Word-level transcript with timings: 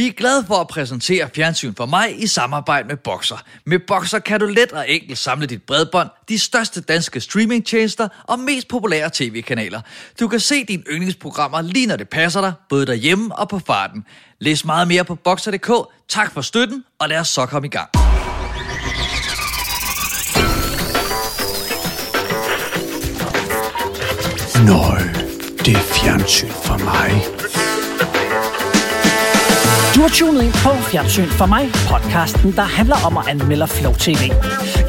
Vi 0.00 0.06
er 0.06 0.12
glade 0.12 0.44
for 0.46 0.54
at 0.54 0.68
præsentere 0.68 1.28
Fjernsyn 1.34 1.74
for 1.74 1.86
mig 1.86 2.22
i 2.22 2.26
samarbejde 2.26 2.88
med 2.88 2.96
Boxer. 2.96 3.36
Med 3.66 3.78
Boxer 3.78 4.18
kan 4.18 4.40
du 4.40 4.46
let 4.46 4.72
og 4.72 4.90
enkelt 4.90 5.18
samle 5.18 5.46
dit 5.46 5.62
bredbånd, 5.62 6.08
de 6.28 6.38
største 6.38 6.80
danske 6.80 7.20
streamingtjenester 7.20 8.08
og 8.24 8.38
mest 8.38 8.68
populære 8.68 9.10
tv-kanaler. 9.12 9.80
Du 10.20 10.28
kan 10.28 10.40
se 10.40 10.64
dine 10.64 10.82
yndlingsprogrammer 10.90 11.62
lige 11.62 11.86
når 11.86 11.96
det 11.96 12.08
passer 12.08 12.40
dig, 12.40 12.52
både 12.68 12.86
derhjemme 12.86 13.36
og 13.36 13.48
på 13.48 13.58
farten. 13.58 14.04
Læs 14.38 14.64
meget 14.64 14.88
mere 14.88 15.04
på 15.04 15.14
Boxer.dk. 15.14 15.70
Tak 16.08 16.32
for 16.32 16.40
støtten, 16.40 16.84
og 16.98 17.08
lad 17.08 17.18
os 17.18 17.28
så 17.28 17.46
komme 17.46 17.66
i 17.66 17.70
gang. 17.70 17.88
Nøj, 24.66 24.98
det 25.64 25.74
er 25.74 25.92
fjernsyn 25.94 26.48
for 26.48 26.78
mig. 26.84 27.39
Du 30.00 30.04
har 30.04 30.14
tunet 30.14 30.42
ind 30.42 30.52
på 30.52 30.70
Fjernsyn 30.90 31.26
for 31.26 31.46
mig, 31.46 31.70
podcasten, 31.88 32.52
der 32.56 32.62
handler 32.62 32.96
om 33.06 33.16
at 33.16 33.24
anmelde 33.28 33.66
Flow 33.66 33.94
TV. 33.94 34.32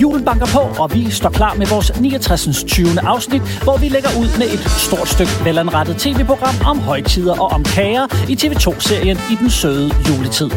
Julen 0.01 0.25
banker 0.25 0.45
på, 0.45 0.59
og 0.81 0.93
vi 0.93 1.09
står 1.09 1.29
klar 1.29 1.53
med 1.53 1.67
vores 1.67 1.91
69. 1.99 2.63
20. 2.63 2.87
afsnit, 3.07 3.41
hvor 3.63 3.77
vi 3.77 3.87
lægger 3.89 4.09
ud 4.19 4.37
med 4.37 4.47
et 4.53 4.59
stort 4.59 5.07
stykke 5.07 5.31
velanrettet 5.43 5.97
tv-program 5.97 6.55
om 6.65 6.79
højtider 6.79 7.39
og 7.39 7.51
om 7.51 7.63
kager 7.63 8.05
i 8.29 8.33
TV2-serien 8.41 9.17
i 9.31 9.35
den 9.35 9.49
søde 9.49 9.91
juletid. 10.09 10.49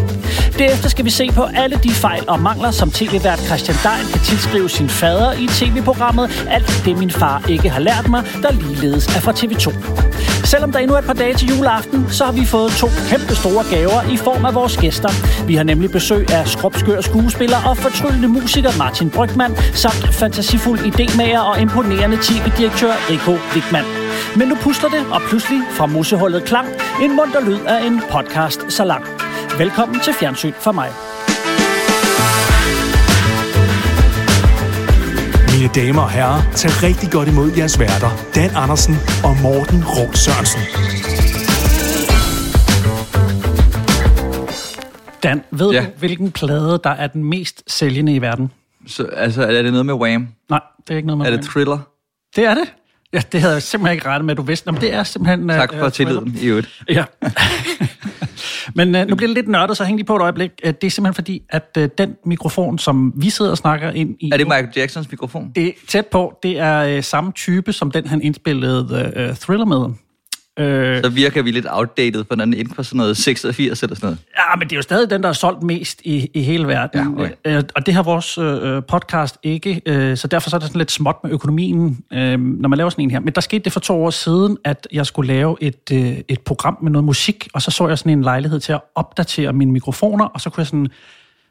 Derefter 0.59 0.89
skal 0.89 1.05
vi 1.05 1.11
se 1.11 1.31
på 1.33 1.43
alle 1.55 1.77
de 1.83 1.91
fejl 1.91 2.25
og 2.29 2.41
mangler, 2.41 2.71
som 2.71 2.91
tv-vært 2.91 3.39
Christian 3.39 3.77
Dein 3.85 4.07
kan 4.13 4.21
tilskrive 4.21 4.69
sin 4.69 4.89
fader 4.89 5.33
i 5.33 5.47
tv-programmet 5.47 6.47
Alt 6.51 6.83
det 6.85 6.99
min 6.99 7.11
far 7.11 7.43
ikke 7.49 7.69
har 7.71 7.81
lært 7.81 8.09
mig, 8.09 8.23
der 8.43 8.53
ligeledes 8.53 9.07
er 9.17 9.21
fra 9.21 9.33
TV2. 9.33 10.14
Selvom 10.55 10.73
der 10.73 10.79
endnu 10.79 10.95
er 10.95 10.99
et 10.99 11.05
par 11.05 11.13
dage 11.13 11.35
til 11.35 11.49
juleaften, 11.49 12.07
så 12.11 12.25
har 12.25 12.33
vi 12.33 12.45
fået 12.45 12.71
to 12.73 12.89
kæmpe 13.11 13.35
store 13.35 13.65
gaver 13.71 14.01
i 14.15 14.17
form 14.17 14.45
af 14.45 14.55
vores 14.55 14.77
gæster. 14.77 15.11
Vi 15.47 15.55
har 15.55 15.65
nemlig 15.65 15.91
besøg 15.91 16.31
af 16.31 16.49
skrubskør 16.49 17.01
skuespiller 17.01 17.57
og 17.69 17.77
fortryllende 17.77 18.29
musiker 18.29 18.71
Martin 18.79 19.11
Brygman, 19.11 19.57
samt 19.57 20.15
fantasifuld 20.21 20.81
idémager 20.81 21.39
og 21.51 21.61
imponerende 21.61 22.17
tv-direktør 22.17 22.93
Rico 23.11 23.33
Wigman. 23.55 23.85
Men 24.39 24.49
nu 24.49 24.55
pusler 24.55 24.91
det, 24.91 25.03
og 25.15 25.21
pludselig 25.29 25.61
fra 25.71 25.87
musehullet 25.87 26.45
klang 26.45 26.69
en 27.03 27.17
munter 27.17 27.41
lyd 27.41 27.61
af 27.67 27.87
en 27.87 28.01
podcast 28.11 28.61
så 28.73 28.85
lang. 28.85 29.05
Velkommen 29.59 30.01
til 30.01 30.13
Fjernsyn 30.15 30.53
for 30.53 30.73
mig. 30.73 30.89
Mine 35.65 35.75
damer 35.75 36.03
og 36.03 36.11
herrer, 36.11 36.53
tag 36.53 36.83
rigtig 36.83 37.11
godt 37.11 37.29
imod 37.29 37.53
jeres 37.57 37.79
værter, 37.81 38.11
Dan 38.35 38.51
Andersen 38.57 38.95
og 39.25 39.37
Morten 39.43 39.85
Rum 39.85 40.15
Sørensen. 40.15 40.61
Dan, 45.23 45.43
ved 45.51 45.71
Ja. 45.71 45.81
du, 45.81 45.87
hvilken 45.99 46.33
plade, 46.33 46.81
der 46.85 46.91
er 46.91 47.07
den 47.07 47.25
mest 47.25 47.63
sælgende 47.67 48.15
i 48.15 48.21
verden? 48.21 48.51
Så, 48.87 49.05
altså, 49.05 49.43
er 49.43 49.63
det 49.63 49.73
noget 49.73 49.87
med 49.87 49.95
Wham? 49.95 50.29
Nej, 50.51 50.61
det 50.89 50.93
er 50.93 50.97
ikke 50.97 51.07
noget 51.07 51.19
med 51.19 51.27
Er 51.27 51.31
det 51.31 51.39
Wham. 51.41 51.51
Thriller? 51.51 51.79
Det 52.37 52.45
er 52.45 52.55
det? 52.55 52.73
Ja, 53.13 53.21
det 53.33 53.41
havde 53.41 53.55
jeg 53.55 53.63
simpelthen 53.63 53.95
ikke 53.97 54.07
regnet 54.07 54.25
med, 54.25 54.33
at 54.33 54.39
du 54.39 54.43
vidste. 54.43 54.67
Nå, 54.67 54.73
men 54.73 54.81
det 54.81 54.95
er 54.95 55.03
simpelthen... 55.03 55.49
Tak 55.49 55.73
øh, 55.73 55.79
for 55.79 55.87
øh, 55.87 55.93
tilliden 55.93 56.39
i 56.41 56.47
øvrigt. 56.47 56.83
Ja. 56.89 57.05
Men 58.75 58.95
øh, 58.95 59.07
nu 59.09 59.17
bliver 59.17 59.29
det 59.29 59.35
lidt 59.35 59.49
nørdet, 59.49 59.77
så 59.77 59.85
hæng 59.85 59.97
lige 59.99 60.07
på 60.07 60.17
et 60.17 60.23
øjeblik. 60.23 60.51
Øh, 60.65 60.75
Det 60.81 60.87
er 60.87 60.91
simpelthen 60.91 61.15
fordi, 61.15 61.43
at 61.51 61.77
øh, 61.79 61.89
den 61.99 62.15
mikrofon, 62.27 62.79
som 62.79 63.13
vi 63.17 63.31
sidder 63.31 63.51
og 63.51 63.57
snakker 63.59 63.91
ind 63.91 64.17
i... 64.21 64.31
Er 64.33 64.37
det 64.37 64.47
Michael 64.47 64.69
Jacksons 64.77 65.11
mikrofon? 65.11 65.53
det 65.55 65.67
er 65.67 65.73
tæt 65.89 66.07
på, 66.07 66.39
det 66.43 66.59
er 66.59 66.79
øh, 66.97 67.03
samme 67.03 67.33
type, 67.33 67.73
som 67.73 67.91
den, 67.91 68.07
han 68.07 68.23
indspillede 68.23 69.13
øh, 69.17 69.37
Thriller 69.37 69.67
med. 69.67 69.95
Øh, 70.59 71.03
Så 71.05 71.11
virker 71.11 71.43
vi 71.43 71.51
lidt 71.51 71.67
outdated, 71.71 72.25
for 72.29 72.35
den 72.35 72.55
inden 72.55 72.75
for 72.75 72.83
sådan 72.83 72.97
noget 72.97 73.17
86 73.17 73.83
eller 73.83 73.97
sådan 73.97 74.07
noget. 74.07 74.19
ja, 74.39 74.57
men 74.57 74.69
det 74.69 74.73
er 74.73 74.77
jo 74.77 74.83
stadig 74.83 75.11
den, 75.11 75.23
der 75.23 75.29
er 75.29 75.33
solgt 75.33 75.63
mest 75.63 76.01
i, 76.05 76.31
i 76.35 76.43
hele 76.43 76.67
verden. 76.67 77.19
Ja, 77.19 77.25
okay. 77.25 77.35
øh, 77.45 77.63
og 77.75 77.87
det 77.87 77.95
har 77.95 78.03
vores 78.03 78.39
øh, 78.39 78.83
podcast 78.89 79.39
ikke, 79.43 79.81
øh, 79.87 80.17
så 80.17 80.27
derfor 80.29 80.51
så 80.51 80.57
er 80.57 80.61
det 80.61 80.69
sådan 80.69 80.79
lidt 80.79 80.93
småt 80.93 81.17
med 81.23 81.31
økonomien, 81.33 82.05
øh, 82.13 82.41
når 82.41 82.69
man 82.69 82.77
laver 82.77 82.91
sådan 82.91 83.05
en 83.05 83.11
her. 83.11 83.21
Men 83.21 83.35
der 83.35 83.41
skete 83.41 83.65
det 83.65 83.73
for 83.73 83.81
to 83.81 84.05
år 84.05 84.11
siden, 84.11 84.57
at 84.65 84.89
jeg 84.93 85.07
skulle 85.07 85.27
lave 85.27 85.57
et, 85.61 85.93
øh, 85.93 86.17
et 86.29 86.41
program 86.41 86.79
med 86.83 86.91
noget 86.91 87.05
musik, 87.05 87.49
og 87.55 87.63
så 87.63 87.71
så 87.71 87.89
jeg 87.89 87.99
sådan 87.99 88.13
en 88.13 88.23
lejlighed 88.23 88.61
til 88.61 88.73
at 88.73 88.81
opdatere 88.95 89.53
mine 89.53 89.73
mikrofoner, 89.73 90.25
og 90.25 90.41
så 90.41 90.51
kunne 90.51 90.61
jeg 90.61 90.67
sådan 90.67 90.89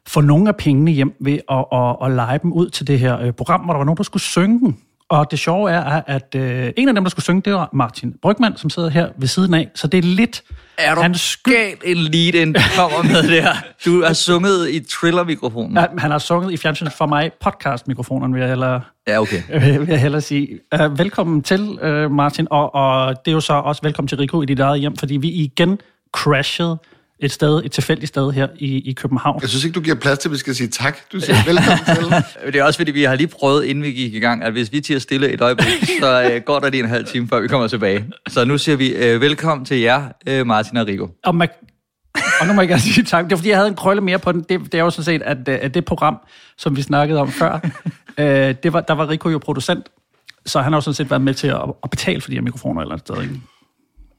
få 0.06 0.20
nogle 0.20 0.48
af 0.48 0.56
pengene 0.56 0.90
hjem 0.90 1.14
ved 1.20 1.38
at, 1.50 1.64
at, 1.72 1.96
at 2.04 2.16
lege 2.16 2.38
dem 2.42 2.52
ud 2.52 2.70
til 2.70 2.86
det 2.86 2.98
her 2.98 3.20
øh, 3.20 3.32
program, 3.32 3.60
hvor 3.60 3.72
der 3.72 3.78
var 3.78 3.84
nogen, 3.84 3.96
der 3.96 4.02
skulle 4.02 4.22
synge 4.22 4.58
den. 4.60 4.76
Og 5.10 5.30
det 5.30 5.38
sjove 5.38 5.70
er, 5.70 6.02
at 6.06 6.34
øh, 6.36 6.72
en 6.76 6.88
af 6.88 6.94
dem, 6.94 7.04
der 7.04 7.08
skulle 7.10 7.24
synge, 7.24 7.42
det 7.44 7.54
var 7.54 7.70
Martin 7.72 8.14
Brygman, 8.22 8.56
som 8.56 8.70
sidder 8.70 8.88
her 8.88 9.08
ved 9.18 9.28
siden 9.28 9.54
af. 9.54 9.68
Så 9.74 9.86
det 9.86 9.98
er 9.98 10.02
lidt 10.02 10.42
Er 10.78 10.94
du 10.94 11.00
hans 11.00 11.20
skyld. 11.20 11.54
galt 11.54 11.82
en 11.84 11.96
lead-in, 11.96 12.52
du 12.52 12.60
kommer 12.76 13.02
med 13.02 13.22
der? 13.36 13.48
Du 13.84 14.02
har 14.04 14.12
sunget 14.12 14.70
i 14.70 14.80
Thriller-mikrofonen. 14.80 15.76
Ja, 15.76 15.86
han 15.98 16.10
har 16.10 16.18
sunget 16.18 16.52
i 16.52 16.56
fjernsyn 16.56 16.86
for 16.98 17.06
mig 17.06 17.30
podcast-mikrofonen, 17.44 18.34
vil 18.34 18.40
jeg 18.40 18.48
hellere, 18.48 18.80
Ja, 19.08 19.20
okay. 19.20 19.42
vil 19.78 19.88
jeg 19.88 20.00
hellere 20.00 20.20
sige. 20.20 20.58
Uh, 20.80 20.98
velkommen 20.98 21.42
til, 21.42 21.78
uh, 21.84 22.10
Martin, 22.10 22.46
og, 22.50 22.74
og 22.74 23.16
det 23.24 23.30
er 23.30 23.34
jo 23.34 23.40
så 23.40 23.52
også 23.52 23.82
velkommen 23.82 24.08
til 24.08 24.18
Rico 24.18 24.42
i 24.42 24.46
dit 24.46 24.60
eget 24.60 24.80
hjem, 24.80 24.96
fordi 24.96 25.16
vi 25.16 25.28
igen 25.30 25.78
crashede 26.12 26.78
et 27.24 27.32
sted, 27.32 27.62
et 27.64 27.72
tilfældigt 27.72 28.08
sted 28.08 28.32
her 28.32 28.48
i, 28.56 28.90
i 28.90 28.92
København. 28.92 29.38
Jeg 29.42 29.48
synes 29.48 29.64
ikke, 29.64 29.74
du 29.74 29.80
giver 29.80 29.96
plads 29.96 30.18
til, 30.18 30.28
at 30.28 30.32
vi 30.32 30.38
skal 30.38 30.54
sige 30.54 30.68
tak. 30.68 30.98
Du 31.12 31.20
siger 31.20 31.36
velkommen 31.46 31.84
til. 31.84 32.24
Det 32.52 32.60
er 32.60 32.64
også 32.64 32.78
fordi, 32.78 32.92
vi 32.92 33.02
har 33.02 33.14
lige 33.14 33.26
prøvet, 33.26 33.64
inden 33.64 33.84
vi 33.84 33.92
gik 33.92 34.14
i 34.14 34.18
gang, 34.18 34.44
at 34.44 34.52
hvis 34.52 34.72
vi 34.72 34.80
tiger 34.80 34.98
stille 34.98 35.32
et 35.32 35.40
øjeblik, 35.40 35.66
så 36.00 36.30
øh, 36.32 36.42
går 36.42 36.60
der 36.60 36.70
lige 36.70 36.82
en 36.82 36.88
halv 36.88 37.06
time, 37.06 37.28
før 37.28 37.40
vi 37.40 37.48
kommer 37.48 37.68
tilbage. 37.68 38.04
Så 38.28 38.44
nu 38.44 38.58
siger 38.58 38.76
vi 38.76 38.88
øh, 38.88 39.20
velkommen 39.20 39.64
til 39.64 39.80
jer, 39.80 40.08
øh, 40.26 40.46
Martin 40.46 40.76
og 40.76 40.86
Rico. 40.86 41.08
Og, 41.24 41.34
man, 41.34 41.48
og 42.40 42.46
nu 42.46 42.52
må 42.52 42.60
jeg 42.60 42.68
gerne 42.68 42.82
sige 42.82 43.04
tak. 43.04 43.24
Det 43.24 43.32
er 43.32 43.36
fordi, 43.36 43.48
jeg 43.48 43.58
havde 43.58 43.68
en 43.68 43.74
krølle 43.74 44.02
mere 44.02 44.18
på 44.18 44.32
den. 44.32 44.40
Det, 44.40 44.60
det 44.72 44.74
er 44.74 44.82
jo 44.82 44.90
sådan 44.90 45.04
set, 45.04 45.22
at, 45.22 45.48
øh, 45.48 45.58
at 45.62 45.74
det 45.74 45.84
program, 45.84 46.16
som 46.58 46.76
vi 46.76 46.82
snakkede 46.82 47.20
om 47.20 47.30
før, 47.32 47.58
øh, 48.18 48.54
det 48.62 48.72
var, 48.72 48.80
der 48.80 48.94
var 48.94 49.08
Rico 49.08 49.28
jo 49.28 49.38
producent. 49.38 49.88
Så 50.46 50.62
han 50.62 50.72
har 50.72 50.76
jo 50.76 50.80
sådan 50.80 50.94
set 50.94 51.10
været 51.10 51.22
med 51.22 51.34
til 51.34 51.46
at, 51.46 51.60
at 51.84 51.90
betale 51.90 52.20
for 52.20 52.30
de 52.30 52.36
her 52.36 52.42
mikrofoner 52.42 52.82
eller 52.82 52.94
et 52.94 53.00
sted. 53.00 53.22
Ikke? 53.22 53.40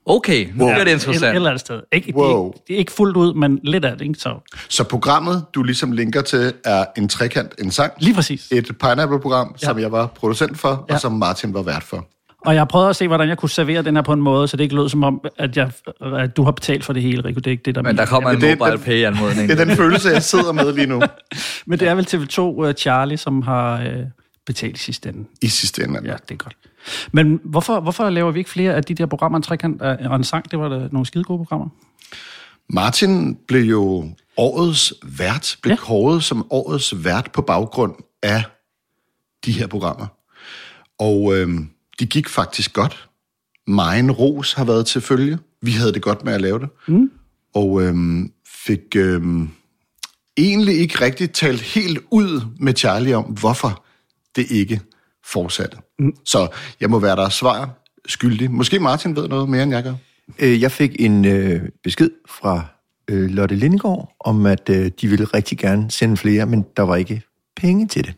Okay, 0.05 0.47
nu 0.47 0.53
bliver 0.65 0.73
det 0.73 0.81
Et, 0.81 0.87
et 0.87 0.93
interessant. 0.93 1.35
eller 1.35 1.49
andet 1.49 1.59
sted. 1.61 1.81
Ikke, 1.93 2.05
det, 2.07 2.13
er 2.13 2.17
Wow. 2.19 2.47
ikke, 2.47 2.59
det 2.67 2.73
er 2.73 2.77
ikke 2.77 2.91
fuldt 2.91 3.17
ud, 3.17 3.33
men 3.33 3.59
lidt 3.63 3.85
af 3.85 3.97
det. 3.97 4.01
Ikke? 4.07 4.19
Så 4.19 4.53
Så 4.69 4.83
programmet, 4.83 5.45
du 5.55 5.63
ligesom 5.63 5.91
linker 5.91 6.21
til, 6.21 6.53
er 6.65 6.85
en 6.97 7.09
trekant, 7.09 7.53
en 7.59 7.71
sang. 7.71 7.93
lige 7.99 8.13
præcis. 8.15 8.47
Et 8.51 8.65
Pineapple-program, 8.79 9.55
ja. 9.61 9.65
som 9.65 9.79
jeg 9.79 9.91
var 9.91 10.05
producent 10.07 10.59
for, 10.59 10.85
ja. 10.89 10.93
Og 10.93 10.99
som 11.01 11.11
Martin 11.11 11.53
var 11.53 11.61
vært 11.61 11.83
for. 11.83 12.07
Og 12.45 12.55
jeg 12.55 12.67
prøvede 12.67 12.89
at 12.89 12.95
se, 12.95 13.07
hvordan 13.07 13.29
jeg 13.29 13.37
kunne 13.37 13.49
servere 13.49 13.81
den 13.81 13.95
her 13.95 14.01
på 14.03 14.13
en 14.13 14.21
måde, 14.21 14.47
så 14.47 14.57
det 14.57 14.63
ikke 14.63 14.75
lød 14.75 14.89
som 14.89 15.03
om, 15.03 15.21
at, 15.37 15.57
jeg, 15.57 15.71
at 16.01 16.37
du 16.37 16.43
har 16.43 16.51
betalt 16.51 16.83
for 16.83 16.93
det 16.93 17.01
hele, 17.01 17.25
Rico. 17.25 17.35
Det 17.39 17.47
er 17.47 17.51
ikke 17.51 17.63
det, 17.65 17.75
der 17.75 17.81
Men 17.81 17.97
der 17.97 18.05
kommer 18.05 18.29
en 18.29 18.35
mobile 18.35 18.71
den- 18.71 18.79
pay-anmodning. 18.79 19.47
Det 19.49 19.59
er 19.59 19.65
den 19.65 19.75
følelse, 19.75 20.09
jeg 20.09 20.23
sidder 20.23 20.51
med 20.51 20.73
lige 20.73 20.87
nu. 20.87 21.01
Men 21.67 21.79
det 21.79 21.87
er 21.87 21.95
vel 21.95 22.07
TV2 22.09 22.39
uh, 22.39 22.71
Charlie, 22.73 23.17
som 23.17 23.41
har 23.41 23.79
uh, 23.79 23.91
betalt 24.45 24.77
i 24.77 24.79
sidste 24.79 25.09
ende. 25.09 25.25
I 25.41 25.47
sidste 25.47 25.83
ende. 25.83 25.99
Ja, 26.03 26.13
det 26.13 26.31
er 26.31 26.35
godt. 26.35 26.55
Men 27.11 27.39
hvorfor, 27.43 27.79
hvorfor 27.79 28.09
laver 28.09 28.31
vi 28.31 28.39
ikke 28.39 28.49
flere 28.49 28.73
af 28.73 28.83
de 28.83 28.93
der 28.95 29.05
programmer, 29.05 29.37
en 29.37 29.43
trekant 29.43 29.81
øh, 29.81 30.11
og 30.11 30.15
en 30.15 30.23
sang? 30.23 30.51
Det 30.51 30.59
var 30.59 30.69
da 30.69 30.87
nogle 30.91 31.05
skide 31.05 31.23
gode 31.23 31.37
programmer. 31.37 31.69
Martin 32.69 33.37
blev 33.47 33.61
jo 33.63 34.09
årets 34.37 34.93
vært, 35.03 35.57
blev 35.61 35.71
Ja. 35.71 35.77
kåret 35.77 36.23
som 36.23 36.47
årets 36.51 37.03
vært 37.03 37.31
på 37.31 37.41
baggrund 37.41 37.93
af 38.23 38.43
de 39.45 39.51
her 39.51 39.67
programmer. 39.67 40.07
Og 40.99 41.37
øhm, 41.37 41.69
de 41.99 42.05
gik 42.05 42.29
faktisk 42.29 42.73
godt. 42.73 43.09
Megen 43.67 44.11
ros 44.11 44.53
har 44.53 44.63
været 44.65 44.85
til 44.85 45.01
følge. 45.01 45.37
Vi 45.61 45.71
havde 45.71 45.93
det 45.93 46.01
godt 46.01 46.25
med 46.25 46.33
at 46.33 46.41
lave 46.41 46.59
det. 46.59 46.69
Mm. 46.87 47.11
Og 47.53 47.81
øhm, 47.83 48.31
fik 48.65 48.95
øhm, 48.95 49.49
egentlig 50.37 50.79
ikke 50.79 51.01
rigtig 51.01 51.31
talt 51.31 51.61
helt 51.61 51.99
ud 52.11 52.41
med 52.59 52.75
Charlie 52.75 53.15
om, 53.15 53.23
hvorfor 53.23 53.85
det 54.35 54.51
ikke 54.51 54.81
fortsatte. 55.25 55.77
Mm. 55.99 56.15
Så 56.25 56.47
jeg 56.81 56.89
må 56.89 56.99
være 56.99 57.15
der 57.15 57.29
svar 57.29 57.69
skyldig. 58.07 58.51
Måske 58.51 58.79
Martin 58.79 59.15
ved 59.15 59.27
noget 59.27 59.49
mere, 59.49 59.63
end 59.63 59.71
jeg 59.71 59.83
gør. 59.83 59.93
Øh, 60.39 60.61
Jeg 60.61 60.71
fik 60.71 60.95
en 60.99 61.25
øh, 61.25 61.61
besked 61.83 62.09
fra 62.29 62.65
øh, 63.07 63.29
Lotte 63.29 63.55
Lindegård 63.55 64.15
om, 64.19 64.45
at 64.45 64.69
øh, 64.69 64.91
de 65.01 65.07
ville 65.07 65.25
rigtig 65.25 65.57
gerne 65.57 65.91
sende 65.91 66.17
flere, 66.17 66.45
men 66.45 66.65
der 66.77 66.83
var 66.83 66.95
ikke 66.95 67.21
penge 67.55 67.87
til 67.87 68.05
det. 68.05 68.13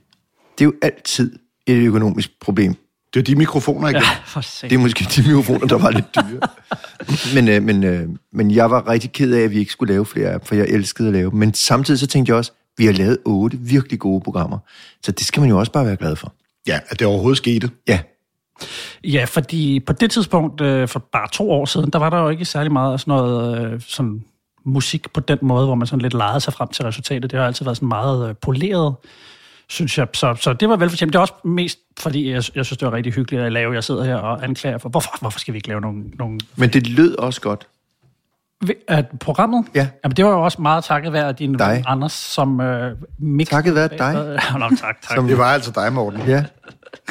Det 0.58 0.64
er 0.64 0.66
jo 0.66 0.74
altid 0.82 1.40
et 1.68 1.78
økonomisk 1.78 2.32
problem. 2.42 2.76
Det 3.14 3.20
er 3.20 3.24
de 3.24 3.36
mikrofoner 3.36 3.88
igen. 3.90 4.02
Ja. 4.02 4.42
Det 4.70 4.76
er 4.76 4.78
måske 4.78 5.06
de 5.16 5.28
mikrofoner, 5.28 5.68
der 5.68 5.78
var 5.78 5.92
lidt 5.92 6.16
dyre. 6.16 6.40
men, 7.36 7.48
øh, 7.48 7.64
men, 7.64 7.84
øh, 7.84 8.10
men 8.34 8.52
jeg 8.52 8.72
var 8.72 8.88
rigtig 8.90 9.12
ked 9.12 9.34
af, 9.34 9.42
at 9.42 9.52
vi 9.52 9.60
ikke 9.60 9.72
skulle 9.72 9.94
lave 9.94 10.06
flere 10.06 10.30
af 10.30 10.40
dem, 10.40 10.46
for 10.48 10.56
jeg 10.56 10.66
elskede 10.70 11.08
at 11.08 11.14
lave 11.14 11.30
dem. 11.32 11.40
Men 11.40 11.54
samtidig 11.54 12.00
så 12.00 12.08
tænkte 12.08 12.30
jeg 12.30 12.38
også, 12.38 12.52
vi 12.78 12.86
har 12.86 12.94
lavet 12.94 13.18
otte 13.26 13.58
virkelig 13.60 14.00
gode 14.00 14.22
programmer. 14.22 14.58
Så 15.04 15.12
det 15.12 15.26
skal 15.26 15.42
man 15.42 15.50
jo 15.50 15.60
også 15.60 15.72
bare 15.72 15.86
være 15.86 15.96
glad 15.96 16.16
for. 16.16 16.34
Ja, 16.68 16.80
at 16.90 17.00
det 17.00 17.08
overhovedet 17.08 17.38
skete. 17.38 17.70
Ja, 17.88 18.00
Ja, 19.04 19.26
fordi 19.28 19.80
på 19.80 19.94
det 19.94 20.12
tidspunkt, 20.12 20.62
øh, 20.62 20.88
for 20.88 21.00
bare 21.00 21.28
to 21.32 21.52
år 21.52 21.66
siden, 21.66 21.90
der 21.90 22.00
var 22.00 22.10
der 22.10 22.20
jo 22.20 22.30
ikke 22.30 22.46
særlig 22.46 22.72
meget 22.72 22.94
af 22.94 23.00
sådan 23.00 23.12
noget 23.12 23.74
øh, 23.74 23.82
sådan 23.82 24.24
musik 24.66 25.14
på 25.14 25.20
den 25.20 25.38
måde, 25.42 25.66
hvor 25.66 25.76
man 25.76 25.88
sådan 25.88 26.02
lidt 26.02 26.14
legede 26.14 26.40
sig 26.40 26.54
frem 26.54 26.68
til 26.68 26.86
resultatet. 26.86 27.32
Det 27.32 27.40
har 27.40 27.48
altid 27.48 27.66
været 27.66 27.78
sådan 27.78 27.90
meget 27.90 28.30
øh, 28.30 28.36
poleret, 28.42 28.96
synes 29.70 29.98
jeg. 29.98 30.08
Så, 30.14 30.36
så 30.40 30.54
det 30.54 30.70
var 30.70 30.76
velfortjent. 30.76 31.14
Det 31.14 31.18
er 31.18 31.22
også 31.22 31.34
mest, 31.44 31.80
fordi 32.00 32.30
jeg, 32.30 32.44
jeg 32.56 32.66
synes, 32.66 32.78
det 32.78 32.86
var 32.86 32.94
rigtig 32.94 33.14
hyggeligt 33.14 33.44
at 33.44 33.52
lave. 33.52 33.74
Jeg 33.74 33.84
sidder 33.84 34.04
her 34.04 34.16
og 34.16 34.44
anklager 34.44 34.78
for, 34.78 34.90
hvorfor, 34.90 35.18
hvorfor 35.22 35.40
skal 35.40 35.54
vi 35.54 35.58
ikke 35.58 35.68
lave 35.68 35.82
nogen... 35.82 36.14
nogen 36.20 36.40
men 36.56 36.70
det 36.70 36.88
lød 36.88 37.16
også 37.16 37.42
godt. 37.42 37.68
At 38.88 39.06
programmet? 39.20 39.66
Ja. 39.76 39.88
Jamen, 40.04 40.16
det 40.16 40.26
var 40.26 40.32
jo 40.32 40.42
også 40.44 40.62
meget 40.62 40.84
takket 40.84 41.14
være 41.14 41.32
din 41.32 41.54
Dig. 41.54 41.84
Anders, 41.88 42.14
som 42.14 42.62
øh, 42.62 42.96
mix... 43.20 43.48
Takket 43.48 43.76
være 43.76 43.88
dig. 43.88 44.14
Nå, 44.60 44.70
tak, 44.70 44.80
tak. 44.80 45.16
Som- 45.16 45.28
Det 45.28 45.38
var 45.38 45.46
altså 45.54 45.72
dig, 45.76 45.94
Morten. 45.94 46.22
Ja, 46.28 46.44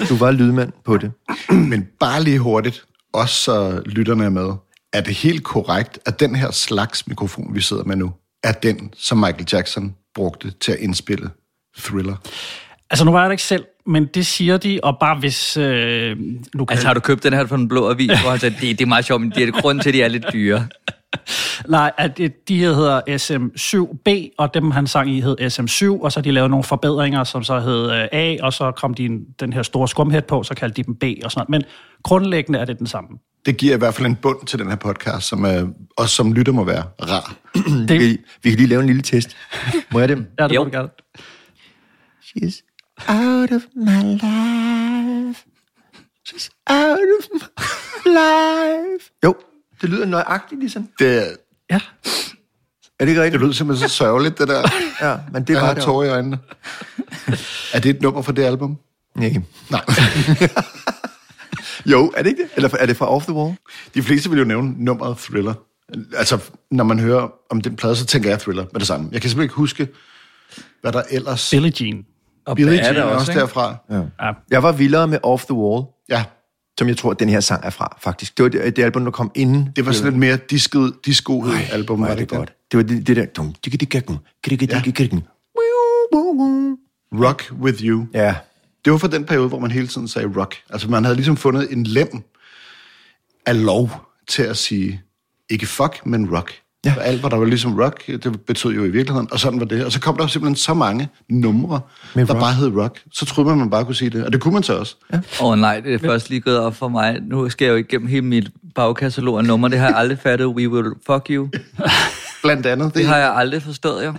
du 0.08 0.16
var 0.16 0.30
lydmand 0.30 0.72
på 0.84 0.96
det. 0.96 1.12
Men 1.70 1.88
bare 2.00 2.22
lige 2.22 2.38
hurtigt, 2.38 2.84
også 3.14 3.34
så 3.34 3.82
lytterne 3.86 4.24
er 4.24 4.28
med. 4.28 4.52
Er 4.92 5.00
det 5.00 5.14
helt 5.14 5.44
korrekt, 5.44 5.98
at 6.06 6.20
den 6.20 6.34
her 6.34 6.50
slags 6.50 7.06
mikrofon, 7.08 7.54
vi 7.54 7.60
sidder 7.60 7.84
med 7.84 7.96
nu, 7.96 8.12
er 8.44 8.52
den, 8.52 8.90
som 8.96 9.18
Michael 9.18 9.46
Jackson 9.52 9.94
brugte 10.14 10.50
til 10.50 10.72
at 10.72 10.78
indspille 10.78 11.30
Thriller? 11.78 12.16
Altså, 12.90 13.04
nu 13.04 13.10
var 13.12 13.20
jeg 13.20 13.26
der 13.26 13.32
ikke 13.32 13.42
selv, 13.42 13.64
men 13.86 14.06
det 14.14 14.26
siger 14.26 14.56
de, 14.56 14.80
og 14.82 14.96
bare 15.00 15.18
hvis... 15.18 15.56
Øh, 15.56 16.16
nu 16.54 16.64
kan 16.64 16.72
Altså 16.74 16.86
har 16.86 16.94
du 16.94 17.00
købt 17.00 17.22
den 17.22 17.32
her 17.32 17.46
fra 17.46 17.56
den 17.56 17.68
blå 17.68 17.90
avis, 17.90 18.20
hvor 18.20 18.30
han 18.30 18.38
sagde, 18.40 18.54
det, 18.60 18.78
det 18.78 18.80
er 18.80 18.86
meget 18.86 19.04
sjovt, 19.04 19.20
men 19.22 19.30
det 19.30 19.48
er 19.48 19.52
grunden 19.60 19.82
til, 19.82 19.90
at 19.90 19.94
de 19.94 20.02
er 20.02 20.08
lidt 20.08 20.26
dyre. 20.32 20.66
Nej, 21.68 21.92
at 21.98 22.18
det- 22.18 22.48
de 22.48 22.58
hedder 22.58 23.00
SM7B, 23.08 24.34
og 24.38 24.54
dem 24.54 24.70
han 24.70 24.86
sang 24.86 25.10
i 25.10 25.20
hed 25.20 25.36
SM7, 25.40 26.02
og 26.04 26.12
så 26.12 26.18
har 26.18 26.22
de 26.22 26.30
lavet 26.30 26.50
nogle 26.50 26.64
forbedringer, 26.64 27.24
som 27.24 27.42
så 27.44 27.60
hed 27.60 27.90
øh, 27.92 28.08
A, 28.12 28.36
og 28.42 28.52
så 28.52 28.70
kom 28.70 28.94
de 28.94 29.04
en, 29.04 29.20
den 29.40 29.52
her 29.52 29.62
store 29.62 29.88
skumhed 29.88 30.22
på, 30.22 30.42
så 30.42 30.54
kaldte 30.54 30.76
de 30.82 30.86
dem 30.86 30.94
B 30.94 31.04
og 31.24 31.30
sådan 31.32 31.38
noget. 31.40 31.48
Men 31.48 31.62
grundlæggende 32.02 32.58
er 32.58 32.64
det 32.64 32.78
den 32.78 32.86
samme. 32.86 33.08
Det 33.46 33.56
giver 33.56 33.74
i 33.74 33.78
hvert 33.78 33.94
fald 33.94 34.06
en 34.06 34.16
bund 34.16 34.46
til 34.46 34.58
den 34.58 34.68
her 34.68 34.76
podcast, 34.76 35.26
som 35.28 35.44
er, 35.44 35.66
også 35.96 36.14
som 36.14 36.32
lytter 36.32 36.52
må 36.52 36.64
være 36.64 36.82
rar. 37.02 37.34
Det, 37.88 38.00
Vi, 38.00 38.18
vi 38.42 38.50
kan 38.50 38.58
lige 38.58 38.66
lave 38.68 38.80
en 38.80 38.86
lille 38.86 39.02
test. 39.02 39.36
Må 39.92 40.00
jeg 40.00 40.08
det? 40.08 40.26
ja, 40.38 40.48
det 40.48 40.54
Jo. 40.54 40.64
må 40.64 40.70
du 40.70 40.76
gerne. 40.76 40.88
She's 42.22 42.62
out 43.08 43.52
of 43.52 43.62
my 43.74 44.02
life. 44.12 45.44
She's 46.28 46.48
out 46.70 47.08
of 47.18 47.24
my 47.32 47.42
life. 48.06 49.10
Jo, 49.24 49.34
det 49.80 49.88
lyder 49.90 50.06
nøjagtigt 50.06 50.60
ligesom. 50.60 50.88
Det, 50.98 51.36
Ja. 51.70 51.80
Er 52.98 53.04
det 53.04 53.08
ikke 53.08 53.14
det 53.20 53.24
rigtigt? 53.24 53.42
lyder 53.42 53.52
simpelthen 53.52 53.88
så 53.88 53.94
sørgeligt, 53.94 54.38
det 54.38 54.48
der. 54.48 54.62
Ja, 55.02 55.16
men 55.32 55.42
det 55.42 55.50
Jeg 55.54 55.60
var 55.60 55.66
har 55.66 55.74
det. 55.74 55.82
tårer 55.82 56.06
i 56.06 56.10
øjnene. 56.10 56.38
Er 57.72 57.80
det 57.80 57.86
et 57.90 58.02
nummer 58.02 58.22
fra 58.22 58.32
det 58.32 58.44
album? 58.44 58.78
Nej. 59.14 59.34
Nej. 59.70 59.80
Jo, 61.86 62.12
er 62.16 62.22
det 62.22 62.30
ikke 62.30 62.42
det? 62.42 62.50
Eller 62.56 62.68
er 62.80 62.86
det 62.86 62.96
fra 62.96 63.06
Off 63.10 63.24
the 63.24 63.34
Wall? 63.34 63.56
De 63.94 64.02
fleste 64.02 64.30
vil 64.30 64.38
jo 64.38 64.44
nævne 64.44 64.74
nummeret 64.84 65.18
Thriller. 65.18 65.54
Altså, 66.16 66.38
når 66.70 66.84
man 66.84 66.98
hører 66.98 67.28
om 67.50 67.60
den 67.60 67.76
plade, 67.76 67.96
så 67.96 68.06
tænker 68.06 68.30
jeg 68.30 68.38
Thriller 68.40 68.62
med 68.72 68.80
det 68.80 68.86
samme. 68.88 69.08
Jeg 69.12 69.20
kan 69.20 69.30
simpelthen 69.30 69.44
ikke 69.44 69.54
huske, 69.54 69.88
hvad 70.80 70.92
der 70.92 71.02
ellers... 71.10 71.50
Billie 71.50 71.72
Jean. 71.80 72.04
Og 72.46 72.56
Billie 72.56 72.74
Jean 72.84 72.96
er 72.96 73.02
også 73.02 73.32
ikke? 73.32 73.40
derfra. 73.40 73.76
Ja. 74.20 74.32
Jeg 74.50 74.62
var 74.62 74.72
vildere 74.72 75.08
med 75.08 75.18
Off 75.22 75.44
the 75.44 75.54
Wall, 75.54 75.84
Ja, 76.08 76.24
som 76.78 76.88
jeg 76.88 76.96
tror, 76.96 77.10
at 77.10 77.20
den 77.20 77.28
her 77.28 77.40
sang 77.40 77.64
er 77.64 77.70
fra, 77.70 77.98
faktisk. 78.00 78.36
Det 78.36 78.42
var 78.42 78.48
det, 78.48 78.76
det 78.76 78.84
album, 78.84 79.04
der 79.04 79.10
kom 79.10 79.30
inden. 79.34 79.72
det 79.76 79.86
var 79.86 79.92
sådan 79.92 80.12
lidt 80.12 80.20
mere 80.20 80.36
disket, 80.36 80.94
discoet 81.06 81.52
album, 81.72 82.00
Var 82.00 82.08
det 82.08 82.18
det 82.18 82.28
godt. 82.28 82.52
Det 82.70 82.76
var 82.76 82.82
det, 82.82 83.06
det 83.06 83.16
der... 83.16 83.24
Digge. 84.82 85.24
Rock 87.12 87.52
With 87.60 87.82
You. 87.84 88.06
Ja, 88.14 88.34
Det 88.84 88.92
var 88.92 88.98
for 88.98 89.08
den 89.08 89.24
periode, 89.24 89.48
hvor 89.48 89.58
man 89.58 89.70
hele 89.70 89.86
tiden 89.86 90.08
sagde 90.08 90.32
rock. 90.36 90.56
Altså, 90.70 90.90
man 90.90 91.04
havde 91.04 91.16
ligesom 91.16 91.36
fundet 91.36 91.72
en 91.72 91.84
lem 91.84 92.22
af 93.46 93.64
lov 93.64 93.90
til 94.28 94.42
at 94.42 94.56
sige, 94.56 95.02
ikke 95.50 95.66
fuck, 95.66 96.06
men 96.06 96.36
rock. 96.36 96.52
Ja. 96.86 96.94
Ja. 96.96 97.00
Alt, 97.02 97.20
hvad 97.20 97.30
der 97.30 97.36
var 97.36 97.44
ligesom 97.44 97.78
rock, 97.80 98.06
det 98.06 98.40
betød 98.46 98.70
jo 98.72 98.84
i 98.84 98.88
virkeligheden, 98.88 99.28
og 99.32 99.40
sådan 99.40 99.60
var 99.60 99.66
det. 99.66 99.84
Og 99.84 99.92
så 99.92 100.00
kom 100.00 100.16
der 100.16 100.26
simpelthen 100.26 100.56
så 100.56 100.74
mange 100.74 101.08
numre, 101.30 101.80
Med 102.14 102.26
der 102.26 102.32
rock. 102.34 102.40
bare 102.42 102.54
hed 102.54 102.76
rock. 102.76 103.00
Så 103.12 103.26
troede 103.26 103.48
man, 103.50 103.58
man 103.58 103.70
bare 103.70 103.84
kunne 103.84 103.94
sige 103.94 104.10
det, 104.10 104.24
og 104.24 104.32
det 104.32 104.40
kunne 104.40 104.54
man 104.54 104.62
så 104.62 104.76
også. 104.78 104.96
Ja. 105.12 105.16
Åh 105.16 105.50
oh, 105.50 105.58
nej, 105.58 105.80
det 105.80 105.94
er 105.94 105.98
først 105.98 106.30
lige 106.30 106.40
gået 106.40 106.58
op 106.58 106.74
for 106.76 106.88
mig. 106.88 107.18
Nu 107.22 107.48
skal 107.50 107.64
jeg 107.64 107.72
jo 107.72 107.76
igennem 107.76 108.08
hele 108.08 108.22
mit 108.24 108.48
bagkatalog 108.74 109.38
af 109.38 109.44
numre. 109.44 109.70
Det 109.70 109.78
har 109.78 109.86
jeg 109.86 109.96
aldrig 109.96 110.18
fattet. 110.18 110.46
We 110.46 110.68
will 110.68 110.86
fuck 111.06 111.26
you. 111.30 111.48
Blandt 112.42 112.66
andet, 112.66 112.86
det, 112.86 112.94
Det 112.94 113.06
har 113.06 113.16
jeg 113.16 113.32
aldrig 113.36 113.62
forstået, 113.62 114.04
jo. 114.06 114.12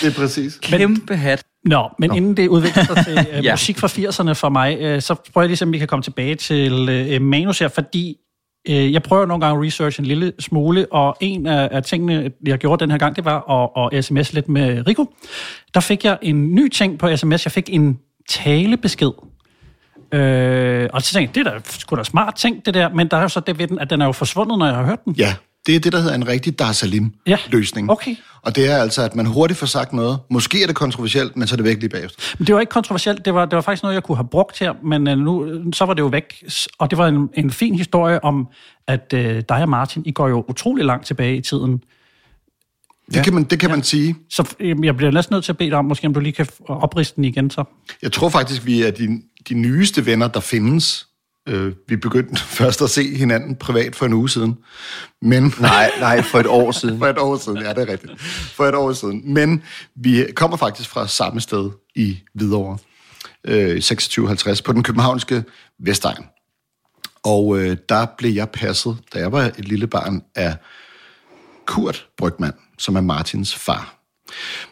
det 0.00 0.06
er 0.08 0.12
præcis. 0.20 0.58
Kæmpe 0.62 1.16
hat. 1.16 1.42
Nå, 1.64 1.88
men 1.98 2.10
Nå. 2.10 2.16
inden 2.16 2.36
det 2.36 2.48
udvikler 2.48 2.84
sig 2.84 3.04
til 3.04 3.18
øh, 3.38 3.44
Ja. 3.44 3.52
musik 3.52 3.78
fra 3.78 3.86
80'erne 3.88 4.32
for 4.32 4.48
mig, 4.48 4.78
øh, 4.80 5.02
så 5.02 5.14
prøver 5.32 5.44
jeg 5.44 5.48
ligesom, 5.48 5.68
at 5.68 5.72
vi 5.72 5.78
kan 5.78 5.88
komme 5.88 6.02
tilbage 6.02 6.34
til 6.34 6.88
øh, 6.88 7.22
manus 7.22 7.58
her, 7.58 7.68
fordi 7.68 8.16
Øh, 8.68 8.92
jeg 8.92 9.02
prøver 9.02 9.26
nogle 9.26 9.46
gange 9.46 9.60
at 9.60 9.66
researche 9.66 10.00
en 10.00 10.06
lille 10.06 10.32
smule, 10.38 10.86
og 10.92 11.16
en 11.20 11.46
af, 11.46 11.82
tingene, 11.82 12.30
jeg 12.46 12.58
gjorde 12.58 12.80
den 12.80 12.90
her 12.90 12.98
gang, 12.98 13.16
det 13.16 13.24
var 13.24 13.50
at, 13.50 13.96
at 13.96 14.04
sms 14.04 14.32
lidt 14.32 14.48
med 14.48 14.86
Rico. 14.86 15.14
Der 15.74 15.80
fik 15.80 16.04
jeg 16.04 16.18
en 16.22 16.54
ny 16.54 16.68
ting 16.68 16.98
på 16.98 17.16
sms. 17.16 17.44
Jeg 17.44 17.52
fik 17.52 17.68
en 17.72 17.98
talebesked. 18.28 19.10
Øh, 20.12 20.88
og 20.92 21.02
så 21.02 21.12
tænkte 21.12 21.38
jeg, 21.38 21.46
det 21.46 21.52
er 21.52 21.58
da 21.58 21.64
sgu 21.64 21.96
da 21.96 22.04
smart 22.04 22.34
ting, 22.34 22.66
det 22.66 22.74
der, 22.74 22.88
men 22.88 23.08
der 23.08 23.16
er 23.16 23.22
jo 23.22 23.28
så 23.28 23.40
det 23.40 23.58
ved 23.58 23.66
den, 23.66 23.78
at 23.78 23.90
den 23.90 24.00
er 24.02 24.06
jo 24.06 24.12
forsvundet, 24.12 24.58
når 24.58 24.66
jeg 24.66 24.74
har 24.74 24.84
hørt 24.84 25.04
den. 25.04 25.14
Ja, 25.18 25.34
det 25.66 25.76
er 25.76 25.80
det, 25.80 25.92
der 25.92 25.98
hedder 25.98 26.14
en 26.14 26.26
rigtig 26.28 26.58
Dar 26.58 26.66
Ja, 26.66 26.72
Salim-løsning. 26.72 27.90
okay. 27.90 28.16
Og 28.42 28.56
det 28.56 28.70
er 28.70 28.76
altså, 28.76 29.02
at 29.02 29.14
man 29.14 29.26
hurtigt 29.26 29.58
får 29.58 29.66
sagt 29.66 29.92
noget. 29.92 30.18
Måske 30.30 30.62
er 30.62 30.66
det 30.66 30.76
kontroversielt, 30.76 31.36
men 31.36 31.48
så 31.48 31.54
er 31.54 31.56
det 31.56 31.64
væk 31.64 31.80
lige 31.80 31.88
bagefter. 31.88 32.34
Men 32.38 32.46
det 32.46 32.54
var 32.54 32.60
ikke 32.60 32.70
kontroversielt, 32.70 33.24
det 33.24 33.34
var, 33.34 33.44
det 33.44 33.56
var 33.56 33.62
faktisk 33.62 33.82
noget, 33.82 33.94
jeg 33.94 34.02
kunne 34.02 34.16
have 34.16 34.28
brugt 34.28 34.58
her, 34.58 34.72
men 34.82 35.08
øh, 35.08 35.18
nu, 35.18 35.48
så 35.72 35.84
var 35.84 35.94
det 35.94 36.02
jo 36.02 36.06
væk. 36.06 36.44
Og 36.78 36.90
det 36.90 36.98
var 36.98 37.08
en, 37.08 37.28
en 37.34 37.50
fin 37.50 37.74
historie 37.74 38.24
om, 38.24 38.46
at 38.86 39.12
øh, 39.14 39.42
dig 39.48 39.62
og 39.62 39.68
Martin, 39.68 40.02
I 40.06 40.12
går 40.12 40.28
jo 40.28 40.44
utrolig 40.48 40.84
langt 40.84 41.06
tilbage 41.06 41.36
i 41.36 41.40
tiden. 41.40 41.82
Det 43.14 43.24
kan 43.24 43.34
man, 43.34 43.44
det 43.44 43.60
kan 43.60 43.68
ja. 43.70 43.74
man 43.76 43.84
sige. 43.84 44.16
Så 44.30 44.54
øh, 44.60 44.76
jeg 44.84 44.96
bliver 44.96 45.10
næsten 45.10 45.34
nødt 45.34 45.44
til 45.44 45.52
at 45.52 45.58
bede 45.58 45.70
dig 45.70 45.78
om, 45.78 45.84
måske 45.84 46.06
om 46.06 46.14
du 46.14 46.20
lige 46.20 46.32
kan 46.32 46.46
opriste 46.68 47.16
den 47.16 47.24
igen 47.24 47.50
så. 47.50 47.64
Jeg 48.02 48.12
tror 48.12 48.28
faktisk, 48.28 48.66
vi 48.66 48.82
er 48.82 48.90
de, 48.90 49.08
de 49.48 49.54
nyeste 49.54 50.06
venner, 50.06 50.28
der 50.28 50.40
findes. 50.40 51.06
Øh, 51.48 51.72
vi 51.88 51.96
begyndte 51.96 52.42
først 52.60 52.82
at 52.82 52.90
se 52.90 53.16
hinanden 53.16 53.56
privat 53.56 53.96
for 53.96 54.06
en 54.06 54.12
uge 54.12 54.30
siden. 54.30 54.58
Men, 55.22 55.54
nej, 55.60 55.90
nej, 56.00 56.22
for 56.22 56.38
et 56.38 56.46
år 56.46 56.72
siden. 56.72 56.98
for 57.02 57.06
et 57.06 57.18
år 57.18 57.36
siden, 57.36 57.58
ja, 57.58 57.68
det 57.72 57.78
er 57.78 57.92
rigtigt. 57.92 58.20
For 58.20 58.64
et 58.64 58.74
år 58.74 58.92
siden. 58.92 59.34
Men 59.34 59.62
vi 59.96 60.26
kommer 60.34 60.56
faktisk 60.56 60.90
fra 60.90 61.08
samme 61.08 61.40
sted 61.40 61.70
i 61.94 62.18
Hvidovre. 62.34 62.78
Øh, 63.44 63.74
2650 63.74 64.62
på 64.62 64.72
den 64.72 64.82
københavnske 64.82 65.44
Vestegn. 65.78 66.24
Og 67.22 67.58
øh, 67.58 67.76
der 67.88 68.06
blev 68.18 68.32
jeg 68.32 68.50
passet, 68.50 68.96
da 69.14 69.18
jeg 69.18 69.32
var 69.32 69.42
et 69.42 69.68
lille 69.68 69.86
barn, 69.86 70.22
af 70.34 70.56
Kurt 71.66 72.06
Brygman, 72.18 72.52
som 72.78 72.96
er 72.96 73.00
Martins 73.00 73.54
far. 73.54 73.94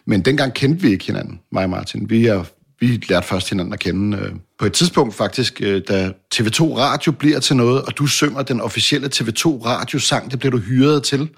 Men 0.04 0.22
dengang 0.22 0.54
kendte 0.54 0.82
vi 0.82 0.90
ikke 0.90 1.04
hinanden, 1.04 1.40
mig 1.52 1.64
og 1.64 1.70
Martin. 1.70 2.10
Vi, 2.10 2.26
er, 2.26 2.44
vi 2.80 2.86
lærte 2.86 3.26
først 3.26 3.48
hinanden 3.48 3.72
at 3.72 3.80
kende 3.80 4.18
øh, 4.18 4.32
på 4.62 4.66
et 4.66 4.72
tidspunkt 4.72 5.14
faktisk, 5.14 5.60
øh, 5.62 5.82
da 5.88 6.12
TV2 6.34 6.78
Radio 6.78 7.12
bliver 7.12 7.40
til 7.40 7.56
noget, 7.56 7.82
og 7.82 7.98
du 7.98 8.06
synger 8.06 8.42
den 8.42 8.60
officielle 8.60 9.10
TV2 9.14 9.46
Radio-sang, 9.46 10.30
det 10.30 10.38
bliver 10.38 10.50
du 10.50 10.58
hyret 10.58 11.02
til. 11.02 11.28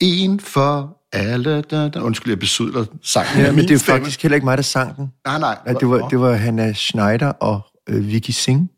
En 0.00 0.40
for 0.40 0.96
alle, 1.12 1.60
da, 1.60 1.88
da. 1.88 2.00
Undskyld, 2.00 2.30
jeg 2.30 2.38
besydler 2.38 2.84
sangen. 3.02 3.40
Ja, 3.40 3.46
men 3.46 3.56
min 3.56 3.68
det 3.68 3.74
er 3.74 3.78
stemme. 3.78 3.98
faktisk 3.98 4.22
heller 4.22 4.34
ikke 4.34 4.44
mig, 4.44 4.56
der 4.56 4.62
sang 4.62 4.96
den. 4.96 5.12
Nej, 5.26 5.38
nej. 5.38 5.58
Ja, 5.66 5.72
det, 5.72 5.88
var, 5.88 6.08
det 6.08 6.20
var 6.20 6.34
Hannah 6.34 6.74
Schneider 6.74 7.28
og 7.28 7.60
øh, 7.88 8.08
Vicky 8.08 8.30
Singh. 8.30 8.68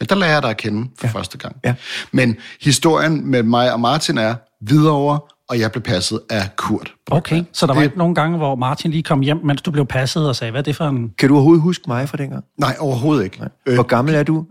Ja, 0.00 0.04
der 0.04 0.14
lærer 0.14 0.32
jeg 0.32 0.42
dig 0.42 0.50
at 0.50 0.56
kende 0.56 0.88
for 0.98 1.06
ja. 1.06 1.12
første 1.12 1.38
gang. 1.38 1.56
Ja. 1.64 1.74
Men 2.12 2.36
historien 2.60 3.30
med 3.30 3.42
mig 3.42 3.72
og 3.72 3.80
Martin 3.80 4.18
er 4.18 4.34
videre, 4.60 5.20
og 5.48 5.58
jeg 5.60 5.72
blev 5.72 5.82
passet 5.82 6.20
af 6.30 6.56
Kurt. 6.56 6.94
Okay, 7.10 7.44
så 7.52 7.66
der 7.66 7.72
var 7.74 7.80
Det- 7.80 7.86
ikke 7.86 7.98
nogen 7.98 8.14
gange, 8.14 8.36
hvor 8.38 8.54
Martin 8.54 8.90
lige 8.90 9.02
kom 9.02 9.20
hjem, 9.20 9.36
mens 9.44 9.62
du 9.62 9.70
blev 9.70 9.86
passet 9.86 10.28
og 10.28 10.36
sagde, 10.36 10.50
hvad 10.50 10.60
er 10.60 10.62
det 10.64 10.76
for 10.76 10.84
en... 10.84 11.12
Kan 11.18 11.28
du 11.28 11.34
overhovedet 11.34 11.62
huske 11.62 11.84
mig 11.86 12.08
fra 12.08 12.16
dengang? 12.16 12.44
Nej, 12.58 12.76
overhovedet 12.80 13.24
ikke. 13.24 13.40
Øh, 13.66 13.74
Hvor 13.74 13.82
gammel 13.82 14.14
er 14.14 14.22
du? 14.22 14.46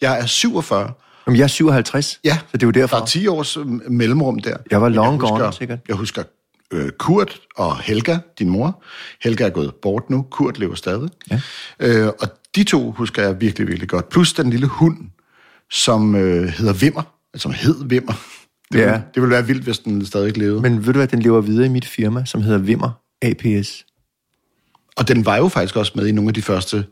Jeg 0.00 0.20
er 0.20 0.26
47. 0.26 0.92
Jamen, 1.26 1.36
jeg 1.38 1.44
er 1.44 1.48
57, 1.48 2.20
Ja, 2.24 2.34
så 2.50 2.56
det 2.56 2.62
er 2.62 2.66
jo 2.66 2.70
Der 2.70 2.80
derfor. 2.80 2.96
er 2.96 3.04
10 3.06 3.26
års 3.26 3.56
øh, 3.56 3.66
mellemrum 3.90 4.38
der. 4.38 4.56
Jeg 4.70 4.82
var 4.82 4.88
long 4.88 5.20
husker, 5.20 5.38
gone, 5.38 5.52
sikkert. 5.52 5.78
Jeg 5.88 5.96
husker 5.96 6.22
øh, 6.72 6.90
Kurt 6.98 7.38
og 7.56 7.78
Helga, 7.78 8.18
din 8.38 8.48
mor. 8.50 8.82
Helga 9.22 9.44
er 9.46 9.50
gået 9.50 9.74
bort 9.82 10.10
nu, 10.10 10.26
Kurt 10.30 10.58
lever 10.58 10.74
stadig. 10.74 11.08
Ja. 11.30 11.40
Øh, 11.80 12.06
og 12.20 12.28
de 12.56 12.64
to 12.64 12.90
husker 12.90 13.22
jeg 13.22 13.40
virkelig, 13.40 13.66
virkelig 13.68 13.88
godt. 13.88 14.08
Plus 14.08 14.32
den 14.32 14.50
lille 14.50 14.66
hund, 14.66 14.96
som 15.70 16.14
øh, 16.14 16.44
hedder 16.48 16.72
Vimmer, 16.72 17.02
altså 17.34 17.42
som 17.42 17.52
hed 17.52 17.84
Vimmer. 17.84 18.12
Det, 18.72 18.78
Ja. 18.78 18.84
ville, 18.84 19.02
det 19.14 19.22
ville 19.22 19.34
være 19.34 19.46
vildt, 19.46 19.64
hvis 19.64 19.78
den 19.78 20.06
stadig 20.06 20.36
levede. 20.38 20.60
Men... 20.62 20.86
Ved 20.86 20.92
du 20.92 20.98
hvad, 20.98 21.08
den 21.08 21.22
lever 21.22 21.40
videre 21.40 21.66
i 21.66 21.68
mit 21.68 21.84
firma, 21.86 22.24
som 22.24 22.42
hedder 22.42 22.58
Vimmer 22.58 22.90
APS. 23.22 23.84
Og 24.96 25.08
den 25.08 25.26
var 25.26 25.36
jo 25.36 25.48
faktisk 25.48 25.76
også 25.76 25.92
med 25.94 26.06
i 26.06 26.12
nogle 26.12 26.28
af 26.30 26.34
de 26.34 26.42
første 26.42 26.84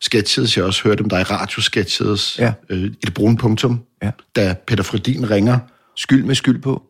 sketches, 0.00 0.56
jeg 0.56 0.64
også 0.64 0.82
hørte 0.84 1.02
om 1.02 1.08
dig, 1.08 1.30
radiosketches, 1.30 2.38
Ja. 2.38 2.52
øh, 2.68 2.78
i 2.84 2.88
det 3.04 3.14
brune 3.14 3.36
punktum, 3.36 3.80
Ja. 4.02 4.10
da 4.36 4.54
Peter 4.66 4.82
Fredin 4.82 5.30
ringer 5.30 5.58
Skyld 5.96 6.24
med 6.24 6.34
skyld 6.34 6.62
på. 6.62 6.82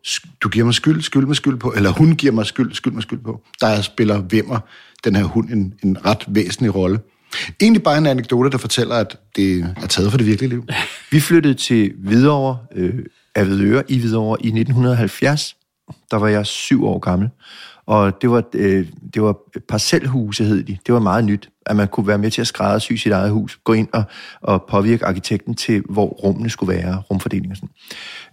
du 0.43 0.49
giver 0.49 0.65
mig 0.65 0.75
skyld, 0.75 1.03
skyld 1.03 1.27
med 1.27 1.35
skyld 1.35 1.57
på, 1.59 1.73
eller 1.77 1.91
hun 1.91 2.17
giver 2.17 2.33
mig 2.33 2.47
skyld, 2.47 2.73
skyld 2.75 2.93
med 2.93 3.03
skyld 3.03 3.19
på. 3.25 3.41
Der 3.61 3.81
spiller 3.83 4.21
Vimmer, 4.21 4.59
den 5.05 5.17
her 5.17 5.25
hund, 5.25 5.51
en, 5.51 5.75
en 5.85 6.07
ret 6.07 6.25
væsentlig 6.29 6.75
rolle. 6.75 7.01
Egentlig 7.61 7.83
bare 7.83 7.99
en 7.99 8.07
anekdote, 8.07 8.51
der 8.51 8.59
fortæller, 8.59 8.95
at 8.95 9.17
det 9.37 9.61
er 9.83 9.87
taget 9.87 10.11
for 10.11 10.19
det 10.19 10.27
virkelige 10.27 10.49
liv. 10.51 10.65
Vi 11.11 11.21
flyttede 11.21 11.55
til 11.55 11.93
Hvidovre, 11.99 12.59
øh, 12.77 12.95
Avedøre 13.35 13.83
i 13.89 13.99
Hvidovre 13.99 14.37
i 14.41 14.47
1970. 14.47 15.57
Der 16.11 16.17
var 16.17 16.29
jeg 16.29 16.47
syv 16.47 16.85
år 16.85 16.99
gammel. 16.99 17.29
Og 17.87 18.23
det 18.23 18.31
var, 18.31 18.45
øh, 18.55 18.87
det 19.15 19.23
var 19.23 19.37
parcelhuse, 19.69 20.45
hed 20.45 20.63
de. 20.63 20.79
Det 20.87 20.95
var 20.95 21.01
meget 21.01 21.25
nyt. 21.25 21.49
at 21.67 21.77
man 21.77 21.89
kunne 21.89 22.07
være 22.07 22.19
med 22.19 22.31
til 22.31 22.41
at 22.41 22.47
skræddersy 22.47 22.93
sit 22.93 23.13
eget 23.13 23.31
hus, 23.31 23.59
gå 23.65 23.73
ind 23.73 23.89
og, 23.93 24.05
og 24.41 24.65
påvirke 24.71 25.07
arkitekten 25.07 25.55
til, 25.55 25.83
hvor 25.91 26.07
rummene 26.07 26.51
skulle 26.51 26.77
være, 26.77 27.03
rumfordeling 27.11 27.51
og 27.51 27.57
sådan. 27.57 27.69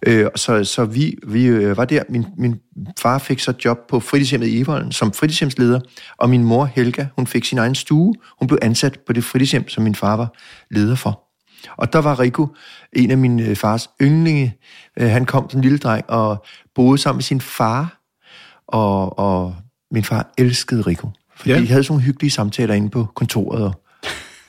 Øh, 0.08 0.30
så 0.36 0.64
så 0.64 0.86
vi, 0.86 1.18
vi 1.28 1.46
øh, 1.46 1.78
var 1.78 1.86
der. 1.86 2.04
Min, 2.10 2.26
min 2.38 2.56
far 3.00 3.18
fik 3.18 3.40
så 3.40 3.54
job 3.66 3.78
på 3.90 4.00
fritidshjemmet 4.00 4.48
i 4.48 4.62
Evolden 4.62 4.92
som 4.92 5.12
fritidshjemsleder, 5.12 5.80
og 6.18 6.30
min 6.30 6.44
mor 6.44 6.66
Helga, 6.66 7.06
hun 7.16 7.28
fik 7.28 7.46
sin 7.46 7.58
egen 7.58 7.76
stue. 7.76 8.14
Hun 8.40 8.48
blev 8.48 8.60
ansat 8.62 9.00
på 9.08 9.14
det 9.14 9.24
fritidshjem, 9.24 9.70
som 9.70 9.84
min 9.84 9.96
far 9.96 10.16
var 10.16 10.34
leder 10.72 10.96
for. 10.96 11.29
Og 11.78 11.94
der 11.94 12.00
var 12.00 12.20
Rico, 12.20 12.48
en 12.94 13.12
af 13.12 13.18
min 13.18 13.40
øh, 13.40 13.56
fars 13.56 13.90
yndlinge. 14.02 14.56
Øh, 15.00 15.10
han 15.10 15.26
kom 15.26 15.50
som 15.50 15.58
en 15.58 15.62
lille 15.64 15.78
dreng 15.78 16.10
og 16.10 16.46
boede 16.76 16.98
sammen 16.98 17.18
med 17.18 17.24
sin 17.24 17.42
far, 17.42 18.02
og, 18.68 19.20
og 19.20 19.56
min 19.92 20.04
far 20.04 20.34
elskede 20.38 20.82
Rico. 20.82 21.10
Fordi 21.38 21.50
Ja. 21.52 21.60
de 21.60 21.68
havde 21.68 21.84
sådan 21.84 21.94
nogle 21.94 22.04
hyggelige 22.04 22.32
samtaler 22.32 22.74
inde 22.74 22.90
på 22.90 23.08
kontoret. 23.16 23.64
Og, 23.64 23.74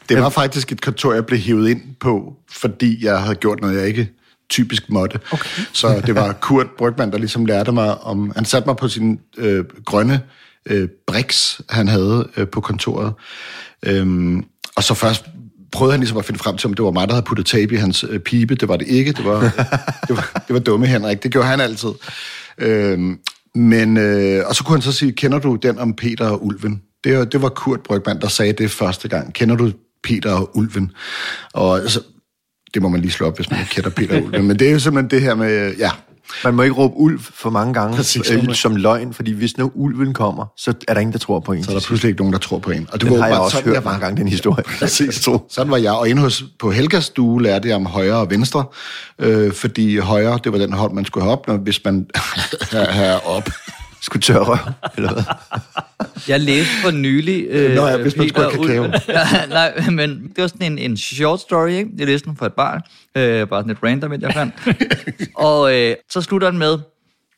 Det 0.08 0.18
var 0.22 0.28
faktisk 0.28 0.72
et 0.72 0.80
kontor, 0.80 1.12
jeg 1.12 1.26
blev 1.26 1.38
hævet 1.38 1.68
ind 1.68 1.82
på, 2.00 2.34
fordi 2.50 3.04
jeg 3.04 3.20
havde 3.22 3.34
gjort 3.34 3.60
noget, 3.60 3.76
jeg 3.78 3.86
ikke 3.88 4.08
typisk 4.50 4.90
måtte. 4.90 5.18
Okay. 5.32 5.62
Så 5.72 6.00
det 6.06 6.14
var 6.14 6.32
Kurt 6.32 6.66
Brygman, 6.78 7.10
der 7.10 7.18
ligesom 7.18 7.44
lærte 7.44 7.72
mig 7.72 8.00
om... 8.00 8.32
Han 8.36 8.44
satte 8.44 8.68
mig 8.68 8.76
på 8.76 8.88
sin 8.88 9.20
øh, 9.38 9.64
grønne 9.84 10.20
øh, 10.66 10.88
briks, 11.06 11.60
han 11.70 11.88
havde 11.88 12.28
øh, 12.36 12.48
på 12.48 12.60
kontoret. 12.60 13.12
Øhm, 13.82 14.44
og 14.76 14.82
så 14.84 14.94
først 14.94 15.24
prøvede 15.72 15.92
han 15.92 16.00
ligesom 16.00 16.18
at 16.18 16.24
finde 16.24 16.38
frem 16.40 16.56
til, 16.56 16.66
om 16.66 16.74
det 16.74 16.84
var 16.84 16.90
mig, 16.90 17.08
der 17.08 17.14
havde 17.14 17.24
puttet 17.24 17.46
tape 17.46 17.74
i 17.74 17.76
hans 17.76 18.04
øh, 18.10 18.20
pibe. 18.20 18.54
Det 18.54 18.68
var 18.68 18.76
det 18.76 18.88
ikke. 18.88 19.12
Det 19.12 19.24
var, 19.24 19.40
det 20.08 20.16
var, 20.16 20.42
det 20.46 20.54
var 20.54 20.58
dumme 20.58 20.86
Henrik. 20.86 21.22
Det 21.22 21.30
gjorde 21.32 21.48
han 21.48 21.60
altid. 21.60 21.88
Øhm, 22.58 23.18
men, 23.54 23.96
øh, 23.96 24.42
og 24.46 24.56
så 24.56 24.64
kunne 24.64 24.76
han 24.76 24.82
så 24.82 24.92
sige, 24.92 25.12
kender 25.12 25.38
du 25.38 25.54
den 25.56 25.78
om 25.78 25.94
Peter 25.94 26.28
og 26.28 26.46
Ulven? 26.46 26.82
Det, 27.04 27.18
var- 27.18 27.24
det 27.24 27.42
var 27.42 27.48
Kurt 27.48 27.80
Brygman, 27.80 28.20
der 28.20 28.28
sagde 28.28 28.52
det 28.52 28.70
første 28.70 29.08
gang. 29.08 29.34
Kender 29.34 29.56
du 29.56 29.72
Peter 30.04 30.32
og 30.32 30.56
Ulven? 30.56 30.92
Og 31.52 31.78
altså, 31.78 32.00
det 32.74 32.82
må 32.82 32.88
man 32.88 33.00
lige 33.00 33.10
slå 33.12 33.26
op, 33.26 33.36
hvis 33.36 33.50
man 33.50 33.60
ikke 33.60 33.70
kender 33.72 33.90
Peter 33.90 34.16
og 34.16 34.24
Ulven. 34.24 34.44
Men 34.46 34.58
det 34.58 34.68
er 34.68 34.72
jo 34.72 34.78
simpelthen 34.78 35.10
det 35.10 35.22
her 35.22 35.34
med, 35.34 35.74
ja, 35.78 35.90
man 36.44 36.54
må 36.54 36.62
ikke 36.62 36.74
råbe 36.74 36.94
ulv 36.96 37.20
for 37.20 37.50
mange 37.50 37.74
gange 37.74 37.96
Præcis. 37.96 38.30
øh, 38.30 38.54
som 38.54 38.76
løgn, 38.76 39.14
fordi 39.14 39.32
hvis 39.32 39.58
nu 39.58 39.70
ulven 39.74 40.14
kommer, 40.14 40.46
så 40.56 40.74
er 40.88 40.94
der 40.94 41.00
ingen, 41.00 41.12
der 41.12 41.18
tror 41.18 41.40
på 41.40 41.52
en. 41.52 41.64
så 41.64 41.70
er 41.70 41.74
der 41.74 41.86
pludselig 41.86 42.08
ikke 42.08 42.20
nogen, 42.20 42.32
der 42.32 42.38
tror 42.38 42.58
på 42.58 42.70
en. 42.70 42.88
Og 42.92 43.00
det 43.00 43.08
Den 43.08 43.16
var 43.16 43.22
har 43.22 43.28
jeg 43.28 43.38
også 43.38 43.56
sådan, 43.56 43.64
hørt 43.64 43.74
jeg 43.74 43.84
var. 43.84 43.90
mange 43.90 44.04
gange, 44.06 44.20
den 44.20 44.28
historie. 44.28 44.64
Præcis. 44.78 45.28
Sådan 45.48 45.70
var 45.70 45.76
jeg. 45.76 45.92
Og 45.92 46.08
inde 46.08 46.22
hos, 46.22 46.44
på 46.58 46.70
Helgas 46.70 47.04
stue 47.04 47.42
lærte 47.42 47.68
jeg 47.68 47.76
om 47.76 47.86
højre 47.86 48.16
og 48.16 48.30
venstre, 48.30 48.64
øh, 49.18 49.52
fordi 49.52 49.96
højre, 49.98 50.38
det 50.44 50.52
var 50.52 50.58
den 50.58 50.72
hold, 50.72 50.92
man 50.92 51.04
skulle 51.04 51.24
have 51.24 51.32
op, 51.32 51.46
når, 51.48 51.56
hvis 51.56 51.84
man 51.84 52.06
have 52.72 53.26
op. 53.26 53.48
Skulle 54.02 54.22
tørre 54.22 54.58
eller 54.96 55.12
hvad? 55.12 55.22
Jeg 56.28 56.40
læste 56.40 56.72
for 56.84 56.90
nylig... 56.90 57.44
Øh, 57.50 57.74
Nå 57.76 57.86
ja, 57.86 57.96
hvis 57.96 58.16
man 58.16 58.28
skulle 58.28 58.50
have 58.50 58.90
kakao. 58.92 59.46
Nej, 59.48 59.90
men 59.90 60.10
det 60.10 60.42
var 60.42 60.46
sådan 60.46 60.72
en, 60.72 60.78
en 60.78 60.96
short 60.96 61.40
story, 61.40 61.68
ikke? 61.68 61.90
Jeg 61.98 62.06
læste 62.06 62.28
den 62.28 62.36
for 62.36 62.46
et 62.46 62.52
barn. 62.52 62.80
Øh, 63.16 63.48
bare 63.48 63.60
sådan 63.60 63.70
et 63.70 63.82
random, 63.82 64.12
jeg 64.12 64.32
fandt. 64.32 64.54
og 65.48 65.76
øh, 65.76 65.96
så 66.10 66.20
slutter 66.20 66.50
den 66.50 66.58
med, 66.58 66.78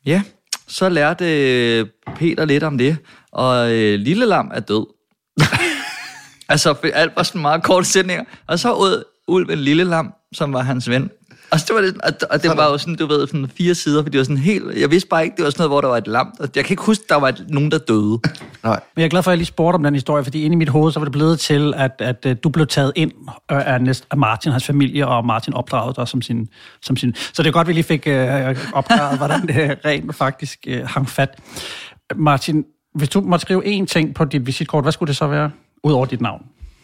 ja, 0.06 0.22
så 0.68 0.88
lærte 0.88 1.24
øh, 1.78 1.86
Peter 2.16 2.44
lidt 2.44 2.62
om 2.62 2.78
det, 2.78 2.96
og 3.32 3.72
øh, 3.72 3.98
Lille 3.98 4.26
Lam 4.26 4.50
er 4.54 4.60
død. 4.60 4.86
altså, 6.52 6.74
for 6.74 6.88
alt 6.94 7.16
var 7.16 7.22
sådan 7.22 7.40
meget 7.42 7.62
korte 7.62 7.86
sætninger. 7.86 8.24
Og 8.46 8.58
så 8.58 8.72
ud 8.72 9.04
ulven 9.28 9.58
Lille 9.58 9.84
Lam, 9.84 10.12
som 10.32 10.52
var 10.52 10.62
hans 10.62 10.90
ven. 10.90 11.10
Og 11.52 11.58
det 11.58 11.70
var, 11.74 11.80
det, 11.80 11.96
og, 12.02 12.12
og 12.30 12.42
det 12.42 12.50
var 12.56 12.70
jo 12.70 12.78
sådan, 12.78 12.94
du 12.94 13.06
ved, 13.06 13.26
sådan 13.26 13.50
fire 13.56 13.74
sider, 13.74 14.02
for 14.02 14.10
det 14.10 14.18
var 14.18 14.24
sådan 14.24 14.36
helt... 14.36 14.64
Jeg 14.80 14.90
vidste 14.90 15.08
bare 15.08 15.24
ikke, 15.24 15.36
det 15.36 15.44
var 15.44 15.50
sådan 15.50 15.60
noget, 15.60 15.70
hvor 15.70 15.80
der 15.80 15.88
var 15.88 15.96
et 15.96 16.06
lam. 16.06 16.34
Og 16.40 16.48
Jeg 16.56 16.64
kan 16.64 16.72
ikke 16.72 16.82
huske, 16.82 17.04
der 17.08 17.16
var 17.16 17.28
et, 17.28 17.44
nogen, 17.48 17.70
der 17.70 17.78
døde. 17.78 18.18
Nej. 18.64 18.80
Men 18.94 19.00
jeg 19.00 19.04
er 19.04 19.08
glad 19.08 19.22
for, 19.22 19.30
at 19.30 19.32
jeg 19.32 19.38
lige 19.38 19.46
spurgte 19.46 19.76
om 19.76 19.82
den 19.82 19.94
historie, 19.94 20.24
fordi 20.24 20.42
inde 20.42 20.54
i 20.54 20.56
mit 20.56 20.68
hoved, 20.68 20.92
så 20.92 21.00
var 21.00 21.04
det 21.04 21.12
blevet 21.12 21.40
til, 21.40 21.74
at, 21.76 21.90
at, 21.98 22.26
at 22.26 22.44
du 22.44 22.48
blev 22.48 22.66
taget 22.66 22.92
ind 22.96 23.12
øh, 23.52 23.74
af, 23.74 23.80
næst, 23.80 24.06
af 24.10 24.18
Martin, 24.18 24.52
hans 24.52 24.64
familie, 24.64 25.06
og 25.08 25.26
Martin 25.26 25.54
opdragede 25.54 25.94
dig 25.96 26.08
som 26.08 26.22
sin, 26.22 26.48
som 26.82 26.96
sin... 26.96 27.14
Så 27.32 27.42
det 27.42 27.48
er 27.48 27.52
godt, 27.52 27.64
at 27.64 27.68
vi 27.68 27.72
lige 27.72 27.84
fik 27.84 28.06
øh, 28.06 28.56
opklaret, 28.72 29.18
hvordan 29.18 29.46
det 29.46 29.78
rent 29.84 30.16
faktisk 30.16 30.58
øh, 30.66 30.86
hang 30.86 31.08
fat. 31.08 31.38
Martin, 32.16 32.64
hvis 32.94 33.08
du 33.08 33.20
måtte 33.20 33.42
skrive 33.42 33.80
én 33.80 33.86
ting 33.86 34.14
på 34.14 34.24
dit 34.24 34.46
visitkort, 34.46 34.84
hvad 34.84 34.92
skulle 34.92 35.08
det 35.08 35.16
så 35.16 35.26
være? 35.26 35.50
Udover 35.84 36.06
dit 36.06 36.20
navn. 36.20 36.42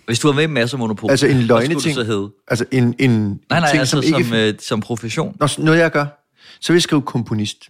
Hvis 0.08 0.18
du 0.18 0.28
var 0.28 0.34
med 0.34 0.42
i 0.42 0.46
Masser 0.46 0.76
af 0.76 0.78
Monopol, 0.78 1.10
Altså 1.10 1.26
en 1.26 1.42
skulle 1.42 1.74
du 1.74 1.80
så 1.80 2.04
hedde? 2.04 2.30
Altså 2.48 2.64
en, 2.70 2.94
en 2.98 3.10
Nej, 3.10 3.60
nej, 3.60 3.70
ting, 3.70 3.80
altså 3.80 3.96
som 3.96 4.02
som, 4.02 4.18
ikke... 4.18 4.28
som, 4.28 4.38
øh, 4.38 4.54
som 4.60 4.80
profession. 4.80 5.36
Nå, 5.40 5.48
noget 5.58 5.78
jeg 5.78 5.90
gør, 5.90 6.06
så 6.60 6.72
vil 6.72 6.76
jeg 6.76 6.82
skrive 6.82 7.02
komponist. 7.02 7.68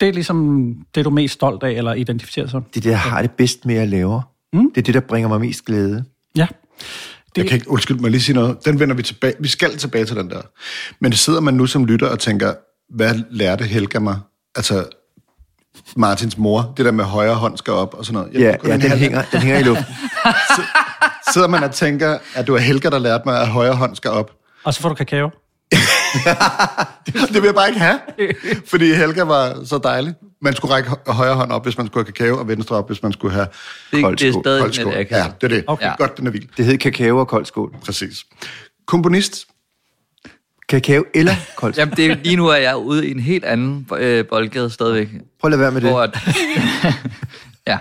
Det 0.00 0.08
er 0.08 0.12
ligesom 0.12 0.68
det, 0.94 1.04
du 1.04 1.10
er 1.10 1.14
mest 1.14 1.34
stolt 1.34 1.62
af, 1.62 1.70
eller 1.70 1.94
identificerer 1.94 2.46
sig. 2.46 2.60
Det 2.74 2.76
er 2.76 2.80
det, 2.80 2.90
jeg 2.90 3.00
har 3.00 3.22
det 3.22 3.30
bedst 3.30 3.66
med 3.66 3.74
at 3.74 3.88
lave. 3.88 4.22
Mm. 4.52 4.70
Det 4.70 4.80
er 4.80 4.82
det, 4.82 4.94
der 4.94 5.00
bringer 5.00 5.28
mig 5.28 5.40
mest 5.40 5.64
glæde. 5.64 6.04
Ja. 6.36 6.46
Jeg 7.36 7.46
kan 7.46 7.54
ikke, 7.54 7.70
undskyld 7.70 7.98
mig 7.98 8.10
lige 8.10 8.20
sige 8.20 8.34
noget. 8.34 8.64
Den 8.64 8.80
vender 8.80 8.94
vi 8.96 9.02
tilbage. 9.02 9.34
Vi 9.40 9.48
skal 9.48 9.76
tilbage 9.76 10.04
til 10.04 10.16
den 10.16 10.30
der. 10.30 10.40
Men 11.00 11.12
sidder 11.12 11.40
man 11.40 11.54
nu 11.54 11.66
som 11.66 11.84
lytter 11.84 12.06
og 12.06 12.18
tænker, 12.18 12.54
hvad 12.94 13.14
lærte 13.30 13.64
Helga 13.64 13.98
mig? 13.98 14.18
Altså, 14.56 14.84
Martins 15.96 16.38
mor, 16.38 16.74
det 16.76 16.84
der 16.84 16.92
med 16.92 17.04
højre 17.04 17.34
hånd 17.34 17.56
skal 17.56 17.72
op 17.72 17.94
og 17.94 18.04
sådan 18.04 18.14
noget. 18.14 18.32
Jeg 18.32 18.58
Ja, 18.64 18.70
ja 18.70 18.76
den, 18.76 18.98
hænger, 18.98 19.22
den 19.32 19.40
hænger 19.40 19.58
i 19.58 19.62
luften. 19.62 19.84
Sidder 21.32 21.48
man 21.48 21.62
og 21.64 21.74
tænker, 21.74 22.18
at 22.34 22.46
det 22.46 22.52
var 22.52 22.58
Helga, 22.58 22.88
der 22.90 22.98
lærte 22.98 23.22
mig, 23.26 23.40
at 23.40 23.48
højre 23.48 23.74
hånd 23.74 23.96
skal 23.96 24.10
op. 24.10 24.30
Og 24.64 24.74
så 24.74 24.80
får 24.80 24.88
du 24.88 24.94
kakao. 24.94 25.30
Det 27.06 27.34
vil 27.34 27.42
jeg 27.44 27.54
bare 27.54 27.68
ikke 27.68 27.80
have, 27.80 27.98
fordi 28.66 28.94
Helga 28.94 29.22
var 29.22 29.64
så 29.64 29.78
dejlig. 29.78 30.14
Man 30.42 30.54
skulle 30.54 30.74
række 30.74 30.88
hø- 30.88 31.12
højre 31.12 31.34
hånd 31.34 31.52
op, 31.52 31.64
hvis 31.64 31.78
man 31.78 31.86
skulle 31.86 32.06
have 32.06 32.12
kakao, 32.12 32.38
og 32.38 32.48
venstre 32.48 32.76
op, 32.76 32.86
hvis 32.88 33.02
man 33.02 33.12
skulle 33.12 33.34
have 33.34 33.46
Det, 33.92 34.02
Kold 34.02 34.16
det 34.16 34.28
er 34.28 34.40
stadig 34.42 34.60
kold 34.60 34.94
lidt. 34.96 35.10
Ja, 35.10 35.26
det 35.40 35.42
er 35.42 35.48
det. 35.48 35.64
Okay. 35.66 35.86
Okay. 35.86 35.96
Godt, 35.98 36.16
den 36.18 36.26
er 36.26 36.30
vild. 36.30 36.48
Det 36.56 36.64
hed 36.64 36.78
kakao 36.78 37.18
og 37.18 37.28
kold 37.28 37.46
skål. 37.46 37.74
Præcis. 37.84 38.24
Komponist. 38.86 39.46
Kakao 40.68 41.04
eller 41.14 41.34
kold 41.56 41.72
skål. 41.74 41.80
Jamen, 41.80 41.96
det, 41.96 42.06
er- 42.06 42.16
lige 42.24 42.36
nu 42.36 42.46
er 42.48 42.56
jeg 42.56 42.76
ude 42.76 43.06
i 43.08 43.10
en 43.10 43.20
helt 43.20 43.44
anden 43.44 43.88
øh, 43.98 44.26
boldgade 44.26 44.70
stadigvæk. 44.70 45.08
Prøv 45.40 45.48
at 45.48 45.50
lade 45.50 45.60
være 45.60 45.70
med 45.70 45.80
det. 45.80 45.90
Hvor 45.90 46.00
at, 46.00 46.18
ja, 47.66 47.78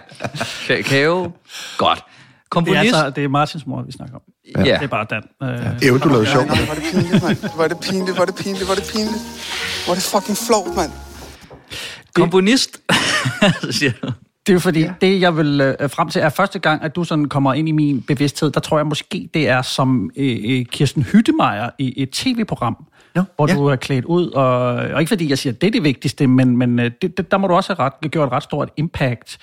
kakao, 0.67 1.31
godt. 1.77 2.03
Det 2.45 2.59
er, 2.59 2.61
Komponist, 2.61 2.95
altså, 2.95 3.09
det 3.09 3.23
er 3.23 3.27
Martins 3.27 3.65
mor, 3.65 3.81
vi 3.81 3.91
snakker 3.91 4.15
om. 4.15 4.21
ja. 4.65 4.73
Det 4.73 4.83
er 4.83 4.87
bare 4.87 5.05
Dan. 5.09 5.23
Øh, 5.43 5.89
Ev, 5.89 5.99
du 5.99 6.09
lavede 6.09 6.27
sjov. 6.27 6.47
Var 6.47 6.55
det 6.55 6.83
pinligt, 6.91 7.23
mand. 7.23 7.57
Var 7.57 7.67
det 7.67 7.79
pinligt, 7.79 8.17
var 8.17 8.25
det 8.25 8.35
pinligt, 8.35 8.67
var 8.69 8.75
det 8.75 8.83
pinligt. 8.93 9.23
Var 9.87 9.93
det 9.93 10.03
fucking 10.03 10.37
flot, 10.37 10.75
mand. 10.75 10.91
komponist, 12.13 12.81
siger 13.79 13.91
du. 14.03 14.07
Det 14.47 14.51
er 14.51 14.53
jo 14.53 14.59
fordi, 14.59 14.79
ja. 14.79 14.93
det 15.01 15.21
jeg 15.21 15.37
vil 15.37 15.61
øh, 15.61 15.89
frem 15.89 16.09
til 16.09 16.21
er 16.21 16.29
første 16.29 16.59
gang, 16.59 16.83
at 16.83 16.95
du 16.95 17.03
sådan 17.03 17.25
kommer 17.25 17.53
ind 17.53 17.69
i 17.69 17.71
min 17.71 18.01
bevidsthed, 18.01 18.51
der 18.51 18.59
tror 18.59 18.77
jeg 18.77 18.87
måske, 18.87 19.29
det 19.33 19.47
er 19.49 19.61
som 19.61 20.11
øh, 20.15 20.37
øh, 20.45 20.65
Kirsten 20.65 21.03
Hyttemeier 21.03 21.69
i 21.77 22.01
et 22.03 22.09
tv-program, 22.09 22.85
Nå, 23.15 23.23
hvor 23.35 23.47
ja. 23.49 23.55
du 23.55 23.65
er 23.65 23.75
klædt 23.75 24.05
ud, 24.05 24.29
og, 24.29 24.47
og 24.75 24.99
ikke 24.99 25.09
fordi 25.09 25.29
jeg 25.29 25.37
siger, 25.37 25.53
at 25.53 25.61
det 25.61 25.67
er 25.67 25.71
det 25.71 25.83
vigtigste, 25.83 26.27
men, 26.27 26.57
men 26.57 26.79
øh, 26.79 26.91
det, 27.01 27.17
det, 27.17 27.31
der 27.31 27.37
må 27.37 27.47
du 27.47 27.53
også 27.53 27.75
have 27.75 27.85
ret, 27.85 28.11
gjort 28.11 28.27
et 28.27 28.31
ret 28.31 28.43
stort 28.43 28.69
impact. 28.77 29.37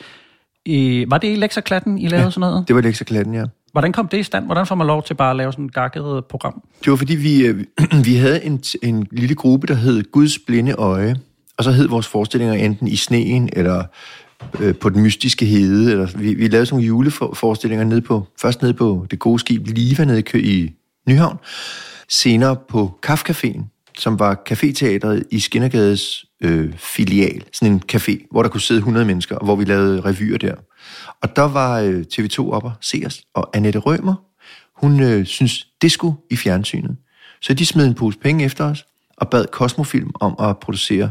Øh, 0.68 1.10
var 1.10 1.18
det 1.18 1.32
i 1.32 1.34
Lexaklatten, 1.34 1.98
I 1.98 2.08
lavede 2.08 2.24
ja. 2.24 2.30
sådan 2.30 2.40
noget? 2.40 2.68
Det 2.68 2.76
var 2.76 2.82
lekserklatten, 2.82 3.34
ja. 3.34 3.44
Hvordan 3.72 3.92
kom 3.92 4.08
det 4.08 4.18
i 4.18 4.22
stand? 4.22 4.44
Hvordan 4.46 4.66
får 4.66 4.74
man 4.74 4.86
lov 4.86 5.02
til 5.02 5.14
bare 5.14 5.30
at 5.30 5.36
lave 5.36 5.52
sådan 5.52 5.64
et 5.64 5.74
gakket 5.74 6.24
program? 6.30 6.62
Det 6.84 6.90
var 6.90 6.96
fordi, 6.96 7.14
vi, 7.14 7.46
øh, 7.46 7.64
vi 8.08 8.16
havde 8.16 8.44
en, 8.44 8.62
en 8.82 9.06
lille 9.12 9.34
gruppe, 9.34 9.66
der 9.66 9.74
hed 9.74 10.02
Guds 10.12 10.38
blinde 10.38 10.72
øje. 10.72 11.16
Og 11.58 11.64
så 11.64 11.70
hed 11.70 11.88
vores 11.88 12.06
forestillinger 12.06 12.54
enten 12.54 12.88
i 12.88 12.96
sneen, 12.96 13.48
eller 13.52 13.84
øh, 14.60 14.74
på 14.74 14.88
den 14.88 15.02
mystiske 15.02 15.44
hede. 15.44 15.92
Eller, 15.92 16.08
vi, 16.16 16.34
vi 16.34 16.48
lavede 16.48 16.66
sådan 16.66 16.74
nogle 16.74 16.86
juleforestillinger 16.86 17.84
nede 17.84 18.00
på, 18.00 18.26
først 18.40 18.62
nede 18.62 18.74
på 18.74 19.06
det 19.10 19.18
gode 19.18 19.38
skib 19.38 19.66
Liva 19.66 20.04
nede 20.04 20.22
i, 20.34 20.38
i 20.38 20.72
Nyhavn. 21.08 21.36
Senere 22.08 22.56
på 22.68 22.98
Kafcaféen, 23.06 23.71
som 23.98 24.18
var 24.18 24.42
caféteatret 24.50 25.22
i 25.30 25.40
Skinnergades 25.40 26.24
øh, 26.40 26.72
filial. 26.76 27.44
Sådan 27.52 27.72
en 27.72 27.82
café, 27.92 28.26
hvor 28.30 28.42
der 28.42 28.50
kunne 28.50 28.60
sidde 28.60 28.78
100 28.78 29.06
mennesker, 29.06 29.36
og 29.36 29.44
hvor 29.44 29.56
vi 29.56 29.64
lavede 29.64 30.00
revyer 30.00 30.38
der. 30.38 30.54
Og 31.22 31.36
der 31.36 31.42
var 31.42 31.80
øh, 31.80 32.04
TV2 32.14 32.38
oppe 32.38 32.68
og 32.68 32.72
se 32.80 33.02
os, 33.06 33.22
og 33.34 33.56
Annette 33.56 33.78
Rømer, 33.78 34.14
hun 34.76 35.02
øh, 35.02 35.26
synes, 35.26 35.66
det 35.82 35.92
skulle 35.92 36.16
i 36.30 36.36
fjernsynet. 36.36 36.96
Så 37.40 37.54
de 37.54 37.66
smed 37.66 37.86
en 37.86 37.94
pose 37.94 38.18
penge 38.18 38.44
efter 38.44 38.64
os, 38.64 38.86
og 39.16 39.30
bad 39.30 39.44
Cosmofilm 39.52 40.10
om 40.20 40.34
at 40.48 40.58
producere, 40.58 41.10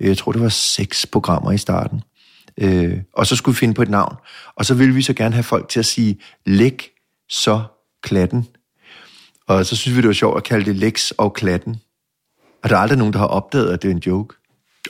øh, 0.00 0.08
jeg 0.08 0.18
tror 0.18 0.32
det 0.32 0.40
var 0.40 0.48
seks 0.48 1.06
programmer 1.06 1.52
i 1.52 1.58
starten. 1.58 2.02
Øh, 2.60 2.98
og 3.12 3.26
så 3.26 3.36
skulle 3.36 3.54
vi 3.54 3.58
finde 3.58 3.74
på 3.74 3.82
et 3.82 3.88
navn. 3.90 4.16
Og 4.56 4.64
så 4.64 4.74
ville 4.74 4.94
vi 4.94 5.02
så 5.02 5.14
gerne 5.14 5.34
have 5.34 5.42
folk 5.42 5.68
til 5.68 5.78
at 5.78 5.86
sige, 5.86 6.20
læg 6.46 6.90
så 7.28 7.62
klatten. 8.02 8.46
Og 9.46 9.66
så 9.66 9.76
synes 9.76 9.96
vi, 9.96 10.00
det 10.00 10.08
var 10.08 10.14
sjovt 10.14 10.36
at 10.36 10.44
kalde 10.44 10.64
det 10.64 10.76
Lex 10.76 11.10
og 11.10 11.32
klatten. 11.32 11.76
Og 12.66 12.70
der 12.70 12.76
er 12.76 12.80
aldrig 12.80 12.98
nogen, 12.98 13.12
der 13.12 13.18
har 13.18 13.26
opdaget, 13.26 13.72
at 13.72 13.82
det 13.82 13.90
er 13.90 13.94
en 13.94 14.02
joke. 14.06 14.34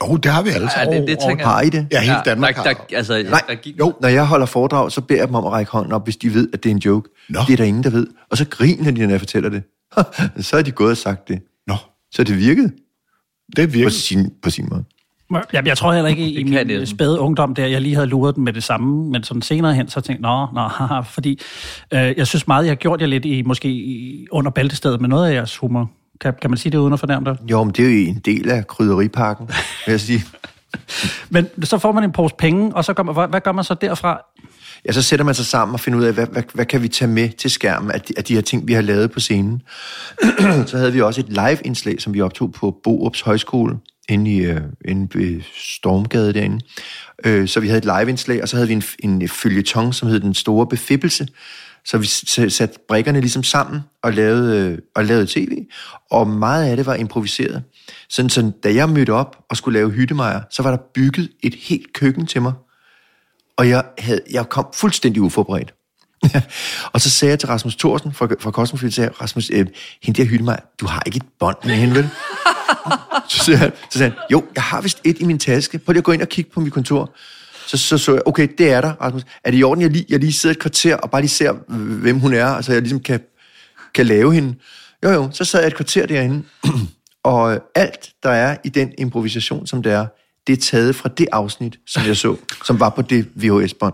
Jo, 0.01 0.11
oh, 0.11 0.17
det 0.23 0.31
har 0.31 0.41
vi 0.41 0.49
alle 0.49 0.63
Ja, 0.77 0.83
sammen. 0.83 1.01
det, 1.01 1.07
det 1.07 1.17
tænker 1.27 1.45
Har 1.45 1.61
I 1.61 1.69
det? 1.69 1.87
Ja, 1.91 2.01
hele 2.01 2.15
Danmark 2.25 2.55
der, 2.55 2.61
har. 2.61 2.73
der, 2.73 2.97
altså, 2.97 3.25
Nej, 3.29 3.41
der 3.47 3.55
gik, 3.55 3.79
jo, 3.79 3.93
når 4.01 4.09
jeg 4.09 4.25
holder 4.27 4.45
foredrag, 4.45 4.91
så 4.91 5.01
beder 5.01 5.19
jeg 5.19 5.27
dem 5.27 5.35
om 5.35 5.45
at 5.45 5.51
række 5.51 5.71
hånden 5.71 5.93
op, 5.93 6.03
hvis 6.05 6.17
de 6.17 6.33
ved, 6.33 6.49
at 6.53 6.63
det 6.63 6.69
er 6.69 6.73
en 6.75 6.79
joke. 6.85 7.09
Nå. 7.29 7.39
Det 7.47 7.53
er 7.53 7.57
der 7.57 7.63
ingen, 7.63 7.83
der 7.83 7.89
ved. 7.89 8.07
Og 8.31 8.37
så 8.37 8.45
griner 8.49 8.91
de, 8.91 9.01
når 9.01 9.09
jeg 9.09 9.19
fortæller 9.19 9.49
det. 9.49 9.63
så 10.45 10.57
er 10.57 10.61
de 10.61 10.71
gået 10.71 10.91
og 10.91 10.97
sagt 10.97 11.27
det. 11.27 11.39
Nå, 11.67 11.75
Så 12.11 12.23
det 12.23 12.37
virkede 12.37 12.71
det 13.55 13.63
er 13.63 13.67
på 13.67 13.71
virkelig. 13.71 13.93
sin, 13.93 14.31
på 14.43 14.49
sin 14.49 14.67
måde. 14.71 14.83
Jeg, 15.53 15.67
jeg 15.67 15.77
tror 15.77 15.93
heller 15.93 16.09
ikke 16.09 16.29
i, 16.31 16.43
min 16.43 16.53
det. 16.69 16.89
spæde 16.89 17.19
ungdom, 17.19 17.55
der 17.55 17.65
jeg 17.65 17.81
lige 17.81 17.95
havde 17.95 18.07
luret 18.07 18.35
den 18.35 18.43
med 18.43 18.53
det 18.53 18.63
samme, 18.63 19.09
men 19.11 19.23
sådan 19.23 19.41
senere 19.41 19.73
hen, 19.73 19.89
så 19.89 20.01
tænkte 20.01 20.27
jeg, 20.29 20.47
nå, 20.53 20.61
nå, 20.61 20.67
haha, 20.67 20.99
fordi 20.99 21.39
øh, 21.93 22.13
jeg 22.17 22.27
synes 22.27 22.47
meget, 22.47 22.63
jeg 22.65 22.71
har 22.71 22.75
gjort 22.75 23.01
jer 23.01 23.07
lidt 23.07 23.25
i, 23.25 23.41
måske 23.41 23.69
i, 23.69 24.27
under 24.31 24.51
bæltestedet 24.51 25.01
med 25.01 25.09
noget 25.09 25.29
af 25.29 25.33
jeres 25.33 25.57
humor. 25.57 25.89
Kan, 26.21 26.33
kan 26.41 26.49
man 26.49 26.57
sige 26.57 26.71
det 26.71 26.77
uden 26.77 26.93
at 26.93 26.99
fornærme 26.99 27.25
dig? 27.25 27.37
Jo, 27.51 27.63
men 27.63 27.73
det 27.73 27.85
er 27.85 27.89
jo 27.89 28.09
en 28.09 28.21
del 28.25 28.49
af 28.49 28.67
krydderipakken, 28.67 29.47
vil 29.85 29.91
jeg 29.91 29.99
sige. 29.99 30.23
Men 31.29 31.47
så 31.63 31.77
får 31.77 31.91
man 31.91 32.03
en 32.03 32.11
pose 32.11 32.35
penge, 32.39 32.75
og 32.75 32.85
så 32.85 32.93
gør 32.93 33.03
man, 33.03 33.13
hvad, 33.13 33.27
hvad 33.27 33.41
gør 33.41 33.51
man 33.51 33.63
så 33.63 33.73
derfra? 33.73 34.21
Ja, 34.85 34.91
så 34.91 35.01
sætter 35.01 35.25
man 35.25 35.35
sig 35.35 35.45
sammen 35.45 35.73
og 35.73 35.79
finder 35.79 35.99
ud 35.99 36.03
af, 36.03 36.13
hvad, 36.13 36.27
hvad, 36.27 36.43
hvad 36.53 36.65
kan 36.65 36.81
vi 36.81 36.87
tage 36.87 37.11
med 37.11 37.29
til 37.29 37.51
skærmen 37.51 37.91
af 37.91 38.01
de, 38.01 38.13
af 38.17 38.23
de 38.23 38.33
her 38.33 38.41
ting, 38.41 38.67
vi 38.67 38.73
har 38.73 38.81
lavet 38.81 39.11
på 39.11 39.19
scenen. 39.19 39.61
så 40.67 40.77
havde 40.77 40.93
vi 40.93 41.01
også 41.01 41.21
et 41.21 41.29
live-indslag, 41.29 42.01
som 42.01 42.13
vi 42.13 42.21
optog 42.21 42.51
på 42.51 42.79
Borups 42.83 43.21
Højskole, 43.21 43.77
inde, 44.09 44.31
i, 44.31 44.39
øh, 44.39 44.61
inde 44.85 45.19
ved 45.19 45.41
Stormgade 45.55 46.33
derinde. 46.33 46.59
Øh, 47.25 47.47
så 47.47 47.59
vi 47.59 47.67
havde 47.67 47.77
et 47.77 47.99
live-indslag, 47.99 48.41
og 48.41 48.49
så 48.49 48.55
havde 48.55 48.67
vi 48.67 48.73
en, 48.73 48.83
en 48.99 49.29
følgetong, 49.29 49.95
som 49.95 50.07
hed 50.07 50.19
Den 50.19 50.33
Store 50.33 50.67
Befibbelse. 50.67 51.27
Så 51.87 51.97
vi 51.97 52.05
satte 52.49 52.79
brikkerne 52.87 53.19
ligesom 53.19 53.43
sammen 53.43 53.81
og 54.03 54.13
lavede, 54.13 54.71
øh, 54.71 54.77
og 54.95 55.05
lavede 55.05 55.25
tv, 55.25 55.65
og 56.11 56.27
meget 56.27 56.69
af 56.69 56.77
det 56.77 56.85
var 56.85 56.95
improviseret. 56.95 57.63
Sådan, 58.09 58.29
så 58.29 58.51
da 58.63 58.73
jeg 58.73 58.89
mødte 58.89 59.13
op 59.13 59.37
og 59.49 59.57
skulle 59.57 59.79
lave 59.79 59.91
hyttemeier, 59.91 60.41
så 60.49 60.63
var 60.63 60.71
der 60.71 60.77
bygget 60.93 61.31
et 61.43 61.55
helt 61.55 61.93
køkken 61.93 62.27
til 62.27 62.41
mig, 62.41 62.53
og 63.57 63.69
jeg, 63.69 63.83
havde, 63.97 64.21
jeg 64.31 64.49
kom 64.49 64.67
fuldstændig 64.73 65.21
uforberedt. 65.21 65.73
og 66.93 67.01
så 67.01 67.09
sagde 67.09 67.29
jeg 67.29 67.39
til 67.39 67.47
Rasmus 67.47 67.75
Thorsen 67.75 68.13
fra, 68.13 68.27
fra 68.39 68.51
Cosmofil, 68.51 68.93
sagde 68.93 69.11
Rasmus, 69.21 69.49
øh, 69.53 69.67
hende 70.03 70.21
der 70.21 70.29
hytte 70.29 70.57
du 70.79 70.87
har 70.87 71.03
ikke 71.05 71.15
et 71.15 71.25
bånd 71.39 71.57
med 71.63 71.75
hende, 71.75 71.95
vel? 71.95 72.09
så, 73.29 73.37
sagde 73.37 73.57
han, 73.57 73.71
så 73.91 73.97
sagde 73.97 74.11
han, 74.11 74.19
jo, 74.31 74.45
jeg 74.55 74.63
har 74.63 74.81
vist 74.81 75.01
et 75.03 75.19
i 75.19 75.23
min 75.23 75.39
taske. 75.39 75.79
Prøv 75.79 75.93
lige 75.93 75.99
at 75.99 76.03
gå 76.03 76.11
ind 76.11 76.21
og 76.21 76.29
kigge 76.29 76.51
på 76.51 76.59
mit 76.59 76.73
kontor. 76.73 77.15
Så 77.67 77.77
så, 77.77 77.97
så 77.97 78.13
jeg, 78.13 78.21
okay, 78.25 78.47
det 78.57 78.71
er 78.71 78.81
der, 78.81 78.93
Rasmus. 79.01 79.23
Er 79.43 79.51
det 79.51 79.57
i 79.57 79.63
orden, 79.63 79.81
jeg 79.81 79.91
lige, 79.91 80.05
jeg 80.09 80.19
lige 80.19 80.33
sidder 80.33 80.53
et 80.53 80.59
kvarter 80.59 80.95
og 80.95 81.11
bare 81.11 81.21
lige 81.21 81.29
ser, 81.29 81.53
hvem 82.01 82.19
hun 82.19 82.33
er, 82.33 82.61
så 82.61 82.71
jeg 82.73 82.81
ligesom 82.81 82.99
kan, 82.99 83.19
kan 83.95 84.05
lave 84.05 84.33
hende? 84.33 84.55
Jo, 85.03 85.09
jo, 85.09 85.29
så 85.31 85.45
sad 85.45 85.59
jeg 85.59 85.67
et 85.67 85.75
kvarter 85.75 86.05
derinde, 86.05 86.43
og 87.23 87.59
alt, 87.75 88.09
der 88.23 88.29
er 88.29 88.57
i 88.63 88.69
den 88.69 88.91
improvisation, 88.97 89.67
som 89.67 89.83
det 89.83 89.91
er, 89.91 90.05
det 90.47 90.53
er 90.53 90.61
taget 90.61 90.95
fra 90.95 91.09
det 91.17 91.27
afsnit, 91.31 91.79
som 91.87 92.03
jeg 92.07 92.17
så, 92.17 92.35
som 92.65 92.79
var 92.79 92.89
på 92.89 93.01
det 93.01 93.27
VHS-bånd. 93.35 93.93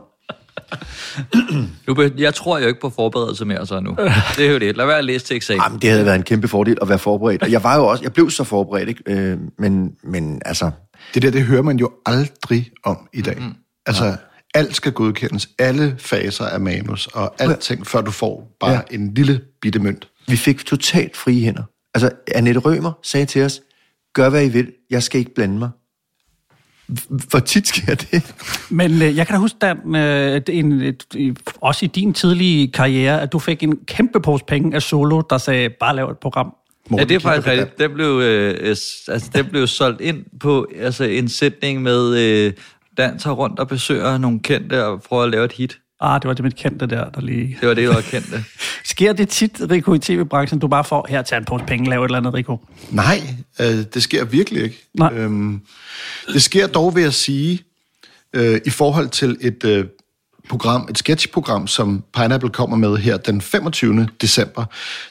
Nu, 1.88 2.02
jeg 2.18 2.34
tror 2.34 2.60
jo 2.60 2.68
ikke 2.68 2.82
på 2.82 2.90
forberedelse 2.90 3.46
mere 3.46 3.68
så 3.68 3.80
nu. 3.80 3.96
Det 4.38 4.48
er 4.48 4.52
jo 4.52 4.60
det. 4.60 4.78
Lad 4.78 4.86
være 4.86 4.98
at 4.98 5.06
læse 5.06 5.26
til 5.26 5.36
eksamen. 5.36 5.62
Jamen, 5.64 5.80
det 5.82 5.90
havde 5.90 6.06
været 6.06 6.16
en 6.16 6.24
kæmpe 6.24 6.48
fordel 6.48 6.78
at 6.82 6.90
være 6.90 7.00
forberedt. 7.00 7.44
Og 7.44 7.52
jeg 7.52 7.64
var 7.64 7.76
jo 7.76 7.86
også, 7.88 8.04
jeg 8.04 8.14
blev 8.14 8.30
så 8.30 8.44
forberedt, 8.44 8.90
ikke? 8.90 9.04
Øh, 9.08 9.38
men, 9.60 9.92
men 10.04 10.42
altså, 10.46 10.72
Det 11.14 11.22
der, 11.22 11.32
det 11.32 11.44
hører 11.44 11.62
man 11.62 11.78
jo 11.78 11.92
aldrig 12.06 12.72
om 12.84 12.98
i 13.14 13.22
dag. 13.22 13.36
Mm-hmm. 13.38 13.56
Altså, 13.86 14.16
alt 14.54 14.76
skal 14.76 14.92
godkendes. 14.92 15.50
Alle 15.60 15.96
faser 16.00 16.46
af 16.46 16.60
manus 16.60 17.08
og 17.08 17.36
alting, 17.42 17.88
før 17.88 18.02
du 18.02 18.12
får 18.12 18.56
bare 18.60 18.72
Ja. 18.72 18.80
en 18.92 19.14
lille 19.14 19.42
bitte 19.62 19.80
mønt. 19.80 20.08
vi 20.28 20.36
fik 20.36 20.66
totalt 20.66 21.18
frie 21.18 21.42
hænder. 21.46 21.64
Altså, 21.94 22.12
Annette 22.36 22.60
Rømer 22.60 22.92
sagde 23.04 23.26
til 23.26 23.42
os, 23.44 23.62
gør 24.14 24.30
hvad 24.30 24.46
I 24.46 24.50
vil, 24.50 24.72
jeg 24.90 25.04
skal 25.04 25.20
ikke 25.20 25.34
blande 25.36 25.58
mig. 25.60 25.70
Hvor 27.30 27.40
tit 27.40 27.68
sker 27.68 27.96
det? 27.96 28.36
Men 28.70 28.92
øh, 29.02 29.18
jeg 29.18 29.28
kan 29.28 29.34
da 29.34 29.40
huske, 29.40 29.58
Dan, 29.62 29.96
øh, 29.96 30.42
det 30.48 30.50
en, 30.50 30.82
et, 30.82 31.04
et, 31.16 31.40
også 31.62 31.86
i 31.86 31.88
din 31.88 32.14
tidlige 32.14 32.72
karriere, 32.72 33.22
at 33.22 33.32
du 33.32 33.40
fik 33.40 33.64
en 33.64 33.78
kæmpe 33.86 34.20
pose 34.20 34.46
penge 34.48 34.76
af 34.76 34.82
Solo, 34.82 35.22
der 35.30 35.38
sagde, 35.38 35.70
bare 35.80 35.96
lav 35.96 36.10
et 36.10 36.18
program. 36.18 36.54
Ja, 36.98 37.04
det 37.04 37.12
er 37.12 37.20
faktisk 37.20 37.48
rigtigt. 37.48 37.80
Den 37.80 37.94
blev, 37.94 38.06
øh, 38.24 38.50
øh, 38.62 38.68
altså, 39.08 39.30
den 39.36 39.46
blev 39.46 39.68
solgt 39.68 40.02
ind 40.02 40.26
på 40.40 40.68
altså, 40.80 41.04
en 41.04 41.30
sætning 41.30 41.82
med, 41.82 42.18
øh, 42.18 42.54
Dan 42.98 43.20
tager 43.20 43.34
rundt 43.34 43.60
og 43.60 43.68
besøger 43.68 44.18
nogle 44.18 44.40
kendte 44.40 44.86
og 44.86 45.02
prøver 45.02 45.24
at 45.24 45.30
lave 45.30 45.46
et 45.46 45.52
hit. 45.52 45.78
Ah, 46.00 46.22
det 46.22 46.28
var 46.28 46.34
det 46.34 46.44
mit 46.44 46.56
kendte 46.56 46.86
der, 46.86 47.10
der 47.10 47.22
lige... 47.22 47.58
Det 47.62 47.68
var 47.68 47.74
det, 47.74 47.88
der 47.88 47.94
var 47.94 48.02
kendte. 48.02 48.44
Sker 48.84 49.14
det 49.14 49.30
tit, 49.30 49.62
Rico, 49.72 49.94
i 49.94 50.00
tv-branchen, 50.00 50.60
du 50.60 50.68
bare 50.68 50.84
får, 50.84 51.06
her, 51.10 51.22
tag 51.22 51.38
en 51.38 51.46
pose 51.46 51.66
penge, 51.66 51.90
lav 51.90 52.02
et 52.02 52.06
eller 52.06 52.18
andet, 52.18 52.34
Rico? 52.34 52.58
Nej, 52.90 53.22
øh, 53.62 53.68
det 53.94 54.04
sker 54.04 54.26
virkelig 54.26 54.64
ikke. 54.64 54.88
Nej. 54.94 55.14
Øhm, 55.14 55.62
det 56.28 56.44
sker 56.44 56.68
dog 56.68 56.96
ved 56.96 57.04
at 57.04 57.14
sige, 57.14 57.64
øh, 58.34 58.62
i 58.66 58.70
forhold 58.70 59.10
til 59.10 59.38
et 59.42 59.64
øh, 59.64 59.86
program, 60.50 60.88
et 60.90 60.98
sketchprogram, 60.98 61.68
som 61.68 62.04
Pineapple 62.14 62.50
kommer 62.50 62.78
med 62.78 62.98
her 62.98 63.18
den 63.18 63.42
25. 63.42 64.08
december, 64.22 64.66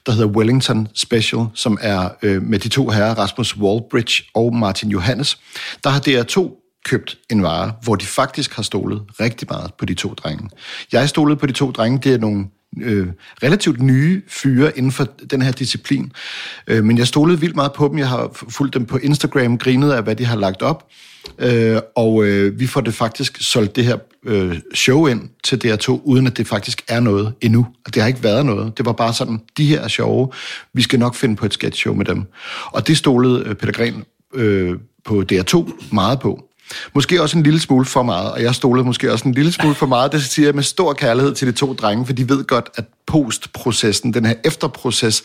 der 0.07 0.12
hedder 0.12 0.27
Wellington 0.27 0.88
Special, 0.95 1.47
som 1.55 1.79
er 1.81 2.09
øh, 2.23 2.42
med 2.42 2.59
de 2.59 2.68
to 2.68 2.88
herrer, 2.88 3.14
Rasmus 3.14 3.57
Wallbridge 3.57 4.25
og 4.35 4.55
Martin 4.55 4.90
Johannes. 4.90 5.38
Der 5.85 5.90
har 5.90 6.01
DR2 6.01 6.62
købt 6.85 7.18
en 7.31 7.42
vare, 7.42 7.73
hvor 7.83 7.95
de 7.95 8.07
faktisk 8.07 8.55
har 8.55 8.62
stolet 8.62 9.03
rigtig 9.21 9.49
meget 9.51 9.75
på 9.79 9.85
de 9.85 9.95
to 9.95 10.14
drenge. 10.14 10.49
Jeg 10.92 11.09
stolede 11.09 11.37
på 11.37 11.47
de 11.47 11.53
to 11.53 11.71
drenge, 11.71 11.99
det 11.99 12.14
er 12.14 12.18
nogle 12.18 12.47
øh, 12.81 13.07
relativt 13.42 13.83
nye 13.83 14.23
fyre 14.29 14.79
inden 14.79 14.92
for 14.92 15.09
den 15.31 15.42
her 15.42 15.53
disciplin. 15.53 16.12
Øh, 16.66 16.85
men 16.85 16.99
jeg 16.99 17.07
stolede 17.07 17.40
vildt 17.40 17.57
meget 17.57 17.73
på 17.73 17.88
dem. 17.88 17.99
Jeg 17.99 18.09
har 18.09 18.31
fulgt 18.49 18.75
dem 18.75 18.85
på 18.85 18.97
Instagram, 18.97 19.59
grinet 19.59 19.92
af, 19.92 20.03
hvad 20.03 20.16
de 20.16 20.25
har 20.25 20.37
lagt 20.37 20.62
op. 20.62 20.88
Øh, 21.38 21.79
og 21.97 22.25
øh, 22.25 22.61
vi 22.61 22.66
får 22.66 22.81
det 22.81 22.95
faktisk 22.95 23.37
solgt 23.40 23.77
det 23.77 23.85
her 23.85 23.97
øh, 24.27 24.59
show 24.75 25.07
ind 25.07 25.29
til 25.45 25.61
DR2, 25.64 25.88
uden 26.05 26.27
at 26.27 26.37
det 26.37 26.47
faktisk 26.47 26.83
er 26.88 27.01
noget 27.01 27.35
endnu. 27.40 27.66
Og 27.87 27.95
det 27.95 28.03
har 28.03 28.09
ikke 28.09 28.23
været 28.23 28.47
noget. 28.47 28.79
Det 28.79 28.87
var 28.87 28.92
bare 28.92 29.14
sådan, 29.14 29.40
de 29.57 29.66
her 29.66 29.81
er 29.81 29.88
sjove. 29.88 30.29
Vi 30.75 30.83
skal 30.83 30.99
nok 30.99 31.14
finde 31.14 31.37
på 31.37 31.47
et 31.47 31.53
sketch 31.53 31.81
show 31.81 31.95
med 31.95 32.05
dem. 32.05 32.25
Og 32.64 32.87
det 32.87 32.97
stolede 32.97 33.42
øh, 33.47 33.55
Peter 33.55 33.73
Gren 33.73 34.05
øh, 34.35 34.79
på 35.05 35.25
DR2 35.33 35.73
meget 35.92 36.21
på. 36.21 36.49
Måske 36.94 37.22
også 37.22 37.38
en 37.38 37.42
lille 37.42 37.61
smule 37.61 37.85
for 37.85 38.03
meget, 38.03 38.33
og 38.33 38.42
jeg 38.42 38.55
stolede 38.55 38.85
måske 38.85 39.12
også 39.12 39.29
en 39.29 39.35
lille 39.35 39.53
smule 39.53 39.75
for 39.75 39.87
meget. 39.87 40.12
Det 40.12 40.22
siger 40.22 40.46
jeg 40.46 40.55
med 40.55 40.62
stor 40.62 40.92
kærlighed 40.92 41.35
til 41.35 41.46
de 41.46 41.53
to 41.53 41.72
drenge, 41.72 42.07
for 42.07 42.12
de 42.12 42.29
ved 42.29 42.44
godt, 42.44 42.70
at 42.75 42.85
postprocessen, 43.07 44.14
den 44.14 44.25
her 44.25 44.35
efterproces 44.44 45.22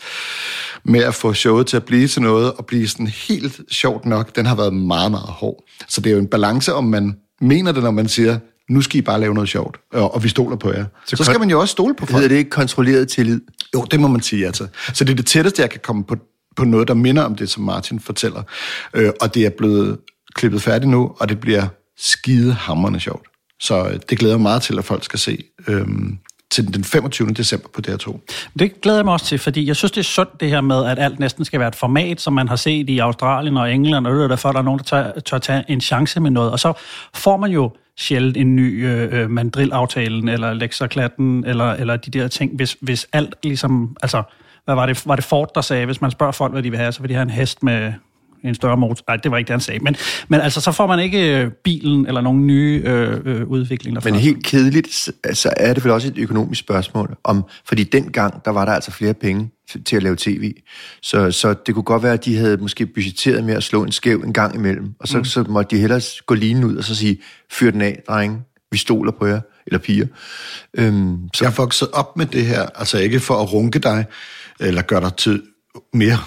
med 0.84 1.00
at 1.00 1.14
få 1.14 1.32
showet 1.32 1.66
til 1.66 1.76
at 1.76 1.84
blive 1.84 2.08
til 2.08 2.22
noget, 2.22 2.52
og 2.52 2.66
blive 2.66 2.88
sådan 2.88 3.06
helt 3.06 3.60
sjovt 3.70 4.06
nok, 4.06 4.36
den 4.36 4.46
har 4.46 4.54
været 4.54 4.74
meget, 4.74 5.10
meget 5.10 5.28
hård. 5.28 5.64
Så 5.88 6.00
det 6.00 6.10
er 6.10 6.14
jo 6.14 6.20
en 6.20 6.26
balance, 6.26 6.74
om 6.74 6.84
man 6.84 7.16
mener 7.40 7.72
det, 7.72 7.82
når 7.82 7.90
man 7.90 8.08
siger, 8.08 8.38
nu 8.68 8.80
skal 8.80 8.98
I 8.98 9.02
bare 9.02 9.20
lave 9.20 9.34
noget 9.34 9.48
sjovt, 9.48 9.76
og, 9.92 10.24
vi 10.24 10.28
stoler 10.28 10.56
på 10.56 10.72
jer. 10.72 10.84
Så, 11.06 11.16
så 11.16 11.24
skal 11.24 11.38
man 11.38 11.50
jo 11.50 11.60
også 11.60 11.72
stole 11.72 11.94
på 11.94 12.06
folk. 12.06 12.14
Hedder 12.14 12.28
det 12.28 12.36
ikke 12.36 12.50
kontrolleret 12.50 13.08
tillid? 13.08 13.40
Jo, 13.74 13.84
det 13.90 14.00
må 14.00 14.08
man 14.08 14.22
sige, 14.22 14.46
altså. 14.46 14.66
Så 14.94 15.04
det 15.04 15.12
er 15.12 15.16
det 15.16 15.26
tætteste, 15.26 15.62
jeg 15.62 15.70
kan 15.70 15.80
komme 15.82 16.04
på, 16.04 16.16
på 16.56 16.64
noget, 16.64 16.88
der 16.88 16.94
minder 16.94 17.22
om 17.22 17.34
det, 17.34 17.50
som 17.50 17.62
Martin 17.62 18.00
fortæller. 18.00 18.42
Øh, 18.94 19.10
og 19.20 19.34
det 19.34 19.46
er 19.46 19.50
blevet 19.58 19.98
klippet 20.34 20.62
færdig 20.62 20.88
nu, 20.88 21.14
og 21.20 21.28
det 21.28 21.40
bliver 21.40 21.66
skide 21.96 22.52
hammerne 22.52 23.00
sjovt. 23.00 23.28
Så 23.60 23.88
øh, 23.88 24.00
det 24.10 24.18
glæder 24.18 24.34
jeg 24.34 24.40
mig 24.40 24.42
meget 24.42 24.62
til, 24.62 24.78
at 24.78 24.84
folk 24.84 25.04
skal 25.04 25.18
se 25.18 25.44
øhm, 25.68 26.18
til 26.50 26.74
den 26.74 26.84
25. 26.84 27.28
december 27.28 27.68
på 27.68 27.80
DR2. 27.88 28.18
Det 28.58 28.80
glæder 28.80 28.98
jeg 28.98 29.04
mig 29.04 29.12
også 29.12 29.26
til, 29.26 29.38
fordi 29.38 29.66
jeg 29.66 29.76
synes, 29.76 29.92
det 29.92 30.00
er 30.00 30.04
sundt 30.04 30.40
det 30.40 30.48
her 30.50 30.60
med, 30.60 30.84
at 30.84 30.98
alt 30.98 31.18
næsten 31.18 31.44
skal 31.44 31.60
være 31.60 31.68
et 31.68 31.74
format, 31.74 32.20
som 32.20 32.32
man 32.32 32.48
har 32.48 32.56
set 32.56 32.90
i 32.90 32.98
Australien 32.98 33.56
og 33.56 33.72
England, 33.72 34.06
og 34.06 34.14
det 34.14 34.24
er 34.24 34.28
derfor, 34.28 34.52
der 34.52 34.58
er 34.58 34.62
nogen, 34.62 34.78
der 34.78 34.84
tør, 34.84 35.20
tør 35.20 35.38
tage 35.38 35.64
en 35.68 35.80
chance 35.80 36.20
med 36.20 36.30
noget. 36.30 36.50
Og 36.50 36.60
så 36.60 36.72
får 37.14 37.36
man 37.36 37.50
jo 37.50 37.70
sjældent 37.98 38.36
en 38.36 38.56
ny 38.56 38.86
øh, 38.86 39.20
øh 39.22 39.30
mandrilaftalen, 39.30 40.28
eller 40.28 40.54
lekserklatten, 40.54 41.44
eller, 41.46 41.72
eller 41.72 41.96
de 41.96 42.10
der 42.10 42.28
ting, 42.28 42.56
hvis, 42.56 42.76
hvis 42.80 43.06
alt 43.12 43.34
ligesom, 43.42 43.96
altså, 44.02 44.22
hvad 44.64 44.74
var 44.74 44.86
det, 44.86 45.06
var 45.06 45.16
det 45.16 45.24
Ford, 45.24 45.50
der 45.54 45.60
sagde, 45.60 45.86
hvis 45.86 46.00
man 46.00 46.10
spørger 46.10 46.32
folk, 46.32 46.52
hvad 46.52 46.62
de 46.62 46.70
vil 46.70 46.78
have, 46.78 46.92
så 46.92 47.00
vil 47.00 47.08
de 47.08 47.14
have 47.14 47.22
en 47.22 47.30
hest 47.30 47.62
med 47.62 47.92
en 48.44 48.54
større 48.54 48.76
motor. 48.76 49.04
Nej, 49.08 49.16
det 49.16 49.30
var 49.30 49.36
ikke 49.38 49.48
det, 49.48 49.52
han 49.54 49.60
sagde. 49.60 49.80
Men, 49.80 49.96
men 50.28 50.40
altså, 50.40 50.60
så 50.60 50.72
får 50.72 50.86
man 50.86 51.00
ikke 51.00 51.38
øh, 51.42 51.50
bilen 51.64 52.06
eller 52.06 52.20
nogen 52.20 52.46
nye 52.46 52.82
øh, 52.84 53.20
øh, 53.24 53.46
udviklinger. 53.46 54.00
Men 54.04 54.14
helt 54.14 54.44
kedeligt, 54.44 54.94
så- 55.32 55.52
er 55.56 55.74
det 55.74 55.84
vel 55.84 55.92
også 55.92 56.08
et 56.08 56.18
økonomisk 56.18 56.60
spørgsmål. 56.60 57.16
Om, 57.24 57.44
fordi 57.68 57.84
dengang, 57.84 58.44
der 58.44 58.50
var 58.50 58.64
der 58.64 58.72
altså 58.72 58.90
flere 58.90 59.14
penge 59.14 59.50
til 59.86 59.96
at 59.96 60.02
lave 60.02 60.16
tv. 60.16 60.52
Så, 61.02 61.30
så 61.30 61.54
det 61.66 61.74
kunne 61.74 61.84
godt 61.84 62.02
være, 62.02 62.12
at 62.12 62.24
de 62.24 62.36
havde 62.36 62.56
måske 62.56 62.86
budgetteret 62.86 63.44
med 63.44 63.54
at 63.54 63.62
slå 63.62 63.84
en 63.84 63.92
skæv 63.92 64.22
en 64.26 64.32
gang 64.32 64.54
imellem. 64.54 64.94
Og 65.00 65.08
så, 65.08 65.18
mm. 65.18 65.24
så 65.24 65.44
måtte 65.48 65.76
de 65.76 65.80
hellere 65.80 66.00
gå 66.26 66.34
linen 66.34 66.64
ud 66.64 66.76
og 66.76 66.84
så 66.84 66.94
sige, 66.94 67.18
fyr 67.52 67.70
den 67.70 67.80
af, 67.80 68.02
drenge. 68.08 68.38
Vi 68.72 68.78
stoler 68.78 69.12
på 69.12 69.26
jer. 69.26 69.40
Eller 69.66 69.78
piger. 69.78 70.06
Øhm, 70.78 71.16
Så 71.34 71.44
jeg 71.44 71.50
er 71.50 71.54
vokset 71.56 71.88
op 71.92 72.16
med 72.16 72.26
det 72.26 72.46
her, 72.46 72.62
altså 72.74 72.98
ikke 72.98 73.20
for 73.20 73.34
at 73.34 73.52
runke 73.52 73.78
dig, 73.78 74.04
eller 74.60 74.82
gøre 74.82 75.00
dig 75.00 75.14
til 75.16 75.42
mere 75.94 76.18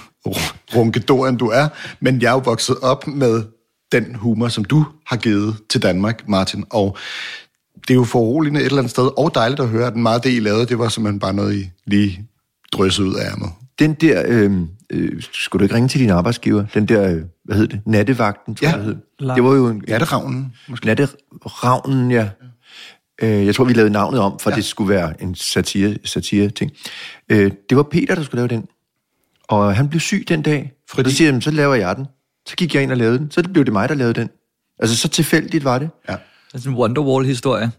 runkedor, 0.76 1.28
end 1.28 1.38
du 1.38 1.48
er, 1.48 1.68
men 2.00 2.22
jeg 2.22 2.28
er 2.28 2.32
jo 2.34 2.38
vokset 2.46 2.78
op 2.82 3.08
med 3.08 3.44
den 3.92 4.16
humor, 4.16 4.48
som 4.48 4.66
du 4.66 4.86
har 5.08 5.18
givet 5.18 5.56
til 5.70 5.82
Danmark, 5.82 6.28
Martin, 6.28 6.64
og 6.70 6.98
det 7.88 7.90
er 7.90 7.96
jo 7.96 8.04
foruroligende 8.04 8.60
et 8.60 8.66
eller 8.66 8.78
andet 8.78 8.92
sted, 8.92 9.10
og 9.18 9.36
dejligt 9.36 9.60
at 9.62 9.68
høre, 9.70 9.88
at 9.88 9.94
den 9.94 10.02
meget 10.04 10.24
det, 10.24 10.34
I 10.34 10.40
lavede, 10.40 10.66
det 10.66 10.80
var 10.80 10.90
simpelthen 10.90 11.20
bare 11.20 11.34
noget, 11.34 11.56
I 11.56 11.70
lige 11.86 12.28
dryssede 12.74 13.08
ud 13.08 13.16
af 13.16 13.32
ærmet. 13.32 13.50
den 13.80 13.94
der, 13.94 14.24
øh, 14.28 14.52
øh, 14.90 15.22
skulle 15.34 15.60
du 15.60 15.64
ikke 15.66 15.76
ringe 15.76 15.90
til 15.90 16.00
din 16.02 16.10
arbejdsgiver? 16.10 16.66
Den 16.74 16.86
der, 16.86 17.12
øh, 17.16 17.22
hvad 17.46 17.56
hed 17.56 17.68
det? 17.68 17.82
Nattevagten, 17.86 18.56
tror 18.56 18.68
Ja. 18.68 18.72
jeg, 18.72 18.80
det 18.80 18.86
hed. 19.20 19.36
Det 19.36 19.44
var 19.44 19.54
jo 19.54 19.68
en, 19.68 19.84
Ja, 19.88 19.94
det 19.96 20.02
er 20.02 20.14
ravnen, 20.14 20.54
måske. 20.68 20.86
Natteravnen, 20.86 22.12
ja. 22.12 22.30
Øh, 23.22 23.46
jeg 23.46 23.56
tror, 23.56 23.64
vi 23.66 23.74
lavede 23.74 23.92
navnet 23.94 24.20
om, 24.20 24.40
for 24.40 24.50
ja. 24.50 24.56
det 24.56 24.66
skulle 24.66 24.90
være 24.90 25.24
en 25.24 25.36
satire, 25.36 25.96
satire 26.06 26.50
ting. 26.50 26.72
Øh, 27.30 27.52
det 27.70 27.78
var 27.78 27.84
Peter, 27.84 28.16
der 28.16 28.24
skulle 28.24 28.40
lave 28.40 28.48
den. 28.48 28.68
Og 29.52 29.76
han 29.76 29.90
blev 29.90 30.00
syg 30.00 30.26
den 30.28 30.42
dag. 30.42 30.72
Fordi- 30.90 31.10
Så 31.10 31.16
siger 31.16 31.26
jeg, 31.26 31.32
"Jamen, 31.32 31.42
så 31.42 31.52
laver 31.52 31.76
jeg 31.76 31.96
den. 31.96 32.06
Så 32.48 32.56
gik 32.56 32.76
jeg 32.76 32.84
ind 32.84 32.92
og 32.92 32.98
lavede 32.98 33.18
den. 33.18 33.32
Så 33.32 33.44
blev 33.54 33.66
det 33.66 33.74
mig, 33.74 33.90
der 33.90 33.96
lavede 33.96 34.14
den. 34.14 34.30
Altså, 34.80 34.98
så 34.98 35.08
tilfældigt 35.08 35.64
var 35.64 35.80
det. 35.80 35.90
Ja. 36.10 36.14
Det 36.14 36.20
er 36.54 36.58
sådan 36.58 36.72
en 36.74 36.78
Wonderwall-historie. 36.78 37.72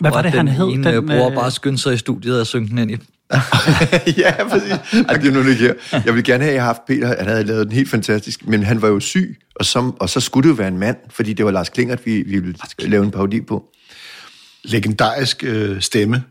Hvad 0.00 0.10
var 0.10 0.22
det, 0.22 0.32
den 0.32 0.38
han 0.38 0.56
hed? 0.56 0.64
Ene 0.66 0.84
Den, 0.84 0.94
den, 0.94 1.06
bror 1.06 1.28
øh, 1.30 1.34
bare 1.34 1.50
skyndte 1.50 1.82
sig 1.82 1.94
i 1.94 1.96
studiet 1.96 2.40
og 2.40 2.46
synge 2.46 2.68
den 2.68 2.78
ind 2.78 2.90
i. 2.90 2.94
ja, 4.20 4.48
præcis. 4.48 4.70
Ej, 5.08 5.14
det 5.14 5.28
er 5.28 5.32
nu 5.32 5.44
det 5.44 5.56
her. 5.56 5.74
Jeg 5.92 6.04
ville 6.14 6.22
gerne 6.22 6.44
have 6.44 6.60
haft 6.60 6.80
Peter, 6.86 7.16
han 7.18 7.26
havde 7.26 7.44
lavet 7.44 7.66
den 7.66 7.72
helt 7.74 7.90
fantastisk, 7.90 8.46
men 8.46 8.62
han 8.62 8.82
var 8.82 8.88
jo 8.88 9.00
syg, 9.00 9.38
og, 9.56 9.64
som, 9.64 9.96
og 10.00 10.08
så 10.10 10.20
skulle 10.20 10.44
det 10.48 10.48
jo 10.54 10.54
være 10.58 10.68
en 10.68 10.78
mand, 10.78 10.96
fordi 11.10 11.32
det 11.32 11.44
var 11.44 11.50
Lars 11.50 11.68
Klingert, 11.68 12.06
vi, 12.06 12.22
vi 12.22 12.38
ville 12.38 12.54
lave 12.78 13.04
en 13.04 13.10
parodi 13.10 13.40
på. 13.40 13.64
Legendarisk 14.64 15.44
øh, 15.44 15.80
stemme 15.80 16.22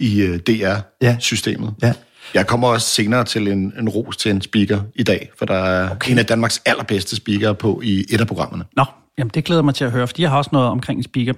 i 0.00 0.20
øh, 0.20 0.38
DR-systemet. 0.38 1.74
Ja. 1.82 1.92
Jeg 2.34 2.46
kommer 2.46 2.68
også 2.68 2.88
senere 2.88 3.24
til 3.24 3.48
en, 3.48 3.72
en 3.78 3.88
ros 3.88 4.16
til 4.16 4.30
en 4.30 4.40
speaker 4.40 4.80
i 4.94 5.02
dag, 5.02 5.30
for 5.38 5.44
der 5.46 5.54
er 5.54 5.90
okay. 5.90 6.12
en 6.12 6.18
af 6.18 6.26
Danmarks 6.26 6.62
allerbedste 6.66 7.16
speakere 7.16 7.54
på 7.54 7.80
i 7.84 8.04
et 8.10 8.20
af 8.20 8.26
programmerne. 8.26 8.64
Nå, 8.76 8.84
jamen 9.18 9.30
det 9.34 9.44
glæder 9.44 9.62
mig 9.62 9.74
til 9.74 9.84
at 9.84 9.90
høre, 9.90 10.06
fordi 10.06 10.22
jeg 10.22 10.30
har 10.30 10.38
også 10.38 10.50
noget 10.52 10.68
omkring 10.68 10.98
en 10.98 11.04
speaker. 11.04 11.32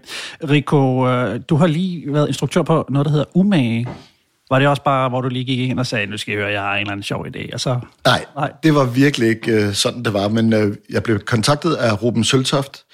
Rico, 0.50 1.08
øh, 1.08 1.40
du 1.48 1.56
har 1.56 1.66
lige 1.66 2.12
været 2.12 2.28
instruktør 2.28 2.62
på 2.62 2.86
noget, 2.88 3.04
der 3.04 3.10
hedder 3.10 3.24
Umage. 3.34 3.86
Var 4.50 4.58
det 4.58 4.68
også 4.68 4.82
bare, 4.82 5.08
hvor 5.08 5.20
du 5.20 5.28
lige 5.28 5.44
gik 5.44 5.58
ind 5.58 5.78
og 5.78 5.86
sagde, 5.86 6.06
nu 6.06 6.16
skal 6.16 6.32
jeg 6.32 6.40
høre, 6.40 6.52
jeg 6.52 6.60
har 6.60 6.74
en 6.74 6.80
eller 6.80 6.92
anden 6.92 7.02
sjov 7.02 7.26
idé, 7.26 7.52
og 7.52 7.60
så... 7.60 7.70
Nej, 7.70 7.80
Nej. 8.04 8.24
Nej. 8.36 8.52
det 8.62 8.74
var 8.74 8.84
virkelig 8.84 9.28
ikke 9.28 9.52
øh, 9.52 9.74
sådan, 9.74 10.04
det 10.04 10.12
var, 10.12 10.28
men 10.28 10.52
øh, 10.52 10.76
jeg 10.90 11.02
blev 11.02 11.18
kontaktet 11.20 11.74
af 11.74 12.02
Ruben 12.02 12.24
Søltoft, 12.24 12.84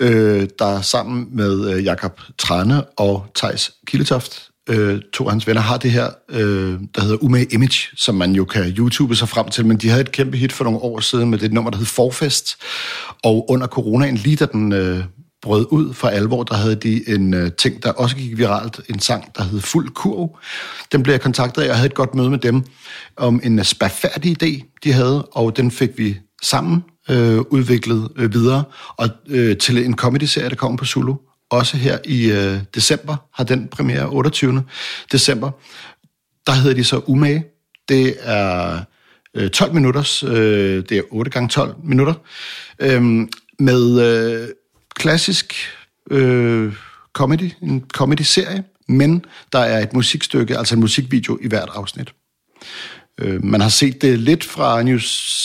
øh, 0.00 0.48
der 0.58 0.80
sammen 0.80 1.28
med 1.30 1.74
øh, 1.74 1.84
Jakob 1.84 2.20
Trane 2.38 2.84
og 2.84 3.26
Tejs 3.34 3.72
Kildetoft, 3.86 4.47
øh, 4.68 5.00
to 5.12 5.24
af 5.24 5.30
hans 5.30 5.46
venner, 5.46 5.62
har 5.62 5.76
det 5.76 5.90
her, 5.90 6.10
øh, 6.28 6.80
der 6.94 7.00
hedder 7.00 7.24
Umage 7.24 7.46
Image, 7.52 7.88
som 7.96 8.14
man 8.14 8.32
jo 8.32 8.44
kan 8.44 8.74
YouTube 8.78 9.16
sig 9.16 9.28
frem 9.28 9.48
til, 9.48 9.66
men 9.66 9.76
de 9.76 9.88
havde 9.88 10.00
et 10.00 10.12
kæmpe 10.12 10.36
hit 10.36 10.52
for 10.52 10.64
nogle 10.64 10.78
år 10.78 11.00
siden 11.00 11.30
med 11.30 11.38
det 11.38 11.52
nummer, 11.52 11.70
der 11.70 11.78
hed 11.78 11.86
Forfest, 11.86 12.56
og 13.24 13.50
under 13.50 13.66
coronaen, 13.66 14.16
lige 14.16 14.36
da 14.36 14.46
den 14.46 14.72
øh, 14.72 15.04
brød 15.42 15.66
ud 15.70 15.94
for 15.94 16.08
alvor, 16.08 16.42
der 16.42 16.54
havde 16.54 16.74
de 16.74 17.08
en 17.08 17.34
øh, 17.34 17.52
ting, 17.52 17.82
der 17.82 17.92
også 17.92 18.16
gik 18.16 18.38
viralt, 18.38 18.80
en 18.88 19.00
sang, 19.00 19.24
der 19.36 19.42
hed 19.42 19.60
Fuld 19.60 19.88
Kurv. 19.88 20.38
Den 20.92 21.02
blev 21.02 21.12
jeg 21.12 21.20
kontaktet 21.20 21.62
af, 21.62 21.64
og 21.64 21.68
jeg 21.68 21.76
havde 21.76 21.86
et 21.86 21.94
godt 21.94 22.14
møde 22.14 22.30
med 22.30 22.38
dem 22.38 22.62
om 23.16 23.40
en 23.44 23.58
øh, 23.58 23.64
spærfærdig 23.64 24.42
idé, 24.42 24.78
de 24.84 24.92
havde, 24.92 25.24
og 25.24 25.56
den 25.56 25.70
fik 25.70 25.90
vi 25.96 26.16
sammen 26.42 26.84
øh, 27.10 27.38
udviklet 27.38 28.08
øh, 28.16 28.34
videre, 28.34 28.64
og 28.96 29.08
øh, 29.28 29.56
til 29.56 29.84
en 29.84 29.96
comedy-serie, 29.96 30.48
der 30.48 30.56
kommer 30.56 30.76
på 30.76 30.84
Zulu. 30.84 31.14
Også 31.50 31.76
her 31.76 31.98
i 32.04 32.30
øh, 32.30 32.60
december 32.74 33.16
har 33.34 33.44
den 33.44 33.68
premiere, 33.68 34.08
28. 34.08 34.64
december. 35.12 35.50
Der 36.46 36.52
hedder 36.52 36.74
de 36.76 36.84
så 36.84 37.02
Umage. 37.06 37.44
Det 37.88 38.16
er 38.20 38.80
øh, 39.34 39.50
12 39.50 39.74
minutters, 39.74 40.22
øh, 40.22 40.84
det 40.88 40.92
er 40.92 41.02
8 41.10 41.30
gange 41.30 41.48
12 41.48 41.74
minutter, 41.84 42.14
øh, 42.78 43.02
med 43.58 44.00
øh, 44.00 44.48
klassisk 44.94 45.54
øh, 46.10 46.74
comedy, 47.12 47.52
en 47.62 47.84
comedy-serie, 47.92 48.64
men 48.88 49.24
der 49.52 49.58
er 49.58 49.82
et 49.82 49.92
musikstykke, 49.92 50.58
altså 50.58 50.74
en 50.74 50.80
musikvideo 50.80 51.38
i 51.42 51.48
hvert 51.48 51.68
afsnit. 51.74 52.12
Øh, 53.18 53.44
Man 53.44 53.60
har 53.60 53.68
set 53.68 54.02
det 54.02 54.18
lidt 54.18 54.44
fra 54.44 54.82
New 54.82 54.98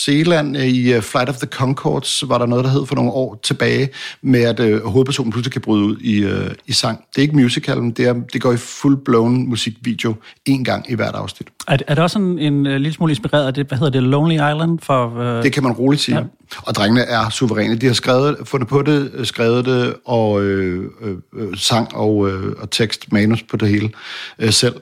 Zealand 0.04 0.56
i 0.56 0.96
uh, 0.96 1.02
Flight 1.02 1.28
of 1.28 1.36
the 1.36 1.46
Concords, 1.46 2.24
var 2.28 2.38
der 2.38 2.46
noget, 2.46 2.64
der 2.64 2.70
hed 2.70 2.86
for 2.86 2.94
nogle 2.94 3.10
år 3.10 3.40
tilbage, 3.42 3.88
med 4.22 4.42
at 4.42 4.80
hovedpersonen 4.82 5.32
pludselig 5.32 5.52
kan 5.52 5.60
bryde 5.62 5.84
ud 5.84 5.96
i, 6.00 6.48
i 6.66 6.72
sang. 6.72 6.98
Det 6.98 7.18
er 7.18 7.22
ikke 7.22 7.36
musical, 7.36 7.82
men 7.82 7.90
det, 7.90 8.06
er, 8.06 8.14
det 8.32 8.40
går 8.40 8.52
i 8.52 8.56
full-blown 8.56 9.48
musikvideo 9.48 10.14
en 10.46 10.64
gang 10.64 10.90
i 10.90 10.94
hvert 10.94 11.14
afsnit. 11.14 11.48
Er, 11.68 11.76
er 11.86 11.94
det 11.94 12.04
også 12.04 12.18
en, 12.18 12.38
en, 12.38 12.66
øh, 12.66 12.72
lille 12.72 12.92
smule 12.92 13.10
inspireret 13.12 13.46
af 13.46 13.54
det, 13.54 13.66
hvad 13.68 13.78
hedder 13.78 13.92
det, 13.92 14.02
Lonely 14.02 14.34
Island? 14.34 14.78
For, 14.82 15.18
øh, 15.18 15.42
Det 15.42 15.52
kan 15.52 15.62
man 15.62 15.72
roligt 15.72 16.02
sige. 16.02 16.18
Ja. 16.18 16.24
Og 16.62 16.74
drengene 16.74 17.00
er 17.00 17.30
suveræne. 17.30 17.76
De 17.76 17.86
har 17.86 17.92
skrevet, 17.92 18.36
fundet 18.44 18.68
på 18.68 18.82
det, 18.82 19.10
øh, 19.14 19.26
skrevet 19.26 19.64
det, 19.64 19.94
og 20.04 20.42
øh, 20.42 20.90
øh, 21.02 21.16
øh, 21.36 21.56
sang 21.56 21.94
og, 21.94 22.30
øh, 22.30 22.52
og 22.58 22.70
tekst, 22.70 23.12
manus 23.12 23.42
på 23.42 23.56
det 23.56 23.68
hele 23.68 23.90
øh, 24.38 24.52
selv. 24.52 24.74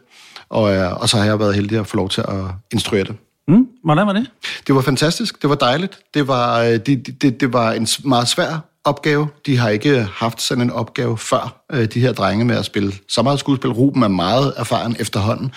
Og, 0.52 0.74
øh, 0.74 1.00
og 1.00 1.08
så 1.08 1.16
har 1.16 1.24
jeg 1.24 1.38
været 1.38 1.54
heldig 1.54 1.78
at 1.78 1.86
få 1.86 1.96
lov 1.96 2.08
til 2.08 2.20
at 2.20 2.44
instruere 2.72 3.04
det. 3.04 3.16
mm, 3.48 3.66
hvordan 3.84 4.06
var 4.06 4.12
det? 4.12 4.26
Det 4.66 4.74
var 4.74 4.80
fantastisk. 4.80 5.42
Det 5.42 5.50
var 5.50 5.56
dejligt. 5.56 5.98
Det 6.14 6.28
var, 6.28 6.60
øh, 6.60 6.72
det, 6.86 7.22
det, 7.22 7.40
det 7.40 7.52
var 7.52 7.72
en 7.72 7.86
meget 8.04 8.28
svær 8.28 8.68
opgave. 8.84 9.28
De 9.46 9.56
har 9.56 9.68
ikke 9.68 10.06
haft 10.14 10.42
sådan 10.42 10.62
en 10.62 10.70
opgave 10.70 11.18
før, 11.18 11.62
øh, 11.72 11.84
de 11.84 12.00
her 12.00 12.12
drenge 12.12 12.44
med 12.44 12.56
at 12.56 12.64
spille 12.64 12.92
så 13.08 13.22
meget 13.22 13.38
skuespil. 13.40 13.70
Ruben 13.70 14.02
er 14.02 14.08
meget 14.08 14.54
erfaren 14.56 14.96
efterhånden. 14.98 15.52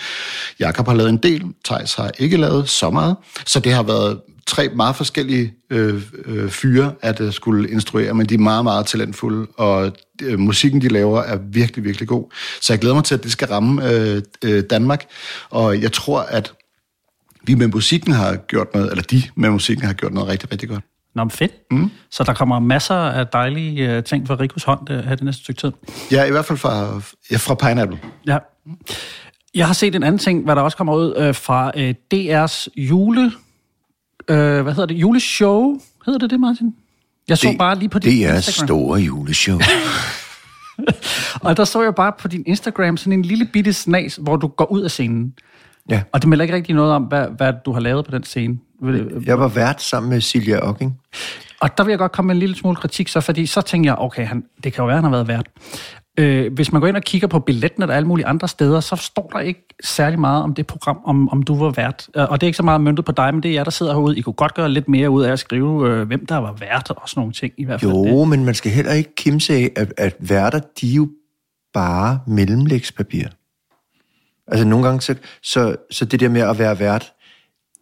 Jakob 0.60 0.86
har 0.86 0.94
lavet 0.94 1.10
en 1.10 1.16
del. 1.16 1.44
Thijs 1.64 1.94
har 1.94 2.10
ikke 2.18 2.36
lavet 2.36 2.68
så 2.68 2.90
meget. 2.90 3.16
Så 3.46 3.60
det 3.60 3.72
har 3.72 3.82
været 3.82 4.20
tre 4.46 4.68
meget 4.68 4.96
forskellige 4.96 5.54
øh, 5.70 6.02
øh, 6.24 6.50
fyre 6.50 6.92
at 7.02 7.20
øh, 7.20 7.32
skulle 7.32 7.70
instruere, 7.70 8.14
men 8.14 8.26
de 8.26 8.34
er 8.34 8.38
meget, 8.38 8.64
meget 8.64 8.86
talentfulde, 8.86 9.46
og 9.56 9.92
øh, 10.22 10.38
musikken, 10.38 10.80
de 10.80 10.88
laver, 10.88 11.22
er 11.22 11.36
virkelig, 11.36 11.84
virkelig 11.84 12.08
god. 12.08 12.32
Så 12.60 12.72
jeg 12.72 12.80
glæder 12.80 12.94
mig 12.94 13.04
til, 13.04 13.14
at 13.14 13.22
det 13.22 13.32
skal 13.32 13.48
ramme 13.48 13.90
øh, 13.92 14.22
øh, 14.44 14.62
Danmark, 14.70 15.04
og 15.50 15.82
jeg 15.82 15.92
tror, 15.92 16.20
at 16.20 16.52
vi 17.42 17.54
med 17.54 17.66
musikken 17.66 18.12
har 18.12 18.36
gjort 18.36 18.74
noget, 18.74 18.90
eller 18.90 19.02
de 19.02 19.22
med 19.34 19.50
musikken 19.50 19.86
har 19.86 19.92
gjort 19.92 20.12
noget 20.12 20.28
rigtig, 20.28 20.52
rigtig 20.52 20.68
godt. 20.68 20.84
Nå, 21.14 21.24
men 21.24 21.30
fedt. 21.30 21.52
Mm. 21.70 21.90
Så 22.10 22.24
der 22.24 22.34
kommer 22.34 22.58
masser 22.58 22.94
af 22.94 23.26
dejlige 23.26 23.96
øh, 23.96 24.04
ting 24.04 24.26
fra 24.26 24.34
Rikos 24.34 24.64
hånd 24.64 24.86
det, 24.86 25.04
her 25.04 25.14
det 25.14 25.24
næste 25.24 25.42
stykke 25.42 25.60
tid. 25.60 25.72
Ja, 26.12 26.24
i 26.24 26.30
hvert 26.30 26.44
fald 26.44 26.58
fra, 26.58 27.00
ja, 27.30 27.36
fra 27.36 27.54
Pineapple. 27.54 27.98
Ja. 28.26 28.38
Jeg 29.54 29.66
har 29.66 29.74
set 29.74 29.94
en 29.94 30.02
anden 30.02 30.18
ting, 30.18 30.44
hvad 30.44 30.56
der 30.56 30.62
også 30.62 30.76
kommer 30.76 30.94
ud 30.94 31.14
øh, 31.16 31.34
fra 31.34 31.72
øh, 31.76 31.94
DR's 32.14 32.66
jule... 32.76 33.32
Øh, 34.30 34.62
hvad 34.62 34.72
hedder 34.72 34.86
det? 34.86 34.94
Juleshow? 34.94 35.78
Hedder 36.06 36.18
det 36.18 36.30
det, 36.30 36.40
Martin? 36.40 36.74
Jeg 37.28 37.38
så 37.38 37.54
bare 37.58 37.78
lige 37.78 37.88
på 37.88 37.98
din 37.98 38.10
Det 38.12 38.26
er 38.26 38.34
Instagram. 38.34 38.66
store 38.68 39.00
juleshow. 39.00 39.58
Og 41.40 41.56
der 41.56 41.64
så 41.64 41.82
jeg 41.82 41.94
bare 41.94 42.12
på 42.18 42.28
din 42.28 42.42
Instagram 42.46 42.96
sådan 42.96 43.12
en 43.12 43.22
lille 43.22 43.44
bitte 43.52 43.72
snas, 43.72 44.18
hvor 44.22 44.36
du 44.36 44.46
går 44.46 44.64
ud 44.72 44.82
af 44.82 44.90
scenen. 44.90 45.34
Ja. 45.90 46.02
Og 46.12 46.22
det 46.22 46.28
melder 46.28 46.42
ikke 46.42 46.54
rigtig 46.54 46.74
noget 46.74 46.92
om, 46.92 47.02
hvad, 47.02 47.26
hvad 47.36 47.52
du 47.66 47.72
har 47.72 47.80
lavet 47.80 48.04
på 48.04 48.10
den 48.10 48.24
scene. 48.24 48.58
Vil- 48.82 49.22
Jeg 49.26 49.38
var 49.38 49.48
vært 49.48 49.82
sammen 49.82 50.10
med 50.10 50.20
Silja 50.20 50.58
Ocking. 50.68 50.98
Og 51.60 51.78
der 51.78 51.84
vil 51.84 51.90
jeg 51.92 51.98
godt 51.98 52.12
komme 52.12 52.26
med 52.26 52.34
en 52.34 52.38
lille 52.40 52.56
smule 52.56 52.76
kritik, 52.76 53.08
så 53.08 53.20
fordi 53.20 53.46
så 53.46 53.60
tænker 53.60 53.90
jeg, 53.90 53.98
okay, 53.98 54.26
han, 54.26 54.44
det 54.64 54.72
kan 54.72 54.82
jo 54.82 54.86
være, 54.86 54.96
han 54.96 55.04
har 55.04 55.10
været 55.10 55.28
vært. 55.28 55.46
Øh, 56.18 56.52
hvis 56.52 56.72
man 56.72 56.80
går 56.80 56.88
ind 56.88 56.96
og 56.96 57.02
kigger 57.02 57.28
på 57.28 57.38
billetten 57.38 57.82
og 57.82 57.96
alle 57.96 58.08
mulige 58.08 58.26
andre 58.26 58.48
steder, 58.48 58.80
så 58.80 58.96
står 58.96 59.30
der 59.32 59.40
ikke 59.40 59.66
særlig 59.84 60.18
meget 60.18 60.42
om 60.42 60.54
det 60.54 60.66
program, 60.66 61.00
om, 61.04 61.28
om 61.28 61.42
du 61.42 61.58
var 61.58 61.70
vært. 61.70 62.08
Øh, 62.16 62.30
og 62.30 62.40
det 62.40 62.46
er 62.46 62.48
ikke 62.48 62.56
så 62.56 62.62
meget 62.62 62.80
møntet 62.80 63.04
på 63.04 63.12
dig, 63.12 63.34
men 63.34 63.42
det 63.42 63.50
er 63.50 63.52
jer, 63.52 63.64
der 63.64 63.70
sidder 63.70 63.92
herude. 63.92 64.18
I 64.18 64.20
kunne 64.20 64.32
godt 64.32 64.54
gøre 64.54 64.68
lidt 64.68 64.88
mere 64.88 65.10
ud 65.10 65.22
af 65.22 65.32
at 65.32 65.38
skrive, 65.38 65.90
øh, 65.90 66.06
hvem 66.06 66.26
der 66.26 66.36
var 66.36 66.52
vært 66.52 66.90
og 66.90 67.08
sådan 67.08 67.20
nogle 67.20 67.32
ting 67.32 67.52
i 67.58 67.64
hvert 67.64 67.80
fald. 67.80 67.92
Jo, 67.92 68.24
men 68.24 68.44
man 68.44 68.54
skal 68.54 68.72
heller 68.72 68.92
ikke 68.92 69.14
kimse 69.14 69.54
af, 69.54 69.72
at, 69.76 69.92
at 69.96 70.16
værter, 70.18 70.60
de 70.80 70.90
er 70.90 70.94
jo 70.94 71.08
bare 71.74 72.20
mellemlægspapir. 72.26 73.26
Altså 74.48 74.66
nogle 74.66 74.86
gange, 74.86 75.00
så, 75.00 75.14
så, 75.42 75.76
så 75.90 76.04
det 76.04 76.20
der 76.20 76.28
med 76.28 76.40
at 76.40 76.58
være 76.58 76.78
vært, 76.78 77.12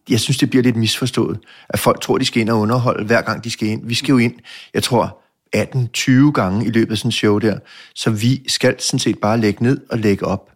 jeg 0.09 0.19
synes, 0.19 0.37
det 0.37 0.49
bliver 0.49 0.63
lidt 0.63 0.75
misforstået, 0.75 1.39
at 1.69 1.79
folk 1.79 2.01
tror, 2.01 2.17
de 2.17 2.25
skal 2.25 2.41
ind 2.41 2.49
og 2.49 2.59
underholde, 2.59 3.05
hver 3.05 3.21
gang 3.21 3.43
de 3.43 3.51
skal 3.51 3.67
ind. 3.67 3.87
Vi 3.87 3.93
skal 3.93 4.11
jo 4.11 4.17
ind, 4.17 4.33
jeg 4.73 4.83
tror, 4.83 5.21
18-20 5.55 6.31
gange 6.31 6.65
i 6.65 6.69
løbet 6.69 6.91
af 6.91 6.97
sådan 6.97 7.07
en 7.07 7.11
show 7.11 7.39
der, 7.39 7.59
så 7.95 8.09
vi 8.09 8.49
skal 8.49 8.75
sådan 8.79 8.99
set 8.99 9.19
bare 9.19 9.39
lægge 9.39 9.63
ned 9.63 9.81
og 9.89 9.99
lægge 9.99 10.25
op. 10.25 10.51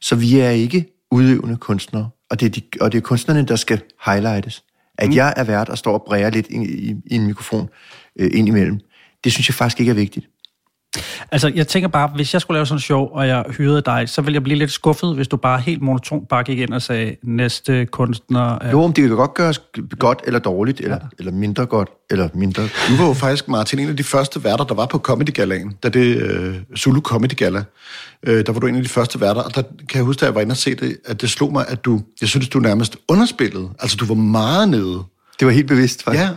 Så 0.00 0.16
vi 0.16 0.38
er 0.38 0.50
ikke 0.50 0.86
udøvende 1.10 1.56
kunstnere, 1.56 2.10
og 2.30 2.40
det 2.40 2.46
er, 2.46 2.50
de, 2.50 2.62
og 2.80 2.92
det 2.92 2.98
er 2.98 3.02
kunstnerne, 3.02 3.46
der 3.46 3.56
skal 3.56 3.82
highlightes. 4.04 4.64
At 4.98 5.08
mm. 5.08 5.14
jeg 5.14 5.34
er 5.36 5.44
vært 5.44 5.68
og 5.68 5.78
står 5.78 5.92
og 5.92 6.02
bræger 6.06 6.30
lidt 6.30 6.46
i, 6.50 6.56
i, 6.56 6.94
i 7.06 7.14
en 7.14 7.26
mikrofon 7.26 7.68
øh, 8.18 8.30
ind 8.34 8.48
imellem, 8.48 8.80
det 9.24 9.32
synes 9.32 9.48
jeg 9.48 9.54
faktisk 9.54 9.80
ikke 9.80 9.90
er 9.90 9.94
vigtigt. 9.94 10.28
Altså, 11.30 11.52
jeg 11.54 11.68
tænker 11.68 11.88
bare, 11.88 12.10
hvis 12.14 12.32
jeg 12.32 12.40
skulle 12.40 12.56
lave 12.56 12.66
sådan 12.66 12.76
en 12.76 12.80
show, 12.80 13.06
og 13.06 13.28
jeg 13.28 13.44
hyrede 13.48 13.82
dig, 13.86 14.08
så 14.08 14.22
ville 14.22 14.34
jeg 14.34 14.42
blive 14.42 14.58
lidt 14.58 14.72
skuffet, 14.72 15.14
hvis 15.14 15.28
du 15.28 15.36
bare 15.36 15.60
helt 15.60 15.82
monotont 15.82 16.28
bare 16.28 16.44
gik 16.44 16.58
ind 16.58 16.72
og 16.72 16.82
sagde, 16.82 17.16
næste 17.22 17.86
kunstner... 17.86 18.58
Er... 18.58 18.70
Jo, 18.70 18.82
om 18.82 18.92
det 18.92 19.08
kan 19.08 19.16
godt 19.16 19.34
gøres 19.34 19.60
godt 19.98 20.22
eller 20.26 20.40
dårligt, 20.40 20.80
eller, 20.80 20.96
ja. 20.96 21.06
eller 21.18 21.32
mindre 21.32 21.66
godt, 21.66 21.88
eller 22.10 22.28
mindre... 22.34 22.62
Du 22.62 22.96
var 22.96 23.06
jo 23.06 23.12
faktisk, 23.12 23.48
Martin, 23.48 23.78
en 23.78 23.88
af 23.88 23.96
de 23.96 24.04
første 24.04 24.44
værter, 24.44 24.64
der 24.64 24.74
var 24.74 24.86
på 24.86 24.98
Comedy 24.98 25.34
Galaen, 25.34 25.72
da 25.82 25.88
det 25.88 26.16
øh, 26.16 26.56
Zulu 26.76 27.00
Comedy 27.00 27.36
Gala. 27.36 27.64
Øh, 28.26 28.46
der 28.46 28.52
var 28.52 28.60
du 28.60 28.66
en 28.66 28.76
af 28.76 28.82
de 28.82 28.88
første 28.88 29.20
værter, 29.20 29.42
og 29.42 29.54
der 29.54 29.62
kan 29.62 29.96
jeg 29.98 30.02
huske, 30.04 30.20
da 30.20 30.24
jeg 30.24 30.34
var 30.34 30.40
inde 30.40 30.52
og 30.52 30.56
se 30.56 30.74
det, 30.74 30.96
at 31.04 31.20
det 31.20 31.30
slog 31.30 31.52
mig, 31.52 31.64
at 31.68 31.84
du, 31.84 32.00
jeg 32.20 32.28
synes, 32.28 32.48
du 32.48 32.58
nærmest 32.58 32.96
underspillede. 33.08 33.68
Altså, 33.78 33.96
du 33.96 34.04
var 34.04 34.14
meget 34.14 34.68
nede. 34.68 35.02
Det 35.40 35.46
var 35.46 35.50
helt 35.50 35.68
bevidst, 35.68 36.02
faktisk. 36.02 36.22
Ja, 36.22 36.28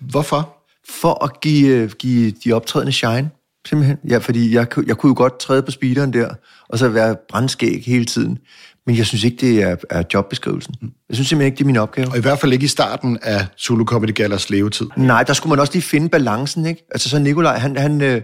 hvorfor? 0.00 0.56
For 0.88 1.24
at 1.24 1.40
give, 1.40 1.68
øh, 1.68 1.90
give 1.90 2.30
de 2.44 2.52
optrædende 2.52 2.92
shine, 2.92 3.30
simpelthen. 3.68 3.98
Ja, 4.08 4.18
fordi 4.18 4.54
jeg, 4.54 4.66
jeg 4.86 4.96
kunne 4.96 5.10
jo 5.10 5.14
godt 5.16 5.38
træde 5.38 5.62
på 5.62 5.70
speederen 5.70 6.12
der, 6.12 6.28
og 6.68 6.78
så 6.78 6.88
være 6.88 7.16
brandskæg 7.28 7.82
hele 7.86 8.04
tiden. 8.04 8.38
Men 8.86 8.96
jeg 8.96 9.06
synes 9.06 9.24
ikke, 9.24 9.36
det 9.36 9.62
er, 9.62 9.76
er 9.90 10.02
jobbeskrivelsen. 10.14 10.74
Jeg 10.82 11.14
synes 11.16 11.28
simpelthen 11.28 11.46
ikke, 11.46 11.56
det 11.56 11.64
er 11.64 11.66
min 11.66 11.76
opgave. 11.76 12.08
Og 12.08 12.18
i 12.18 12.20
hvert 12.20 12.38
fald 12.38 12.52
ikke 12.52 12.64
i 12.64 12.68
starten 12.68 13.18
af 13.22 13.46
Zulu 13.58 13.84
Comedy 13.84 14.14
Galas 14.14 14.50
levetid. 14.50 14.86
Nej, 14.96 15.22
der 15.22 15.32
skulle 15.32 15.50
man 15.50 15.60
også 15.60 15.72
lige 15.72 15.82
finde 15.82 16.08
balancen, 16.08 16.66
ikke? 16.66 16.86
Altså 16.90 17.08
så 17.08 17.18
Nikolaj, 17.18 17.58
han, 17.58 17.76
han, 17.76 18.02
øh, 18.02 18.22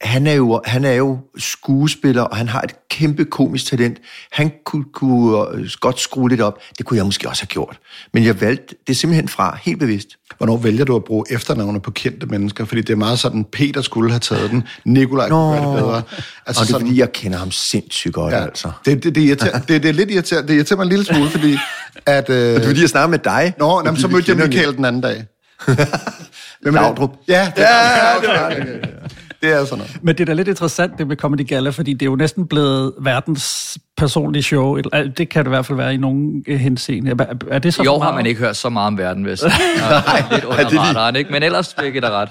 han 0.00 0.26
er, 0.26 0.32
jo, 0.32 0.60
han 0.64 0.84
er 0.84 0.92
jo 0.92 1.18
skuespiller, 1.38 2.22
og 2.22 2.36
han 2.36 2.48
har 2.48 2.60
et 2.60 2.88
kæmpe 2.88 3.24
komisk 3.24 3.66
talent. 3.66 3.98
Han 4.32 4.52
kunne, 4.64 4.84
kunne 4.94 5.46
øh, 5.54 5.70
godt 5.80 6.00
skrue 6.00 6.28
lidt 6.28 6.40
op. 6.40 6.58
Det 6.78 6.86
kunne 6.86 6.96
jeg 6.96 7.04
måske 7.04 7.28
også 7.28 7.42
have 7.42 7.48
gjort. 7.48 7.78
Men 8.12 8.24
jeg 8.24 8.40
valgte 8.40 8.74
det 8.86 8.96
simpelthen 8.96 9.28
fra, 9.28 9.58
helt 9.62 9.78
bevidst. 9.78 10.08
Hvornår 10.38 10.56
vælger 10.56 10.84
du 10.84 10.96
at 10.96 11.04
bruge 11.04 11.24
efternavne 11.30 11.80
på 11.80 11.90
kendte 11.90 12.26
mennesker? 12.26 12.64
Fordi 12.64 12.80
det 12.80 12.90
er 12.90 12.96
meget 12.96 13.18
sådan, 13.18 13.44
Peter 13.44 13.82
skulle 13.82 14.10
have 14.10 14.20
taget 14.20 14.50
den, 14.50 14.62
Nikolaj 14.84 15.28
kunne 15.28 15.56
gøre 15.56 15.74
det 15.74 15.82
bedre. 15.82 16.02
Altså 16.46 16.62
og 16.62 16.68
det 16.68 16.74
er, 16.74 16.78
fordi 16.78 16.98
jeg 16.98 17.12
kender 17.12 17.38
ham 17.38 17.50
sindssygt 17.50 18.14
godt, 18.14 18.34
ja, 18.34 18.42
altså. 18.42 18.70
Det, 18.84 19.04
det, 19.04 19.14
det, 19.14 19.20
irriterer, 19.20 19.58
det, 19.68 19.82
det 19.82 19.88
er 19.88 19.92
lidt 19.92 20.10
irriterende. 20.10 20.48
Det 20.48 20.54
irriterer 20.54 20.76
mig 20.76 20.84
en 20.84 20.88
lille 20.88 21.04
smule, 21.04 21.30
fordi... 21.30 21.56
At, 22.06 22.30
øh... 22.30 22.36
Det 22.36 22.56
er 22.56 22.66
fordi, 22.66 22.80
jeg 22.80 22.88
snakker 22.88 23.08
med 23.08 23.18
dig. 23.18 23.54
Nå, 23.58 23.82
jamen, 23.84 24.00
så 24.00 24.08
mødte 24.08 24.30
jeg 24.30 24.48
Michael 24.48 24.76
den 24.76 24.84
anden 24.84 25.02
dag. 25.02 25.24
Hvem 26.62 26.76
er 26.76 26.94
det? 26.94 27.10
Ja, 27.28 27.52
det 27.56 27.64
er, 27.64 27.76
ja, 27.76 28.20
det, 28.20 28.30
er, 28.30 28.48
det 28.64 28.99
er 29.42 29.64
sådan 29.64 29.78
noget. 29.78 29.98
Men 30.02 30.14
det 30.14 30.20
er 30.20 30.24
da 30.24 30.32
lidt 30.32 30.48
interessant, 30.48 30.98
det 30.98 31.06
med 31.06 31.16
Comedy 31.16 31.48
Gala, 31.48 31.70
fordi 31.70 31.92
det 31.92 32.02
er 32.02 32.10
jo 32.10 32.16
næsten 32.16 32.46
blevet 32.46 32.92
verdens 33.00 33.78
personlige 33.96 34.42
show. 34.42 34.76
Det 35.18 35.28
kan 35.28 35.44
det 35.44 35.46
i 35.46 35.48
hvert 35.48 35.66
fald 35.66 35.76
være 35.76 35.94
i 35.94 35.96
nogen 35.96 36.44
henseende. 36.48 37.10
Er, 37.10 37.34
er 37.50 37.58
det 37.58 37.74
så 37.74 37.82
I 37.82 37.86
år 37.86 38.02
har 38.02 38.14
man 38.14 38.26
ikke 38.26 38.40
hørt 38.40 38.56
så 38.56 38.68
meget 38.68 38.86
om 38.86 38.98
verden, 38.98 39.22
hvis. 39.22 39.42
Nej, 39.90 40.24
lidt 40.32 40.44
under 40.44 40.80
radaren, 40.80 41.16
ikke? 41.16 41.32
Men 41.32 41.42
ellers 41.42 41.74
fik 41.80 41.94
der 41.94 42.10
ret. 42.10 42.28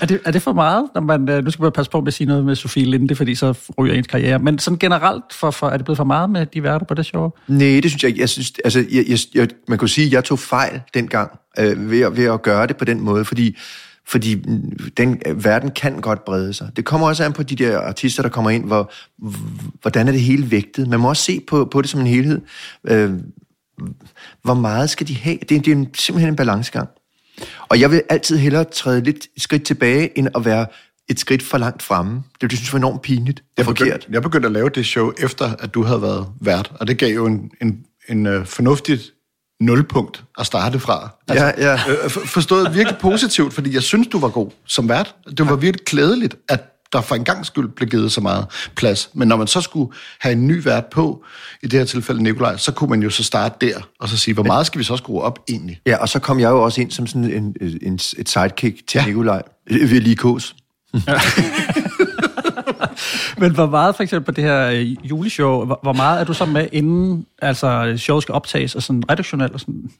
er, 0.00 0.06
det, 0.06 0.20
er 0.24 0.30
det 0.30 0.42
for 0.42 0.52
meget? 0.52 0.84
Når 0.94 1.00
man, 1.00 1.20
nu 1.20 1.50
skal 1.50 1.62
man 1.62 1.72
passe 1.72 1.90
på 1.90 2.00
med 2.00 2.08
at 2.08 2.14
sige 2.14 2.26
noget 2.26 2.44
med 2.44 2.54
Sofie 2.54 2.84
Linde, 2.84 3.14
fordi 3.14 3.34
så 3.34 3.54
ryger 3.78 3.94
ens 3.94 4.06
karriere. 4.06 4.38
Men 4.38 4.58
sådan 4.58 4.78
generelt, 4.78 5.24
for, 5.32 5.50
for, 5.50 5.68
er 5.68 5.76
det 5.76 5.84
blevet 5.84 5.96
for 5.96 6.04
meget 6.04 6.30
med 6.30 6.46
de 6.46 6.62
værter 6.62 6.86
på 6.86 6.94
det 6.94 7.06
show? 7.06 7.30
Nej, 7.48 7.80
det 7.82 7.90
synes 7.90 8.02
jeg 8.02 8.08
ikke. 8.08 8.20
Jeg 8.20 8.28
synes, 8.28 8.52
altså, 8.64 8.84
jeg, 8.90 9.04
jeg, 9.08 9.18
jeg, 9.34 9.48
man 9.68 9.78
kunne 9.78 9.88
sige, 9.88 10.06
at 10.06 10.12
jeg 10.12 10.24
tog 10.24 10.38
fejl 10.38 10.80
dengang 10.94 11.30
øh, 11.58 11.90
ved, 11.90 12.10
ved 12.10 12.24
at 12.24 12.42
gøre 12.42 12.66
det 12.66 12.76
på 12.76 12.84
den 12.84 13.00
måde, 13.00 13.24
fordi 13.24 13.56
fordi 14.08 14.34
den 14.96 15.22
verden 15.34 15.70
kan 15.70 16.00
godt 16.00 16.24
brede 16.24 16.52
sig. 16.52 16.70
Det 16.76 16.84
kommer 16.84 17.08
også 17.08 17.24
an 17.24 17.32
på 17.32 17.42
de 17.42 17.56
der 17.56 17.78
artister, 17.78 18.22
der 18.22 18.30
kommer 18.30 18.50
ind, 18.50 18.64
hvor, 18.64 18.92
hvordan 19.80 20.08
er 20.08 20.12
det 20.12 20.20
hele 20.20 20.50
vægtet. 20.50 20.88
Man 20.88 21.00
må 21.00 21.08
også 21.08 21.22
se 21.22 21.40
på, 21.48 21.64
på 21.64 21.82
det 21.82 21.90
som 21.90 22.00
en 22.00 22.06
helhed. 22.06 22.40
Øh, 22.84 23.12
hvor 24.42 24.54
meget 24.54 24.90
skal 24.90 25.08
de 25.08 25.16
have? 25.16 25.38
Det 25.48 25.56
er, 25.56 25.60
det 25.60 25.72
er 25.72 25.84
simpelthen 25.94 26.32
en 26.32 26.36
balancegang. 26.36 26.88
Og 27.68 27.80
jeg 27.80 27.90
vil 27.90 28.02
altid 28.08 28.38
hellere 28.38 28.64
træde 28.64 29.04
lidt 29.04 29.26
skridt 29.36 29.64
tilbage, 29.64 30.18
end 30.18 30.28
at 30.34 30.44
være 30.44 30.66
et 31.08 31.20
skridt 31.20 31.42
for 31.42 31.58
langt 31.58 31.82
fremme. 31.82 32.22
Det, 32.40 32.50
det 32.50 32.58
synes 32.58 32.72
jeg 32.72 32.72
var 32.72 32.88
enormt 32.88 33.02
pinligt 33.02 33.42
jeg 33.56 33.66
begyndte, 33.66 34.06
jeg 34.10 34.22
begyndte 34.22 34.46
at 34.46 34.52
lave 34.52 34.68
det 34.68 34.86
show, 34.86 35.12
efter 35.18 35.56
at 35.58 35.74
du 35.74 35.82
havde 35.82 36.02
været 36.02 36.26
vært, 36.40 36.72
og 36.80 36.86
det 36.88 36.98
gav 36.98 37.14
jo 37.14 37.26
en, 37.26 37.50
en, 37.60 37.84
en 38.08 38.26
uh, 38.26 38.44
fornuftigt 38.44 39.12
nulpunkt 39.64 40.24
at 40.38 40.46
starte 40.46 40.78
fra. 40.78 41.08
Altså, 41.28 41.44
ja, 41.44 41.70
ja. 41.70 41.78
Øh, 42.04 42.10
forstået 42.10 42.74
virkelig 42.74 42.98
positivt, 42.98 43.54
fordi 43.54 43.74
jeg 43.74 43.82
synes, 43.82 44.08
du 44.08 44.18
var 44.18 44.28
god 44.28 44.50
som 44.66 44.88
vært. 44.88 45.14
Det 45.36 45.48
var 45.48 45.56
virkelig 45.56 45.86
klædeligt, 45.86 46.36
at 46.48 46.72
der 46.92 47.00
for 47.00 47.14
en 47.14 47.24
gang 47.24 47.46
skyld 47.46 47.68
blev 47.68 47.88
givet 47.88 48.12
så 48.12 48.20
meget 48.20 48.46
plads. 48.76 49.10
Men 49.14 49.28
når 49.28 49.36
man 49.36 49.46
så 49.46 49.60
skulle 49.60 49.92
have 50.20 50.32
en 50.32 50.46
ny 50.46 50.64
vært 50.64 50.84
på, 50.86 51.24
i 51.62 51.66
det 51.66 51.78
her 51.78 51.86
tilfælde 51.86 52.22
Nikolaj, 52.22 52.56
så 52.56 52.72
kunne 52.72 52.90
man 52.90 53.02
jo 53.02 53.10
så 53.10 53.24
starte 53.24 53.66
der, 53.66 53.80
og 54.00 54.08
så 54.08 54.16
sige, 54.16 54.34
hvor 54.34 54.42
meget 54.42 54.66
skal 54.66 54.78
vi 54.78 54.84
så 54.84 54.96
skrue 54.96 55.22
op 55.22 55.38
egentlig? 55.48 55.80
Ja, 55.86 55.96
og 55.96 56.08
så 56.08 56.18
kom 56.18 56.40
jeg 56.40 56.50
jo 56.50 56.62
også 56.62 56.80
ind 56.80 56.90
som 56.90 57.06
sådan 57.06 57.24
en, 57.24 57.56
en, 57.82 57.94
et 57.94 58.28
sidekick 58.28 58.86
til 58.86 58.98
ja. 58.98 59.06
Nikolaj. 59.06 59.42
Ved 59.70 60.00
lige 60.00 60.16
kos. 60.16 60.56
Ja. 61.06 61.14
Men 63.40 63.54
hvor 63.54 63.66
meget 63.66 63.96
for 63.96 64.02
eksempel 64.02 64.24
på 64.26 64.36
det 64.36 64.44
her 64.44 64.70
øh, 64.70 65.10
juleshow, 65.10 65.64
hvor, 65.64 65.78
hvor 65.82 65.92
meget 65.92 66.20
er 66.20 66.24
du 66.24 66.34
så 66.34 66.44
med 66.44 66.68
inden 66.72 67.26
altså, 67.42 67.94
showet 67.96 68.22
skal 68.22 68.32
optages 68.32 68.74
og 68.74 68.82
sådan 68.82 69.02
redaktionelt? 69.10 69.52
Og 69.52 69.60
sådan? 69.60 69.90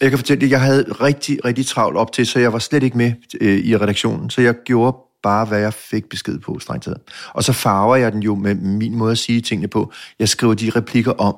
Jeg 0.00 0.10
kan 0.10 0.18
fortælle 0.18 0.44
at 0.44 0.50
jeg 0.50 0.60
havde 0.60 0.84
rigtig, 0.92 1.44
rigtig 1.44 1.66
travlt 1.66 1.96
op 1.96 2.12
til, 2.12 2.26
så 2.26 2.38
jeg 2.38 2.52
var 2.52 2.58
slet 2.58 2.82
ikke 2.82 2.96
med 2.96 3.12
øh, 3.40 3.58
i 3.58 3.76
redaktionen. 3.76 4.30
Så 4.30 4.40
jeg 4.40 4.54
gjorde 4.64 4.96
bare, 5.22 5.44
hvad 5.44 5.60
jeg 5.60 5.74
fik 5.74 6.08
besked 6.08 6.38
på, 6.38 6.58
strengt 6.58 6.84
taget. 6.84 6.98
Og 7.32 7.44
så 7.44 7.52
farver 7.52 7.96
jeg 7.96 8.12
den 8.12 8.22
jo 8.22 8.34
med 8.34 8.54
min 8.54 8.96
måde 8.96 9.12
at 9.12 9.18
sige 9.18 9.40
tingene 9.40 9.68
på. 9.68 9.92
Jeg 10.18 10.28
skriver 10.28 10.54
de 10.54 10.70
replikker 10.76 11.12
om, 11.12 11.34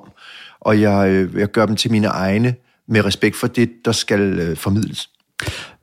og 0.59 0.81
jeg, 0.81 1.09
øh, 1.09 1.39
jeg 1.39 1.51
gør 1.51 1.65
dem 1.65 1.75
til 1.75 1.91
mine 1.91 2.07
egne, 2.07 2.55
med 2.87 3.05
respekt 3.05 3.35
for 3.35 3.47
det, 3.47 3.71
der 3.85 3.91
skal 3.91 4.21
øh, 4.39 4.57
formidles. 4.57 5.09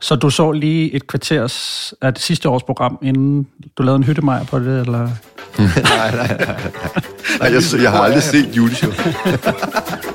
Så 0.01 0.15
du 0.15 0.31
så 0.31 0.53
lige 0.53 0.95
et 0.95 1.07
kvarters 1.07 1.95
af 2.01 2.15
det 2.15 2.23
sidste 2.23 2.49
års 2.49 2.63
program, 2.63 2.99
inden 3.03 3.47
du 3.79 3.83
lavede 3.83 3.97
en 3.97 4.05
hyttemejr 4.05 4.45
på 4.45 4.59
det, 4.59 4.81
eller? 4.81 4.99
nej, 5.59 6.17
nej, 6.17 6.37
nej. 6.39 6.71
nej 7.41 7.53
jeg, 7.53 7.63
jeg 7.83 7.91
har 7.91 8.03
aldrig 8.03 8.23
set 8.23 8.57
juleshow. 8.57 8.93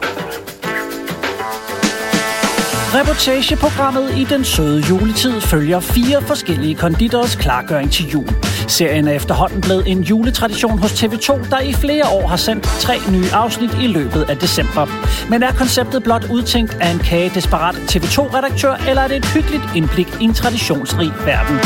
Reportageprogrammet 2.99 4.17
i 4.17 4.23
den 4.23 4.43
søde 4.43 4.83
juletid 4.89 5.41
følger 5.41 5.79
fire 5.79 6.21
forskellige 6.21 6.75
konditors 6.75 7.35
klargøring 7.35 7.91
til 7.91 8.09
jul. 8.09 8.27
Serien 8.67 9.07
er 9.07 9.11
efterhånden 9.11 9.61
blevet 9.61 9.83
en 9.87 10.01
juletradition 10.01 10.79
hos 10.79 11.03
TV2, 11.03 11.49
der 11.49 11.59
i 11.59 11.73
flere 11.73 12.09
år 12.09 12.27
har 12.27 12.37
sendt 12.37 12.63
tre 12.63 12.95
nye 13.11 13.29
afsnit 13.33 13.73
i 13.81 13.87
løbet 13.87 14.29
af 14.29 14.37
december. 14.37 14.85
Men 15.29 15.43
er 15.43 15.51
konceptet 15.51 16.03
blot 16.03 16.25
udtænkt 16.31 16.77
af 16.81 16.89
en 16.89 16.99
kage 16.99 17.31
desperat 17.35 17.75
TV2-redaktør, 17.75 18.75
eller 18.89 19.01
er 19.01 19.07
det 19.07 19.17
et 19.17 19.25
hyggeligt 19.25 19.63
indblik 19.75 20.07
i 20.21 20.23
en 20.23 20.33
traditionsrig 20.33 21.11
verden? 21.25 21.57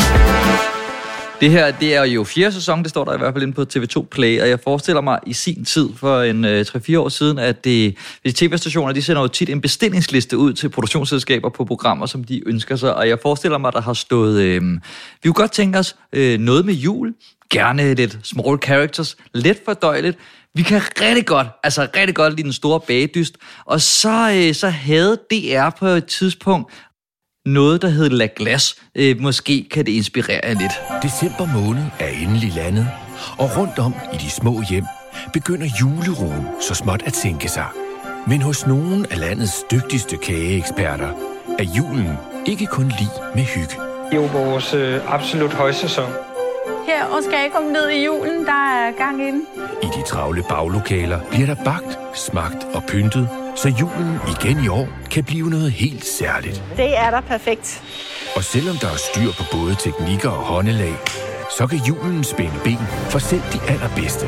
Det 1.42 1.50
her, 1.50 1.70
det 1.70 1.94
er 1.94 2.04
jo 2.04 2.24
fjerde 2.24 2.52
sæson, 2.52 2.82
det 2.82 2.90
står 2.90 3.04
der 3.04 3.14
i 3.14 3.18
hvert 3.18 3.34
fald 3.34 3.42
inde 3.42 3.54
på 3.54 3.64
TV2 3.76 4.08
Play, 4.10 4.40
og 4.40 4.48
jeg 4.48 4.60
forestiller 4.60 5.00
mig 5.00 5.18
i 5.26 5.32
sin 5.32 5.64
tid 5.64 5.88
for 5.96 6.20
en 6.20 6.44
øh, 6.44 6.66
3-4 6.68 6.98
år 6.98 7.08
siden, 7.08 7.38
at 7.38 7.64
det, 7.64 7.96
de 8.24 8.32
tv-stationer, 8.32 8.92
de 8.92 9.02
sender 9.02 9.22
jo 9.22 9.28
tit 9.28 9.48
en 9.50 9.60
bestillingsliste 9.60 10.38
ud 10.38 10.52
til 10.52 10.68
produktionsselskaber 10.68 11.48
på 11.48 11.64
programmer, 11.64 12.06
som 12.06 12.24
de 12.24 12.48
ønsker 12.48 12.76
sig, 12.76 12.94
og 12.94 13.08
jeg 13.08 13.18
forestiller 13.22 13.58
mig, 13.58 13.72
der 13.72 13.80
har 13.80 13.92
stået, 13.92 14.40
øh, 14.42 14.62
vi 14.62 15.28
kunne 15.28 15.32
godt 15.32 15.52
tænke 15.52 15.78
os 15.78 15.96
øh, 16.12 16.40
noget 16.40 16.66
med 16.66 16.74
jul, 16.74 17.14
gerne 17.50 17.94
lidt 17.94 18.18
small 18.22 18.58
characters, 18.62 19.16
let 19.34 19.58
fordøjeligt, 19.64 20.18
vi 20.54 20.62
kan 20.62 20.82
rigtig 21.00 21.26
godt, 21.26 21.46
altså 21.64 21.88
rigtig 21.96 22.14
godt 22.14 22.32
lide 22.32 22.42
den 22.42 22.52
store 22.52 22.80
bagdyst. 22.80 23.36
Og 23.64 23.80
så, 23.80 24.32
øh, 24.34 24.54
så 24.54 24.68
havde 24.68 25.18
DR 25.30 25.70
på 25.78 25.86
et 25.86 26.04
tidspunkt 26.04 26.72
noget, 27.46 27.82
der 27.82 27.88
hed 27.88 28.10
La 28.10 28.28
Glace. 28.36 28.76
Øh, 28.94 29.20
måske 29.20 29.68
kan 29.70 29.86
det 29.86 29.92
inspirere 29.92 30.40
jer 30.44 30.54
lidt. 30.54 31.02
December 31.02 31.46
måned 31.46 31.84
er 31.98 32.08
endelig 32.08 32.52
landet, 32.52 32.88
og 33.38 33.56
rundt 33.58 33.78
om 33.78 33.94
i 34.14 34.16
de 34.16 34.30
små 34.30 34.62
hjem 34.70 34.84
begynder 35.32 35.66
juleroen 35.80 36.46
så 36.60 36.74
småt 36.74 37.02
at 37.06 37.16
sænke 37.16 37.48
sig. 37.48 37.66
Men 38.28 38.42
hos 38.42 38.66
nogle 38.66 39.06
af 39.10 39.20
landets 39.20 39.64
dygtigste 39.70 40.16
kageeksperter 40.16 41.08
er 41.58 41.64
julen 41.64 42.08
ikke 42.46 42.66
kun 42.66 42.88
lige 42.88 43.10
med 43.34 43.42
hygge. 43.42 43.76
Det 44.10 44.18
er 44.18 44.22
jo 44.22 44.26
vores 44.26 44.74
øh, 44.74 45.14
absolut 45.14 45.52
højsæson. 45.52 46.10
Her 46.86 47.04
og 47.04 47.22
skal 47.22 47.34
jeg 47.34 47.50
komme 47.54 47.72
ned 47.72 47.88
i 47.88 48.04
julen, 48.04 48.46
der 48.46 48.52
er 48.52 48.92
gang 48.98 49.28
ind. 49.28 49.42
I 49.82 49.86
de 49.86 50.02
travle 50.06 50.42
baglokaler 50.48 51.20
bliver 51.30 51.46
der 51.46 51.64
bagt, 51.64 51.98
smagt 52.14 52.66
og 52.74 52.82
pyntet, 52.88 53.28
så 53.56 53.68
julen 53.68 54.20
igen 54.28 54.64
i 54.64 54.68
år 54.68 54.88
kan 55.10 55.24
blive 55.24 55.50
noget 55.50 55.72
helt 55.72 56.06
særligt. 56.06 56.62
Det 56.76 56.98
er 56.98 57.10
da 57.10 57.20
perfekt. 57.20 57.82
Og 58.36 58.44
selvom 58.44 58.76
der 58.76 58.88
er 58.88 58.96
styr 58.96 59.32
på 59.38 59.44
både 59.52 59.74
teknikker 59.74 60.30
og 60.30 60.44
håndelag, 60.44 60.94
så 61.58 61.66
kan 61.66 61.78
julen 61.78 62.24
spænde 62.24 62.54
ben 62.64 62.78
for 63.08 63.18
selv 63.18 63.42
de 63.52 63.60
allerbedste. 63.68 64.26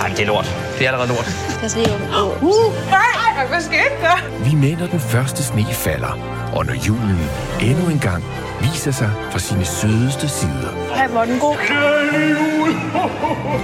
Ej, 0.00 0.08
det 0.08 0.20
er 0.20 0.26
lort. 0.26 0.56
Det 0.78 0.86
er 0.86 0.90
allerede 0.92 1.08
lort. 1.08 1.26
Skal 1.50 1.70
lige 1.82 1.94
uh, 2.42 2.74
nej, 2.90 3.46
hvad 3.48 3.60
skete 3.60 3.96
der? 4.00 4.44
Vi 4.44 4.54
mener, 4.54 4.86
den 4.86 5.00
første 5.00 5.42
sne 5.44 5.66
falder, 5.72 6.18
og 6.52 6.66
når 6.66 6.74
julen 6.74 7.30
endnu 7.60 7.88
en 7.88 7.98
gang 7.98 8.24
viser 8.60 8.90
sig 8.90 9.10
fra 9.30 9.38
sine 9.38 9.64
sødeste 9.64 10.28
sider. 10.28 10.92
Ej, 10.94 11.06
hvor 11.06 11.24
den 11.24 11.38
god. 11.38 11.56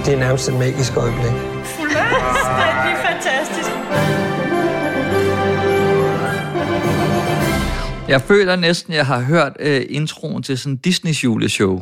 Det 0.05 0.13
er 0.13 0.19
nærmest 0.19 0.49
et 0.49 0.53
magisk 0.53 0.97
øjeblik. 0.97 1.31
Fuldstændig 1.63 2.95
fantastisk. 3.07 3.71
Jeg 8.07 8.21
føler 8.21 8.55
næsten, 8.55 8.93
jeg 8.93 9.05
har 9.05 9.19
hørt 9.21 9.53
uh, 9.59 9.81
introen 9.89 10.43
til 10.43 10.57
sådan 10.57 10.73
en 10.73 10.77
Disneys 10.77 11.23
juleshow. 11.23 11.81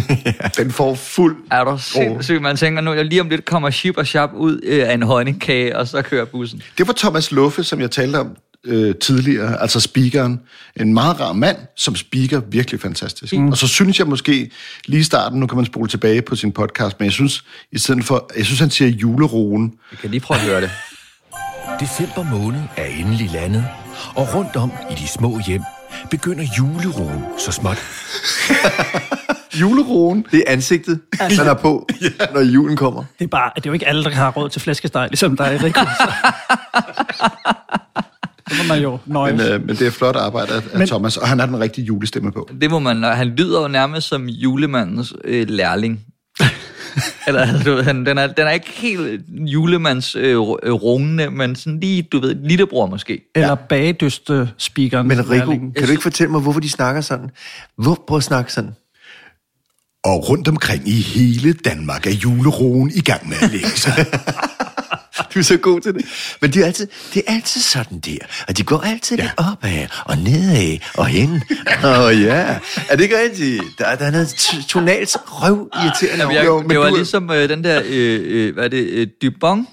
Den 0.58 0.70
får 0.70 0.94
fuld... 0.94 1.36
Er 1.50 1.64
du 1.64 1.78
sindssygt? 1.78 2.42
Man 2.42 2.56
tænker 2.56 2.80
nu, 2.80 2.92
jeg 2.92 3.04
lige 3.04 3.20
om 3.20 3.28
lidt 3.28 3.44
kommer 3.44 3.70
Chip 3.70 3.96
og 3.96 4.06
Chap 4.06 4.30
ud 4.34 4.54
uh, 4.54 4.88
af 4.88 4.94
en 4.94 5.02
honningkage, 5.02 5.78
og 5.78 5.88
så 5.88 6.02
kører 6.02 6.24
bussen. 6.24 6.62
Det 6.78 6.86
var 6.86 6.92
Thomas 6.92 7.32
Luffe, 7.32 7.64
som 7.64 7.80
jeg 7.80 7.90
talte 7.90 8.16
om 8.16 8.36
øh, 8.64 8.94
tidligere, 8.94 9.60
altså 9.60 9.80
speakeren. 9.80 10.40
En 10.76 10.94
meget 10.94 11.20
rar 11.20 11.32
mand, 11.32 11.56
som 11.76 11.96
speaker 11.96 12.40
virkelig 12.48 12.80
fantastisk. 12.80 13.32
Mm. 13.32 13.48
Og 13.48 13.56
så 13.56 13.68
synes 13.68 13.98
jeg 13.98 14.06
måske, 14.06 14.50
lige 14.86 15.00
i 15.00 15.02
starten, 15.02 15.40
nu 15.40 15.46
kan 15.46 15.56
man 15.56 15.66
spole 15.66 15.88
tilbage 15.88 16.22
på 16.22 16.36
sin 16.36 16.52
podcast, 16.52 17.00
men 17.00 17.04
jeg 17.04 17.12
synes, 17.12 17.44
i 17.72 17.78
stedet 17.78 18.04
for, 18.04 18.30
jeg 18.36 18.44
synes, 18.44 18.60
han 18.60 18.70
siger 18.70 18.88
juleroen. 18.88 19.74
Jeg 19.90 19.98
kan 19.98 20.10
lige 20.10 20.20
prøve 20.20 20.40
at 20.40 20.46
høre 20.46 20.60
det. 20.60 20.70
December 21.80 22.22
måned 22.22 22.60
er 22.76 22.84
endelig 22.84 23.30
landet, 23.32 23.64
og 24.14 24.34
rundt 24.34 24.56
om 24.56 24.72
i 24.90 24.94
de 24.94 25.08
små 25.08 25.38
hjem 25.46 25.62
begynder 26.10 26.44
juleroen 26.58 27.24
så 27.38 27.52
småt. 27.52 27.78
juleroen? 29.60 30.26
Det 30.30 30.38
er 30.46 30.52
ansigtet, 30.52 31.00
altså, 31.20 31.42
er 31.42 31.54
på, 31.54 31.88
ja. 32.02 32.08
når 32.34 32.40
julen 32.40 32.76
kommer. 32.76 33.04
Det 33.18 33.24
er, 33.24 33.28
bare, 33.28 33.50
det 33.56 33.66
er 33.66 33.70
jo 33.70 33.74
ikke 33.74 33.88
alle, 33.88 34.04
der 34.04 34.10
har 34.10 34.30
råd 34.30 34.48
til 34.48 34.60
flæskesteg, 34.60 35.08
ligesom 35.10 35.36
dig, 35.36 35.60
Rikke. 35.62 35.80
Det 38.48 38.58
må 38.68 38.74
man 38.74 38.82
jo 38.82 38.98
nøjes. 39.06 39.36
Men, 39.38 39.46
øh, 39.52 39.66
men 39.66 39.76
det 39.76 39.86
er 39.86 39.90
flot 39.90 40.16
arbejde 40.16 40.54
af, 40.54 40.78
Men- 40.78 40.86
Thomas, 40.86 41.16
og 41.16 41.28
han 41.28 41.38
har 41.38 41.46
den 41.46 41.60
rigtige 41.60 41.84
julestemme 41.84 42.32
på. 42.32 42.48
Det 42.60 42.70
må 42.70 42.78
man, 42.78 43.02
han 43.02 43.26
lyder 43.28 43.62
jo 43.62 43.68
nærmest 43.68 44.08
som 44.08 44.28
julemandens 44.28 45.12
øh, 45.24 45.48
lærling. 45.48 46.00
Eller, 47.26 47.62
du 47.64 47.74
ved, 47.74 47.82
han, 47.82 48.06
den, 48.06 48.18
er, 48.18 48.26
den 48.26 48.46
er 48.46 48.50
ikke 48.50 48.70
helt 48.70 49.22
julemands 49.28 50.14
øh, 50.14 50.36
øh, 50.62 50.72
rungende, 50.72 51.30
men 51.30 51.56
sådan 51.56 51.80
lige, 51.80 52.02
du 52.02 52.20
ved, 52.20 52.34
lillebror 52.34 52.86
måske. 52.86 53.30
Eller 53.34 53.54
bagedyste 53.54 54.48
speakeren. 54.58 55.08
Men 55.08 55.30
Rico, 55.30 55.50
kan 55.50 55.84
du 55.84 55.90
ikke 55.90 56.02
fortælle 56.02 56.32
mig, 56.32 56.40
hvorfor 56.40 56.60
de 56.60 56.70
snakker 56.70 57.00
sådan? 57.00 57.30
Hvor, 57.76 58.04
prøv 58.06 58.16
at 58.16 58.24
snakke 58.24 58.52
sådan. 58.52 58.70
Og 60.04 60.28
rundt 60.28 60.48
omkring 60.48 60.88
i 60.88 61.00
hele 61.00 61.52
Danmark 61.52 62.06
er 62.06 62.10
juleroen 62.10 62.90
i 62.94 63.00
gang 63.00 63.28
med 63.28 63.36
at 63.42 63.50
lægge 63.50 63.68
sig. 63.68 63.92
Du 65.34 65.38
er 65.38 65.42
så 65.42 65.56
god 65.56 65.80
til 65.80 65.94
det. 65.94 66.04
Men 66.40 66.50
det 66.52 66.62
er 66.62 66.66
altid, 66.66 66.86
det 67.14 67.22
er 67.26 67.34
altid 67.34 67.60
sådan 67.60 67.98
der. 67.98 68.18
Og 68.48 68.58
de 68.58 68.62
går 68.62 68.80
altid 68.80 69.16
ja. 69.16 69.22
lidt 69.22 69.34
opad 69.36 69.86
og 70.04 70.18
nedad 70.18 70.78
og 70.94 71.06
hen. 71.06 71.42
Åh 71.84 72.00
oh, 72.00 72.22
ja. 72.22 72.58
Er 72.88 72.96
det 72.96 73.00
ikke 73.00 73.18
rigtigt? 73.22 73.62
Der, 73.78 73.96
der 73.96 74.04
er 74.06 74.10
noget 74.10 74.26
t- 74.26 74.66
tonalt 74.68 75.16
røv 75.26 75.68
irriterende. 75.74 76.34
Jamen, 76.34 76.60
jeg, 76.62 76.70
det 76.70 76.78
var 76.78 76.90
ligesom 76.96 77.30
øh, 77.30 77.48
den 77.48 77.64
der, 77.64 77.82
øh, 77.84 78.20
øh, 78.24 78.54
hvad 78.54 78.64
er 78.64 78.68
det, 78.68 78.84
øh, 78.84 79.06
Dubon? 79.22 79.66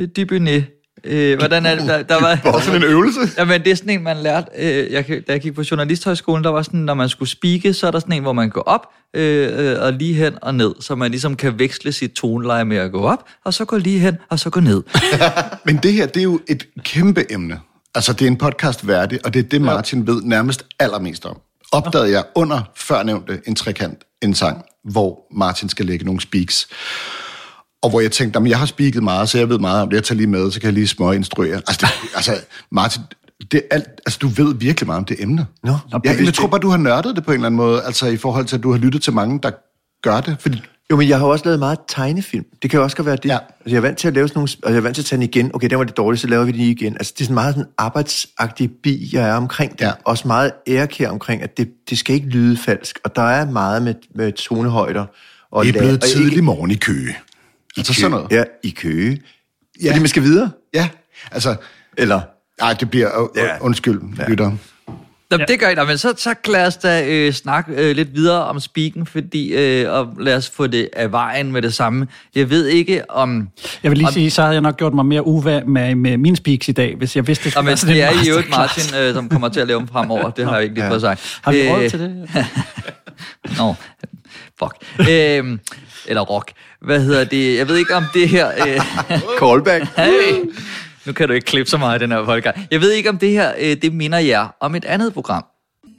Øh, 0.00 0.08
Dubunet. 0.16 0.66
Øh, 1.04 1.38
hvordan 1.38 1.66
er 1.66 1.74
det, 1.74 1.88
der, 1.88 2.02
der 2.02 2.20
var... 2.20 2.60
Sådan 2.60 2.82
en 2.82 2.88
øvelse. 2.88 3.20
Jamen, 3.38 3.64
det 3.64 3.70
er 3.70 3.74
sådan 3.74 3.90
en, 3.90 4.02
man 4.02 4.16
lærte, 4.16 4.46
øh, 4.58 4.92
jeg, 4.92 5.06
da 5.08 5.32
jeg 5.32 5.40
gik 5.40 5.54
på 5.54 5.62
journalisthøjskolen, 5.70 6.44
der 6.44 6.50
var 6.50 6.62
sådan, 6.62 6.80
når 6.80 6.94
man 6.94 7.08
skulle 7.08 7.28
speake, 7.28 7.72
så 7.72 7.86
er 7.86 7.90
der 7.90 7.98
sådan 7.98 8.12
en, 8.12 8.22
hvor 8.22 8.32
man 8.32 8.50
går 8.50 8.60
op 8.60 8.86
øh, 9.14 9.72
øh, 9.72 9.82
og 9.82 9.92
lige 9.92 10.14
hen 10.14 10.34
og 10.42 10.54
ned, 10.54 10.74
så 10.80 10.94
man 10.94 11.10
ligesom 11.10 11.36
kan 11.36 11.58
veksle 11.58 11.92
sit 11.92 12.12
toneleje 12.12 12.64
med 12.64 12.76
at 12.76 12.92
gå 12.92 13.02
op, 13.02 13.24
og 13.44 13.54
så 13.54 13.64
gå 13.64 13.76
lige 13.76 13.98
hen, 13.98 14.16
og 14.28 14.38
så 14.38 14.50
gå 14.50 14.60
ned. 14.60 14.82
Men 15.66 15.76
det 15.76 15.92
her, 15.92 16.06
det 16.06 16.20
er 16.20 16.24
jo 16.24 16.40
et 16.48 16.66
kæmpe 16.84 17.32
emne. 17.32 17.60
Altså, 17.94 18.12
det 18.12 18.22
er 18.22 18.26
en 18.26 18.36
podcast 18.36 18.86
værdig, 18.86 19.18
og 19.24 19.34
det 19.34 19.44
er 19.44 19.48
det, 19.48 19.60
Martin 19.62 20.06
ved 20.06 20.22
nærmest 20.22 20.66
allermest 20.80 21.26
om. 21.26 21.40
Opdagede 21.72 22.10
jeg 22.10 22.24
under 22.34 22.60
førnævnte 22.76 23.40
en 23.46 23.54
trekant, 23.54 24.04
en 24.22 24.34
sang, 24.34 24.64
hvor 24.84 25.26
Martin 25.36 25.68
skal 25.68 25.86
lægge 25.86 26.04
nogle 26.04 26.20
speaks. 26.20 26.68
Og 27.84 27.90
hvor 27.90 28.00
jeg 28.00 28.12
tænkte, 28.12 28.36
jamen, 28.36 28.50
jeg 28.50 28.58
har 28.58 28.66
speaket 28.66 29.02
meget, 29.02 29.28
så 29.28 29.38
jeg 29.38 29.48
ved 29.48 29.58
meget 29.58 29.82
om 29.82 29.88
det. 29.88 29.96
Jeg 29.96 30.04
tager 30.04 30.16
lige 30.16 30.26
med, 30.26 30.50
så 30.50 30.60
kan 30.60 30.66
jeg 30.66 30.74
lige 30.74 30.88
små 30.88 31.12
instruere. 31.12 31.54
Altså, 31.56 31.78
det, 31.80 32.08
altså 32.16 32.32
Martin, 32.72 33.02
det 33.52 33.62
er 33.70 33.74
alt, 33.74 33.88
altså, 34.06 34.18
du 34.22 34.28
ved 34.28 34.54
virkelig 34.54 34.86
meget 34.86 34.98
om 34.98 35.04
det 35.04 35.16
emne. 35.22 35.46
Nå, 35.64 35.76
jeg, 36.04 36.16
jeg 36.24 36.34
tror 36.34 36.46
bare, 36.48 36.60
du 36.60 36.68
har 36.68 36.76
nørdet 36.76 37.16
det 37.16 37.24
på 37.24 37.30
en 37.30 37.34
eller 37.34 37.46
anden 37.46 37.56
måde, 37.56 37.82
altså 37.82 38.06
i 38.06 38.16
forhold 38.16 38.44
til, 38.44 38.56
at 38.56 38.62
du 38.62 38.70
har 38.72 38.78
lyttet 38.78 39.02
til 39.02 39.12
mange, 39.12 39.40
der 39.42 39.50
gør 40.02 40.20
det. 40.20 40.36
Fordi, 40.40 40.62
Jo, 40.90 40.96
men 40.96 41.08
jeg 41.08 41.18
har 41.18 41.26
også 41.26 41.44
lavet 41.44 41.58
meget 41.58 41.78
tegnefilm. 41.88 42.44
Det 42.62 42.70
kan 42.70 42.78
jo 42.78 42.84
også 42.84 42.96
godt 42.96 43.06
være 43.06 43.16
det. 43.16 43.24
Ja. 43.28 43.32
Altså, 43.38 43.48
jeg 43.66 43.76
er 43.76 43.80
vant 43.80 43.98
til 43.98 44.08
at 44.08 44.14
lave 44.14 44.28
sådan 44.28 44.38
nogle... 44.38 44.48
Og 44.62 44.70
jeg 44.70 44.76
er 44.76 44.80
vant 44.80 44.94
til 44.94 45.02
at 45.02 45.06
tage 45.06 45.16
den 45.16 45.28
igen. 45.28 45.50
Okay, 45.54 45.70
der 45.70 45.76
var 45.76 45.84
det 45.84 45.96
dårligt, 45.96 46.20
så 46.20 46.26
laver 46.26 46.44
vi 46.44 46.50
den 46.50 46.58
lige 46.60 46.70
igen. 46.70 46.92
Altså, 46.94 47.12
det 47.16 47.20
er 47.20 47.24
sådan 47.24 47.34
meget 47.34 47.54
sådan 47.54 47.70
arbejdsagtig 47.78 48.70
bi, 48.82 49.10
jeg 49.12 49.28
er 49.28 49.34
omkring 49.34 49.72
det. 49.72 49.80
Ja. 49.80 49.90
Også 50.04 50.28
meget 50.28 50.52
ærekær 50.68 51.08
omkring, 51.08 51.42
at 51.42 51.56
det, 51.56 51.68
det 51.90 51.98
skal 51.98 52.14
ikke 52.14 52.26
lyde 52.26 52.56
falsk. 52.56 52.98
Og 53.04 53.16
der 53.16 53.22
er 53.22 53.50
meget 53.50 53.82
med, 53.82 53.94
med 54.14 54.32
tonehøjder. 54.32 55.04
Og 55.52 55.64
det 55.64 55.74
er 55.76 55.78
blevet 55.80 56.02
og 56.02 56.08
tidlig 56.08 56.32
ikke- 56.32 56.42
morgen 56.42 56.70
i 56.70 56.74
Køge. 56.74 57.14
Altså 57.76 57.92
Køge. 57.92 58.00
sådan 58.00 58.10
noget. 58.10 58.26
Ja, 58.32 58.44
i 58.62 58.70
Køge. 58.70 59.20
Ja. 59.82 59.88
Fordi 59.88 59.98
man 60.00 60.08
skal 60.08 60.22
videre. 60.22 60.50
Ja, 60.74 60.88
altså... 61.32 61.56
Eller... 61.96 62.20
Nej, 62.60 62.72
det 62.72 62.90
bliver... 62.90 63.18
Uh, 63.22 63.28
Ja. 63.36 63.58
undskyld, 63.60 64.00
ja. 64.18 64.28
lytter. 64.28 64.50
Nå, 65.30 65.36
ja. 65.38 65.44
det 65.48 65.60
gør 65.60 65.66
jeg 65.68 65.76
da, 65.76 65.84
men 65.84 65.98
så, 65.98 66.14
så 66.16 66.34
lad 66.48 66.66
os 66.66 66.76
da 66.76 67.06
øh, 67.06 67.32
snakke 67.32 67.72
øh, 67.72 67.96
lidt 67.96 68.14
videre 68.14 68.44
om 68.44 68.60
speaken, 68.60 69.06
fordi, 69.06 69.54
øh, 69.54 69.92
og 69.92 70.08
lad 70.20 70.36
os 70.36 70.50
få 70.50 70.66
det 70.66 70.88
af 70.92 71.12
vejen 71.12 71.52
med 71.52 71.62
det 71.62 71.74
samme. 71.74 72.06
Jeg 72.34 72.50
ved 72.50 72.66
ikke 72.66 73.10
om... 73.10 73.48
Jeg 73.82 73.90
vil 73.90 73.98
lige 73.98 74.06
om, 74.06 74.12
sige, 74.12 74.30
så 74.30 74.42
havde 74.42 74.54
jeg 74.54 74.60
nok 74.62 74.76
gjort 74.76 74.94
mig 74.94 75.06
mere 75.06 75.26
uvær 75.26 75.64
med, 75.64 75.94
med 75.94 76.16
mine 76.16 76.36
speaks 76.36 76.68
i 76.68 76.72
dag, 76.72 76.94
hvis 76.96 77.16
jeg 77.16 77.26
vidste, 77.26 77.44
det 77.44 77.52
skulle 77.52 77.62
men 77.62 77.66
være 77.68 77.76
sådan 77.76 77.94
det 77.94 78.02
er 78.02 78.10
i 78.24 78.28
øvrigt. 78.30 78.50
Martin, 78.50 78.94
øh, 78.98 79.14
som 79.14 79.28
kommer 79.28 79.48
til 79.48 79.60
at 79.60 79.66
lave 79.66 79.80
dem 79.80 79.88
fremover. 79.88 80.30
Det 80.30 80.44
har 80.44 80.54
jeg 80.54 80.62
ikke 80.62 80.74
lige 80.74 80.88
fået 80.88 81.00
sagt. 81.00 81.38
Har 81.42 81.52
vi 81.52 81.60
Øh, 81.60 81.70
råd 81.72 81.90
til 81.90 81.98
det? 82.00 82.28
Nå, 83.58 83.74
fuck. 84.58 85.08
Øhm, 85.10 85.60
eller 86.06 86.22
rock. 86.22 86.52
Hvad 86.80 87.00
hedder 87.00 87.24
det? 87.24 87.58
Jeg 87.58 87.68
ved 87.68 87.76
ikke 87.76 87.94
om 87.94 88.04
det 88.14 88.28
her... 88.28 88.48
Øh, 88.66 88.80
Callback. 89.40 89.84
hey, 89.96 90.44
nu 91.06 91.12
kan 91.12 91.28
du 91.28 91.34
ikke 91.34 91.44
klippe 91.46 91.70
så 91.70 91.78
meget 91.78 92.00
i 92.00 92.02
den 92.02 92.10
her 92.12 92.24
podcast. 92.24 92.58
Jeg 92.70 92.80
ved 92.80 92.92
ikke 92.92 93.08
om 93.08 93.18
det 93.18 93.30
her, 93.30 93.52
øh, 93.60 93.76
det 93.82 93.92
minder 93.94 94.18
jer 94.18 94.48
om 94.60 94.74
et 94.74 94.84
andet 94.84 95.14
program. 95.14 95.44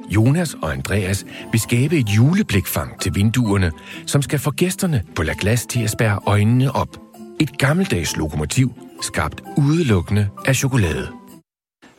Jonas 0.09 0.55
og 0.61 0.71
Andreas 0.71 1.25
vil 1.51 1.61
skabe 1.61 1.97
et 1.97 2.09
juleblikfang 2.09 3.01
til 3.01 3.15
vinduerne, 3.15 3.71
som 4.07 4.21
skal 4.21 4.39
få 4.39 4.51
gæsterne 4.51 5.03
på 5.15 5.23
La 5.23 5.33
Glace 5.39 5.67
til 5.67 5.83
at 5.83 5.89
spærre 5.89 6.19
øjnene 6.25 6.75
op. 6.75 6.97
Et 7.39 7.57
gammeldags 7.57 8.15
lokomotiv, 8.17 8.73
skabt 9.01 9.41
udelukkende 9.57 10.29
af 10.45 10.55
chokolade. 10.55 11.07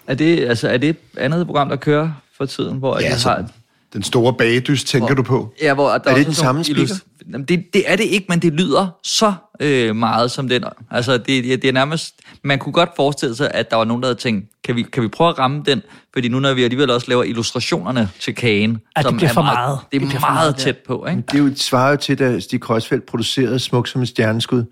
Er 0.06 0.14
det, 0.14 0.48
altså, 0.48 0.68
er 0.68 0.76
det 0.78 0.88
et 0.88 0.96
andet 1.18 1.46
program, 1.46 1.68
der 1.68 1.76
kører 1.76 2.10
for 2.36 2.46
tiden, 2.46 2.78
hvor 2.78 3.00
Ja, 3.00 3.14
de 3.14 3.20
så 3.20 3.28
har... 3.28 3.44
den 3.96 4.02
store 4.02 4.34
bagdyst, 4.34 4.86
tænker 4.86 5.14
du 5.14 5.22
på? 5.22 5.54
Ja, 5.62 5.74
hvor 5.74 5.86
der 5.88 5.94
Er 5.94 5.98
det 5.98 6.12
også 6.12 6.24
den 6.24 6.34
samme 6.34 6.64
speaker? 6.64 6.94
Jamen, 7.32 7.44
det, 7.44 7.64
det 7.72 7.82
er 7.86 7.96
det 7.96 8.04
ikke, 8.04 8.26
men 8.28 8.38
det 8.42 8.52
lyder 8.52 8.88
så 9.02 9.32
øh, 9.60 9.96
meget 9.96 10.30
som 10.30 10.48
den. 10.48 10.64
Altså, 10.90 11.12
det, 11.18 11.26
det, 11.26 11.62
det 11.62 11.68
er 11.68 11.72
nærmest... 11.72 12.14
Man 12.44 12.58
kunne 12.58 12.72
godt 12.72 12.88
forestille 12.96 13.34
sig, 13.36 13.50
at 13.54 13.70
der 13.70 13.76
var 13.76 13.84
nogen, 13.84 14.02
der 14.02 14.08
havde 14.08 14.18
tænkt, 14.18 14.46
kan 14.64 14.76
vi, 14.76 14.82
kan 14.82 15.02
vi 15.02 15.08
prøve 15.08 15.30
at 15.30 15.38
ramme 15.38 15.62
den? 15.66 15.82
Fordi 16.12 16.28
nu, 16.28 16.40
når 16.40 16.54
vi 16.54 16.64
alligevel 16.64 16.90
også 16.90 17.06
laver 17.08 17.22
illustrationerne 17.24 18.10
til 18.20 18.34
kagen, 18.34 18.78
Ej, 18.96 19.02
det 19.02 19.16
bliver 19.16 19.32
for 19.32 19.42
meget. 19.42 19.78
Det 19.92 19.96
er 19.96 20.00
Det 20.06 20.20
meget, 20.20 20.34
meget, 20.34 20.56
tæt 20.56 20.76
på, 20.86 21.06
ikke? 21.10 21.22
Det 21.22 21.34
er 21.34 21.38
jo 21.38 21.46
et 21.46 21.60
svarer 21.60 21.90
jo 21.90 21.96
til, 21.96 22.18
da 22.18 22.40
Stig 22.40 22.60
Kreuzfeldt 22.60 23.06
producerede 23.06 23.58
Smuk 23.58 23.88
som 23.88 24.02
et 24.02 24.08
stjerneskud. 24.08 24.64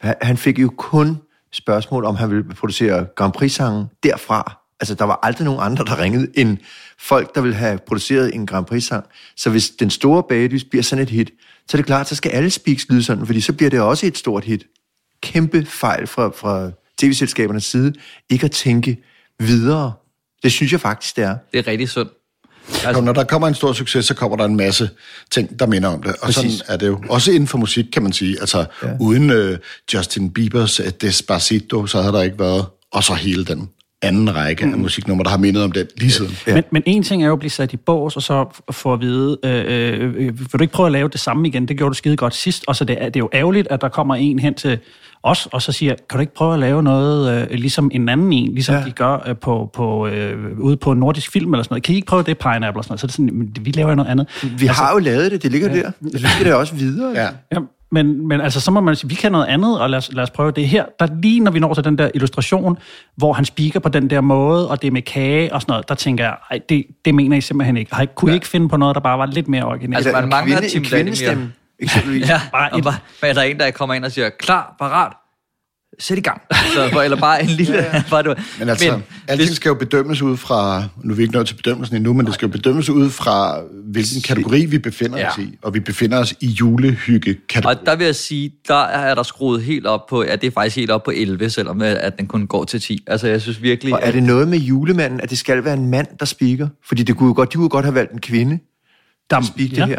Han- 0.00 0.14
Han 0.22 0.36
fik 0.36 0.58
jo 0.58 0.72
kun 0.76 1.18
spørgsmål, 1.52 2.04
om 2.04 2.16
han 2.16 2.30
ville 2.30 2.44
producere 2.54 3.06
Grand 3.16 3.32
Prix-sangen 3.32 3.84
derfra. 4.02 4.61
Altså, 4.82 4.94
der 4.94 5.04
var 5.04 5.18
aldrig 5.22 5.44
nogen 5.44 5.60
andre, 5.62 5.84
der 5.84 5.98
ringede, 5.98 6.26
end 6.34 6.58
folk, 6.98 7.34
der 7.34 7.40
ville 7.40 7.56
have 7.56 7.78
produceret 7.86 8.34
en 8.34 8.46
Grand 8.46 8.66
Prix-sang. 8.66 9.04
Så 9.36 9.50
hvis 9.50 9.70
den 9.70 9.90
store 9.90 10.22
bagdys 10.28 10.64
bliver 10.64 10.82
sådan 10.82 11.02
et 11.02 11.10
hit, 11.10 11.30
så 11.68 11.76
er 11.76 11.78
det 11.78 11.86
klart, 11.86 12.08
så 12.08 12.14
skal 12.14 12.30
alle 12.30 12.50
speaks 12.50 12.86
lyde 12.88 13.02
sådan, 13.02 13.26
fordi 13.26 13.40
så 13.40 13.52
bliver 13.52 13.70
det 13.70 13.80
også 13.80 14.06
et 14.06 14.18
stort 14.18 14.44
hit. 14.44 14.64
Kæmpe 15.20 15.64
fejl 15.66 16.06
fra, 16.06 16.28
fra 16.28 16.70
tv-selskabernes 16.98 17.64
side, 17.64 17.92
ikke 18.30 18.44
at 18.44 18.50
tænke 18.50 19.04
videre. 19.38 19.92
Det 20.42 20.52
synes 20.52 20.72
jeg 20.72 20.80
faktisk, 20.80 21.16
det 21.16 21.24
er. 21.24 21.36
Det 21.52 21.58
er 21.58 21.66
rigtig 21.66 21.88
sundt. 21.88 22.12
Altså, 22.84 23.00
når 23.00 23.12
der 23.12 23.24
kommer 23.24 23.48
en 23.48 23.54
stor 23.54 23.72
succes, 23.72 24.04
så 24.04 24.14
kommer 24.14 24.36
der 24.36 24.44
en 24.44 24.56
masse 24.56 24.90
ting, 25.30 25.58
der 25.58 25.66
minder 25.66 25.88
om 25.88 26.02
det. 26.02 26.12
Og 26.12 26.18
Præcis. 26.22 26.52
sådan 26.52 26.74
er 26.74 26.76
det 26.76 26.86
jo. 26.86 27.02
Også 27.08 27.32
inden 27.32 27.46
for 27.46 27.58
musik, 27.58 27.84
kan 27.92 28.02
man 28.02 28.12
sige. 28.12 28.40
Altså, 28.40 28.66
ja. 28.82 28.88
uden 29.00 29.30
uh, 29.30 29.56
Justin 29.94 30.30
Biebers 30.30 30.80
uh, 30.80 30.86
Despacito, 31.00 31.86
så 31.86 32.00
havde 32.00 32.12
der 32.12 32.22
ikke 32.22 32.38
været... 32.38 32.66
Og 32.92 33.04
så 33.04 33.14
hele 33.14 33.44
den 33.44 33.70
anden 34.02 34.36
række 34.36 34.66
mm. 34.66 34.72
af 34.72 34.78
musiknummer, 34.78 35.24
der 35.24 35.30
har 35.30 35.38
mindet 35.38 35.64
om 35.64 35.72
det 35.72 35.88
lige 35.96 36.10
siden. 36.10 36.36
Ja. 36.46 36.54
Men, 36.54 36.64
men 36.70 36.82
en 36.86 37.02
ting 37.02 37.22
er 37.22 37.26
jo 37.26 37.32
at 37.32 37.38
blive 37.38 37.50
sat 37.50 37.72
i 37.72 37.76
bås, 37.76 38.16
og 38.16 38.22
så 38.22 38.62
få 38.70 38.92
at 38.92 39.00
vide, 39.00 39.38
øh, 39.44 39.64
øh, 39.66 40.14
øh, 40.16 40.38
vil 40.38 40.48
du 40.58 40.62
ikke 40.62 40.74
prøve 40.74 40.86
at 40.86 40.92
lave 40.92 41.08
det 41.08 41.20
samme 41.20 41.48
igen? 41.48 41.68
Det 41.68 41.76
gjorde 41.76 41.90
du 41.90 41.96
skide 41.96 42.16
godt 42.16 42.34
sidst, 42.34 42.64
og 42.68 42.76
så 42.76 42.84
det 42.84 42.96
er, 43.02 43.04
det 43.04 43.16
er 43.16 43.20
jo 43.20 43.30
ærgerligt, 43.32 43.68
at 43.70 43.80
der 43.80 43.88
kommer 43.88 44.14
en 44.14 44.38
hen 44.38 44.54
til 44.54 44.78
os, 45.22 45.48
og 45.52 45.62
så 45.62 45.72
siger, 45.72 45.94
kan 46.10 46.16
du 46.16 46.20
ikke 46.20 46.34
prøve 46.34 46.54
at 46.54 46.60
lave 46.60 46.82
noget 46.82 47.42
øh, 47.50 47.58
ligesom 47.58 47.90
en 47.94 48.08
anden 48.08 48.32
en, 48.32 48.54
ligesom 48.54 48.74
ja. 48.74 48.84
De 48.84 48.90
gør 48.90 49.24
øh, 49.26 49.36
på, 49.36 49.70
på, 49.74 50.06
øh, 50.06 50.58
ude 50.58 50.76
på 50.76 50.94
nordisk 50.94 51.32
film 51.32 51.54
eller 51.54 51.62
sådan 51.62 51.72
noget. 51.72 51.82
Kan 51.82 51.92
I 51.92 51.96
ikke 51.96 52.06
prøve 52.06 52.22
det, 52.22 52.38
Pineapple 52.38 52.80
og 52.80 52.84
sådan 52.84 52.90
noget? 52.90 53.00
Så 53.00 53.04
er 53.04 53.08
det 53.08 53.14
sådan, 53.14 53.30
"Men 53.34 53.56
vi 53.60 53.70
laver 53.70 53.94
noget 53.94 54.10
andet. 54.10 54.28
Vi 54.42 54.66
altså, 54.66 54.82
har 54.82 54.92
jo 54.92 54.98
lavet 54.98 55.32
det, 55.32 55.42
det 55.42 55.52
ligger 55.52 55.76
ja. 55.76 55.82
der. 55.82 56.18
Så 56.18 56.28
skal 56.28 56.46
det 56.46 56.54
også 56.54 56.74
videre. 56.74 57.12
Ja. 57.14 57.28
Ja, 57.52 57.58
men, 57.92 58.28
men 58.28 58.40
altså, 58.40 58.60
så 58.60 58.70
må 58.70 58.80
man 58.80 58.96
sige, 58.96 59.08
vi 59.08 59.14
kan 59.14 59.32
noget 59.32 59.46
andet, 59.46 59.80
og 59.80 59.90
lad 59.90 59.98
os, 59.98 60.10
lad 60.12 60.22
os 60.22 60.30
prøve 60.30 60.50
det 60.50 60.68
her. 60.68 60.84
Der 61.00 61.06
lige 61.22 61.40
når 61.40 61.50
vi 61.50 61.58
når 61.58 61.74
til 61.74 61.84
den 61.84 61.98
der 61.98 62.10
illustration, 62.14 62.78
hvor 63.16 63.32
han 63.32 63.44
speaker 63.44 63.80
på 63.80 63.88
den 63.88 64.10
der 64.10 64.20
måde, 64.20 64.68
og 64.70 64.82
det 64.82 64.88
er 64.88 64.92
med 64.92 65.02
kage 65.02 65.54
og 65.54 65.60
sådan 65.62 65.72
noget, 65.72 65.88
der 65.88 65.94
tænker 65.94 66.24
jeg, 66.24 66.36
ej, 66.50 66.60
det, 66.68 66.84
det 67.04 67.14
mener 67.14 67.36
I 67.36 67.40
simpelthen 67.40 67.76
ikke. 67.76 67.94
Har 67.94 68.02
I, 68.02 68.06
kunne 68.14 68.30
I 68.30 68.34
ikke 68.34 68.48
finde 68.48 68.68
på 68.68 68.76
noget, 68.76 68.94
der 68.94 69.00
bare 69.00 69.18
var 69.18 69.26
lidt 69.26 69.48
mere 69.48 69.64
originalt? 69.64 70.06
Altså, 70.06 70.20
man 70.20 70.28
mangler 70.28 70.60
kvinde, 70.72 70.88
kvindestemme, 70.88 71.52
eksempelvis. 71.78 72.28
Ja, 72.28 72.40
Bare 72.52 72.70
og 72.72 72.78
et- 72.78 72.84
bare, 72.84 72.94
er 73.22 73.32
der 73.32 73.42
en, 73.42 73.58
der 73.58 73.70
kommer 73.70 73.94
ind 73.94 74.04
og 74.04 74.12
siger, 74.12 74.30
klar, 74.38 74.74
parat, 74.78 75.12
sæt 75.98 76.18
i 76.18 76.20
gang. 76.20 76.42
Så, 76.74 77.02
eller 77.04 77.16
bare 77.16 77.42
en 77.42 77.48
lille... 77.48 77.74
ja, 77.82 77.96
ja. 77.96 78.02
Bare, 78.10 78.22
du, 78.22 78.34
Men 78.58 78.68
altså, 78.68 78.92
men, 78.92 79.02
alting 79.28 79.50
skal 79.50 79.68
jo 79.68 79.74
bedømmes 79.74 80.22
ud 80.22 80.36
fra... 80.36 80.84
Nu 81.04 81.12
er 81.12 81.16
vi 81.16 81.22
ikke 81.22 81.34
nået 81.34 81.46
til 81.46 81.54
bedømmelsen 81.54 81.96
endnu, 81.96 82.12
men 82.12 82.26
det 82.26 82.34
skal 82.34 82.46
jo 82.46 82.52
bedømmes 82.52 82.88
ud 82.90 83.10
fra, 83.10 83.60
hvilken 83.84 84.22
kategori 84.22 84.64
vi 84.66 84.78
befinder 84.78 85.18
Ja. 85.18 85.28
os 85.30 85.38
i. 85.38 85.58
Og 85.62 85.74
vi 85.74 85.80
befinder 85.80 86.18
os 86.18 86.34
i 86.40 86.46
julehygge-kategori. 86.46 87.74
Og 87.74 87.86
der 87.86 87.96
vil 87.96 88.04
jeg 88.04 88.16
sige, 88.16 88.52
der 88.68 88.84
er 88.84 89.14
der 89.14 89.22
skruet 89.22 89.62
helt 89.62 89.86
op 89.86 90.06
på, 90.06 90.20
at 90.20 90.40
det 90.40 90.46
er 90.46 90.50
faktisk 90.50 90.76
helt 90.76 90.90
op 90.90 91.02
på 91.02 91.10
11, 91.14 91.50
selvom 91.50 91.82
at 91.82 92.18
den 92.18 92.26
kun 92.26 92.46
går 92.46 92.64
til 92.64 92.80
10. 92.80 93.04
Altså, 93.06 93.28
jeg 93.28 93.42
synes 93.42 93.62
virkelig... 93.62 93.94
Og 93.94 94.00
er 94.02 94.10
det 94.10 94.22
noget 94.22 94.48
med 94.48 94.58
julemanden, 94.58 95.20
at 95.20 95.30
det 95.30 95.38
skal 95.38 95.64
være 95.64 95.74
en 95.74 95.90
mand, 95.90 96.06
der 96.20 96.26
speaker? 96.26 96.68
Fordi 96.88 97.02
det 97.02 97.16
kunne 97.16 97.26
jo 97.26 97.34
godt, 97.34 97.52
de 97.52 97.56
kunne 97.56 97.68
godt 97.68 97.84
have 97.84 97.94
valgt 97.94 98.12
en 98.12 98.20
kvinde, 98.20 98.58
der 99.30 99.40
speak 99.42 99.70
det 99.70 99.78
ja. 99.78 99.86
her. 99.86 99.98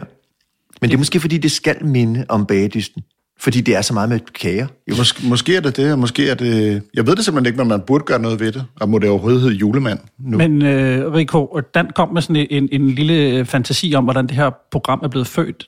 Men 0.82 0.90
det 0.90 0.94
er 0.94 0.98
måske, 0.98 1.20
fordi 1.20 1.38
det 1.38 1.52
skal 1.52 1.86
minde 1.86 2.26
om 2.30 2.46
bagedysten. 2.46 3.04
Fordi 3.44 3.62
det 3.62 3.76
er 3.76 3.82
så 3.82 3.94
meget 3.94 4.10
med 4.10 4.20
kager. 4.20 4.68
Jo, 4.90 4.96
måske, 4.98 5.28
måske 5.28 5.56
er 5.56 5.62
det 5.62 5.78
det, 5.78 5.92
og 5.92 6.00
måske 6.00 6.30
er 6.30 6.36
det... 6.36 6.84
Jeg 6.94 7.08
ved 7.08 7.16
det 7.16 7.26
simpelthen 7.26 7.46
ikke, 7.46 7.58
men 7.58 7.68
man 7.68 7.82
burde 7.82 8.04
gøre 8.04 8.20
noget 8.20 8.40
ved 8.40 8.52
det. 8.52 8.66
Og 8.80 8.90
må 8.90 9.00
det 9.00 9.10
overhovedet 9.10 9.42
hedde 9.42 9.56
julemand 9.56 10.00
nu? 10.20 10.38
Men 10.38 10.62
øh, 10.62 11.14
Rico, 11.14 11.60
Dan 11.74 11.90
kom 11.96 12.14
med 12.14 12.22
sådan 12.22 12.48
en, 12.50 12.70
en 12.72 12.90
lille 12.90 13.14
øh, 13.14 13.46
fantasi 13.46 13.94
om, 13.96 14.04
hvordan 14.04 14.28
det 14.28 14.36
her 14.36 14.52
program 14.72 15.00
er 15.04 15.08
blevet 15.08 15.28
født. 15.28 15.68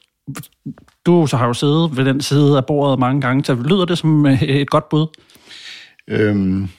Du 1.05 1.27
så 1.27 1.37
har 1.37 1.47
jo 1.47 1.53
siddet 1.53 1.97
ved 1.97 2.05
den 2.05 2.21
side 2.21 2.57
af 2.57 2.65
bordet 2.65 2.99
mange 2.99 3.21
gange, 3.21 3.45
så 3.45 3.53
lyder 3.53 3.85
det 3.85 3.97
som 3.97 4.25
øh, 4.25 4.43
et 4.43 4.69
godt 4.69 4.89
bud? 4.89 5.07
Øhm, 6.07 6.69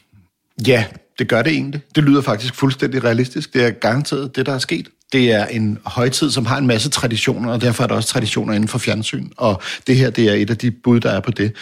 ja, 0.66 0.84
det 1.18 1.28
gør 1.28 1.42
det 1.42 1.52
egentlig. 1.52 1.80
Det 1.94 2.04
lyder 2.04 2.22
faktisk 2.22 2.54
fuldstændig 2.54 3.04
realistisk. 3.04 3.54
Det 3.54 3.64
er 3.64 3.70
garanteret 3.70 4.36
det, 4.36 4.46
der 4.46 4.52
er 4.52 4.58
sket. 4.58 4.88
Det 5.12 5.32
er 5.32 5.46
en 5.46 5.78
højtid, 5.84 6.30
som 6.30 6.46
har 6.46 6.58
en 6.58 6.66
masse 6.66 6.90
traditioner, 6.90 7.52
og 7.52 7.60
derfor 7.60 7.84
er 7.84 7.88
der 7.88 7.94
også 7.94 8.08
traditioner 8.08 8.54
inden 8.54 8.68
for 8.68 8.78
fjernsyn. 8.78 9.28
Og 9.36 9.62
det 9.86 9.96
her, 9.96 10.10
det 10.10 10.28
er 10.28 10.32
et 10.32 10.50
af 10.50 10.58
de 10.58 10.70
bud, 10.70 11.00
der 11.00 11.10
er 11.10 11.20
på 11.20 11.30
det. 11.30 11.52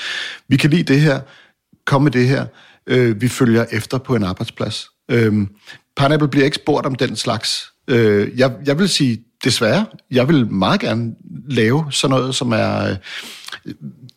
Vi 0.49 0.57
kan 0.57 0.71
lide 0.71 0.83
det 0.83 1.01
her. 1.01 1.21
Kom 1.87 2.03
med 2.03 2.11
det 2.11 2.29
her. 2.29 2.47
Øh, 2.87 3.21
vi 3.21 3.29
følger 3.29 3.65
efter 3.73 3.99
på 3.99 4.17
en 4.17 4.23
arbejdsplads. 4.23 4.89
Øh, 5.11 5.47
Pineapple 5.97 6.29
bliver 6.29 6.45
ikke 6.45 6.55
spurgt 6.55 6.87
om 6.87 6.95
den 6.95 7.17
slags. 7.17 7.73
Øh, 7.89 8.39
jeg, 8.39 8.53
jeg 8.67 8.79
vil 8.79 8.89
sige, 8.89 9.25
desværre, 9.45 9.87
jeg 10.11 10.29
vil 10.29 10.47
meget 10.47 10.81
gerne 10.81 11.15
lave 11.49 11.87
sådan 11.91 12.17
noget, 12.17 12.35
som 12.35 12.53
er... 12.53 12.85
Øh, 12.85 12.97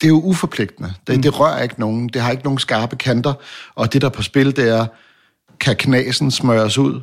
det 0.01 0.03
er 0.03 0.07
jo 0.07 0.21
uforpligtende. 0.21 0.93
Det, 1.07 1.15
mm. 1.15 1.21
det 1.21 1.39
rører 1.39 1.63
ikke 1.63 1.79
nogen. 1.79 2.09
Det 2.09 2.21
har 2.21 2.31
ikke 2.31 2.43
nogen 2.43 2.59
skarpe 2.59 2.95
kanter. 2.95 3.33
Og 3.75 3.93
det, 3.93 4.01
der 4.01 4.07
er 4.07 4.11
på 4.11 4.21
spil, 4.21 4.55
det 4.55 4.69
er, 4.69 4.85
kan 5.59 5.75
knasen 5.75 6.31
smøres 6.31 6.77
ud? 6.77 7.01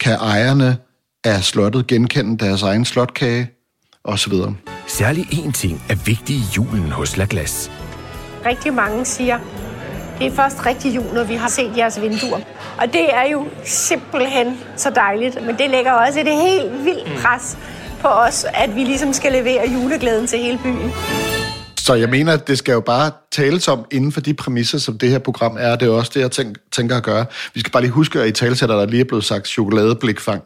Kan 0.00 0.12
ejerne 0.12 0.76
af 1.24 1.44
slottet 1.44 1.86
genkende 1.86 2.44
deres 2.44 2.62
egen 2.62 2.84
slotkage? 2.84 3.50
Og 4.04 4.18
så 4.18 4.30
videre. 4.30 4.54
Særlig 4.86 5.24
én 5.24 5.52
ting 5.52 5.82
er 5.88 5.94
vigtig 5.94 6.36
i 6.36 6.42
julen 6.56 6.92
hos 6.92 7.16
La 7.16 7.26
Glace. 7.30 7.70
Rigtig 8.46 8.74
mange 8.74 9.04
siger, 9.04 9.38
det 10.18 10.26
er 10.26 10.32
først 10.32 10.66
rigtig 10.66 10.96
jul, 10.96 11.14
når 11.14 11.24
vi 11.24 11.34
har 11.34 11.48
set 11.48 11.76
jeres 11.76 12.00
vinduer. 12.00 12.40
Og 12.78 12.86
det 12.92 13.14
er 13.14 13.30
jo 13.32 13.46
simpelthen 13.64 14.58
så 14.76 14.90
dejligt. 14.90 15.46
Men 15.46 15.58
det 15.58 15.70
lægger 15.70 15.92
også 15.92 16.20
et 16.20 16.26
helt 16.26 16.84
vildt 16.84 17.22
pres 17.22 17.58
på 18.00 18.08
os, 18.08 18.46
at 18.54 18.74
vi 18.74 18.84
ligesom 18.84 19.12
skal 19.12 19.32
levere 19.32 19.70
juleglæden 19.72 20.26
til 20.26 20.38
hele 20.38 20.58
byen. 20.62 20.92
Så 21.78 21.94
jeg 21.94 22.08
mener, 22.08 22.32
at 22.32 22.48
det 22.48 22.58
skal 22.58 22.72
jo 22.72 22.80
bare 22.80 23.10
tales 23.32 23.68
om 23.68 23.84
inden 23.90 24.12
for 24.12 24.20
de 24.20 24.34
præmisser, 24.34 24.78
som 24.78 24.98
det 24.98 25.10
her 25.10 25.18
program 25.18 25.56
er. 25.60 25.76
Det 25.76 25.88
er 25.88 25.92
også 25.92 26.10
det, 26.14 26.20
jeg 26.20 26.30
tænk, 26.30 26.56
tænker 26.72 26.96
at 26.96 27.02
gøre. 27.02 27.26
Vi 27.54 27.60
skal 27.60 27.72
bare 27.72 27.82
lige 27.82 27.92
huske, 27.92 28.20
at 28.20 28.28
i 28.28 28.32
talsætter, 28.32 28.76
der 28.76 28.86
lige 28.86 29.00
er 29.00 29.04
blevet 29.04 29.24
sagt 29.24 29.48
chokoladeblikfang. 29.48 30.42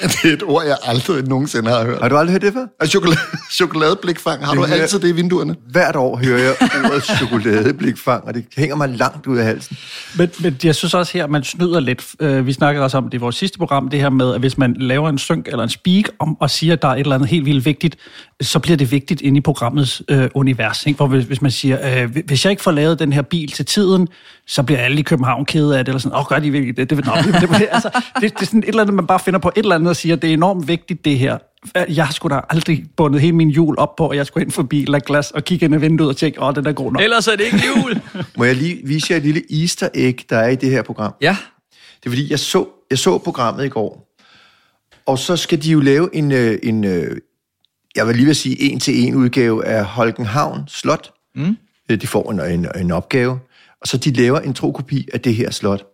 Det 0.22 0.28
er 0.30 0.32
et 0.32 0.42
ord, 0.42 0.64
jeg 0.66 0.76
aldrig 0.84 1.24
nogensinde 1.28 1.70
har 1.70 1.84
hørt. 1.84 1.98
Har 2.02 2.08
du 2.08 2.16
aldrig 2.16 2.32
hørt 2.32 2.42
det 2.42 2.52
før? 2.52 2.66
Og 2.80 2.86
chokolade, 2.86 3.18
chokoladeblikfang, 3.50 4.46
har 4.46 4.54
du 4.54 4.60
Det 4.60 4.68
hører- 4.68 4.80
altid 4.82 4.98
det 4.98 5.08
i 5.08 5.12
vinduerne? 5.12 5.56
Hvert 5.70 5.96
år 5.96 6.16
hører 6.24 6.38
jeg 6.42 6.54
ordet 6.84 7.02
chokoladeblikfang, 7.18 8.24
og 8.24 8.34
det 8.34 8.44
hænger 8.56 8.76
mig 8.76 8.88
langt 8.88 9.26
ud 9.26 9.38
af 9.38 9.44
halsen. 9.44 9.76
Men, 10.18 10.30
men 10.40 10.56
jeg 10.64 10.74
synes 10.74 10.94
også 10.94 11.12
her, 11.12 11.24
at 11.24 11.30
man 11.30 11.44
snyder 11.44 11.80
lidt. 11.80 12.04
Øh, 12.20 12.46
Vi 12.46 12.52
snakkede 12.52 12.84
også 12.84 12.98
om 12.98 13.04
det 13.04 13.14
i 13.14 13.16
vores 13.20 13.36
sidste 13.36 13.58
program, 13.58 13.88
det 13.88 14.00
her 14.00 14.10
med, 14.10 14.34
at 14.34 14.40
hvis 14.40 14.58
man 14.58 14.74
laver 14.80 15.08
en 15.08 15.18
synk 15.18 15.48
eller 15.48 15.62
en 15.62 15.68
speak 15.68 16.04
om, 16.18 16.36
og 16.40 16.50
siger, 16.50 16.72
at 16.72 16.82
der 16.82 16.88
er 16.88 16.92
et 16.92 17.00
eller 17.00 17.14
andet 17.14 17.28
helt 17.28 17.44
vildt 17.46 17.64
vigtigt, 17.64 17.96
så 18.40 18.58
bliver 18.58 18.76
det 18.76 18.90
vigtigt 18.90 19.20
inde 19.20 19.38
i 19.38 19.40
programmets 19.40 20.02
øh, 20.08 20.28
univers. 20.34 20.86
Ikke? 20.86 20.96
Hvor 20.96 21.06
hvis, 21.06 21.24
hvis 21.24 21.42
man 21.42 21.50
siger, 21.50 22.02
øh, 22.02 22.16
hvis 22.26 22.44
jeg 22.44 22.50
ikke 22.50 22.62
får 22.62 22.70
lavet 22.70 22.98
den 22.98 23.12
her 23.12 23.22
bil 23.22 23.52
til 23.52 23.64
tiden, 23.64 24.08
så 24.48 24.62
bliver 24.62 24.80
alle 24.80 24.98
i 24.98 25.02
København 25.02 25.44
kede 25.44 25.78
af 25.78 25.84
det, 25.84 25.92
eller 25.92 26.00
sådan, 26.00 26.18
åh, 26.18 26.24
gør 26.28 26.38
de 26.38 26.50
virkelig 26.50 26.76
det? 26.76 26.90
Det, 26.90 26.98
det, 26.98 27.06
det, 27.24 27.40
det, 27.40 27.48
det, 27.50 27.68
altså, 27.70 27.90
det, 28.20 28.32
det 28.34 28.42
er 28.42 28.46
sådan 28.46 28.60
et 28.60 28.68
eller 28.68 28.80
andet, 28.82 28.94
man 28.94 29.06
bare 29.06 29.18
finder 29.18 29.40
på 29.40 29.48
et 29.56 29.62
eller 29.62 29.74
andet 29.74 29.85
og 29.90 29.96
siger, 29.96 30.16
det 30.16 30.30
er 30.30 30.34
enormt 30.34 30.68
vigtigt, 30.68 31.04
det 31.04 31.18
her. 31.18 31.38
Jeg 31.88 32.08
skulle 32.12 32.36
da 32.36 32.40
aldrig 32.50 32.84
bundet 32.96 33.20
hele 33.20 33.36
min 33.36 33.48
jul 33.48 33.78
op 33.78 33.96
på, 33.96 34.08
at 34.08 34.16
jeg 34.16 34.26
skulle 34.26 34.44
ind 34.44 34.52
forbi 34.52 34.84
La 34.88 35.00
Glas 35.06 35.30
og 35.30 35.44
kigge 35.44 35.64
ind 35.64 35.74
i 35.74 35.78
vinduet 35.78 36.08
og 36.10 36.16
tænke, 36.16 36.42
åh, 36.42 36.54
den 36.54 36.66
er 36.66 36.72
god 36.72 36.92
nok. 36.92 37.02
Ellers 37.02 37.28
er 37.28 37.36
det 37.36 37.44
ikke 37.44 37.60
jul. 37.76 38.00
Må 38.36 38.44
jeg 38.44 38.56
lige 38.56 38.80
vise 38.84 39.06
jer 39.10 39.16
et 39.16 39.22
lille 39.22 39.42
easter 39.62 39.88
egg, 39.94 40.18
der 40.30 40.36
er 40.38 40.48
i 40.48 40.56
det 40.56 40.70
her 40.70 40.82
program? 40.82 41.12
ja, 41.20 41.36
Det 42.00 42.06
er 42.06 42.10
fordi, 42.10 42.30
jeg 42.30 42.38
så, 42.38 42.66
jeg 42.90 42.98
så 42.98 43.18
programmet 43.18 43.64
i 43.64 43.68
går, 43.68 44.14
og 45.06 45.18
så 45.18 45.36
skal 45.36 45.62
de 45.62 45.70
jo 45.70 45.80
lave 45.80 46.16
en, 46.16 46.32
øh, 46.32 46.58
en 46.62 46.84
øh, 46.84 47.16
jeg 47.96 48.06
vil 48.06 48.16
lige 48.16 48.26
vil 48.26 48.36
sige, 48.36 48.60
en-til-en 48.62 49.14
udgave 49.14 49.64
af 49.66 49.84
Holkenhavn 49.84 50.60
Slot. 50.68 51.12
Mm. 51.34 51.56
De 51.88 52.06
får 52.06 52.32
en, 52.32 52.40
en, 52.40 52.66
en 52.80 52.90
opgave, 52.90 53.38
og 53.80 53.86
så 53.88 53.96
de 53.96 54.12
laver 54.12 54.40
en 54.40 54.54
trokopi 54.54 55.08
af 55.12 55.20
det 55.20 55.34
her 55.34 55.50
slot. 55.50 55.84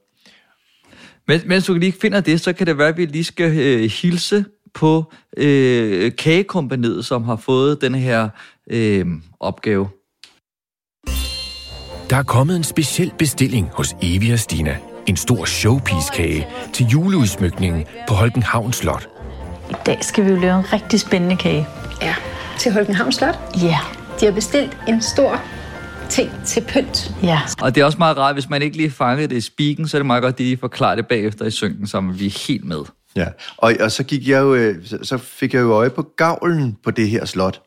Men, 1.33 1.41
mens 1.47 1.67
du 1.67 1.75
lige 1.75 1.93
finder 2.01 2.21
det, 2.21 2.41
så 2.41 2.53
kan 2.53 2.67
det 2.67 2.79
være, 2.79 2.89
at 2.89 2.97
vi 2.97 3.07
lige 3.07 3.25
skal 3.25 3.59
øh, 3.59 3.91
hilse 4.03 4.45
på 4.75 5.13
øh, 5.37 6.13
kagekompaniet, 6.17 7.05
som 7.05 7.25
har 7.25 7.37
fået 7.37 7.81
den 7.81 7.95
her 7.95 8.29
øh, 8.71 9.07
opgave. 9.41 9.89
Der 12.11 12.17
er 12.17 12.23
kommet 12.23 12.57
en 12.57 12.65
speciel 12.65 13.13
bestilling 13.19 13.71
hos 13.73 13.95
Evi 14.03 14.31
og 14.31 14.39
Stina. 14.39 14.77
En 15.07 15.17
stor 15.17 15.45
showpiece-kage 15.45 16.47
til 16.73 16.87
juleudsmykningen 16.87 17.85
på 18.09 18.15
Holkenhavn 18.15 18.73
Slot. 18.73 19.09
I 19.71 19.75
dag 19.87 19.99
skal 20.05 20.25
vi 20.25 20.31
jo 20.31 20.37
lave 20.37 20.59
en 20.59 20.73
rigtig 20.73 21.01
spændende 21.01 21.37
kage. 21.37 21.67
Ja, 22.03 22.15
til 22.59 22.73
Holkenhavn 22.73 23.13
Slot. 23.13 23.39
Ja, 23.63 23.79
De 24.21 24.25
har 24.25 24.33
bestilt 24.33 24.77
en 24.89 25.03
stor 25.03 25.41
ting 26.11 26.31
til 26.47 26.61
pynt. 26.69 27.11
ja. 27.23 27.41
Og 27.63 27.75
det 27.75 27.81
er 27.81 27.85
også 27.85 27.99
meget 27.99 28.17
rart, 28.17 28.35
hvis 28.35 28.49
man 28.49 28.63
ikke 28.63 28.77
lige 28.77 28.91
fanger 28.91 29.27
det 29.27 29.37
i 29.37 29.41
spiken, 29.41 29.89
så 29.89 29.97
er 29.97 29.99
det 29.99 30.07
meget 30.07 30.23
godt, 30.23 30.33
at 30.33 30.39
de 30.39 30.43
lige 30.45 30.57
forklarer 30.57 30.95
det 30.95 31.07
bagefter 31.07 31.45
i 31.45 31.51
synken, 31.51 31.87
så 31.87 32.01
vi 32.01 32.27
er 32.27 32.45
helt 32.49 32.65
med. 32.65 32.79
Ja, 33.17 33.27
og, 33.57 33.75
og 33.81 33.93
så 33.93 34.03
gik 34.03 34.29
jeg 34.29 34.41
jo, 34.41 34.55
øh, 34.55 34.75
så- 35.03 35.19
fik 35.19 35.55
jeg 35.55 35.61
jo 35.61 35.73
øje 35.73 35.91
på 35.91 36.03
gavlen 36.17 36.77
på 36.85 36.91
det 36.91 37.09
her 37.11 37.25
slot, 37.25 37.61